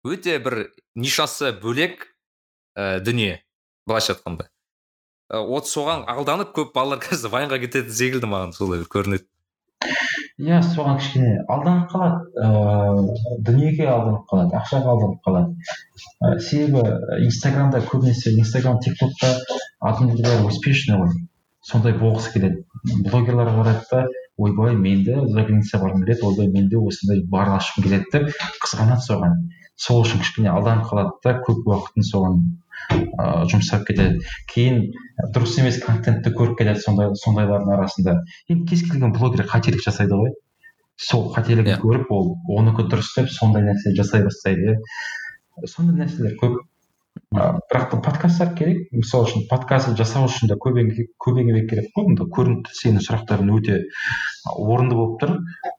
Өте 0.04 0.36
бір 0.38 0.68
нишасы 0.94 1.54
бөлек 1.62 2.10
ә, 2.76 3.00
дүние 3.00 3.44
былайша 3.86 4.14
айтқанда. 4.14 4.50
Вот 5.30 5.68
соған 5.68 6.04
алданып 6.10 6.52
көп 6.56 6.74
балалар 6.74 7.00
қазір 7.02 7.32
вайнға 7.32 7.58
кететін 7.62 7.94
секілді 7.94 8.28
маған 8.28 8.52
солай 8.56 8.84
көрінеді. 8.90 9.24
Иә 10.34 10.58
соған 10.66 10.98
кішкене 10.98 11.44
алданып 11.48 11.92
қалады. 11.92 12.24
Ыыы 12.42 13.38
дүниеге 13.46 13.86
алданып 13.86 14.24
қалады 14.30 14.56
ақшаға 14.58 14.90
алданып 14.94 15.20
қалады. 15.22 15.54
Ә, 16.20 16.38
себебі 16.42 16.82
инстаграмда 17.24 17.80
көбінесе 17.86 18.34
инстаграм 18.34 18.80
тик 18.82 18.98
токта 18.98 19.30
адамдар 19.80 20.18
бәрі 20.18 20.48
успешный 20.50 20.98
ғой. 20.98 21.14
Сондай 21.62 21.94
болғысы 22.00 22.32
келеді. 22.34 22.64
Блогерларға 23.06 23.54
қарайды 23.60 23.86
да 23.92 24.06
ойбай 24.36 24.74
мен 24.74 25.04
де 25.04 25.14
за 25.14 25.46
граница 25.46 25.78
барғым 25.78 26.02
келеді 26.04 26.26
ойбай 26.26 26.50
мен 26.50 26.68
де 26.68 26.82
осындай 26.82 27.22
бар 27.30 27.54
ашқым 27.54 27.86
келеді 27.86 28.10
деп 28.12 28.34
қызғанады 28.64 29.06
соған. 29.06 29.38
Сол 29.76 30.02
үшін 30.02 30.20
кішкене 30.20 30.50
алданып 30.50 30.90
қалады 30.90 31.14
да 31.22 31.38
көп 31.46 31.62
уақытын 31.70 32.10
соған 32.10 32.42
ыыы 32.94 33.48
жұмсап 33.52 33.84
кетеді 33.88 34.22
кейін 34.52 34.80
дұрыс 35.34 35.58
емес 35.62 35.78
контентті 35.84 36.32
көріп 36.34 36.58
кетеді 36.60 36.82
сондай 36.84 37.12
сондайлардың 37.22 37.74
арасында 37.76 38.16
енді 38.48 38.68
кез 38.70 38.84
келген 38.90 39.14
блогер 39.16 39.46
қателік 39.50 39.84
жасайды 39.84 40.18
ғой 40.20 40.34
сол 40.96 41.26
қателігін. 41.34 41.74
Иә. 41.74 41.80
көріп 41.82 42.10
ол 42.14 42.36
оныкі 42.58 42.86
дұрыс 42.90 43.14
деп 43.16 43.30
сондай 43.34 43.64
нәрсе 43.66 43.94
жасай 43.98 44.22
бастайды 44.26 44.74
иә 44.74 45.70
сондай 45.70 46.04
нәрселер 46.04 46.36
көп 46.42 46.60
бірақ 47.34 47.90
та 47.90 47.98
подкасттар 48.02 48.54
керек. 48.58 48.88
Мысалы 48.94 49.26
үшін 49.28 49.46
подкаст 49.50 49.94
жасау 49.98 50.26
үшін 50.28 50.50
де 50.50 50.56
көп 50.60 50.78
көп 51.24 51.40
еңбек 51.42 51.66
керек 51.70 51.86
қой. 51.94 52.04
Мында 52.10 52.24
көрініп 52.36 52.60
тұр 52.68 52.74
сенің 52.78 53.02
сұрақтарың 53.06 53.48
өте 53.58 53.74
орынды 54.54 54.94
болып 54.98 55.16
тұр. 55.22 55.32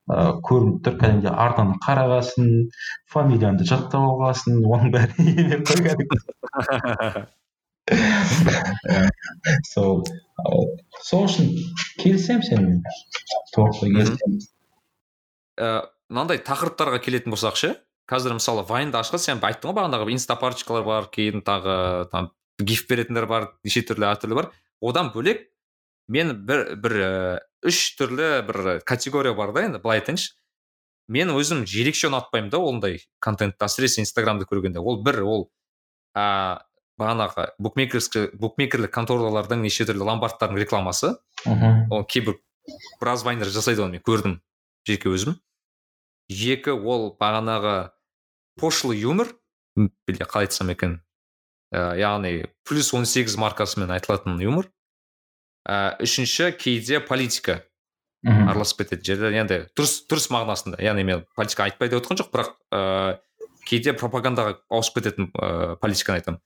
Ыыы 0.10 0.36
көрініп 0.50 0.78
тұр. 0.86 0.94
Кәдімгідей 1.02 1.34
арнаны 1.46 1.76
қарағансың 1.86 2.46
фамилияңды 3.14 3.64
жаттап 3.72 4.02
алғансың 4.02 4.54
оның 4.66 4.90
бәрі 4.96 5.14
еңбек 5.36 5.62
қой 5.72 5.80
кәдімгі 5.90 6.18
сол 9.70 10.04
сол 11.06 11.26
үшін 11.28 11.52
келісемін 12.02 12.44
сенімен 12.48 12.80
толықтай 13.54 13.92
келісемін. 13.94 14.40
Мынандай 16.10 16.42
тақырыптарға 16.48 17.00
келетін 17.06 17.36
болсақ 17.36 17.56
ше? 17.62 17.70
Қазір 18.10 18.38
мысалы 18.38 18.66
вайнды 18.68 19.00
ашқан 19.00 19.22
сен 19.22 19.42
айттың 19.42 19.72
ғой 19.72 19.80
бағанағы 19.80 20.14
инстапарочкалар 20.14 20.86
бар 20.86 21.10
кейін 21.14 21.42
тағы 21.46 22.10
там 22.12 22.30
гиф 22.60 22.86
беретіндер 22.90 23.26
бар 23.30 23.50
неше 23.66 23.82
түрлі 23.88 24.08
әртүрлі 24.12 24.38
бар. 24.38 24.52
Одан 24.82 25.12
бөлек 25.16 25.48
мен 26.08 26.36
бір 26.46 26.76
бір 26.78 26.96
үш 27.66 27.96
түрлі 28.00 28.46
бір 28.48 28.80
категория 28.86 29.34
бар 29.34 29.54
да 29.56 29.66
енді 29.66 29.82
былай 29.84 30.02
айтайыншы. 30.02 30.36
Мен 31.10 31.34
өзім 31.34 31.66
ерекше 31.66 32.10
ұнатпаймын 32.10 32.50
да 32.54 32.62
ондай 32.62 33.02
контентті 33.22 33.68
әсіресе 33.68 34.02
инстаграмды 34.02 34.48
көргенде. 34.50 34.82
Ол 34.82 35.04
бір 35.06 35.22
ол 35.22 35.44
ә, 36.18 36.62
бағанағы 36.98 37.52
букмекерлік 37.62 38.94
конторалардың 38.94 39.62
неше 39.66 39.86
түрлі 39.86 40.08
ломбардтардың 40.10 40.62
рекламасы. 40.62 41.14
Мхм. 41.46 41.92
Ол 41.94 42.06
кейбір 42.10 42.40
біраз 43.02 43.26
вайнер 43.26 43.50
жасайды 43.54 43.84
оны 43.86 44.00
мен 44.00 44.06
көрдім 44.06 44.40
жеке 44.88 45.14
өзім. 45.14 45.38
Екі 46.30 46.74
ол 46.74 47.12
бағанағы 47.22 47.95
пошлый 48.60 49.00
юмор 49.00 49.36
или 49.76 50.24
қалай 50.24 50.48
айтсам 50.48 50.72
екен? 50.72 51.02
Ә, 51.74 51.98
яғни 52.00 52.48
плюс 52.64 52.94
18 52.94 53.38
маркасымен 53.42 53.92
айтылатын 53.92 54.40
юмор. 54.40 54.70
Ә, 55.68 55.98
үшінші 56.00 56.54
кейде 56.58 57.00
политика 57.04 57.64
мхм. 58.24 58.50
араласып 58.50 58.84
кететін 58.84 59.06
жерде. 59.06 59.32
Енді 59.36 59.62
дұрыс 59.76 60.06
дұрыс 60.10 60.30
мағынасында. 60.32 60.80
Яғни 60.84 61.04
мен 61.04 61.26
политика 61.36 61.66
айтпай 61.68 61.90
деп 61.90 62.02
отырған 62.02 62.22
жоқ 62.22 62.32
бірақ 62.34 62.52
ә, 62.72 63.20
кейде 63.66 63.96
пропагандаға 63.98 64.60
ауысып 64.70 65.02
кететін 65.02 65.32
ә, 65.34 65.76
политиканы 65.82 66.22
айтамын. 66.22 66.42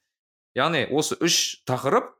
Яғни 0.57 0.85
осы 0.89 1.19
үш 1.21 1.61
тақырып 1.69 2.15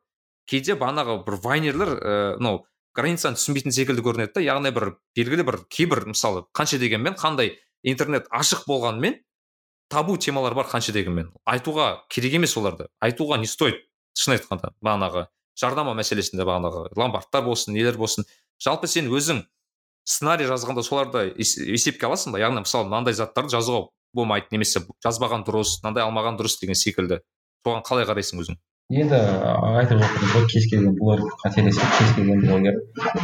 кейде 0.49 0.75
бағанағы 0.77 1.23
бір 1.25 1.39
вайнерлер 1.43 1.95
ііі 1.95 2.41
мынау 2.41 2.65
границаны 2.97 3.37
түсінбейтін 3.39 3.73
секілді 3.73 4.03
көрінеді 4.05 4.37
да 4.37 4.43
яғни 4.43 4.71
бір 4.75 4.93
белгілі 5.17 5.45
бір 5.47 5.59
кейбір 5.71 6.05
мысалы 6.09 6.45
қанша 6.57 6.79
дегенмен 6.81 7.15
қандай 7.19 7.55
интернет 7.83 8.27
ашық 8.33 8.65
болғанымен 8.67 9.19
табу 9.89 10.17
темалар 10.17 10.53
бар 10.55 10.67
қанша 10.69 10.93
дегенмен 10.93 11.31
айтуға 11.49 12.03
керек 12.09 12.33
емес 12.37 12.55
оларды. 12.57 12.87
Айтуға 13.01 13.39
не 13.41 13.47
стоит. 13.49 13.81
Шын 14.17 14.35
айтқанда 14.37 14.73
бағанағы 14.85 15.27
жарнама 15.59 15.93
мәселесінде 15.97 16.45
бағанағы 16.45 16.89
ломбардтар 16.97 17.43
болсын 17.45 17.73
нелер 17.73 17.97
болсын. 17.97 18.25
Жалпы 18.61 18.87
сен 18.87 19.09
өзің 19.09 19.43
сценарий 20.05 20.45
жазғанда 20.49 20.83
соларды 20.83 21.33
ес- 21.37 21.57
есепке 21.57 22.05
аласың 22.07 22.33
ба? 22.33 22.39
Яғни 22.39 22.63
мысалы 22.65 22.85
мынандай 22.89 23.13
заттарды 23.13 23.53
жазуға 23.55 23.87
болмайды 24.13 24.47
немесе 24.51 24.81
жазбаған 25.05 25.45
дұрыс 25.47 25.79
мынандай 25.83 26.03
алмаған 26.03 26.37
дұрыс 26.39 26.59
деген 26.61 26.75
секілді. 26.75 27.21
Соған 27.65 27.83
қалай 27.85 28.05
қарайсың 28.09 28.41
өзің? 28.43 28.57
Енді 28.89 29.17
айтып 29.79 29.99
жатырмыз 30.01 30.31
ғой 30.33 30.45
кез 30.49 30.63
келген 30.71 30.95
блогер 30.97 31.27
қателеседі 31.43 31.89
кез 31.97 32.13
келген 32.15 32.39
блогер 32.41 32.77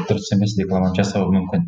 дұрыс 0.09 0.27
емес 0.35 0.53
реклама 0.59 0.91
жасауы 0.93 1.31
мүмкін. 1.33 1.63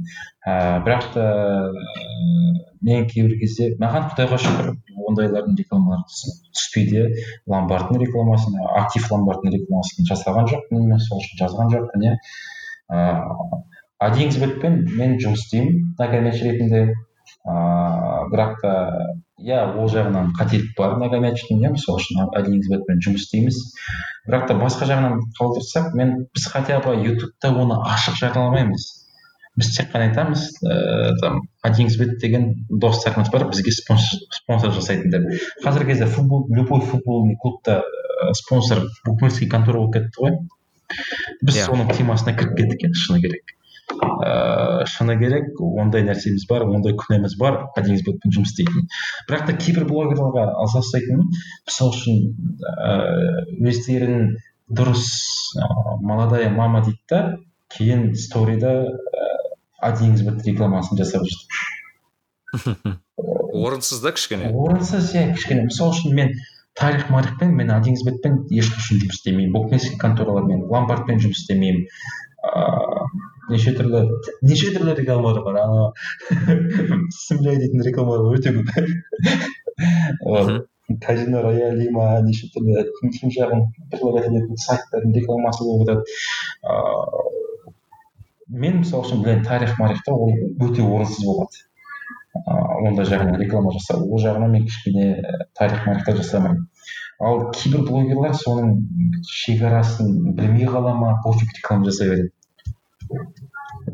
Ыыы 0.46 0.84
бірақ 0.86 1.08
та 1.16 1.24
ыыы 1.72 2.52
мен 2.86 3.08
кейбір 3.10 3.40
кезде 3.42 3.72
маған 3.82 4.06
құдайға 4.12 4.38
шүкір 4.44 4.70
ондайлардың 5.10 5.58
рекламалары 5.58 6.06
түс- 6.12 6.38
түспейді. 6.54 7.08
Ломбардтың 7.50 7.98
рекламасын 8.04 8.60
актив 8.84 9.10
ломбардтың 9.16 9.56
рекламасын 9.58 10.06
жасаған 10.12 10.52
жоқпын 10.54 10.86
мен 10.92 11.02
сол 11.02 11.24
үшін 11.24 11.42
жазған 11.42 11.74
жоқпын 11.74 12.06
иә. 12.06 12.16
Ыыы 12.94 13.64
один 13.98 14.28
иксбетпен 14.30 14.84
мен 14.94 15.18
жұмыс 15.18 15.48
істеймін. 15.48 15.96
Наконец 15.98 16.38
ретінде 16.46 16.84
ыыы 17.48 18.28
бірақ 18.34 18.60
та 18.62 18.74
иә 19.40 19.64
ол 19.80 19.90
жағынан 19.92 20.34
қателік 20.38 20.74
бар 20.78 20.98
нагомячтың 21.00 21.64
иә 21.64 21.72
мысалы 21.76 22.02
үшін 22.02 22.28
один 22.36 22.60
иксбетпен 22.60 23.02
жұмыс 23.06 23.26
істейміз. 23.26 23.60
Бірақ 24.28 24.48
та 24.50 24.58
басқа 24.60 24.90
жағынан 24.90 25.22
қалдырсақ 25.40 25.94
мен 25.96 26.16
біз 26.36 26.48
хотя 26.52 26.80
бы 26.84 26.96
ютубта 27.06 27.54
оны 27.54 27.80
ашық 27.88 28.20
жарияламаймыз 28.20 28.88
біз 29.58 29.72
тек 29.76 29.90
қана 29.94 30.10
айтамыз 30.10 30.44
ыыы 30.62 31.16
там 31.22 31.42
один 31.64 31.88
деген 32.22 32.50
достарымыз 32.70 33.32
бар 33.32 33.48
бізге 33.50 33.72
спонсор 33.72 34.20
спонсор 34.42 34.72
жасайтындар. 34.76 35.26
Қазіргі 35.64 35.94
кезде 35.94 36.06
футбол 36.06 36.46
любой 36.50 36.82
футбольный 36.82 37.38
клубта 37.42 37.82
ыыы 38.22 38.36
спонсор 38.36 38.84
букмекерский 39.06 39.50
контора 39.50 39.80
болып 39.80 39.94
кетті 39.94 40.22
ғой. 40.22 40.38
Біз 41.42 41.58
Иә. 41.58 41.66
соның 41.66 41.90
темасына 41.96 42.36
кіріп 42.38 42.58
кеттік 42.58 42.84
енді 42.88 43.02
шыны 43.02 43.22
керек. 43.22 43.57
Ыыы 43.94 44.86
шыны 44.92 45.16
керек 45.20 45.62
ондай 45.62 46.04
нәрсеміз 46.08 46.46
бар 46.50 46.66
ондай 46.68 46.96
күнәміз 47.00 47.38
бар 47.40 47.60
один 47.80 47.96
иксбетпен 47.96 48.36
жұмыс 48.36 48.54
істейтін. 48.54 48.88
Бірақ 49.30 49.48
та 49.48 49.56
кейбір 49.58 49.88
блогерларға 49.90 50.50
алса 50.60 50.84
ұстайтыным 50.84 51.30
мысалы 51.68 51.96
үшін 51.96 52.16
ыыы 52.84 53.72
өздерін 53.72 54.38
дұрыс 54.68 55.08
ыыы 55.64 55.98
молодая 56.04 56.50
мама 56.52 56.84
дейді 56.86 57.04
да 57.10 57.24
кейін 57.78 58.14
сторида 58.16 58.76
ыыы 58.88 60.12
иксбет 60.12 60.46
рекламасын 60.48 61.00
жасап 61.00 61.28
жүрді 61.28 62.98
орынсыз 63.66 64.02
да 64.02 64.12
кішкене? 64.12 64.52
Орынсыз 64.54 65.14
иә 65.16 65.34
кішкене. 65.36 65.68
Мысалы 65.68 65.96
үшін 65.96 66.14
мен 66.16 66.34
тарих 66.78 67.10
марихпен 67.10 67.56
мен 67.56 67.72
один 67.74 67.98
иксбетпен 67.98 68.44
ешқашан 68.52 69.02
жұмыс 69.02 69.20
істемеймін. 69.20 69.54
Букмекерский 69.56 69.98
конторалармен 70.02 70.68
ломбардпен 70.70 71.22
жұмыс 71.24 71.44
істемеймін. 71.44 71.88
Ыыы 72.52 73.08
неше 73.52 73.74
түрлі 73.78 74.02
неше 74.42 74.72
түрлі 74.76 74.96
рекламалар 75.00 75.44
бар 75.46 75.56
ана 75.64 75.84
сымляй 77.20 77.60
дейтін 77.62 77.86
реклама 77.88 78.18
өте 78.34 78.54
көп. 78.56 78.68
Казино 81.04 81.42
рояль 81.44 81.84
ма 81.92 82.06
неше 82.26 82.48
түрлі 82.54 82.86
күн 83.00 83.34
жағын 83.38 83.66
предлагать 83.92 84.30
ететін 84.30 84.62
сайттардың 84.66 85.16
рекламасы 85.20 85.68
болып 85.68 85.88
жатады 85.90 86.04
ыыы 86.74 87.38
мен 88.64 88.78
мысалы 88.82 89.04
үшін 89.04 89.24
білемін 89.24 89.44
тарих 89.44 89.74
марихта 89.80 90.14
ол 90.14 90.32
өте 90.64 90.86
орынсыз 90.86 91.26
болады. 91.28 91.66
Ыыы 92.38 92.68
ондай 92.88 93.06
жағынан 93.10 93.40
реклама 93.42 93.74
жасау. 93.76 94.06
Ол 94.08 94.24
жағынан 94.24 94.54
мен 94.56 94.66
кішкене 94.70 95.08
і, 95.18 95.38
тарих 95.60 95.86
марихта 95.88 96.16
жасамаймын. 96.16 96.68
Ал 97.20 97.48
кейбір 97.52 97.84
блогерлар 97.90 98.36
соның 98.38 98.76
шекарасын 99.28 100.34
білмей 100.38 100.68
қала 100.70 100.94
ма 100.96 101.16
пофиг 101.26 101.52
реклама 101.58 101.90
жасай 101.90 102.14
береді. 102.14 102.32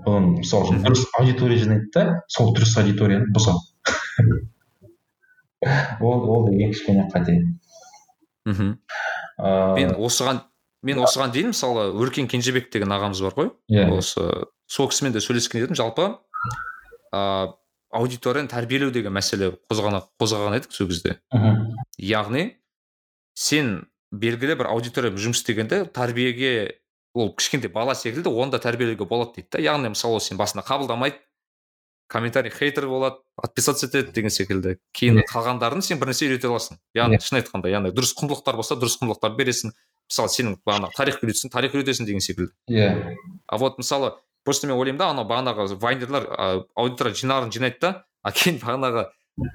Оны 0.05 0.39
мысалы 0.39 0.69
үшін 0.69 0.83
дұрыс 0.85 1.05
аудитория 1.19 1.61
жинайды 1.61 1.91
да 1.93 2.23
сол 2.27 2.53
дұрыс 2.55 2.75
аудиторияны 2.79 3.31
бұзады 3.35 3.61
ол 5.99 6.29
ол 6.29 6.49
деген 6.49 6.71
кішкене 6.71 7.09
қате. 7.13 7.39
Мхм. 8.45 8.79
Ыыы 9.39 9.75
мен 9.77 9.95
осыған 9.95 10.41
мен 10.83 10.99
осыған 11.03 11.31
дейін 11.31 11.53
мысалы 11.53 11.91
өркен 11.95 12.27
кенжебек 12.27 12.71
деген 12.71 12.91
ағамыз 12.91 13.21
бар 13.23 13.37
ғой. 13.37 13.51
Иә. 13.71 13.87
Осы 13.95 14.47
сол 14.67 14.89
кісімен 14.91 15.13
де 15.13 15.23
сөйлескен 15.23 15.63
едім. 15.63 15.77
Жалпы 15.79 16.17
ыыы 17.13 17.53
аудиторияны 17.93 18.49
тәрбиелеу 18.51 18.91
деген 18.91 19.13
мәселе 19.15 19.53
қозғана 19.71 20.03
қозғаған 20.19 20.57
едік 20.59 20.75
сол 20.75 20.89
кезде. 20.91 21.19
Мхм. 21.31 21.73
Яғни 21.97 22.45
сен 23.33 23.87
белгілі 24.11 24.57
бір 24.59 24.71
аудиториямен 24.73 25.21
жұмыс 25.21 25.41
істегенде 25.41 25.85
тәрбиеге 25.85 26.82
ол 27.13 27.33
кішкентай 27.37 27.71
бала 27.71 27.95
секілді 27.95 28.29
оны 28.29 28.51
да 28.51 28.59
тәрбиелеуге 28.63 29.05
болады 29.05 29.37
дейді 29.37 29.49
да 29.53 29.63
яғни 29.63 29.93
мысалы 29.93 30.19
сен 30.21 30.37
басында 30.37 30.65
қабылдамайды 30.67 31.21
комментарий 32.07 32.51
хейтер 32.51 32.87
болады 32.87 33.17
отписаться 33.37 33.87
етеді 33.87 34.11
деген 34.13 34.29
секілді. 34.29 34.77
Кейін 34.93 35.23
қалғандарын 35.29 35.81
сен 35.81 35.97
бір 36.01 36.11
нәрсе 36.11 36.27
үйрете 36.27 36.49
аласың. 36.49 36.77
Яғни 36.93 37.17
шын 37.23 37.39
айтқанда 37.39 37.71
яғни 37.73 37.93
дұрыс 37.95 38.13
құндылықтар 38.19 38.59
болса 38.59 38.77
дұрыс 38.77 38.99
құндылықтар 39.01 39.33
бересің. 39.39 39.73
Мысалы 40.11 40.29
сенің 40.29 40.59
бағанағы 40.67 40.97
тарих 40.97 41.17
үйретсең 41.23 41.53
тарих 41.53 41.73
үйретесің 41.73 42.05
деген 42.05 42.21
секілді. 42.21 42.53
Иә. 42.69 43.15
А 43.47 43.57
вот 43.57 43.79
мысалы 43.81 44.13
просто 44.45 44.67
мен 44.67 44.77
ойлаймын 44.77 44.99
да 44.99 45.09
анау 45.09 45.25
бағанағы 45.25 45.79
вайнерлер 45.81 46.27
ә, 46.29 46.63
аудитория 46.75 47.17
жинағын 47.17 47.53
жинайды 47.55 47.79
да 47.81 47.93
а 48.21 48.31
кейін 48.31 48.59
бағанағы 48.61 49.07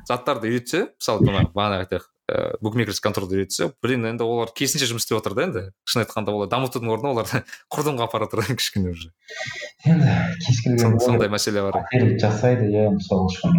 заттарды 0.09 0.51
үйретсе 0.51 0.89
мысалы 0.99 1.29
бағанағы 1.55 1.85
айтайық 1.85 2.09
ііі 2.29 2.59
букмекерский 2.61 3.03
конторды 3.07 3.39
үйретсе 3.39 3.71
блин 3.83 4.05
енді 4.09 4.25
олар 4.27 4.51
керісінше 4.53 4.89
жұмыс 4.91 5.07
істеп 5.07 5.19
жатыр 5.19 5.35
да 5.35 5.45
енді? 5.47 5.63
Шын 5.89 6.03
айтқанда 6.05 6.35
олар 6.37 6.51
дамытудың 6.53 6.91
орнына 6.93 7.13
оларды 7.15 7.41
құрдымға 7.75 8.05
апарып 8.09 8.35
жатыр 8.37 8.57
кішкене 8.61 8.93
уже. 8.93 9.11
Енді 9.89 10.13
кез 10.45 10.61
келген 10.65 10.79
Сон- 10.83 10.97
блогер 10.97 11.07
сондай 11.07 11.33
мәселе 11.33 11.65
бар. 11.65 11.81
жасайды 12.21 12.69
иә 12.69 12.89
мысалы 12.93 13.29
үшін. 13.33 13.57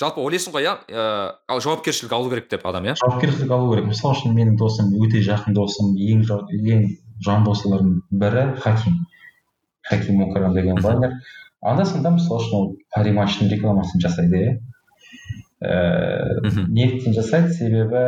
Жалпы 0.00 0.20
ойлайсың 0.20 0.52
ғой 0.56 0.66
иә? 0.68 0.74
Ііі 0.88 1.06
ал 1.48 1.60
жауапкершілік 1.64 2.12
алу 2.12 2.30
керек 2.32 2.50
деп 2.50 2.66
адам 2.66 2.84
иә? 2.90 2.96
Жауапкершілік 3.00 3.50
алу 3.50 3.72
керек. 3.74 3.86
Мысалы 3.92 4.16
үшін 4.18 4.36
менің 4.36 4.56
досым 4.60 4.92
өте 5.00 5.22
жақын 5.24 5.56
досым 5.56 5.94
ең 5.96 6.24
ең 6.28 6.88
жан 7.24 7.44
досылардың 7.46 8.00
бірі 8.10 8.44
хаким. 8.60 9.06
Хаким 9.88 10.20
мукарам 10.20 10.54
деген 10.54 10.76
вайнер 10.82 11.16
анда 11.62 11.84
санда 11.86 12.10
мысалы 12.10 12.42
үшін 12.42 12.54
ол 12.58 12.68
париматчтың 12.94 13.50
рекламасын 13.52 14.00
жасайды 14.02 14.40
иә? 14.42 14.52
Ііі 15.62 16.42
мхм 16.42 16.70
неліктен 16.74 17.14
жасайды 17.14 17.52
себебі 17.54 18.04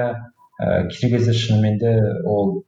ііі 0.59 0.89
кей 0.91 1.11
кезде 1.13 1.35
шынымен 1.39 1.79
де 1.79 1.93
ол 2.27 2.65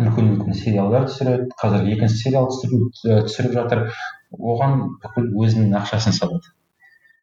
үлкен 0.00 0.32
үлкен 0.34 0.56
сериалдар 0.56 1.06
түсіреді. 1.10 1.50
Қазір 1.60 1.90
екінші 1.94 2.18
сериал 2.18 2.48
түсіріп, 2.50 3.02
і 3.04 3.18
түсіріп 3.28 3.54
жатыр. 3.58 3.84
Оған 4.32 4.78
бүкіл 5.02 5.28
өзінің 5.44 5.76
ақшасын 5.82 6.16
салады. 6.16 6.54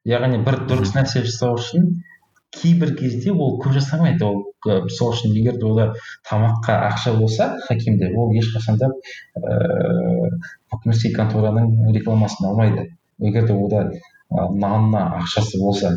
Яғни 0.07 0.39
бір 0.45 0.61
дұрыс 0.69 0.93
нәрсе 0.95 1.23
жасау 1.25 1.57
үшін 1.57 1.89
кейбір 2.55 2.93
кезде 2.97 3.33
ол 3.33 3.57
көп 3.61 3.75
жасамайды. 3.77 4.25
Ол 4.25 4.85
мысалы 4.85 5.15
үшін 5.15 5.33
егер 5.35 5.57
де 5.59 5.65
ода 5.65 5.87
тамаққа 6.29 6.77
ақша 6.91 7.15
болса 7.17 7.49
хакимде 7.67 8.11
ол 8.15 8.31
ешқашан 8.37 8.77
да 8.79 8.91
ііі 9.35 10.29
букмекерский 10.71 11.13
контораның 11.17 11.91
рекламасын 11.97 12.47
алмайды. 12.51 12.87
Егер 13.19 13.47
де 13.49 13.57
ода 13.57 13.89
ы 13.89 14.47
нанна 14.55 15.03
ақшасы 15.19 15.59
болса. 15.59 15.95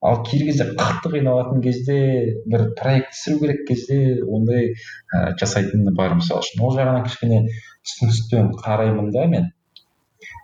Ал 0.00 0.22
кей 0.26 0.44
кезде 0.46 0.68
қатты 0.78 1.12
қиналатын 1.16 1.62
кезде 1.62 1.98
бір 2.46 2.68
проект 2.78 3.14
түсіру 3.14 3.40
керек 3.42 3.64
кезде 3.68 4.22
ондай 4.22 4.72
ә, 4.72 5.34
жасайтыны 5.40 5.94
бар 5.96 6.14
мысалы 6.18 6.44
үшін. 6.44 6.62
Ол 6.62 6.76
жағынан 6.76 7.06
кішкене 7.08 7.40
түсіністікпен 7.82 8.52
қараймын 8.62 9.10
да 9.14 9.26
мен. 9.30 9.48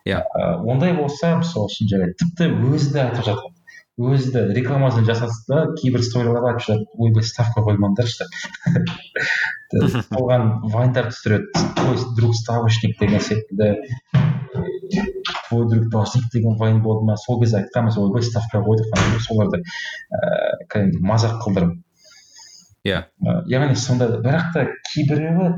Иә. 0.04 0.22
Ә, 0.22 0.56
ондай 0.58 0.94
болса 0.98 1.36
мысалы 1.40 1.70
үшін 1.70 1.92
жарайды 1.92 2.18
тіпті 2.24 2.50
өзі 2.72 2.92
де 2.96 3.04
айтып 3.06 3.28
жатады 3.30 3.54
өзі 3.94 4.32
де 4.34 4.40
рекламасын 4.56 5.06
жасаса 5.06 5.44
да 5.46 5.58
кейбір 5.78 6.02
сториларға 6.02 6.54
айтып 6.54 6.66
жатады 6.66 7.04
ойбай 7.06 7.26
ставка 7.28 7.62
қоймаңдаршы. 7.62 8.26
Деп 9.74 9.94
соған 10.08 10.50
вайндар 10.72 11.12
түсіреді. 11.12 11.46
Твой 11.78 12.02
друг 12.18 12.34
ставочник 12.34 12.98
деген 12.98 13.22
секілді. 13.22 13.70
Друг 15.50 15.88
должник 15.90 16.24
деген 16.32 16.56
вайн 16.58 16.82
болды 16.82 17.04
ма? 17.06 17.16
Сол 17.16 17.40
кезде 17.40 17.58
айтқанбыз 17.62 17.98
ойбай 17.98 18.22
ставка 18.22 18.62
ғой 18.64 18.78
деп 18.80 19.20
соларды 19.26 19.60
ыыы 19.60 20.66
кәдімгі 20.72 21.04
мазақ 21.04 21.40
қылдырып. 21.44 21.78
Иә. 22.84 23.04
Яғни 23.48 23.76
сондай 23.76 24.18
бірақ 24.24 24.52
та 24.54 24.66
кейбіреуі 24.92 25.52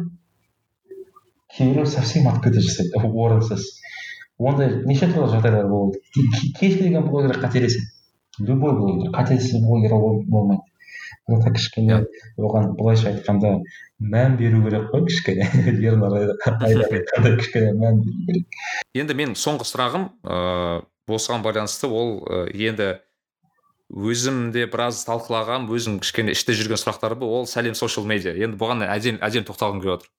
кейбіреуі 1.57 1.87
совсем 1.87 2.29
открыто 2.29 2.61
жасайды 2.61 3.01
орынсыз. 3.03 3.67
Ондай 4.39 4.83
неше 4.85 5.09
түрлі 5.11 5.31
жағдайлар 5.33 5.69
болды. 5.71 6.01
Кез 6.61 6.77
келген 6.79 7.09
блогер 7.09 7.39
қателеседі. 7.41 7.87
Любой 8.39 8.77
блогер 8.77 9.13
қателескен 9.15 9.65
блогер 9.65 9.97
болмайды. 9.97 10.63
Бірақ 11.27 11.57
кішкене 11.57 12.03
оған 12.39 12.75
былайша 12.79 13.11
айтқанда 13.13 13.57
мән 13.99 14.37
беру 14.39 14.63
керек 14.65 14.91
қой 14.93 15.07
кішкене. 15.09 15.49
Ернар 15.89 16.37
кішкене 17.41 17.73
мән 17.75 18.03
беру 18.05 18.21
керек. 18.29 18.61
Енді 18.95 19.17
мен 19.19 19.35
соңғы 19.35 19.67
сұрағым 19.67 20.11
ыыы 20.23 20.85
осыған 21.07 21.43
байланысты 21.43 21.91
ол 21.91 22.21
енді 22.55 22.97
өзім 23.91 24.51
де 24.55 24.67
біраз 24.71 25.05
талқылағам 25.07 25.69
өзім 25.71 26.01
кішкене 26.03 26.35
іште 26.35 26.55
жүрген 26.59 26.81
сұрақтар 26.83 27.17
ол 27.23 27.47
сәлем 27.47 27.75
social 27.79 28.07
медиа 28.07 28.35
енді 28.35 28.59
бұған 28.59 28.87
әдем 28.87 29.19
әдем 29.23 29.47
тоқталғым 29.47 29.83
келіп 29.83 29.99
отыр. 29.99 30.13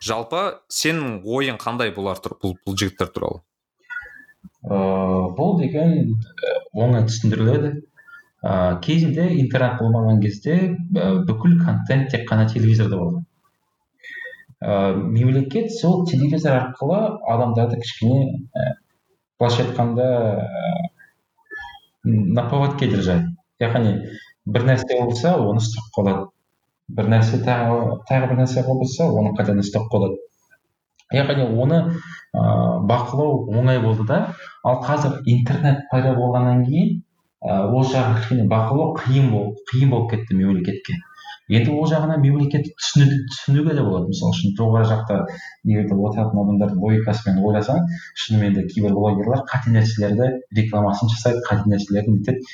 Жалпы 0.00 0.42
сенің 0.72 1.20
ойың 1.28 1.58
қандай 1.60 1.90
бұлар 1.94 2.22
бұл, 2.40 2.54
бұл 2.64 2.78
жігіттер 2.78 3.10
туралы? 3.14 3.42
Ыыы 4.64 5.34
бұл 5.36 5.58
деген 5.60 6.14
оңай 6.72 7.04
түсіндіріледі. 7.08 7.74
Ыыы 8.42 8.78
кезінде 8.84 9.26
интернет 9.40 9.80
болмаған 9.80 10.20
кезде 10.22 10.76
бүкіл 11.28 11.58
контент 11.64 12.10
тек 12.10 12.28
қана 12.30 12.46
телевизорда 12.52 12.96
болған 13.00 13.24
ыыы 14.60 15.02
мемлекет 15.16 15.72
сол 15.72 16.06
телевизор 16.06 16.56
арқылы 16.60 17.00
адамдарды 17.34 17.80
кішкене 17.80 18.40
былайша 19.40 19.62
айтқанда 19.64 20.08
на 22.04 22.48
поводке 22.48 22.88
держать. 22.88 23.24
Яғни 23.60 23.94
бір 24.46 24.64
нәрсе 24.68 24.98
болса 25.00 25.34
оны 25.36 25.60
ұстап 25.60 25.88
қалады. 25.96 26.26
Бір 26.88 27.08
нәрсе 27.12 27.40
тағы 27.44 28.00
тағы 28.08 28.30
бір 28.30 28.42
нәрсе 28.42 28.64
болса 28.66 29.08
оны 29.08 29.34
қайтадан 29.36 29.60
ұстап 29.64 29.88
қалады. 29.92 30.16
Яғни 31.12 31.44
оны 31.44 31.80
ыыы 32.32 32.86
бақылау 32.88 33.48
оңай 33.52 33.80
болды 33.84 34.06
да 34.08 34.20
ал 34.64 34.80
қазір 34.84 35.20
интернет 35.26 35.84
пайда 35.90 36.14
болғаннан 36.16 36.64
кейін 36.66 37.02
ыыы 37.40 37.76
ол 37.76 37.86
жағын 37.88 38.18
кішкене 38.18 38.48
бақылау 38.48 38.96
қиын 38.98 39.30
болып 39.32 39.62
қиын 39.70 39.92
болып 39.94 40.10
кетті 40.12 40.36
мемлекетке. 40.36 40.96
Енді 41.50 41.72
ол 41.74 41.86
жағынан 41.90 42.20
мемлекетті 42.22 42.74
түсіну, 42.78 43.06
түсінуге 43.32 43.74
де 43.74 43.82
болады. 43.82 44.10
Мысалы 44.12 44.34
үшін 44.36 44.52
жоғары 44.58 44.86
жақта 44.90 45.16
егер 45.66 45.94
отыратын 45.96 46.42
адамдардың 46.44 46.82
логикасымен 46.84 47.40
ойласаң 47.42 47.80
шынымен 48.22 48.54
де 48.54 48.66
кейбір 48.68 48.94
блогерлар 48.94 49.42
қате 49.50 49.72
нәрселерді 49.74 50.28
рекламасын 50.58 51.10
жасайды 51.10 51.42
қате 51.48 51.72
нәрселерді 51.72 52.14
нетеді. 52.18 52.44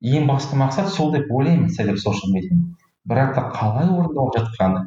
Ең 0.00 0.30
басты 0.30 0.56
мақсат 0.56 0.88
сол 0.94 1.12
деп 1.12 1.28
ойлаймын 1.28 1.68
сәлем 1.74 1.98
социал 2.00 2.32
медианың 2.32 2.70
бірақ 3.10 3.34
та 3.36 3.44
қалай 3.52 3.90
орындалып 3.92 4.38
жатқаны 4.38 4.86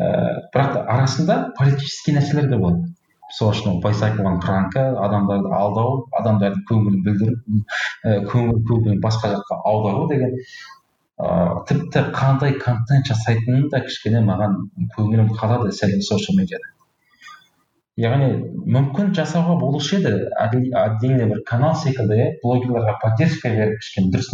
ііі 0.00 0.42
бірақ 0.54 0.74
та 0.74 0.82
арасында 0.96 1.38
политический 1.58 2.16
нәрселер 2.16 2.48
де 2.50 2.58
болады. 2.58 2.88
Мысалы 3.32 3.54
үшін 3.56 3.70
ол 3.72 3.80
байса 3.84 4.08
айтылған 4.08 4.38
пранка 4.44 4.84
адамдарды 5.06 5.54
алдау 5.58 5.96
адамдардың 6.20 6.66
көңілін 6.70 7.00
білдіріп 7.06 8.28
көңіл 8.32 8.60
көңілін 8.68 9.00
басқа 9.06 9.32
жаққа 9.36 9.58
аудару 9.72 10.06
деген 10.12 10.36
ыыы 10.36 11.64
тіпті 11.70 12.04
қандай 12.20 12.58
контент 12.60 13.08
жасайтынын 13.08 13.68
да 13.72 13.82
кішкене 13.88 14.22
маған 14.28 14.60
көңілім 14.98 15.34
қалады 15.40 15.72
сәл 15.80 15.98
социал 16.10 16.38
медиада 16.38 16.72
яғни 18.00 18.28
мүмкін 18.72 19.12
жасауға 19.16 19.58
болушы 19.60 19.98
еді. 19.98 20.12
Отдельный 20.40 21.28
бір 21.28 21.42
канал 21.46 21.74
секілді 21.76 22.16
иә 22.16 22.28
блогерларға 22.42 22.96
поддержка 23.02 23.50
беріп 23.52 23.82
кішкене 23.82 24.12
дұрыс 24.14 24.30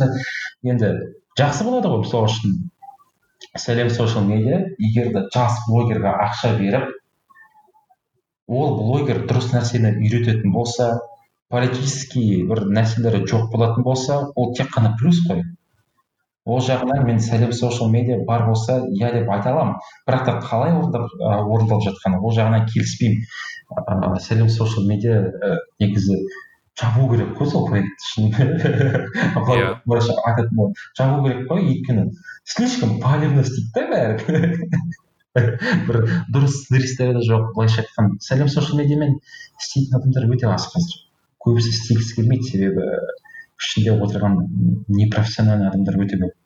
енді 0.63 0.93
жақсы 1.39 1.67
болады 1.67 1.91
ғой 1.91 2.05
мысалы 2.05 2.31
үшін. 2.31 2.59
Сәлем 3.59 3.91
социал 3.91 4.25
медиа 4.29 4.63
егер 4.79 5.11
де 5.15 5.25
жас 5.35 5.59
блогерға 5.67 6.15
ақша 6.29 6.55
беріп 6.59 6.95
ол 8.49 8.79
блогер 8.81 9.27
дұрыс 9.29 9.53
нәрсені 9.53 9.93
үйрететін 10.01 10.53
болса 10.53 11.01
политический 11.53 12.45
бір 12.49 12.65
нәрселері 12.73 13.27
жоқ 13.29 13.51
болатын 13.53 13.85
болса 13.85 14.33
ол 14.35 14.55
тек 14.57 14.73
қана 14.75 14.97
плюс 14.99 15.21
қой. 15.29 15.45
Ол 16.49 16.61
жағынан 16.65 17.05
мен 17.05 17.21
сәлем 17.21 17.53
социал 17.53 17.91
медиа 17.93 18.25
бар 18.25 18.47
болса 18.49 18.81
иә 18.89 19.13
деп 19.13 19.29
айта 19.31 19.53
аламын. 19.53 19.77
Бірақ 20.09 20.25
та 20.25 20.41
қалай 20.45 20.73
орындап 20.73 21.09
орындалып 21.21 21.85
жатқаны 21.91 22.21
ол 22.23 22.33
жағынан 22.37 22.67
келіспеймін. 22.73 23.21
Ыыы 23.77 24.21
сәлем 24.25 24.49
социал 24.49 24.87
медиа 24.89 25.29
негізі 25.81 26.17
жабу 26.81 27.09
керек 27.11 27.37
қой 27.37 27.47
сол 27.51 27.69
проектті 27.69 28.29
айтатын 30.31 30.75
жабу 30.97 31.23
керек 31.27 31.41
қой 31.51 31.61
өйткені 31.67 32.03
слишком 32.45 33.01
палевно 33.03 33.41
істейді 33.45 33.71
да 33.75 33.83
бәрі. 33.93 34.17
Бір 35.89 36.01
дұрыс 36.35 36.65
сценаристері 36.65 37.19
де 37.19 37.23
жоқ 37.29 37.53
былайша 37.55 37.85
айтқанда 37.85 38.19
сәлем 38.25 38.49
социал 38.49 38.81
медиамен 38.83 39.19
істейтін 39.61 39.99
адамдар 40.01 40.29
өте 40.35 40.51
аз 40.51 40.69
қазір. 40.75 40.99
Көбісі 41.45 41.73
істегісі 41.75 42.19
келмейді 42.19 42.51
себебі 42.51 42.91
ішінде 43.59 43.95
отырған 43.99 44.43
непрофессиональный 44.89 45.71
адамдар 45.71 45.99
өте 46.05 46.21
көп. 46.21 46.37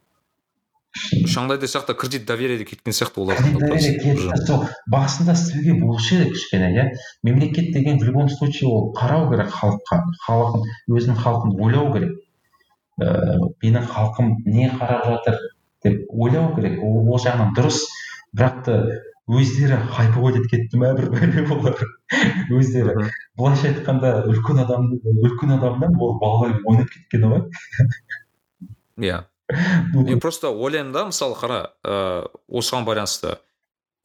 Шаңдайда 0.93 1.65
сияқты 1.73 1.95
кредит 1.97 2.27
доверие 2.29 2.67
кеткен 2.69 2.93
сияқты 2.93 3.23
олар 3.23 3.39
доверие 3.41 3.95
кетті 3.97 4.37
сол 4.45 4.67
басында 4.93 5.33
істеуге 5.33 5.79
болушы 5.81 6.19
еді 6.19 6.35
кішкене 6.35 6.69
иә. 6.75 6.85
Мемлекет 7.23 7.73
деген 7.73 7.99
в 7.99 8.05
любом 8.05 8.29
случае 8.29 8.69
ол 8.69 8.93
қарау 8.93 9.31
керек 9.31 9.49
халыққа. 9.57 10.03
Халқын 10.27 10.69
өзінің 10.93 11.17
халқын 11.25 11.57
ойлау 11.65 11.93
керек. 11.95 12.13
Ыыы 13.01 13.49
менің 13.65 13.89
халқым 13.89 14.35
не 14.45 14.69
қарап 14.69 15.09
жатыр 15.09 15.41
деп 15.83 16.05
ойлау 16.11 16.55
керек. 16.57 16.77
Ол, 16.85 17.09
ол 17.09 17.19
жағынан 17.19 17.57
дұрыс. 17.57 17.81
Бірақ 18.37 18.63
та 18.67 18.77
өздері 19.29 19.79
хайповать 19.93 20.39
етіп 20.41 20.51
кетті 20.51 20.81
ма 20.81 20.93
бір 20.97 21.13
олар 21.53 21.77
өздері. 22.51 23.11
Былайша 23.39 23.71
айтқанда 23.71 24.25
үлкен 24.29 24.63
адам 24.65 24.89
үлкен 24.99 25.55
адамнан 25.59 25.97
ол 26.01 26.19
балалар 26.21 26.59
ойнап 26.65 26.91
кеткен 26.91 27.29
ғой. 27.31 27.45
Иә. 28.99 29.23
Мен 29.95 30.21
просто 30.21 30.51
ойлаймын 30.51 30.93
да 30.93 31.07
мысалы 31.11 31.37
қара 31.39 31.61
ыыы 31.85 32.29
осыған 32.49 32.87
байланысты 32.89 33.37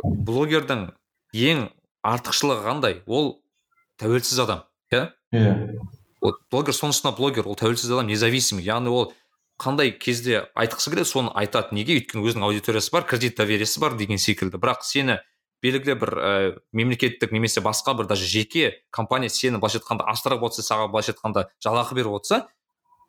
блогердің 0.03 0.89
ең 1.33 1.67
артықшылығы 2.03 2.65
қандай? 2.67 2.99
Ол 3.07 3.39
тәуелсіз 3.97 4.43
адам 4.43 4.65
иә? 4.91 5.11
Иә. 5.31 5.79
Вот 6.21 6.41
блогер 6.51 6.75
сонысына 6.75 7.15
блогер 7.15 7.47
ол 7.47 7.55
тәуелсіз 7.55 7.91
адам 7.91 8.07
независимый. 8.07 8.63
Яғни 8.65 8.91
ол 8.91 9.13
қандай 9.57 9.91
кезде 9.97 10.45
айтқысы 10.55 10.91
келеді 10.93 11.09
соны 11.09 11.31
айтады. 11.33 11.75
Неге? 11.75 11.97
Өйткені 11.99 12.25
өзінің 12.29 12.45
аудиториясы 12.47 12.93
бар 12.93 13.07
кредит 13.09 13.37
довериесі 13.37 13.81
бар 13.81 13.97
деген 13.97 14.17
секілді. 14.21 14.57
Бірақ 14.61 14.85
сені 14.85 15.19
белгілі 15.63 15.95
бір 15.97 16.11
ә, 16.13 16.31
мемлекеттік 16.71 17.31
немесе 17.33 17.61
басқа 17.65 17.95
бір 17.97 18.07
даже 18.07 18.25
жеке 18.25 18.83
компания 18.91 19.29
сені 19.29 19.57
былайша 19.57 19.81
айтқанда 19.81 20.05
асырап 20.05 20.43
отырса 20.45 20.61
саған 20.67 20.91
былайша 20.93 21.15
айтқанда 21.15 21.47
жалақы 21.63 21.97
беріп 21.97 22.19
отырса 22.19 22.45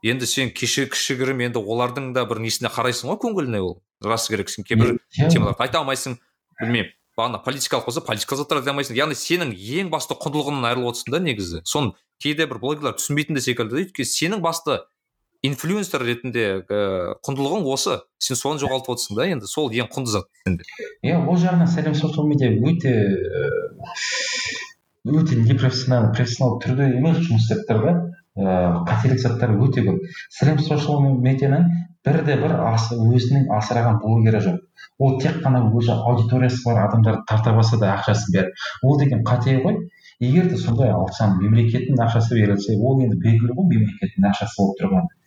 енді 0.02 0.26
сен 0.26 0.50
кеше 0.50 0.86
кішігірім 0.88 1.42
енді 1.48 1.60
олардың 1.60 2.12
да 2.16 2.24
бір 2.24 2.40
несіне 2.40 2.70
қарайсың 2.72 3.12
ғой 3.12 3.20
көңіліне 3.24 3.60
ол. 3.60 3.82
Расы 4.04 4.32
керек 4.32 4.48
сен 4.48 4.64
кейбір 4.64 4.96
темаларды 5.12 5.60
айта 5.60 5.82
алмайсың. 5.82 6.16
Білмеймін 6.60 6.94
бағана 7.18 7.42
политикалық 7.42 7.90
болса 7.90 8.00
политика 8.00 8.38
заттарды 8.38 8.62
айта 8.62 8.72
алмайсың. 8.72 8.96
Яғни 8.96 9.18
сенің 9.18 9.52
ең 9.52 9.90
басты 9.90 10.14
құндылығыңнан 10.14 10.68
айырылып 10.70 10.92
отырсың 10.94 11.12
да 11.12 11.20
негізі. 11.20 11.62
Соны 11.66 11.96
кейде 12.22 12.46
бір 12.46 12.62
блогерлар 12.62 12.94
түсінбейтін 12.94 13.34
де 13.34 13.42
секілді 13.42 13.82
өйткені 13.82 14.06
сенің 14.06 14.44
басты 14.44 14.78
инфлюенсер 15.46 16.02
ретінде 16.02 16.44
ыыы 16.66 17.14
құндылығың 17.26 17.66
осы. 17.70 17.98
Сен 18.18 18.38
соны 18.38 18.58
жоғалтып 18.62 18.94
отырсың 18.94 19.18
да 19.18 19.26
енді 19.30 19.50
сол 19.50 19.70
ең 19.70 19.90
құнды 19.92 20.10
зат 20.10 20.26
иә 21.06 21.18
ол 21.20 21.38
жағынан 21.38 21.70
сәлем 21.70 21.94
социал 21.94 22.26
медиа 22.26 22.50
өте 22.50 22.94
өте 25.06 25.38
непрофессионал 25.38 26.10
профессионал 26.12 26.58
түрде 26.64 26.88
емес 26.96 27.20
жұмыс 27.22 27.46
істеп 27.46 27.68
тұр 27.68 27.84
да. 27.84 27.92
Ыыы 28.38 28.82
қателік 28.88 29.22
заттар 29.22 29.54
өте 29.58 29.84
көп. 29.86 30.02
Сәлем 30.34 30.58
социал 30.62 31.06
медианың 31.06 31.68
бір 32.08 32.54
асы 32.64 32.96
өзінің 32.96 33.50
асыраған 33.52 34.00
блогері 34.02 34.40
жоқ. 34.42 34.58
Ол 34.98 35.18
тек 35.22 35.38
қана 35.44 35.60
өзі 35.70 35.92
аудиториясы 35.94 36.62
бар 36.64 36.82
адамдарды 36.86 37.22
тарта 37.28 37.52
бастады 37.52 37.86
ақшасын 37.92 38.34
беріп. 38.34 38.66
Ол 38.82 38.98
деген 38.98 39.24
қате 39.26 39.58
ғой. 39.62 39.76
Егер 40.20 40.48
де 40.50 40.56
сондай 40.56 40.90
алсам 40.90 41.36
мемлекеттің 41.42 42.00
ақшасы 42.02 42.34
берілсе 42.34 42.78
ол 42.80 42.98
енді 43.04 43.20
белгілі 43.22 43.54
ғой 43.54 43.68
мемлекеттің 43.74 44.30
ақшасы 44.32 44.58
болып 44.58 44.80
тұрғаны 44.80 45.17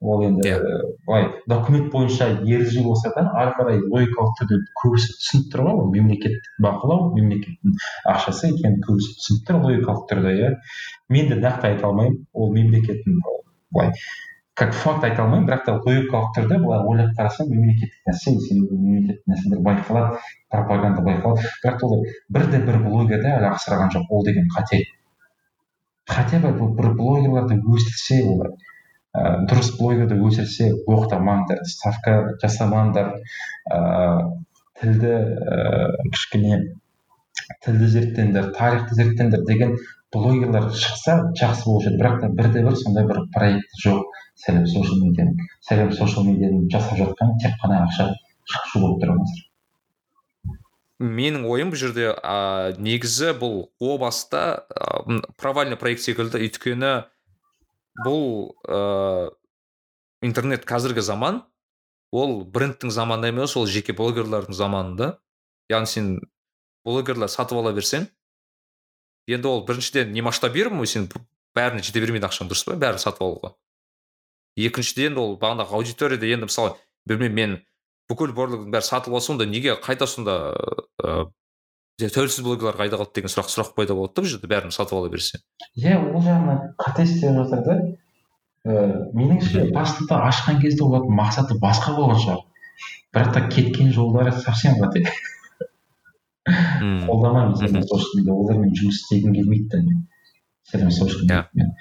ол 0.00 0.22
енді 0.22 0.48
иә. 0.48 0.58
былай 1.06 1.30
документ 1.46 1.90
бойынша 1.92 2.28
ереже 2.44 2.82
болса 2.84 3.12
да 3.14 3.24
ары 3.32 3.54
қарай 3.56 3.80
логикалық 3.80 4.34
түрде 4.40 4.58
көбісі 4.82 5.16
түсініп 5.16 5.48
тұр 5.54 5.62
ғой 5.66 5.80
ол 5.80 5.90
мемлекеттік 5.94 6.50
бақылау 6.66 7.14
мемлекеттің 7.16 7.78
ақшасы 8.12 8.52
екенін 8.52 8.82
көбісі 8.84 9.16
түсініп 9.22 9.48
тұр 9.48 9.62
логикалық 9.64 10.04
түрде 10.10 10.36
иә. 10.42 10.52
Мен 11.08 11.32
де 11.32 11.40
нақты 11.40 11.70
айта 11.70 11.88
алмаймын 11.88 12.26
ол 12.34 12.52
мемлекеттің 12.52 13.22
былай 13.72 13.92
как 14.56 14.72
факт 14.72 15.04
айта 15.04 15.24
алмаймын 15.24 15.48
бірақ 15.48 15.64
та 15.64 15.78
логикалық 15.80 16.30
түрде 16.36 16.60
былай 16.60 16.84
ойлап 16.92 17.16
қарасаң 17.16 17.50
мемлекеттік 17.54 18.08
нәрсе 18.08 18.36
себебі 18.44 18.76
мемлекеттік 18.76 19.32
нәрселер 19.32 19.64
байқалады 19.64 20.20
пропаганда 20.52 21.02
байқалады 21.08 21.50
бірақ 21.64 21.80
та 21.80 21.86
олар 21.88 22.14
бірде 22.36 22.62
бір 22.68 22.78
блогерді 22.84 23.32
әлі 23.32 23.50
асыраған 23.54 23.92
жоқ 23.96 24.12
ол 24.16 24.24
деген 24.24 24.48
қате. 24.56 24.84
Хотя 26.06 26.38
бы 26.40 26.52
бір 26.78 26.94
блогерларды 26.94 27.60
өсірсе 27.60 28.22
олар. 28.28 28.52
Ә, 29.16 29.46
дұрыс 29.48 29.72
блогерді 29.78 30.18
өсірсе 30.28 30.72
боқтамаңдар 30.86 31.64
ставка 31.68 32.18
жасамаңдар. 32.42 33.14
Ыыы 33.72 34.44
тілді 34.80 35.12
ііі 35.16 36.10
кішкене 36.12 36.56
тілді 37.64 37.88
зерттеңдер 37.94 38.50
тарихты 38.56 38.98
зерттеңдер 38.98 39.44
деген 39.48 39.76
блогерлар 40.12 40.68
шықса 40.76 41.16
жақсы 41.40 41.64
болушы 41.68 41.92
еді 41.92 42.00
бірақ 42.02 42.20
та 42.22 42.28
бірде 42.28 42.62
бір 42.66 42.76
сондай 42.76 43.06
бір 43.08 43.22
проект 43.34 43.80
жоқ. 43.84 44.04
Сәлем 44.36 44.66
социал 44.68 45.00
медианың 45.00 45.48
сәлем 45.64 45.92
социал 45.96 46.26
медианың 46.28 46.68
жасап 46.72 46.98
жатқан 47.00 47.36
тек 47.40 47.56
қана 47.62 47.86
ақша 47.86 48.10
шақшу 48.52 48.82
болып 48.82 49.00
тұр 49.00 49.14
қазір 49.16 49.44
менің 50.96 51.44
ойым 51.44 51.72
бұл 51.72 51.80
жерде 51.80 52.06
ә, 52.12 52.76
негізі 52.80 53.34
бұл 53.36 53.66
о 53.80 53.96
баста 54.00 54.64
ә, 54.72 55.20
провальный 55.36 55.76
проект 55.76 56.00
секілді. 56.00 56.40
Өйткені 56.40 56.92
бұл 58.04 58.52
ә, 58.68 59.30
интернет 60.22 60.66
қазіргі 60.68 61.04
заман 61.04 61.42
ол 62.12 62.42
брендтің 62.44 62.92
заманы 62.92 63.30
емес 63.32 63.56
ол 63.56 63.66
жеке 63.66 63.94
блогерлардың 63.96 64.56
заманында. 64.56 65.16
Яғни 65.70 65.90
сен 65.90 66.10
блогерлар 66.86 67.30
сатып 67.30 67.58
ала 67.58 67.72
берсең 67.74 68.06
енді 69.26 69.48
ол 69.50 69.64
біріншіден 69.66 70.12
не 70.14 70.22
масштабируемый 70.22 70.86
сен 70.86 71.08
бәріне 71.56 71.82
жете 71.82 72.02
бермейді 72.02 72.28
ақшаң 72.28 72.50
дұрыс 72.50 72.66
па? 72.68 72.76
Бәрін 72.78 73.02
сатып 73.02 73.24
алуға. 73.26 73.54
Екіншіден 74.56 75.18
ол 75.18 75.34
бағанағы 75.40 75.74
аудиторияда 75.80 76.28
енді 76.30 76.48
мысалы 76.50 76.76
білмеймін 77.08 77.34
мен 77.36 77.56
бүкіл 78.10 78.32
блогердің 78.36 78.70
бәрі 78.70 78.86
сатылып 78.86 79.18
алса 79.18 79.32
онда 79.34 79.48
неге 79.50 79.74
қайда 79.82 80.06
сонда 80.06 80.36
ыыы 81.02 81.26
тәуелсіз 82.00 82.44
блогерлар 82.44 82.76
қайда 82.76 82.98
қалды 83.00 83.18
деген 83.18 83.32
сұрақ 83.32 83.48
сұрақ 83.52 83.70
пайда 83.76 83.94
болады 83.96 84.14
да 84.16 84.22
бұл 84.22 84.30
жерде 84.32 84.50
бәрін 84.50 84.74
сатып 84.74 84.98
ала 84.98 85.08
берсе. 85.12 85.40
Иә 85.80 85.96
ол 85.96 86.20
жағынан 86.20 86.74
қате 86.80 87.06
істеп 87.06 87.38
жатыр 87.38 87.62
да. 87.64 87.76
Ііі 88.66 88.98
меніңше 89.16 89.64
басында 89.72 90.20
ашқан 90.28 90.60
кезде 90.60 90.84
олардың 90.84 91.16
мақсаты 91.16 91.56
басқа 91.62 91.96
болған 91.96 92.20
шығар. 92.20 92.42
Бірақ 93.14 93.32
та 93.32 93.44
кеткен 93.48 93.92
жолдары 93.96 94.32
совсем 94.32 94.76
қате. 94.82 95.06
Қолдамаймын 96.46 97.56
сәлем 97.56 97.86
социал 97.86 98.20
медиа 98.20 98.34
олармен 98.34 98.74
жұмыс 98.76 99.00
істегім 99.00 99.32
келмейді 99.38 99.80
мен. 99.86 100.04
Сәлем 100.68 100.92
социал 100.92 101.24
медиамен 101.24 101.72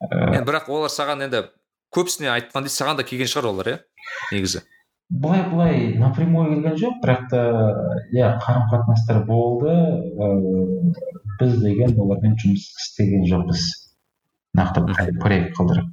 енді 0.00 0.44
бірақ 0.44 0.68
олар 0.72 0.92
саған 0.92 1.24
енді 1.26 1.42
көбісіне 1.94 2.28
айтқандай 2.34 2.72
саған 2.72 2.98
да 3.00 3.04
келген 3.08 3.30
шығар 3.30 3.48
олар 3.50 3.70
иә 3.72 3.76
негізі. 4.32 4.62
Былай 5.10 5.42
былай 5.50 5.98
напрямую 5.98 6.54
келген 6.54 6.78
жоқ 6.80 7.00
бірақ 7.02 7.28
та 7.30 7.42
иә 8.12 8.32
қарым 8.42 8.68
қатынастар 8.72 9.24
болды. 9.26 9.74
Ыыы 10.16 10.94
біз 11.40 11.58
деген 11.60 11.98
олармен 12.00 12.38
жұмыс 12.40 12.70
істеген 12.80 13.26
жоқпыз. 13.28 13.66
Нақты 14.56 14.86
проект 15.20 15.52
қылдырып 15.58 15.92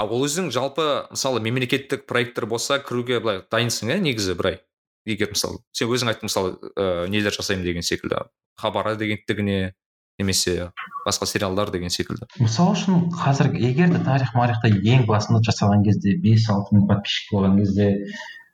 ал 0.00 0.10
ол 0.10 0.24
өзің 0.26 0.50
жалпы 0.54 1.06
мысалы 1.10 1.40
мемлекеттік 1.44 2.06
проекттер 2.10 2.48
болса 2.50 2.78
кіруге 2.82 3.20
былай 3.22 3.42
дайынсың 3.50 3.92
иә 3.92 3.98
негізі 4.02 4.34
былай 4.38 4.58
егер 5.06 5.30
мысалы 5.30 5.60
сен 5.76 5.90
өзің 5.92 6.10
айттың 6.10 6.30
мысалы 6.30 6.56
ыыы 6.74 7.08
нелер 7.12 7.34
жасаймын 7.36 7.66
деген 7.66 7.86
секілді 7.86 8.24
хабар 8.58 8.90
агенттігіне 8.94 9.74
немесе 10.18 10.72
басқа 11.06 11.26
сериалдар 11.30 11.70
деген 11.70 11.92
секілді. 11.94 12.26
Мысалы 12.42 12.74
үшін 12.74 13.06
қазір 13.14 13.52
егер 13.54 13.92
де 13.94 14.00
тарих 14.04 14.34
марихта 14.34 14.68
ең 14.68 15.06
басында 15.06 15.42
жасаған 15.46 15.84
кезде 15.86 16.16
бес 16.22 16.48
алты 16.50 16.76
мың 16.76 16.88
подписчик 16.90 17.32
болған 17.34 17.58
кезде 17.60 17.88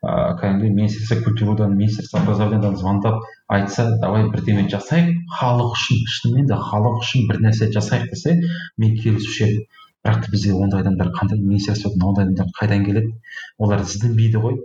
ыыы 0.02 0.34
кәдімгідей 0.40 0.74
министерство 0.74 1.22
культурадан 1.24 1.76
министерство 1.76 2.20
образованиядан 2.20 2.76
звондап 2.76 3.22
айтса 3.48 3.84
давай 4.02 4.26
бірдеме 4.30 4.66
жасайық 4.68 5.12
халық 5.38 5.76
үшін 5.76 6.02
шынымен 6.16 6.48
де 6.50 6.58
халық 6.58 6.98
үшін 7.04 7.28
бір 7.30 7.38
нәрсе 7.46 7.70
жасайық 7.76 8.10
десе 8.10 8.34
мен 8.76 8.96
келісуші 8.98 9.44
едім. 9.46 9.68
Бірақ 10.02 10.24
та 10.24 10.32
бізде 10.32 10.52
ондай 10.58 10.82
адамдар 10.82 11.12
қандай 11.14 11.38
министерстводан 11.38 12.08
ондай 12.08 12.24
адамдар 12.26 12.48
қайдан 12.58 12.84
келеді? 12.84 13.12
Олар 13.58 13.84
ізденбейді 13.86 14.42
ғой. 14.42 14.56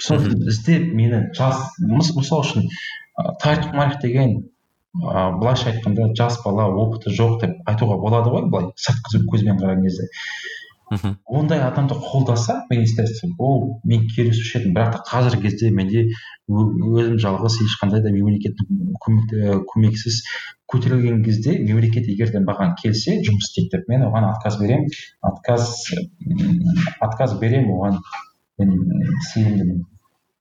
Сол 0.00 0.24
іздеп 0.48 0.94
мені 0.96 1.26
жас 1.36 1.76
мысалы 1.84 2.40
үшін 2.40 2.70
тарих 3.42 3.74
марих 3.76 4.00
деген 4.00 4.38
ыыы 4.98 5.38
былайша 5.40 5.70
айтқанда 5.70 6.08
жас 6.18 6.40
бала 6.44 6.66
опыты 6.84 7.12
жоқ 7.14 7.40
деп 7.42 7.68
айтуға 7.70 7.98
болады 8.02 8.32
ғой 8.34 8.48
былай 8.50 8.72
сыртқы 8.74 9.22
көзбен 9.30 9.60
қараған 9.60 9.84
кезде. 9.86 10.08
Мхм. 10.90 11.12
Ондай 11.24 11.60
адамды 11.62 11.94
қолдаса 11.94 12.64
министерство 12.70 13.28
ол 13.38 13.80
мен 13.84 14.08
келісуші 14.10 14.58
едім. 14.58 14.72
Бірақ 14.74 14.96
та 14.96 15.02
қазіргі 15.06 15.44
кезде 15.46 15.70
менде 15.70 16.08
өзім 16.50 17.20
жалғыз 17.22 17.60
ешқандай 17.62 18.02
да 18.02 18.10
мемлекеттің 18.10 18.96
көмексіз 19.70 20.18
көтерілген 20.72 21.22
кезде 21.22 21.54
мемлекет 21.60 22.10
егер 22.10 22.32
де 22.34 22.42
маған 22.42 22.74
келсе 22.82 23.20
жұмыс 23.22 23.46
істейді 23.46 23.76
деп 23.76 23.88
мен 23.92 24.02
оған 24.08 24.26
отказ 24.32 24.58
беремін 24.58 24.90
отказ 25.22 25.70
отказ 26.98 27.38
беремін 27.38 27.70
оған. 27.78 28.02
Мен 28.58 28.74
сенімдімін. 29.30 29.84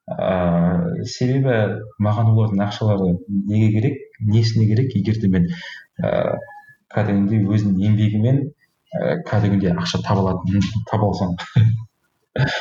Ыыы 0.10 1.06
себебі 1.06 1.58
маған 2.02 2.32
олардың 2.34 2.64
ақшалары 2.66 3.12
неге 3.30 3.68
керек 3.76 4.00
несіне 4.20 4.66
керек 4.72 4.96
егер 4.98 5.20
де 5.22 5.30
мен 5.36 5.46
ыыы 6.04 6.40
кәдімгідей 6.96 7.46
өзінің 7.46 7.84
еңбегімен 7.90 8.40
ііі 8.46 9.20
кәдімгідей 9.30 9.76
ақша 9.76 10.02
таба 10.06 10.24
алатын 10.24 10.66
таба 10.90 11.12
алсам. 11.12 11.36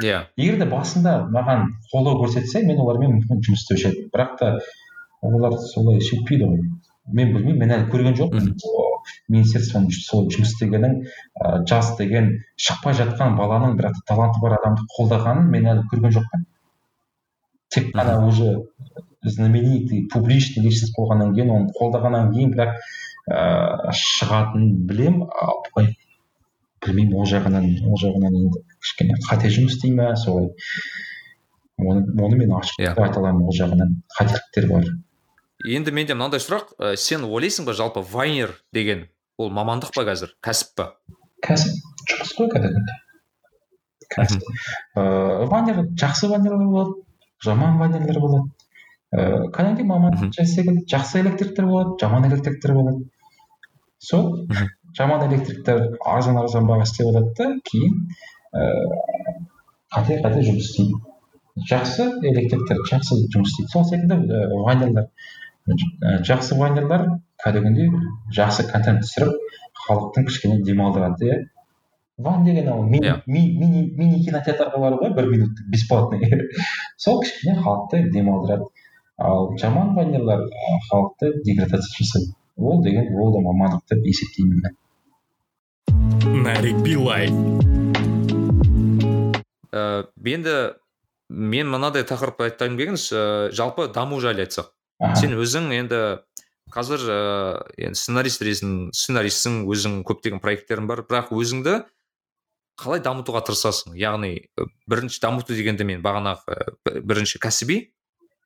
Иә. 0.02 0.26
Егер 0.36 0.58
де 0.60 0.66
басында 0.68 1.14
маған 1.32 1.64
қолдау 1.92 2.20
көрсетсе 2.24 2.64
мен 2.66 2.82
олармен 2.84 3.16
мүмкін 3.16 3.40
жұмыс 3.46 3.64
істеуші 3.64 3.88
едім 3.92 4.10
бірақ 4.12 4.36
та 4.40 4.50
олар 5.24 5.56
солай 5.72 6.02
сөйтпейді 6.04 6.50
ғой. 6.50 6.60
Мен 7.08 7.32
білмеймін 7.32 7.62
мен 7.64 7.74
әлі 7.78 7.88
көрген 7.94 8.18
жоқпын. 8.20 8.52
Министерствоның 9.32 9.88
солай 9.94 10.34
жұмыс 10.34 10.52
істегенін 10.52 11.00
ыыы 11.00 11.64
жас 11.70 11.94
деген 11.96 12.34
шықпай 12.60 12.96
жатқан 13.00 13.38
баланың 13.40 13.78
бірақ 13.80 14.02
таланты 14.10 14.42
бар 14.44 14.58
адамды 14.58 14.84
қолдағанын 14.98 15.48
мен 15.54 15.72
әлі 15.72 15.88
көрген 15.92 16.16
жоқпын. 16.18 16.44
Тек 17.68 17.94
қана 17.94 18.26
уже 18.26 18.68
знаменитый 19.22 20.08
публичный 20.12 20.64
личность 20.64 20.94
болғаннан 20.96 21.34
кейін 21.34 21.50
оны 21.54 21.72
қолдағаннан 21.78 22.32
кейін 22.34 22.52
бірақ 22.54 22.76
ыыы 23.28 23.94
шығатынын 24.00 24.84
білемін 24.88 25.26
ал 25.28 25.62
былай 25.68 25.94
білмеймін 26.84 27.18
ол 27.18 27.26
жағынан 27.28 27.66
ол 27.84 27.98
жағынан 28.00 28.38
енді 28.38 28.62
кішкене 28.78 29.18
қате 29.26 29.50
жұмыс 29.52 29.76
істей 29.76 29.92
ма 29.94 30.14
солай. 30.16 30.52
Оны, 31.78 32.06
оны 32.18 32.38
мен 32.38 32.54
ашық 32.58 32.80
yeah. 32.80 32.94
Иә. 32.94 33.04
айта 33.04 33.20
аламын 33.20 33.46
ол 33.46 33.54
жағынан 33.54 33.96
қателіктер 34.16 34.68
бар. 34.70 34.86
Енді 35.66 35.94
менде 35.94 36.14
мынандай 36.14 36.42
сұрақ 36.42 36.72
ә, 36.78 36.94
сен 36.96 37.26
ойлайсың 37.26 37.66
ба 37.66 37.74
жалпы 37.74 38.02
вайнер 38.02 38.54
деген 38.72 39.08
ол 39.38 39.50
мамандық 39.54 39.92
па 39.94 40.06
қазір 40.06 40.32
кәсіп 40.42 40.74
па? 40.78 40.88
Кәсіп 41.42 41.74
жұмыс 42.12 42.34
қой 42.38 42.50
кәдімгідей. 42.54 42.98
Кәсіп. 44.14 44.48
Ыыы 44.94 45.50
вайнер 45.50 45.84
жақсы 45.98 46.30
вайнерлер 46.30 46.66
болады. 46.66 46.98
Жаман 47.44 47.78
вайнерлер 47.78 48.20
болады. 48.20 48.50
Ыыы 49.12 49.50
кәдімгідей 49.54 49.86
маман 49.88 50.32
секілді 50.32 50.84
жақсы 50.90 51.20
электриктер 51.22 51.66
болады 51.66 51.96
жаман 52.00 52.26
электриктер 52.28 52.74
болады. 52.74 53.08
Сол 53.98 54.46
жаман 54.98 55.26
электриктер 55.28 55.98
арзан 56.04 56.38
арзан 56.42 56.66
баға 56.68 56.84
істеп 56.88 57.08
алады 57.12 57.32
да 57.38 57.46
кейін 57.70 57.94
ыыы 58.52 59.38
қате 59.94 60.20
қате 60.22 60.44
жұмыс 60.50 60.68
істейді. 60.68 61.00
Жақсы 61.70 62.08
электриктер 62.32 62.82
жақсы 62.90 63.22
жұмыс 63.32 63.54
істейді. 63.54 63.70
Сол 63.72 63.84
секілді 63.88 64.14
вайнерлер 64.66 65.08
жақсы 66.28 66.58
вайнерлар 66.58 67.06
кәдімгідей 67.44 67.90
жақсы 68.36 68.68
контент 68.70 69.04
түсіріп 69.04 69.34
халықтың 69.86 70.28
кішкене 70.28 70.60
демалдырады 70.64 71.26
иә. 71.28 71.38
Ван 72.18 72.44
деген 72.44 72.68
ол 72.68 72.82
мини 72.82 73.06
yeah. 73.06 73.22
мини 73.26 73.94
мини 73.96 74.24
кинотеатрға 74.24 74.78
бар 74.78 74.98
ғой 74.98 75.14
бір 75.14 75.30
минуттық 75.30 75.70
бесплатный. 75.70 76.50
Сол 76.96 77.20
кішкене 77.22 77.54
халықты 77.62 78.10
демалдырады. 78.10 78.66
Ал 79.16 79.56
жаман 79.56 79.94
вайнерлар 79.94 80.42
халықты 80.90 81.42
деградация 81.44 81.94
жасайды. 82.02 82.34
Ол 82.56 82.82
деген 82.82 83.14
ол 83.14 83.32
да 83.32 83.38
мамандық 83.38 83.86
деп 83.94 84.04
есептеймін 84.04 84.62
мен. 84.64 84.74
Нарик 86.42 86.82
билай 86.82 87.30
ә, 89.72 90.06
енді 90.24 90.74
мен 91.28 91.70
мынадай 91.70 92.02
тақырыпты 92.02 92.48
айтайын 92.48 92.76
дегенбіз 92.76 93.12
ә, 93.12 93.50
жалпы 93.52 93.86
даму 93.94 94.18
жайлы 94.20 94.42
айтсақ. 94.42 94.72
Сен 95.20 95.36
өзің 95.38 95.70
енді 95.76 96.00
қазір 96.74 97.04
ыыы 97.06 97.86
енді 97.86 98.00
сценарист 98.00 98.42
ретінде 98.42 98.90
сценаристсің 98.96 99.62
өзің 99.70 100.02
көптеген 100.08 100.42
проекттерің 100.42 100.88
бар 100.90 101.04
бірақ 101.06 101.30
өзіңді 101.36 101.78
қалай 102.78 103.02
дамытуға 103.02 103.42
тырысасың? 103.48 103.96
Яғни 103.98 104.48
бірінші 104.90 105.20
дамыту 105.24 105.56
дегенде 105.56 105.84
мен 105.88 106.02
бағанағы 106.04 107.02
бірінші 107.02 107.40
кәсіби 107.42 107.80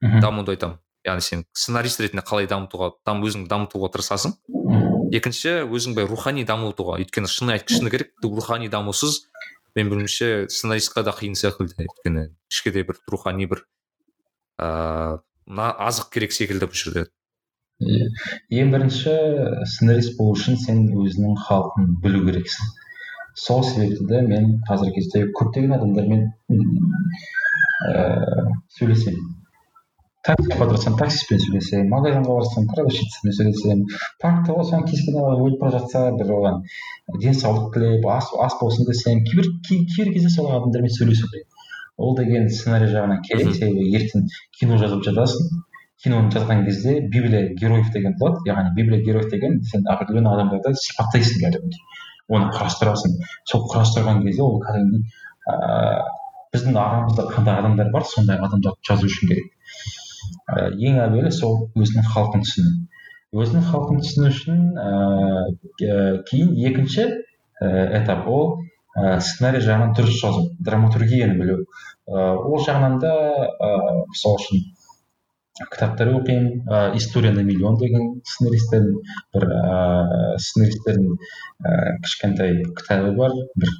дамуды 0.01 0.57
айтамын. 0.57 0.79
Яғни 1.07 1.25
сен 1.27 1.45
сценарист 1.53 2.01
ретінде 2.01 2.25
қалай 2.25 2.49
дамытуға 2.51 2.93
дам, 3.07 3.23
өзіңді 3.27 3.51
дамытуға 3.51 3.91
тырысасың. 3.97 4.37
Екінші 5.13 5.67
өзің 5.69 5.97
былай 5.97 6.09
рухани 6.09 6.47
дамытуға 6.49 7.01
өйткені 7.03 7.29
шын 7.29 7.53
айт 7.57 7.69
шыны 7.69 7.91
керек 7.93 8.15
рухани 8.25 8.71
дамусыз 8.73 9.27
мен 9.77 9.91
білуімше 9.91 10.47
сценаристқа 10.49 11.03
да 11.05 11.13
қиын 11.17 11.35
секілді 11.37 11.85
өйткені 11.85 12.29
ішке 12.49 12.73
де 12.73 12.85
бір 12.89 13.01
рухани 13.11 13.49
бір 13.51 13.67
ыыы 14.63 15.21
азық 15.51 16.13
керек 16.15 16.33
секілді 16.33 16.71
бұл 16.71 16.79
жерде. 16.79 17.05
Ең 17.83 18.71
бірінші 18.73 19.13
сценарист 19.67 20.17
болу 20.17 20.37
үшін 20.37 20.57
сен 20.61 20.87
өзіңнің 20.95 21.41
халқын 21.49 21.89
білу 22.05 22.23
керексің. 22.29 22.71
Сол 23.35 23.63
себепті 23.65 24.07
де 24.09 24.23
мен 24.23 24.61
қазіргі 24.69 24.95
кезде 24.97 25.27
көптеген 25.39 25.75
адамдармен 25.77 26.27
ыыы 26.53 28.53
сөйлесемін. 28.79 29.31
Таксиге 30.23 30.59
отырсам 30.65 30.97
таксистпен 30.99 31.41
сөйлесемін 31.43 31.89
магазинге 31.91 32.31
барсам 32.31 32.69
продавщицамен 32.71 33.35
сөйлесемін. 33.39 33.87
Паркта 34.23 34.55
болсам 34.59 34.85
кез 34.87 35.03
келген 35.07 35.25
адам 35.25 35.47
өтіп 35.49 35.65
бара 35.65 35.79
жатса 35.79 36.05
бір 36.19 36.31
оған 36.37 36.61
денсаулық 37.25 37.73
тілеп 37.75 38.07
ас 38.07 38.31
ас 38.47 38.55
болсын 38.61 38.87
десем 38.87 39.25
кейбір 39.27 39.51
кейбір 39.69 40.13
кезде 40.15 40.31
сол 40.37 40.53
адамдармен 40.53 40.95
сөйлесу 40.99 41.27
керек. 41.33 41.49
Ол 41.97 42.17
деген 42.17 42.49
сценарий 42.51 42.93
жағынан 42.93 43.25
керек 43.27 43.57
себебі 43.57 43.89
ертең 43.99 44.29
кино 44.61 44.79
жазып 44.85 45.03
жатасың 45.09 45.51
киноны 46.05 46.31
жазған 46.35 46.65
кезде 46.69 47.01
библия 47.01 47.49
героев 47.59 47.91
деген 47.97 48.15
болады. 48.21 48.47
Яғни 48.47 48.77
библия 48.79 49.03
героев 49.03 49.31
деген 49.31 49.61
сен 49.63 49.89
определенный 49.89 50.37
адамдарды 50.37 50.75
сипаттайсың 50.87 51.43
кәдімгідей 51.43 51.83
оны 52.33 52.49
құрастырасың. 52.55 53.19
Сол 53.49 53.67
құрастырған 53.73 54.23
кезде 54.27 54.43
ол 54.43 54.59
кәдімгідей 54.65 55.05
ыыы 55.53 56.03
біздің 56.53 56.77
арамызда 56.77 57.27
қандай 57.33 57.61
адамдар 57.61 57.91
бар 57.93 58.05
сондай 58.09 58.39
адамдарды 58.39 58.89
жазу 58.89 59.09
үшін 59.09 59.31
керек. 59.31 59.53
Ыыы 60.53 60.89
ең 60.89 60.99
әуелі 61.07 61.33
сол 61.33 61.69
өзінің 61.77 62.09
халқын 62.13 62.45
түсіну. 62.47 62.75
Өзінің 63.33 63.65
халқын 63.71 64.03
түсіну 64.05 64.29
үшін 64.33 64.61
ыыы 64.83 66.23
кейін 66.29 66.53
екінші 66.69 67.09
этап 67.63 68.29
ол 68.29 68.61
ә, 68.97 69.21
сценарий 69.21 69.63
жағынан 69.65 69.95
дұрыс 69.97 70.21
жазу 70.21 70.51
драматургияны 70.61 71.39
білу. 71.41 71.59
Ыыы 72.07 72.37
ол 72.53 72.65
жағынан 72.67 72.99
да 73.01 73.13
ыыы 73.57 74.07
мысалы 74.13 74.41
үшін 74.43 74.67
кітаптар 75.61 76.09
оқимын 76.16 76.65
ыыы 76.65 76.97
история 76.97 77.33
на 77.37 77.43
миллион 77.45 77.77
деген 77.81 78.20
сценаристердің 78.24 78.95
бір 79.35 79.45
ыыы 79.53 80.39
сценаристердің 80.41 81.11
ііі 81.12 81.97
кішкентай 82.07 82.55
кітабы 82.79 83.12
бар 83.19 83.35
бір 83.61 83.74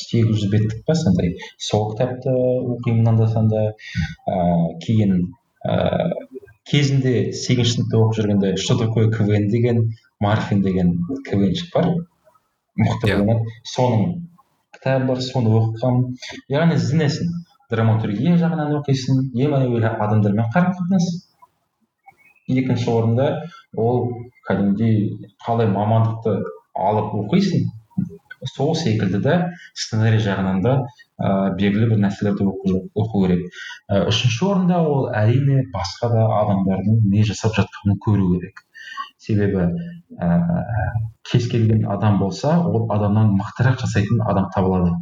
сегіз 0.00 0.30
жүз 0.32 0.50
беттік 0.54 0.86
па 0.86 0.96
сондай. 0.96 1.34
Сол 1.58 1.90
кітапты 1.92 2.32
оқимын 2.32 3.12
анда 3.12 3.28
санда. 3.28 3.64
Ыыы 4.24 4.78
кейін 4.86 5.12
ыыы 5.68 6.40
кезінде 6.72 7.14
сегізінші 7.36 7.76
сыныпта 7.76 8.00
оқып 8.00 8.18
жүргенде 8.18 8.56
что 8.56 8.78
такое 8.80 9.10
квн? 9.12 9.48
деген 9.52 9.92
марфин 10.20 10.62
деген 10.62 10.96
квнщик 11.28 11.74
бар. 11.74 11.92
Мықты 12.78 13.12
yeah. 13.12 13.40
соның 13.68 14.22
кітабы 14.72 15.12
бар 15.12 15.20
соны 15.20 15.52
оқығанмын. 15.60 16.14
Яғни 16.48 16.80
ізденесің 16.80 17.34
драматургия 17.72 18.36
жағынан 18.40 18.74
оқисың 18.80 19.22
ең 19.44 19.58
әуелі 19.58 19.90
адамдармен 19.90 20.50
қарым 20.54 20.74
қатынас. 20.78 21.06
Екінші 22.48 22.90
орында 22.92 23.28
ол 23.76 24.08
кәдімгідей 24.48 25.30
қалай 25.46 25.70
мамандықты 25.72 26.36
алып 26.88 27.14
оқисың 27.22 27.70
сол 28.54 28.74
секілді 28.74 29.20
да 29.22 29.36
сценарий 29.74 30.20
жағынан 30.22 30.60
да 30.64 30.74
ыыы 31.22 31.54
белгілі 31.60 31.88
бір 31.92 32.00
нәрселерді 32.04 32.46
оқу 32.48 33.22
керек. 33.24 33.44
Ә, 33.88 34.02
үшінші 34.10 34.44
орында 34.48 34.80
ол 34.82 35.06
әрине 35.14 35.62
басқа 35.74 36.10
да 36.12 36.24
адамдардың 36.40 37.04
не 37.12 37.22
жасап 37.28 37.54
жатқанын 37.58 38.00
көру 38.06 38.32
керек. 38.34 38.64
Себебі 39.22 39.68
ә, 40.18 40.32
кез 41.30 41.46
келген 41.52 41.86
адам 41.86 42.18
болса 42.18 42.58
ол 42.66 42.90
адамнан 42.90 43.36
мықтырақ 43.38 43.78
жасайтын 43.84 44.24
адам 44.26 44.50
табылады. 44.54 44.96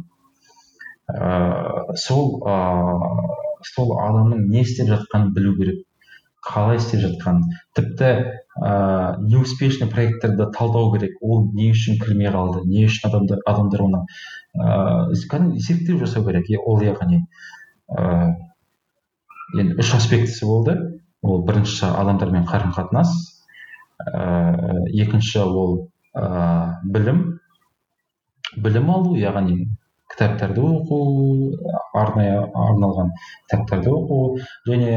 Ыыы 1.11 1.97
сол 1.97 2.41
ыыы 2.41 3.65
сол 3.73 3.95
адамның 3.99 4.47
не 4.51 4.61
істеп 4.65 4.87
жатқанын 4.89 5.33
білу 5.35 5.55
керек 5.57 5.87
қалай 6.41 6.77
істеп 6.77 7.01
жатқанын. 7.03 7.43
Тіпті 7.77 8.11
ыыы 8.57 9.27
неуспешный 9.29 9.89
проекттерді 9.89 10.47
талдау 10.57 10.91
керек. 10.93 11.17
Ол 11.21 11.51
не 11.53 11.69
үшін 11.71 11.99
кірмей 12.01 12.31
қалды 12.33 12.65
не 12.65 12.85
үшін 12.87 13.09
адамдар 13.09 13.43
адамдар 13.45 13.83
оны 13.85 14.01
ыыы 14.57 15.19
кәдімгі 15.29 15.61
зерттеу 15.61 15.99
жасау 16.01 16.25
керек. 16.25 16.49
Ол 16.65 16.81
яғни 16.81 17.21
ыыы 17.93 18.31
енді 19.61 19.77
үш 19.83 19.93
аспектісі 19.99 20.49
болды. 20.49 20.77
Ол 21.21 21.45
бірінші 21.45 21.91
адамдармен 21.91 22.47
қарым 22.49 22.73
қатынас 22.73 23.13
ыыы 24.07 24.89
екінші 25.05 25.45
ол 25.45 25.77
ыыы 26.15 26.73
білім. 26.89 27.21
Білім 28.57 28.89
алу 28.91 29.15
яғни 29.15 29.69
кітаптарды 30.11 30.61
оқу 30.61 30.99
арнайы 31.97 32.37
арналған 32.51 33.11
кітаптарды 33.49 33.91
оқу 33.95 34.19
және 34.69 34.95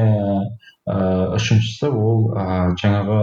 ыыы 0.85 1.37
үшіншісі 1.39 1.91
ол 1.91 2.25
ыыы 2.31 2.75
жаңағы 2.83 3.19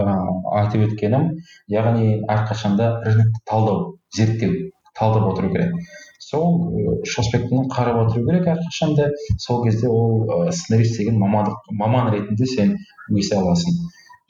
айтып 0.60 0.86
өткенім 0.88 1.28
яғни 1.74 2.06
әрқашанда 2.36 2.88
рынокты 3.06 3.42
талдау 3.50 3.84
зерттеу 4.16 4.72
талдап 4.98 5.28
отыру 5.32 5.52
керек. 5.52 5.74
Сол 6.18 7.02
үш 7.02 7.18
аспектіні 7.18 7.68
қарап 7.72 8.00
отыру 8.06 8.24
керек 8.26 8.48
әрқашанда 8.54 9.10
сол 9.38 9.64
кезде 9.66 9.88
ол 9.88 10.50
сценарист 10.50 10.98
деген 10.98 11.20
мамандық 11.20 11.72
маман 11.82 12.12
ретінде 12.14 12.46
сен 12.46 12.76
өсе 13.10 13.36
аласың. 13.38 13.78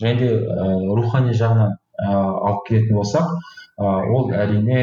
Және 0.03 0.19
де 0.19 0.31
ыыы 0.35 0.97
рухани 0.99 1.37
жағынан 1.39 1.77
ыыы 2.03 2.23
алып 2.49 2.67
келетін 2.69 2.97
болсақ 2.99 3.33
ыыы 3.79 4.17
ол 4.17 4.33
әрине 4.45 4.83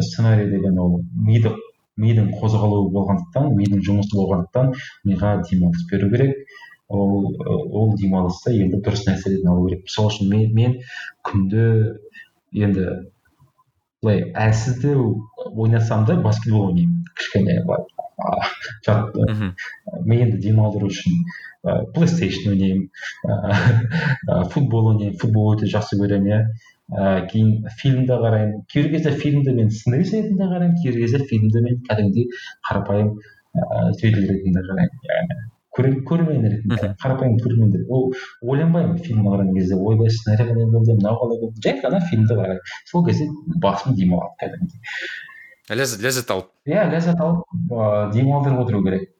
сценарий 0.00 0.50
деген 0.50 0.78
ол 0.78 1.00
миды 1.14 1.54
мидың 2.00 2.32
қозғалуы 2.40 2.90
болғандықтан 2.94 3.52
мидың 3.54 3.82
жұмысы 3.86 4.16
болғандықтан 4.16 4.72
миға 5.06 5.36
демалыс 5.50 5.84
беру 5.90 6.10
керек. 6.10 6.36
Ол 6.88 7.30
ол 7.40 7.94
демалыста 7.98 8.52
енді 8.52 8.80
дұрыс 8.84 9.06
нәрселерден 9.08 9.50
алу 9.52 9.68
керек. 9.68 9.84
Мысалы 9.86 10.10
үшін 10.12 10.30
мен, 10.32 10.54
мен 10.54 10.74
күнде 11.24 11.66
енді 12.52 12.88
былай 14.02 14.26
әлсіз 14.34 14.80
де 14.82 14.96
ойнасам 15.54 16.04
да 16.08 16.18
баскетбол 16.20 16.68
ойнаймын. 16.68 17.04
Кішкене 17.16 17.62
былай 17.64 17.86
жат 18.86 19.14
миымды 20.04 20.38
демалдыру 20.42 20.90
үшін 20.92 21.22
ыыы 21.64 21.86
плейстейшн 21.94 22.50
ойнаймын. 22.52 22.88
Ыыы 23.24 24.50
футбол 24.52 24.92
ойнаймын. 24.92 25.18
Футбол 25.22 25.54
өте 25.54 25.70
жақсы 25.72 25.98
көремін 26.00 26.32
иә. 26.32 26.40
Ыыы 26.92 27.26
кейін 27.30 27.64
фильмді 27.80 28.18
қараймын. 28.20 28.64
Кейбір 28.68 28.90
кезде 28.96 29.10
фильмді 29.16 29.54
мен 29.56 29.70
сценарист 29.70 30.14
ретінде 30.14 30.44
қараймын. 30.44 30.76
Кейбір 30.82 31.00
кезде 31.00 31.24
фильмді 31.30 31.62
мен 31.64 31.80
кәдімгідей 31.88 32.28
қарапайым 32.68 33.16
ыыы 33.56 33.92
зритель 33.96 34.28
ретінде 34.28 34.60
қараймын. 34.68 34.98
Яғни 35.08 35.50
көрермен 35.74 36.44
ретінде 36.50 36.94
қарапайым 37.02 37.38
көрермендер 37.40 37.86
ол 37.88 38.12
ойланбаймын 38.42 38.98
фильмді 38.98 39.28
қараған 39.28 39.54
кезде. 39.56 39.74
Ойбай 39.80 40.10
сценарий 40.10 40.50
қалай 40.52 40.70
болды 40.70 40.94
мынау 41.00 41.18
қалай 41.22 41.40
болды? 41.40 41.64
Жай 41.64 41.80
ғана 41.80 42.00
фильмді 42.10 42.36
қараймын. 42.38 42.76
Сол 42.90 43.06
кезде 43.08 43.30
басым 43.64 43.96
демалады 43.96 44.36
кәдімгідей. 44.44 44.78
Ләззат 45.80 46.04
ләззат 46.04 46.30
алып. 46.30 46.52
Иә 46.68 46.86
ләззат 46.92 47.20
алып 47.24 47.72
ыыы 47.72 48.12
демалдырып 48.12 48.60
отыру 48.66 48.84
керек. 48.84 49.10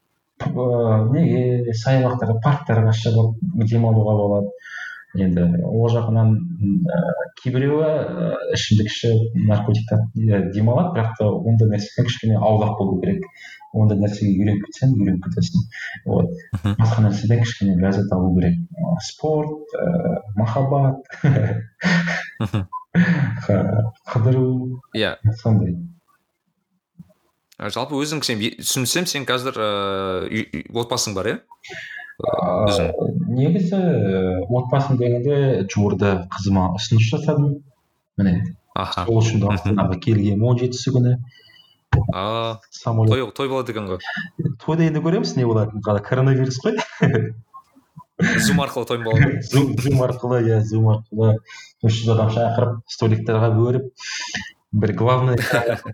Ыыы 0.45 1.11
неге? 1.15 1.73
Саябақтарға 1.81 2.39
парктарға 2.45 2.93
шығып 3.01 3.39
демалуға 3.70 4.15
болады? 4.20 4.53
Енді 5.15 5.45
ол 5.69 5.89
жағынан 5.93 6.31
ыыы 6.35 7.27
кейбіреуі 7.41 7.91
ішімдік 8.57 8.89
ішіп 8.91 9.36
наркотиктан 9.49 10.09
демалады 10.55 10.95
бірақ 10.97 11.15
та 11.19 11.28
ондай 11.31 11.70
нәрседен 11.70 12.09
кішкене 12.09 12.39
аулақ 12.39 12.78
болу 12.81 13.01
керек. 13.03 13.23
Ондай 13.74 13.99
нәрсеге 13.99 14.35
үйреніп 14.39 14.66
кетсең 14.66 14.95
үйреніп 14.99 15.24
кетесің. 15.28 15.65
Вот. 16.07 16.28
Басқа 16.78 17.07
нәрседен 17.07 17.43
кішкене 17.43 17.78
ләззат 17.82 18.12
алу 18.15 18.35
керек. 18.36 18.61
Спорт 19.03 19.74
ыыы 19.78 20.20
махаббат. 20.39 20.99
Қыдыру. 24.12 24.81
Иә. 24.95 25.16
Сондай. 25.43 25.74
Жалпы 27.59 27.99
өзің 28.03 28.23
сен 28.27 28.41
түсінсем 28.61 29.07
сен 29.07 29.27
қазір 29.27 29.59
ыыы 29.59 30.65
отбасың 30.74 31.15
бар 31.15 31.27
иә? 31.31 31.36
Ыыы 32.23 33.09
негізі 33.35 33.81
отбасым 34.47 34.99
дегенде 35.01 35.66
жуырда 35.70 36.28
қызыма 36.35 36.69
ұсыныс 36.78 37.09
жасадым. 37.11 37.65
Міне 38.16 38.35
аха. 38.74 39.07
сол 39.07 39.19
үшін 39.23 39.43
астанаға 39.51 39.99
келгенмін 40.05 40.47
он 40.51 40.61
жетісі 40.61 40.95
күні. 40.95 41.16
А 42.15 42.61
той 42.70 43.27
той 43.35 43.49
болады 43.49 43.74
екен 43.74 43.89
ғой. 43.91 43.99
Тойда 44.62 44.86
енді 44.86 45.03
көреміз 45.03 45.35
не 45.39 45.47
болатынын 45.49 45.82
қазір 45.82 46.07
коронавирус 46.07 46.61
қой. 46.62 46.78
Зум 48.47 48.62
арқылы 48.62 48.86
той 48.86 49.03
болады. 49.03 49.43
Зум 49.82 50.03
арқылы 50.07 50.43
иә 50.47 50.61
зум 50.62 50.91
арқылы. 50.95 51.39
үш 51.85 51.99
жүз 52.01 52.15
адам 52.15 52.31
шақырып 52.32 52.78
столиктарға 52.89 53.51
бөліп 53.59 53.91
бір 54.73 54.93
главный 54.99 55.39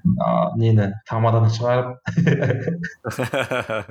нені 0.60 0.92
тамаданы 1.08 1.50
шығарып. 1.56 1.98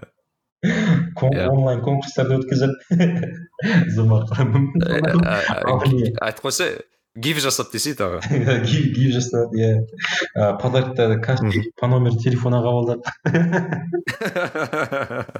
онлайн 0.62 1.82
конкурстарды 1.82 2.36
өткізіп 2.40 2.72
айтып 6.28 6.44
қойса 6.44 6.66
гиф 7.16 7.40
жасады 7.44 7.70
десей 7.74 7.94
тағы. 7.98 8.20
Гиф 8.68 8.86
гиф 8.96 9.12
жасады 9.16 9.58
иә. 9.60 9.72
Подаркта 10.62 11.20
каспи 11.20 11.72
по 11.80 11.88
номеру 11.88 12.18
телефона 12.18 12.58
қабылдады 12.64 13.02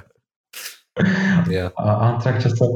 иә. 1.48 1.70
Антракт 1.76 2.42
жасап 2.44 2.70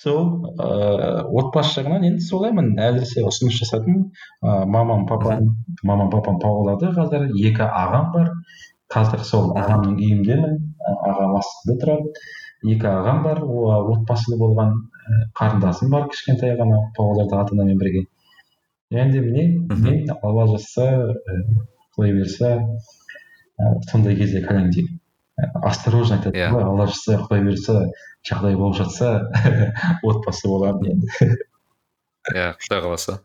сол 0.00 0.24
ыыы 0.58 1.22
отбасы 1.40 1.80
жағынан 1.80 2.02
енді 2.10 2.22
солаймын. 2.26 2.68
Әзірше 2.80 3.20
ұсыныс 3.28 3.56
жасадым. 3.60 3.94
Ыыы 4.42 4.66
мамам 4.66 5.06
папам 5.06 5.38
мамам 5.82 6.10
папам 6.10 6.38
павлодарда 6.40 6.92
қазір 6.96 7.20
екі 7.32 7.62
ағам 7.68 8.12
бар. 8.16 8.26
Қазір 8.92 9.22
сол 9.26 9.52
ағамның 9.58 9.94
үйіндемін 9.98 10.58
ағам 11.10 11.36
астында 11.40 11.78
тұрады. 11.82 12.24
Екі 12.64 12.88
ағам 12.88 13.22
бар 13.24 13.40
отбасылы 13.44 14.38
болған 14.40 14.74
і 14.74 15.20
қарындасым 15.38 15.92
бар 15.92 16.08
кішкентай 16.12 16.56
ғана 16.58 16.80
павлодарда 16.96 17.42
ата 17.44 17.56
анамен 17.56 17.78
бірге. 17.80 18.06
Енді 18.90 19.20
міне 19.20 19.46
мен 19.68 20.12
алла 20.22 20.46
жазса 20.52 20.90
і 20.90 21.38
құдай 21.96 22.14
бұйырса 22.18 22.52
і 22.60 23.72
сондай 23.90 24.16
кезде 24.16 24.44
кәдімгідей 24.44 24.88
осторожно 25.66 26.18
айтады 26.18 26.38
Иә. 26.38 26.50
ғой 26.54 26.62
алла 26.62 26.86
жазса 26.86 27.18
құдай 27.24 27.42
бұйырса 27.44 27.78
жағдай 28.26 28.56
болып 28.58 28.76
жатса 28.78 29.30
отбасы 30.08 30.48
болады 30.48 30.92
енді 30.92 31.08
иә 32.32 32.52
құдай 32.60 32.84
қаласа. 32.84 33.18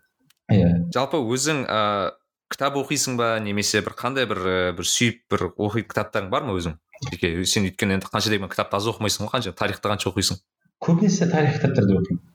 Иә. 0.49 0.71
Жалпы 0.93 1.21
өзің 1.21 1.63
ыыы 1.69 2.11
кітап 2.49 2.77
оқисың 2.81 3.17
ба 3.19 3.35
немесе 3.43 3.81
бір 3.85 3.93
қандай 3.99 4.25
бір 4.29 4.39
і, 4.41 4.55
бір 4.77 4.87
сүйіп 4.89 5.21
бір 5.31 5.45
оқитын 5.51 5.89
кітаптарың 5.93 6.31
бар 6.33 6.47
ма 6.47 6.57
өзің? 6.57 6.79
Жеке 7.11 7.31
сен 7.45 7.69
өйткені 7.69 7.99
енді 7.99 8.09
қанша 8.09 8.31
дегенмен 8.33 8.51
кітапты 8.51 8.79
аз 8.79 8.89
оқымайсың 8.89 9.27
ғой 9.27 9.33
қанша 9.35 9.53
тарихты 9.55 9.91
қанша 9.91 10.09
оқисың? 10.09 10.41
Көбінесе 10.83 11.29
тарих 11.31 11.59
кітаптарды 11.59 11.95
оқимын 11.99 12.25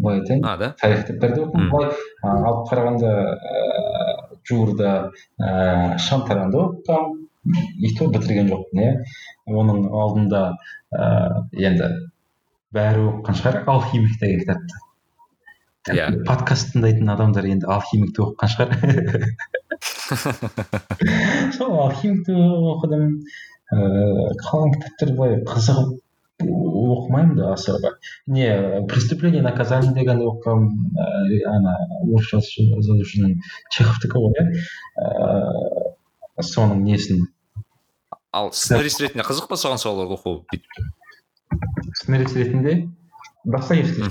былай 0.00 0.20
айтайын. 0.20 0.44
А 0.44 0.56
да? 0.56 0.74
Тарих 0.80 1.06
кітаптарды 1.06 1.44
оқимын. 1.46 1.70
Былай 1.72 1.90
алып 2.22 2.68
қарағанда 2.70 3.10
ыыы 3.32 4.38
жуырда 4.48 4.92
ыыы 5.40 5.98
шантаранды 6.06 6.60
оқығанмын 6.62 7.18
и 7.82 7.92
то 7.98 8.08
бітірген 8.12 8.52
жоқпын 8.52 8.84
иә. 8.84 8.92
Оның 9.50 9.88
алдында 9.90 10.44
ыыы 10.92 11.66
енді 11.66 11.90
бәрі 12.76 13.08
оқыған 13.10 13.40
шығар. 13.40 13.62
Алхимик 13.66 14.18
деген 14.20 14.44
кітапты. 14.44 14.81
Иә. 15.90 16.22
подкаст 16.22 16.76
тыңдайтын 16.76 17.08
адамдар 17.10 17.46
енді 17.50 17.66
алхимикті 17.66 18.22
оқыған 18.22 18.50
шығар. 18.52 18.68
Сол 21.56 21.72
алхимикті 21.88 22.36
оқыдым. 22.38 23.18
Ыыы 23.74 24.28
қалған 24.38 24.76
кітаптар 24.76 25.10
былай 25.16 25.34
қызығып 25.48 25.98
оқымаймын 26.46 27.34
да 27.34 27.56
бір. 27.82 27.98
не 28.26 28.86
преступление 28.86 29.42
наказание 29.42 29.92
дегенді 29.94 30.30
оқығанмын 30.30 31.50
ана 31.50 31.74
орысша 32.06 32.38
жазушының 32.38 33.40
чеховтікі 33.74 34.22
ғой 34.22 34.38
иә. 34.38 34.44
Ыыы 35.02 36.46
соның 36.46 36.86
несін? 36.86 37.26
Ал 38.30 38.52
сценарист 38.52 39.00
ретінде 39.02 39.26
қызық 39.26 39.50
па 39.50 39.58
саған 39.58 39.82
сол 39.82 39.98
оқу? 40.06 40.46
Сценарист 41.98 42.36
ретінде? 42.36 42.86
Достоевский. 43.44 44.02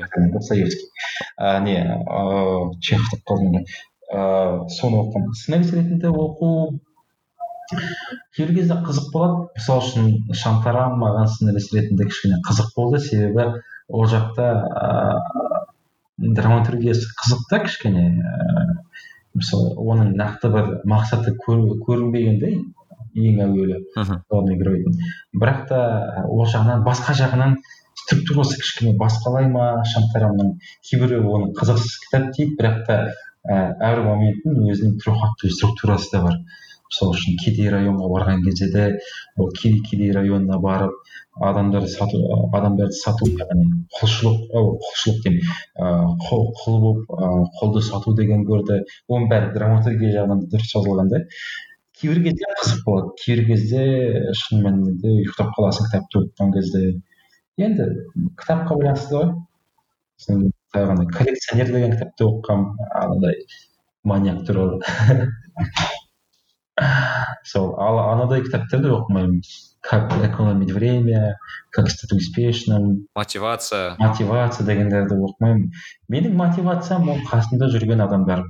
Яғни 0.00 0.32
достоевский. 0.32 0.88
А, 1.36 1.60
не 1.60 1.76
ыыы 1.80 2.78
чехов 2.80 3.20
қалдым 3.26 3.64
ыыы 4.10 4.68
соны 4.76 5.00
оқығанмын 5.04 5.34
сценарист 5.38 5.74
ретінде 5.74 6.08
оқу 6.10 6.80
кейбір 8.36 8.54
кезде 8.56 8.74
қызық 8.84 9.12
болады. 9.12 9.48
Мысалы 9.56 9.84
үшін 9.84 10.34
шантарам 10.34 10.98
маған 11.00 11.30
сценарист 11.30 11.74
ретінде 11.74 12.08
кішкене 12.10 12.40
қызық 12.48 12.72
болды. 12.76 13.00
Себебі 13.00 13.62
ол 13.88 14.06
жақта 14.10 14.50
ыыы 16.18 16.34
драматургиясы 16.34 17.08
қызық 17.22 17.46
та 17.50 17.62
кішкене. 17.64 18.06
Ыыы 18.18 18.76
мысалы 19.34 19.74
оның 19.78 20.14
нақты 20.18 20.50
бір 20.50 20.70
мақсаты 20.90 21.36
көр- 21.46 21.78
көрінбеген 21.86 22.40
да 22.42 22.48
ең 23.14 23.38
әуелі 23.44 23.76
мхм 23.96 24.22
главный 24.30 24.56
геройдың. 24.58 24.96
Бірақ 25.34 25.68
та 25.70 25.78
ол 26.26 26.46
жағынан 26.50 26.82
басқа 26.86 27.14
жағынан 27.18 27.56
структурасы 28.10 28.58
кішкене 28.58 28.96
басқалай 28.98 29.46
ма 29.54 29.84
шантарамның 29.86 30.56
кейбірі 30.88 31.20
оны 31.22 31.52
қызықсыз 31.54 32.00
кітап 32.06 32.32
дейді 32.34 32.56
бірақ 32.58 32.80
та 32.88 32.96
ә, 33.46 33.58
әр 33.86 34.02
моменттің 34.08 34.66
өзінің 34.72 34.96
трехактовый 35.04 35.54
структурасы 35.54 36.10
да 36.16 36.24
бар. 36.26 36.40
Мысалы 36.90 37.14
үшін 37.14 37.36
кедей 37.38 37.70
районға 37.70 38.08
барған 38.10 38.40
кезде 38.42 38.66
де 38.72 38.84
ол 39.38 39.52
кедей, 39.54 39.78
кедей 39.86 40.10
районына 40.10 40.58
барып 40.58 40.96
адамдарды 41.38 41.88
сату 41.88 42.18
адамдарды 42.50 42.98
сату 42.98 43.28
яғни 43.30 43.68
құлшылық 43.94 44.40
құлшылық 44.50 45.20
деймін 45.22 45.52
ыыы 45.86 46.40
құл 46.58 46.80
болып 46.82 47.12
құлды 47.60 47.84
сату 47.86 48.16
деген 48.18 48.42
көрді. 48.48 48.80
Оның 49.06 49.30
бәрі 49.30 49.52
драматургия 49.54 50.16
жағынан 50.16 50.48
дұрыс 50.50 50.72
жазылған 50.74 51.12
да. 51.14 51.22
Кейбір 52.00 52.24
кезде 52.26 52.50
қызық 52.58 52.82
болады. 52.88 53.14
Кейбір 53.22 53.46
кезде 53.52 53.86
шын 54.42 54.66
мәнінде 54.66 55.14
ұйықтап 55.20 55.54
қаласың 55.54 55.86
кітапты 55.86 56.24
оқыған 56.24 56.52
кезде. 56.58 56.84
Енді 57.66 57.86
кітапқа 58.40 58.76
байланысты 58.76 59.16
ғой. 59.16 59.32
Сосын 60.20 60.50
коллекционер 60.72 61.72
деген 61.72 61.96
кітапты 61.96 62.26
оқығанмын 62.28 62.92
анадай 63.02 63.44
маньяк 64.04 64.44
туралы 64.46 64.80
сол 67.44 67.74
ал 67.78 67.98
анадай 68.12 68.42
кітаптарды 68.46 68.92
оқымаймын. 68.94 69.42
Как 69.80 70.12
экономить 70.12 70.72
время 70.72 71.38
как 71.70 71.88
стать 71.88 72.12
успешным. 72.12 73.06
Мотивация. 73.14 73.96
Мотивация 73.98 74.66
дегендерді 74.66 75.16
оқымаймын. 75.16 75.70
Менің 76.12 76.36
мотивациям 76.36 77.08
ол 77.08 77.22
қасымда 77.30 77.70
жүрген 77.72 78.04
адамдар. 78.04 78.44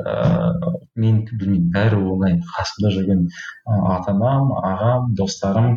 Ыыы 0.00 0.78
мен 0.96 1.22
білмеймін 1.28 1.68
бәрі 1.74 2.00
оңай. 2.14 2.38
Қасымда 2.56 2.92
жүрген 2.96 3.26
ата 3.66 4.16
анам 4.16 4.52
ағам 4.60 5.12
достарым 5.18 5.76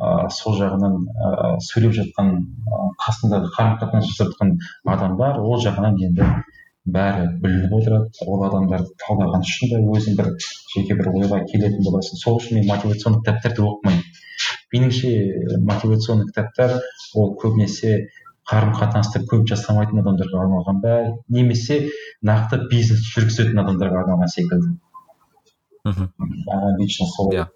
ыыы 0.00 0.30
сол 0.38 0.56
жағынан 0.56 0.94
ыыы 1.28 1.60
сөйлеп 1.68 1.92
жатқан 1.98 2.32
ы 2.38 2.80
қасымда 3.04 3.42
қарым 3.56 3.78
қатынас 3.82 4.08
жасап 4.08 4.32
жатқан 4.32 4.56
адамдар 4.94 5.40
ол 5.40 5.60
жағынан 5.60 6.00
енді 6.08 6.28
бәрі 6.96 7.26
білініп 7.42 7.74
отырады. 7.78 8.08
Ол 8.26 8.42
адамдарды 8.48 8.90
талдаған 9.04 9.44
үшін 9.46 9.70
де 9.70 9.82
өзің 9.96 10.16
бір 10.18 10.30
жеке 10.74 10.96
бір 10.98 11.12
ойға 11.12 11.42
келетін 11.52 11.84
боласың. 11.86 12.18
Сол 12.22 12.40
үшін 12.40 12.58
мен 12.58 12.66
мотивационный 12.70 13.20
кітаптарды 13.20 13.62
оқымаймын. 13.68 14.02
Меніңше 14.74 15.12
мотивационный 15.68 16.26
кітаптар 16.32 16.78
ол 17.14 17.36
көбінесе 17.42 18.08
қарым 18.50 18.74
қатынасты 18.80 19.22
көп 19.30 19.46
жасамайтын 19.52 20.02
адамдарға 20.02 20.42
арналған 20.42 20.80
ба 20.82 20.96
немесе 21.36 21.78
нақты 22.26 22.64
бизнес 22.72 23.04
жүргізетін 23.12 23.62
адамдарға 23.62 24.02
арналған 24.02 24.32
секілді. 24.34 24.74
Мхм. 25.86 26.10
Маған 26.48 26.80
лично 26.80 27.06
солай 27.14 27.44
Иә. 27.44 27.46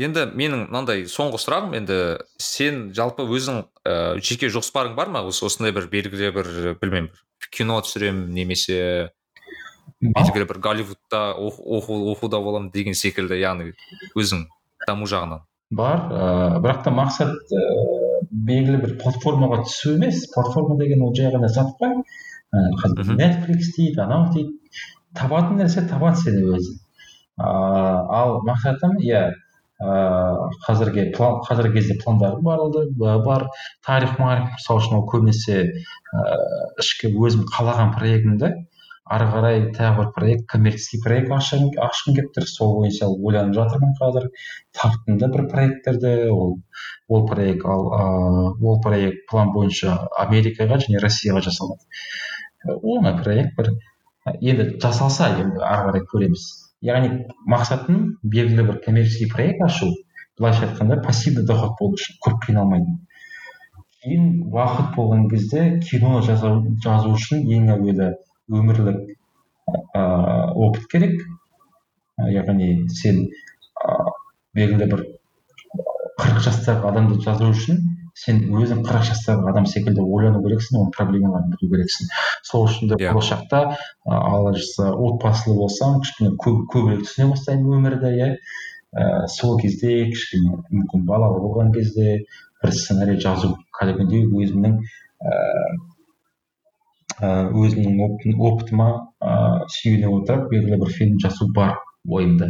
Енді 0.00 0.26
менің 0.34 0.66
мынандай 0.68 1.04
соңғы 1.10 1.40
сұрағым 1.42 1.76
енді 1.80 1.96
сен 2.40 2.90
жалпы 2.96 3.26
өзің 3.28 3.62
ә, 3.84 3.94
жеке 4.22 4.48
жоспарың 4.52 4.96
бар 4.96 5.10
ма? 5.12 5.22
осы 5.28 5.44
осындай 5.46 5.74
бір 5.76 5.90
белгілі 5.92 6.30
бір 6.36 6.50
білмеймін 6.80 7.10
бір 7.12 7.50
кино 7.52 7.80
түсіремін 7.84 8.30
немесе 8.34 9.10
белгілі 10.00 10.46
бір 10.48 10.60
голливудта 10.64 11.22
оқу, 11.36 11.64
оқу, 11.76 11.98
оқуда 12.14 12.40
боламын 12.40 12.70
деген 12.72 12.96
секілді 12.96 13.36
яғни 13.40 13.74
өзің 14.16 14.46
даму 14.86 15.08
жағынан. 15.10 15.44
Бар 15.70 16.06
ыыы 16.08 16.62
бірақ 16.64 16.84
та 16.86 16.92
мақсат 16.94 17.52
ыыы 17.52 18.22
белгілі 18.30 18.80
бір 18.84 18.96
платформаға 19.02 19.62
түсу 19.66 19.94
емес. 19.98 20.24
Платформа 20.34 20.78
деген 20.80 21.04
ол 21.04 21.14
жай 21.14 21.30
ғана 21.34 21.52
зат 21.52 21.76
қой. 21.80 22.00
Қазір 22.50 23.12
netflix 23.18 23.74
дейді 23.76 24.02
анау 24.06 24.30
дейді. 24.32 24.56
Табатын 25.14 25.60
нәрсе 25.60 25.84
табады 25.90 26.24
сені 26.24 26.48
өзі. 26.56 26.74
Ыыы 27.38 28.02
ал 28.16 28.40
мақсатым 28.48 28.96
иә 29.04 29.28
ыыы 29.80 30.48
қазіргі 30.66 31.06
план 31.16 31.40
қазіргі 31.48 31.78
кезде 31.78 31.98
пландарым 32.04 32.42
бар 32.44 33.22
бар. 33.24 33.46
Тарих 33.86 34.18
марих 34.18 34.50
мысалы 34.56 34.82
үшін 34.82 34.98
ол 35.00 35.06
көбінесе 35.12 35.60
ыыы 35.62 36.82
ішкі 36.82 37.14
өзім 37.16 37.46
қалаған 37.54 37.94
проектімді 37.96 38.52
ары 39.10 39.26
қарай 39.32 39.62
тағы 39.74 39.96
бір 39.96 40.10
проект 40.14 40.44
коммерческий 40.52 41.00
проект 41.02 41.32
ашқым 41.32 42.14
келіп 42.14 42.30
тұр. 42.36 42.46
Сол 42.46 42.76
бойынша 42.78 43.08
ойланып 43.10 43.56
жатырмын 43.56 43.96
қазір. 43.98 44.28
Таптым 44.76 45.18
да 45.18 45.30
бір 45.32 45.48
проекттерді 45.50 46.30
ол 46.30 46.58
ол 47.08 47.26
проект 47.26 47.64
ал 47.64 47.88
ыыы 47.90 48.54
ол 48.62 48.80
проект 48.84 49.26
план 49.30 49.50
бойынша 49.56 49.96
америкаға 50.26 50.78
және 50.84 51.02
россияға 51.02 51.42
жасалады. 51.48 51.82
Оңай 52.68 53.16
проект 53.22 53.56
бір. 53.58 53.72
Енді 54.40 54.76
жасалса 54.78 55.32
енді 55.40 55.64
ары 55.64 55.88
қарай 55.88 56.06
көреміз. 56.12 56.69
Яғни 56.86 57.26
мақсатым 57.46 58.02
белгілі 58.22 58.66
бір 58.70 58.80
коммерческий 58.84 59.30
проект 59.30 59.62
ашу. 59.66 59.90
Былайша 60.38 60.68
айтқанда 60.68 61.02
пассивный 61.04 61.44
доход 61.44 61.76
болу 61.80 61.98
үшін 62.00 62.16
көп 62.24 62.40
қиналмайтын 62.46 63.00
кейін 64.00 64.28
уақыт 64.48 64.94
болған 64.96 65.26
кезде 65.28 65.62
кино 65.84 66.20
жазу, 66.24 67.12
үшін 67.12 67.42
ең 67.52 67.68
әуелі 67.74 68.06
өмірлік 68.48 69.00
ыыы 69.68 70.46
опыт 70.66 70.86
керек. 70.92 71.20
Яғни 72.16 72.88
сен 72.88 73.26
ыыы 73.26 74.14
белгілі 74.56 74.88
бір 74.94 75.04
қырық 76.20 76.40
жастағы 76.46 76.88
адамды 76.88 77.20
жазу 77.26 77.50
үшін 77.52 77.82
сен 78.18 78.40
өзің 78.50 78.82
қырық 78.86 79.04
жастағы 79.10 79.50
адам 79.50 79.66
секілді 79.70 80.02
ойлану 80.02 80.42
керексің 80.44 80.80
оның 80.80 80.90
проблемаларын 80.96 81.52
білу 81.54 81.70
керексің. 81.74 82.10
Сол 82.46 82.66
үшін 82.68 82.92
де 82.92 82.98
иә. 83.00 83.12
болашақта 83.12 83.76
алла 84.06 84.54
жазса 84.56 84.90
отбасылы 84.94 85.56
болсаң 85.58 86.00
кішкене 86.04 86.34
көп 86.44 86.64
көбірек 86.74 87.06
түсіне 87.06 87.30
бастаймын 87.32 87.78
өмірді 87.78 88.14
иә. 88.16 88.30
Ә, 88.90 89.26
сол 89.28 89.58
кезде 89.60 90.06
кішкене 90.10 90.58
мүмкін 90.70 91.06
балалы 91.06 91.38
болған 91.44 91.72
кезде 91.74 92.24
бір 92.62 92.74
сценарий 92.74 93.20
жазу 93.20 93.54
кәдімгідей 93.78 94.26
өзімнің 94.26 94.80
ііі 97.20 97.38
өзімнің 97.62 98.40
опытыма 98.48 98.88
ыыы 99.20 99.68
сүйене 99.76 100.08
отырып 100.08 100.50
белгілі 100.52 100.78
бір 100.82 100.92
фильм 100.96 101.18
жазу 101.22 101.48
бар 101.56 101.76
ойымда 102.08 102.48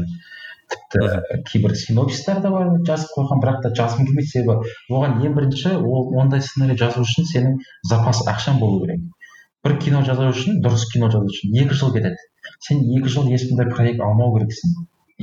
тіпті 0.73 1.43
кейбір 1.51 1.77
синопсистар 1.77 2.41
да 2.45 2.51
бар 2.55 2.71
жазып 2.89 3.13
қойған 3.17 3.43
бірақ 3.45 3.61
та 3.65 3.73
жазғым 3.81 4.09
келмейді 4.09 4.31
себебі 4.33 4.73
оған 4.97 5.19
ең 5.27 5.37
бірінші 5.39 5.75
ол 5.79 6.11
ондай 6.23 6.43
сценарий 6.47 6.79
жазу 6.83 7.05
үшін 7.07 7.29
сенің 7.33 7.59
запас 7.91 8.23
ақшаң 8.33 8.61
болу 8.63 8.81
керек. 8.85 9.03
Бір 9.67 9.77
кино 9.85 10.03
жазу 10.09 10.31
үшін 10.33 10.61
дұрыс 10.65 10.87
кино 10.93 11.11
жазу 11.15 11.31
үшін 11.33 11.57
екі 11.63 11.79
жыл 11.83 11.95
кетеді. 11.97 12.17
Сен 12.67 12.85
екі 12.97 13.13
жыл 13.15 13.29
ешқандай 13.37 13.69
проект 13.75 14.01
алмау 14.07 14.33
керексің. 14.37 14.77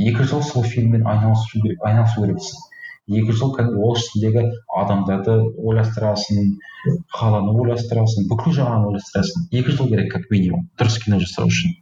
Екі 0.09 0.27
жыл 0.31 0.43
сол 0.45 0.67
фильммен 0.75 1.07
айналысу 1.09 1.61
керек 1.63 1.85
айналысу 1.89 2.21
керексің. 2.25 2.67
Екі 3.07 3.33
жыл 3.39 3.55
ол 3.87 3.97
ішіндегі 3.97 4.43
адамдарды 4.83 5.39
ойластырасың 5.63 6.53
қаланы 7.17 7.55
ойластырасың 7.63 8.27
бүкіл 8.29 8.57
жағын 8.59 8.87
ойластырасың. 8.91 9.49
Екі 9.61 9.77
жыл 9.79 9.91
керек 9.93 10.11
как 10.13 10.29
минимум 10.29 10.67
дұрыс 10.77 10.99
кино 11.03 11.21
жасау 11.23 11.47
үшін. 11.53 11.77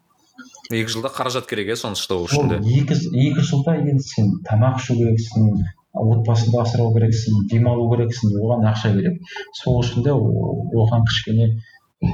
Екі 0.72 0.92
жылда 0.92 1.12
қаражат 1.14 1.48
керек 1.50 1.70
иә 1.74 1.78
соны 1.80 1.98
ұстау 2.00 2.26
үшін 2.26 2.50
де. 2.50 2.60
Екі, 2.80 2.98
екі 3.28 3.44
жылда 3.46 3.76
енді 3.82 4.04
сен 4.06 4.32
тамақ 4.48 4.80
ішу 4.82 4.96
керексің 5.00 5.52
отбасыңды 5.96 6.60
асырау 6.62 6.94
керексің 6.96 7.46
демалу 7.52 7.90
керексің 7.94 8.34
оған 8.42 8.66
ақша 8.72 8.94
керек. 8.96 9.20
Сол 9.62 9.80
үшін 9.84 10.06
де 10.08 10.16
оған 10.16 11.06
кішкене 11.10 11.52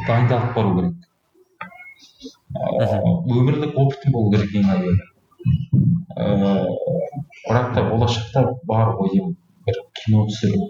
дайындалып 0.07 0.51
бару 0.57 0.75
керек. 0.79 1.07
Өмірлік 3.37 3.79
опытың 3.79 4.13
болу 4.15 4.33
керек 4.35 4.55
ең 4.59 4.69
әуелі. 4.75 5.07
Ыыы 6.21 6.67
бірақ 7.47 7.73
та 7.75 7.87
болашақта 7.87 8.43
бар 8.67 8.93
ойым 9.01 9.33
бір 9.65 9.79
кино 10.03 10.27
түсіру 10.27 10.67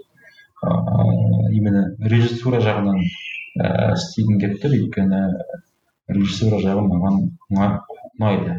ыыы 0.62 1.50
именно 1.58 1.82
режиссура 2.14 2.62
жағынан 2.62 3.02
ыыы 3.02 3.92
істегім 3.98 4.38
келіп 4.40 4.62
тұр. 4.62 4.78
Өйткені 4.78 5.22
режиссура 6.16 6.60
жағы 6.62 6.84
маған 6.88 7.18
ұнайды. 7.52 8.56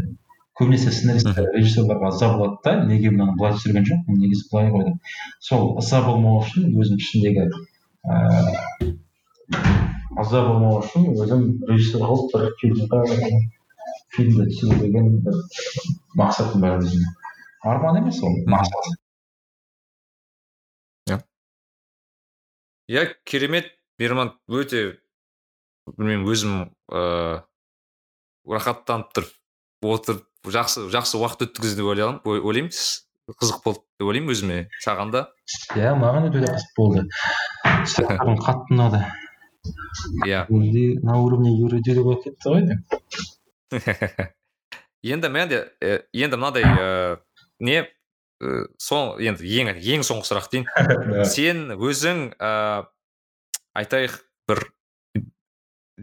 Көбінесе 0.59 0.91
сценаристтер 0.93 1.47
режиссерларға 1.55 2.11
ыза 2.13 2.27
болады 2.33 2.57
да 2.65 2.73
неге 2.85 3.09
мынаны 3.13 3.33
былай 3.39 3.55
түсірген 3.57 3.87
жоқпын 3.89 4.19
негізі 4.21 4.49
былай 4.51 4.69
ғой 4.73 4.83
деп 4.89 5.15
сол 5.47 5.71
ыза 5.81 6.01
болмау 6.05 6.43
үшін 6.43 6.75
өзім 6.77 6.99
ішіндегі 7.01 7.47
ыыы 7.47 8.93
ыза 10.21 10.43
болмау 10.45 10.83
үшін 10.83 11.09
өзім 11.15 11.47
режиссер 11.71 12.05
қылып 12.05 12.35
бір 12.35 12.51
фильмға 12.61 13.01
фильмді 14.13 14.45
түсіру 14.51 14.77
деген 14.81 15.09
бір 15.25 15.39
мақсатым 16.19 16.61
бар 16.61 16.77
өзімнің. 16.83 17.15
Арман 17.63 17.97
емес 18.03 18.21
ол 18.21 18.35
мақсат. 18.45 18.91
Иә 22.91 23.07
керемет 23.25 23.71
мейірман 23.97 24.35
өте 24.47 24.99
білмеймін 25.91 26.29
өзім 26.29 26.53
ыыы 26.91 27.41
рахаттанып 28.53 29.11
тұрып 29.15 29.89
отырып 29.93 30.51
жақсы 30.53 30.87
жақсы 30.93 31.19
уақыт 31.19 31.47
өткізді 31.47 31.81
деп 31.81 31.89
ойлаймын 31.93 32.21
ойлаймын. 32.23 32.71
Қызық 33.39 33.61
болды 33.63 33.83
деп 33.99 34.09
ойлаймын 34.09 34.33
өзіме 34.33 34.57
саған 34.83 35.11
да 35.13 35.25
иә 35.77 35.93
маған 35.99 36.27
өте 36.29 36.43
қызық 36.43 36.71
болды. 36.77 37.05
Сұрақтарың 37.63 38.39
қатты 38.47 38.75
ұнады. 38.75 39.03
Иә. 40.27 40.45
На 41.07 41.19
уровне 41.23 41.53
юридика 41.55 42.03
болып 42.03 42.25
кетті 42.25 42.51
ғой 42.51 42.61
енді 45.03 45.29
менде 45.29 45.61
енді 45.81 46.37
мынадай 46.37 46.63
ыыы 46.67 47.17
не 47.63 47.77
сол 48.81 49.19
енді 49.23 49.47
ең 49.47 49.71
ең 49.79 50.03
соңғы 50.03 50.27
сұрақ 50.29 50.49
дейін. 50.51 50.67
Сен 51.33 51.71
өзің 51.77 52.25
ыыы 52.35 52.85
айтайық 53.79 54.19
бір 54.49 54.65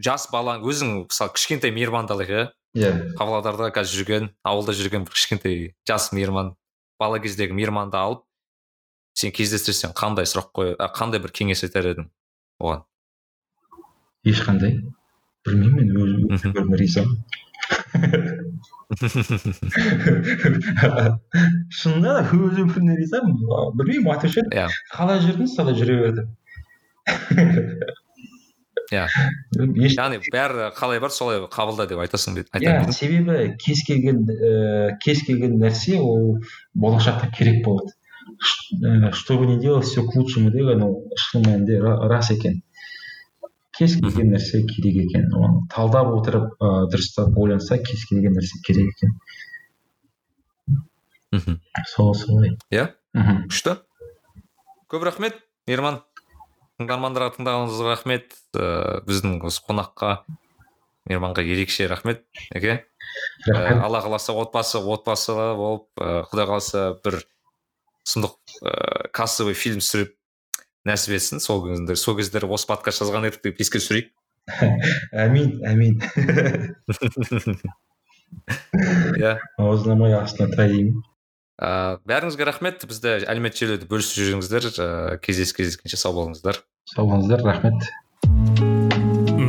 жас 0.03 0.27
балаң 0.31 0.63
өзің 0.67 0.89
мысалы 1.05 1.31
кішкентай 1.35 1.71
мейірманды 1.75 2.13
алайық 2.15 2.31
иә? 2.31 2.43
Иә. 2.77 2.91
Павлодарда 3.19 3.65
қазір 3.75 3.95
жүрген 4.01 4.25
ауылда 4.47 4.71
жүрген 4.77 5.01
бір 5.05 5.13
кішкентай 5.15 5.55
жас 5.87 6.03
мейірман 6.15 6.47
бала 6.99 7.17
кездегі 7.21 7.53
мейірманды 7.57 7.97
алып 7.99 8.21
сен 9.17 9.31
кездестірсең 9.35 9.91
қандай 9.97 10.25
сұрақ 10.29 10.49
қой 10.55 10.67
қандай 10.95 11.19
бір 11.23 11.31
кеңес 11.35 11.61
айтар 11.67 11.85
едің 11.91 12.05
оған? 12.63 12.81
Ешқандай. 14.25 14.71
Білмеймін 15.45 15.87
мен 15.97 16.09
өзім 16.37 16.75
ризамын. 16.77 17.17
Шынында 21.71 22.09
да 22.17 22.21
өз 22.21 22.55
өмірімнен 22.61 22.97
ризамын. 22.99 23.33
Білмеймін 23.79 24.11
айтушы 24.13 24.37
едім 24.43 24.51
иә. 24.53 24.67
Қалай 24.93 25.17
жүрдіңіз 25.25 25.51
солай 25.57 25.75
жүре 25.79 25.95
бердім 26.03 26.27
иә. 28.91 29.07
Яғни 29.55 30.19
бәрі 30.31 30.69
қалай 30.75 30.99
бар 30.99 31.13
солай 31.15 31.39
қабылда 31.51 31.87
деп 31.87 32.01
айтасың 32.03 32.37
иә 32.59 32.91
себебі 32.91 33.55
кез 33.61 33.83
келген 33.87 34.25
ііі 34.27 34.97
кез 35.03 35.23
келген 35.27 35.57
нәрсе 35.61 35.99
ол 35.99 36.37
болашақта 36.75 37.31
керек 37.37 37.63
болады. 37.65 37.93
Что 39.13 39.37
бы 39.37 39.45
ни 39.45 39.59
делал 39.59 39.81
все 39.81 40.03
к 40.03 40.15
лучшему 40.15 40.51
деген 40.51 40.83
ол 40.83 41.07
шын 41.15 41.45
мәнінде 41.45 41.79
рас 41.79 42.31
екен. 42.31 42.61
Кез 43.77 43.95
келген 43.95 44.33
нәрсе 44.33 44.63
керек 44.67 45.05
екен. 45.05 45.29
Оны 45.33 45.67
талдап 45.73 46.11
отырып 46.15 46.57
ыыы 46.59 46.89
дұрыстап 46.91 47.37
ойланса 47.37 47.77
кез 47.77 48.05
келген 48.09 48.35
нәрсе 48.35 48.59
керек 48.65 48.91
екен. 48.95 49.15
Мхм 51.31 51.59
сол 51.87 52.13
солай. 52.13 52.57
Иә? 52.71 52.89
Мхм 53.13 53.47
күшті. 53.47 53.77
Көп 54.91 55.05
рахмет 55.07 55.39
мейірман. 55.67 56.01
Тыңдармандарға 56.81 57.35
тыңдағаныңызға 57.37 57.91
рахмет. 57.93 58.33
Ыыы 58.57 59.01
біздің 59.07 59.39
осы 59.47 59.61
қонаққа 59.67 60.15
мейірманға 61.09 61.43
ерекше 61.45 61.87
рахмет 61.89 62.23
әке 62.53 62.85
ә, 63.49 63.79
алла 63.81 64.01
қаласа 64.03 64.35
отбасы 64.37 64.79
отбасы 64.79 65.33
болып 65.57 65.87
ыыы 65.97 66.25
құдай 66.29 66.47
қаласа 66.49 66.83
бір 67.03 67.21
сұмдық 68.07 68.37
ыыы 68.61 69.11
кассовый 69.15 69.57
фильм 69.57 69.81
түсіріп 69.81 70.13
нәсіп 70.89 71.15
етсін 71.17 71.41
сол 71.41 71.63
кездер 71.65 71.97
сол 71.99 72.17
кездері 72.19 72.49
осы 72.53 72.69
подкаст 72.69 73.01
жазған 73.01 73.29
едік 73.29 73.41
деп 73.45 73.61
еске 73.61 73.81
түсірейік. 73.81 74.11
Әмин 75.25 75.61
әмин. 75.69 76.01
Иә. 79.19 79.37
Аузына 79.59 80.21
астына 80.21 80.53
тай 80.55 80.69
деймін 80.71 81.01
ыыы 81.61 82.01
бәріңізге 82.09 82.47
рахмет. 82.47 82.85
Бізді 82.89 83.21
әлеуметтік 83.29 83.65
желіде 83.65 83.89
бөлісіп 83.89 84.21
жүріңіздер 84.21 84.69
ыыы 84.71 85.17
кездесіп 85.25 85.61
кездескенше 85.61 85.99
сау 86.01 86.15
болыңыздар. 86.17 86.61
Сау 86.89 87.07
болыңыздар 87.07 87.43
рахмет. 87.45 87.89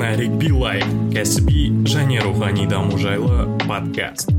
Нарик 0.03 0.37
билай 0.43 0.85
кәсіби 1.15 1.69
және 1.89 2.21
рухани 2.25 2.67
даму 2.69 2.99
жайлы 2.99 3.49
подкаст. 3.67 4.31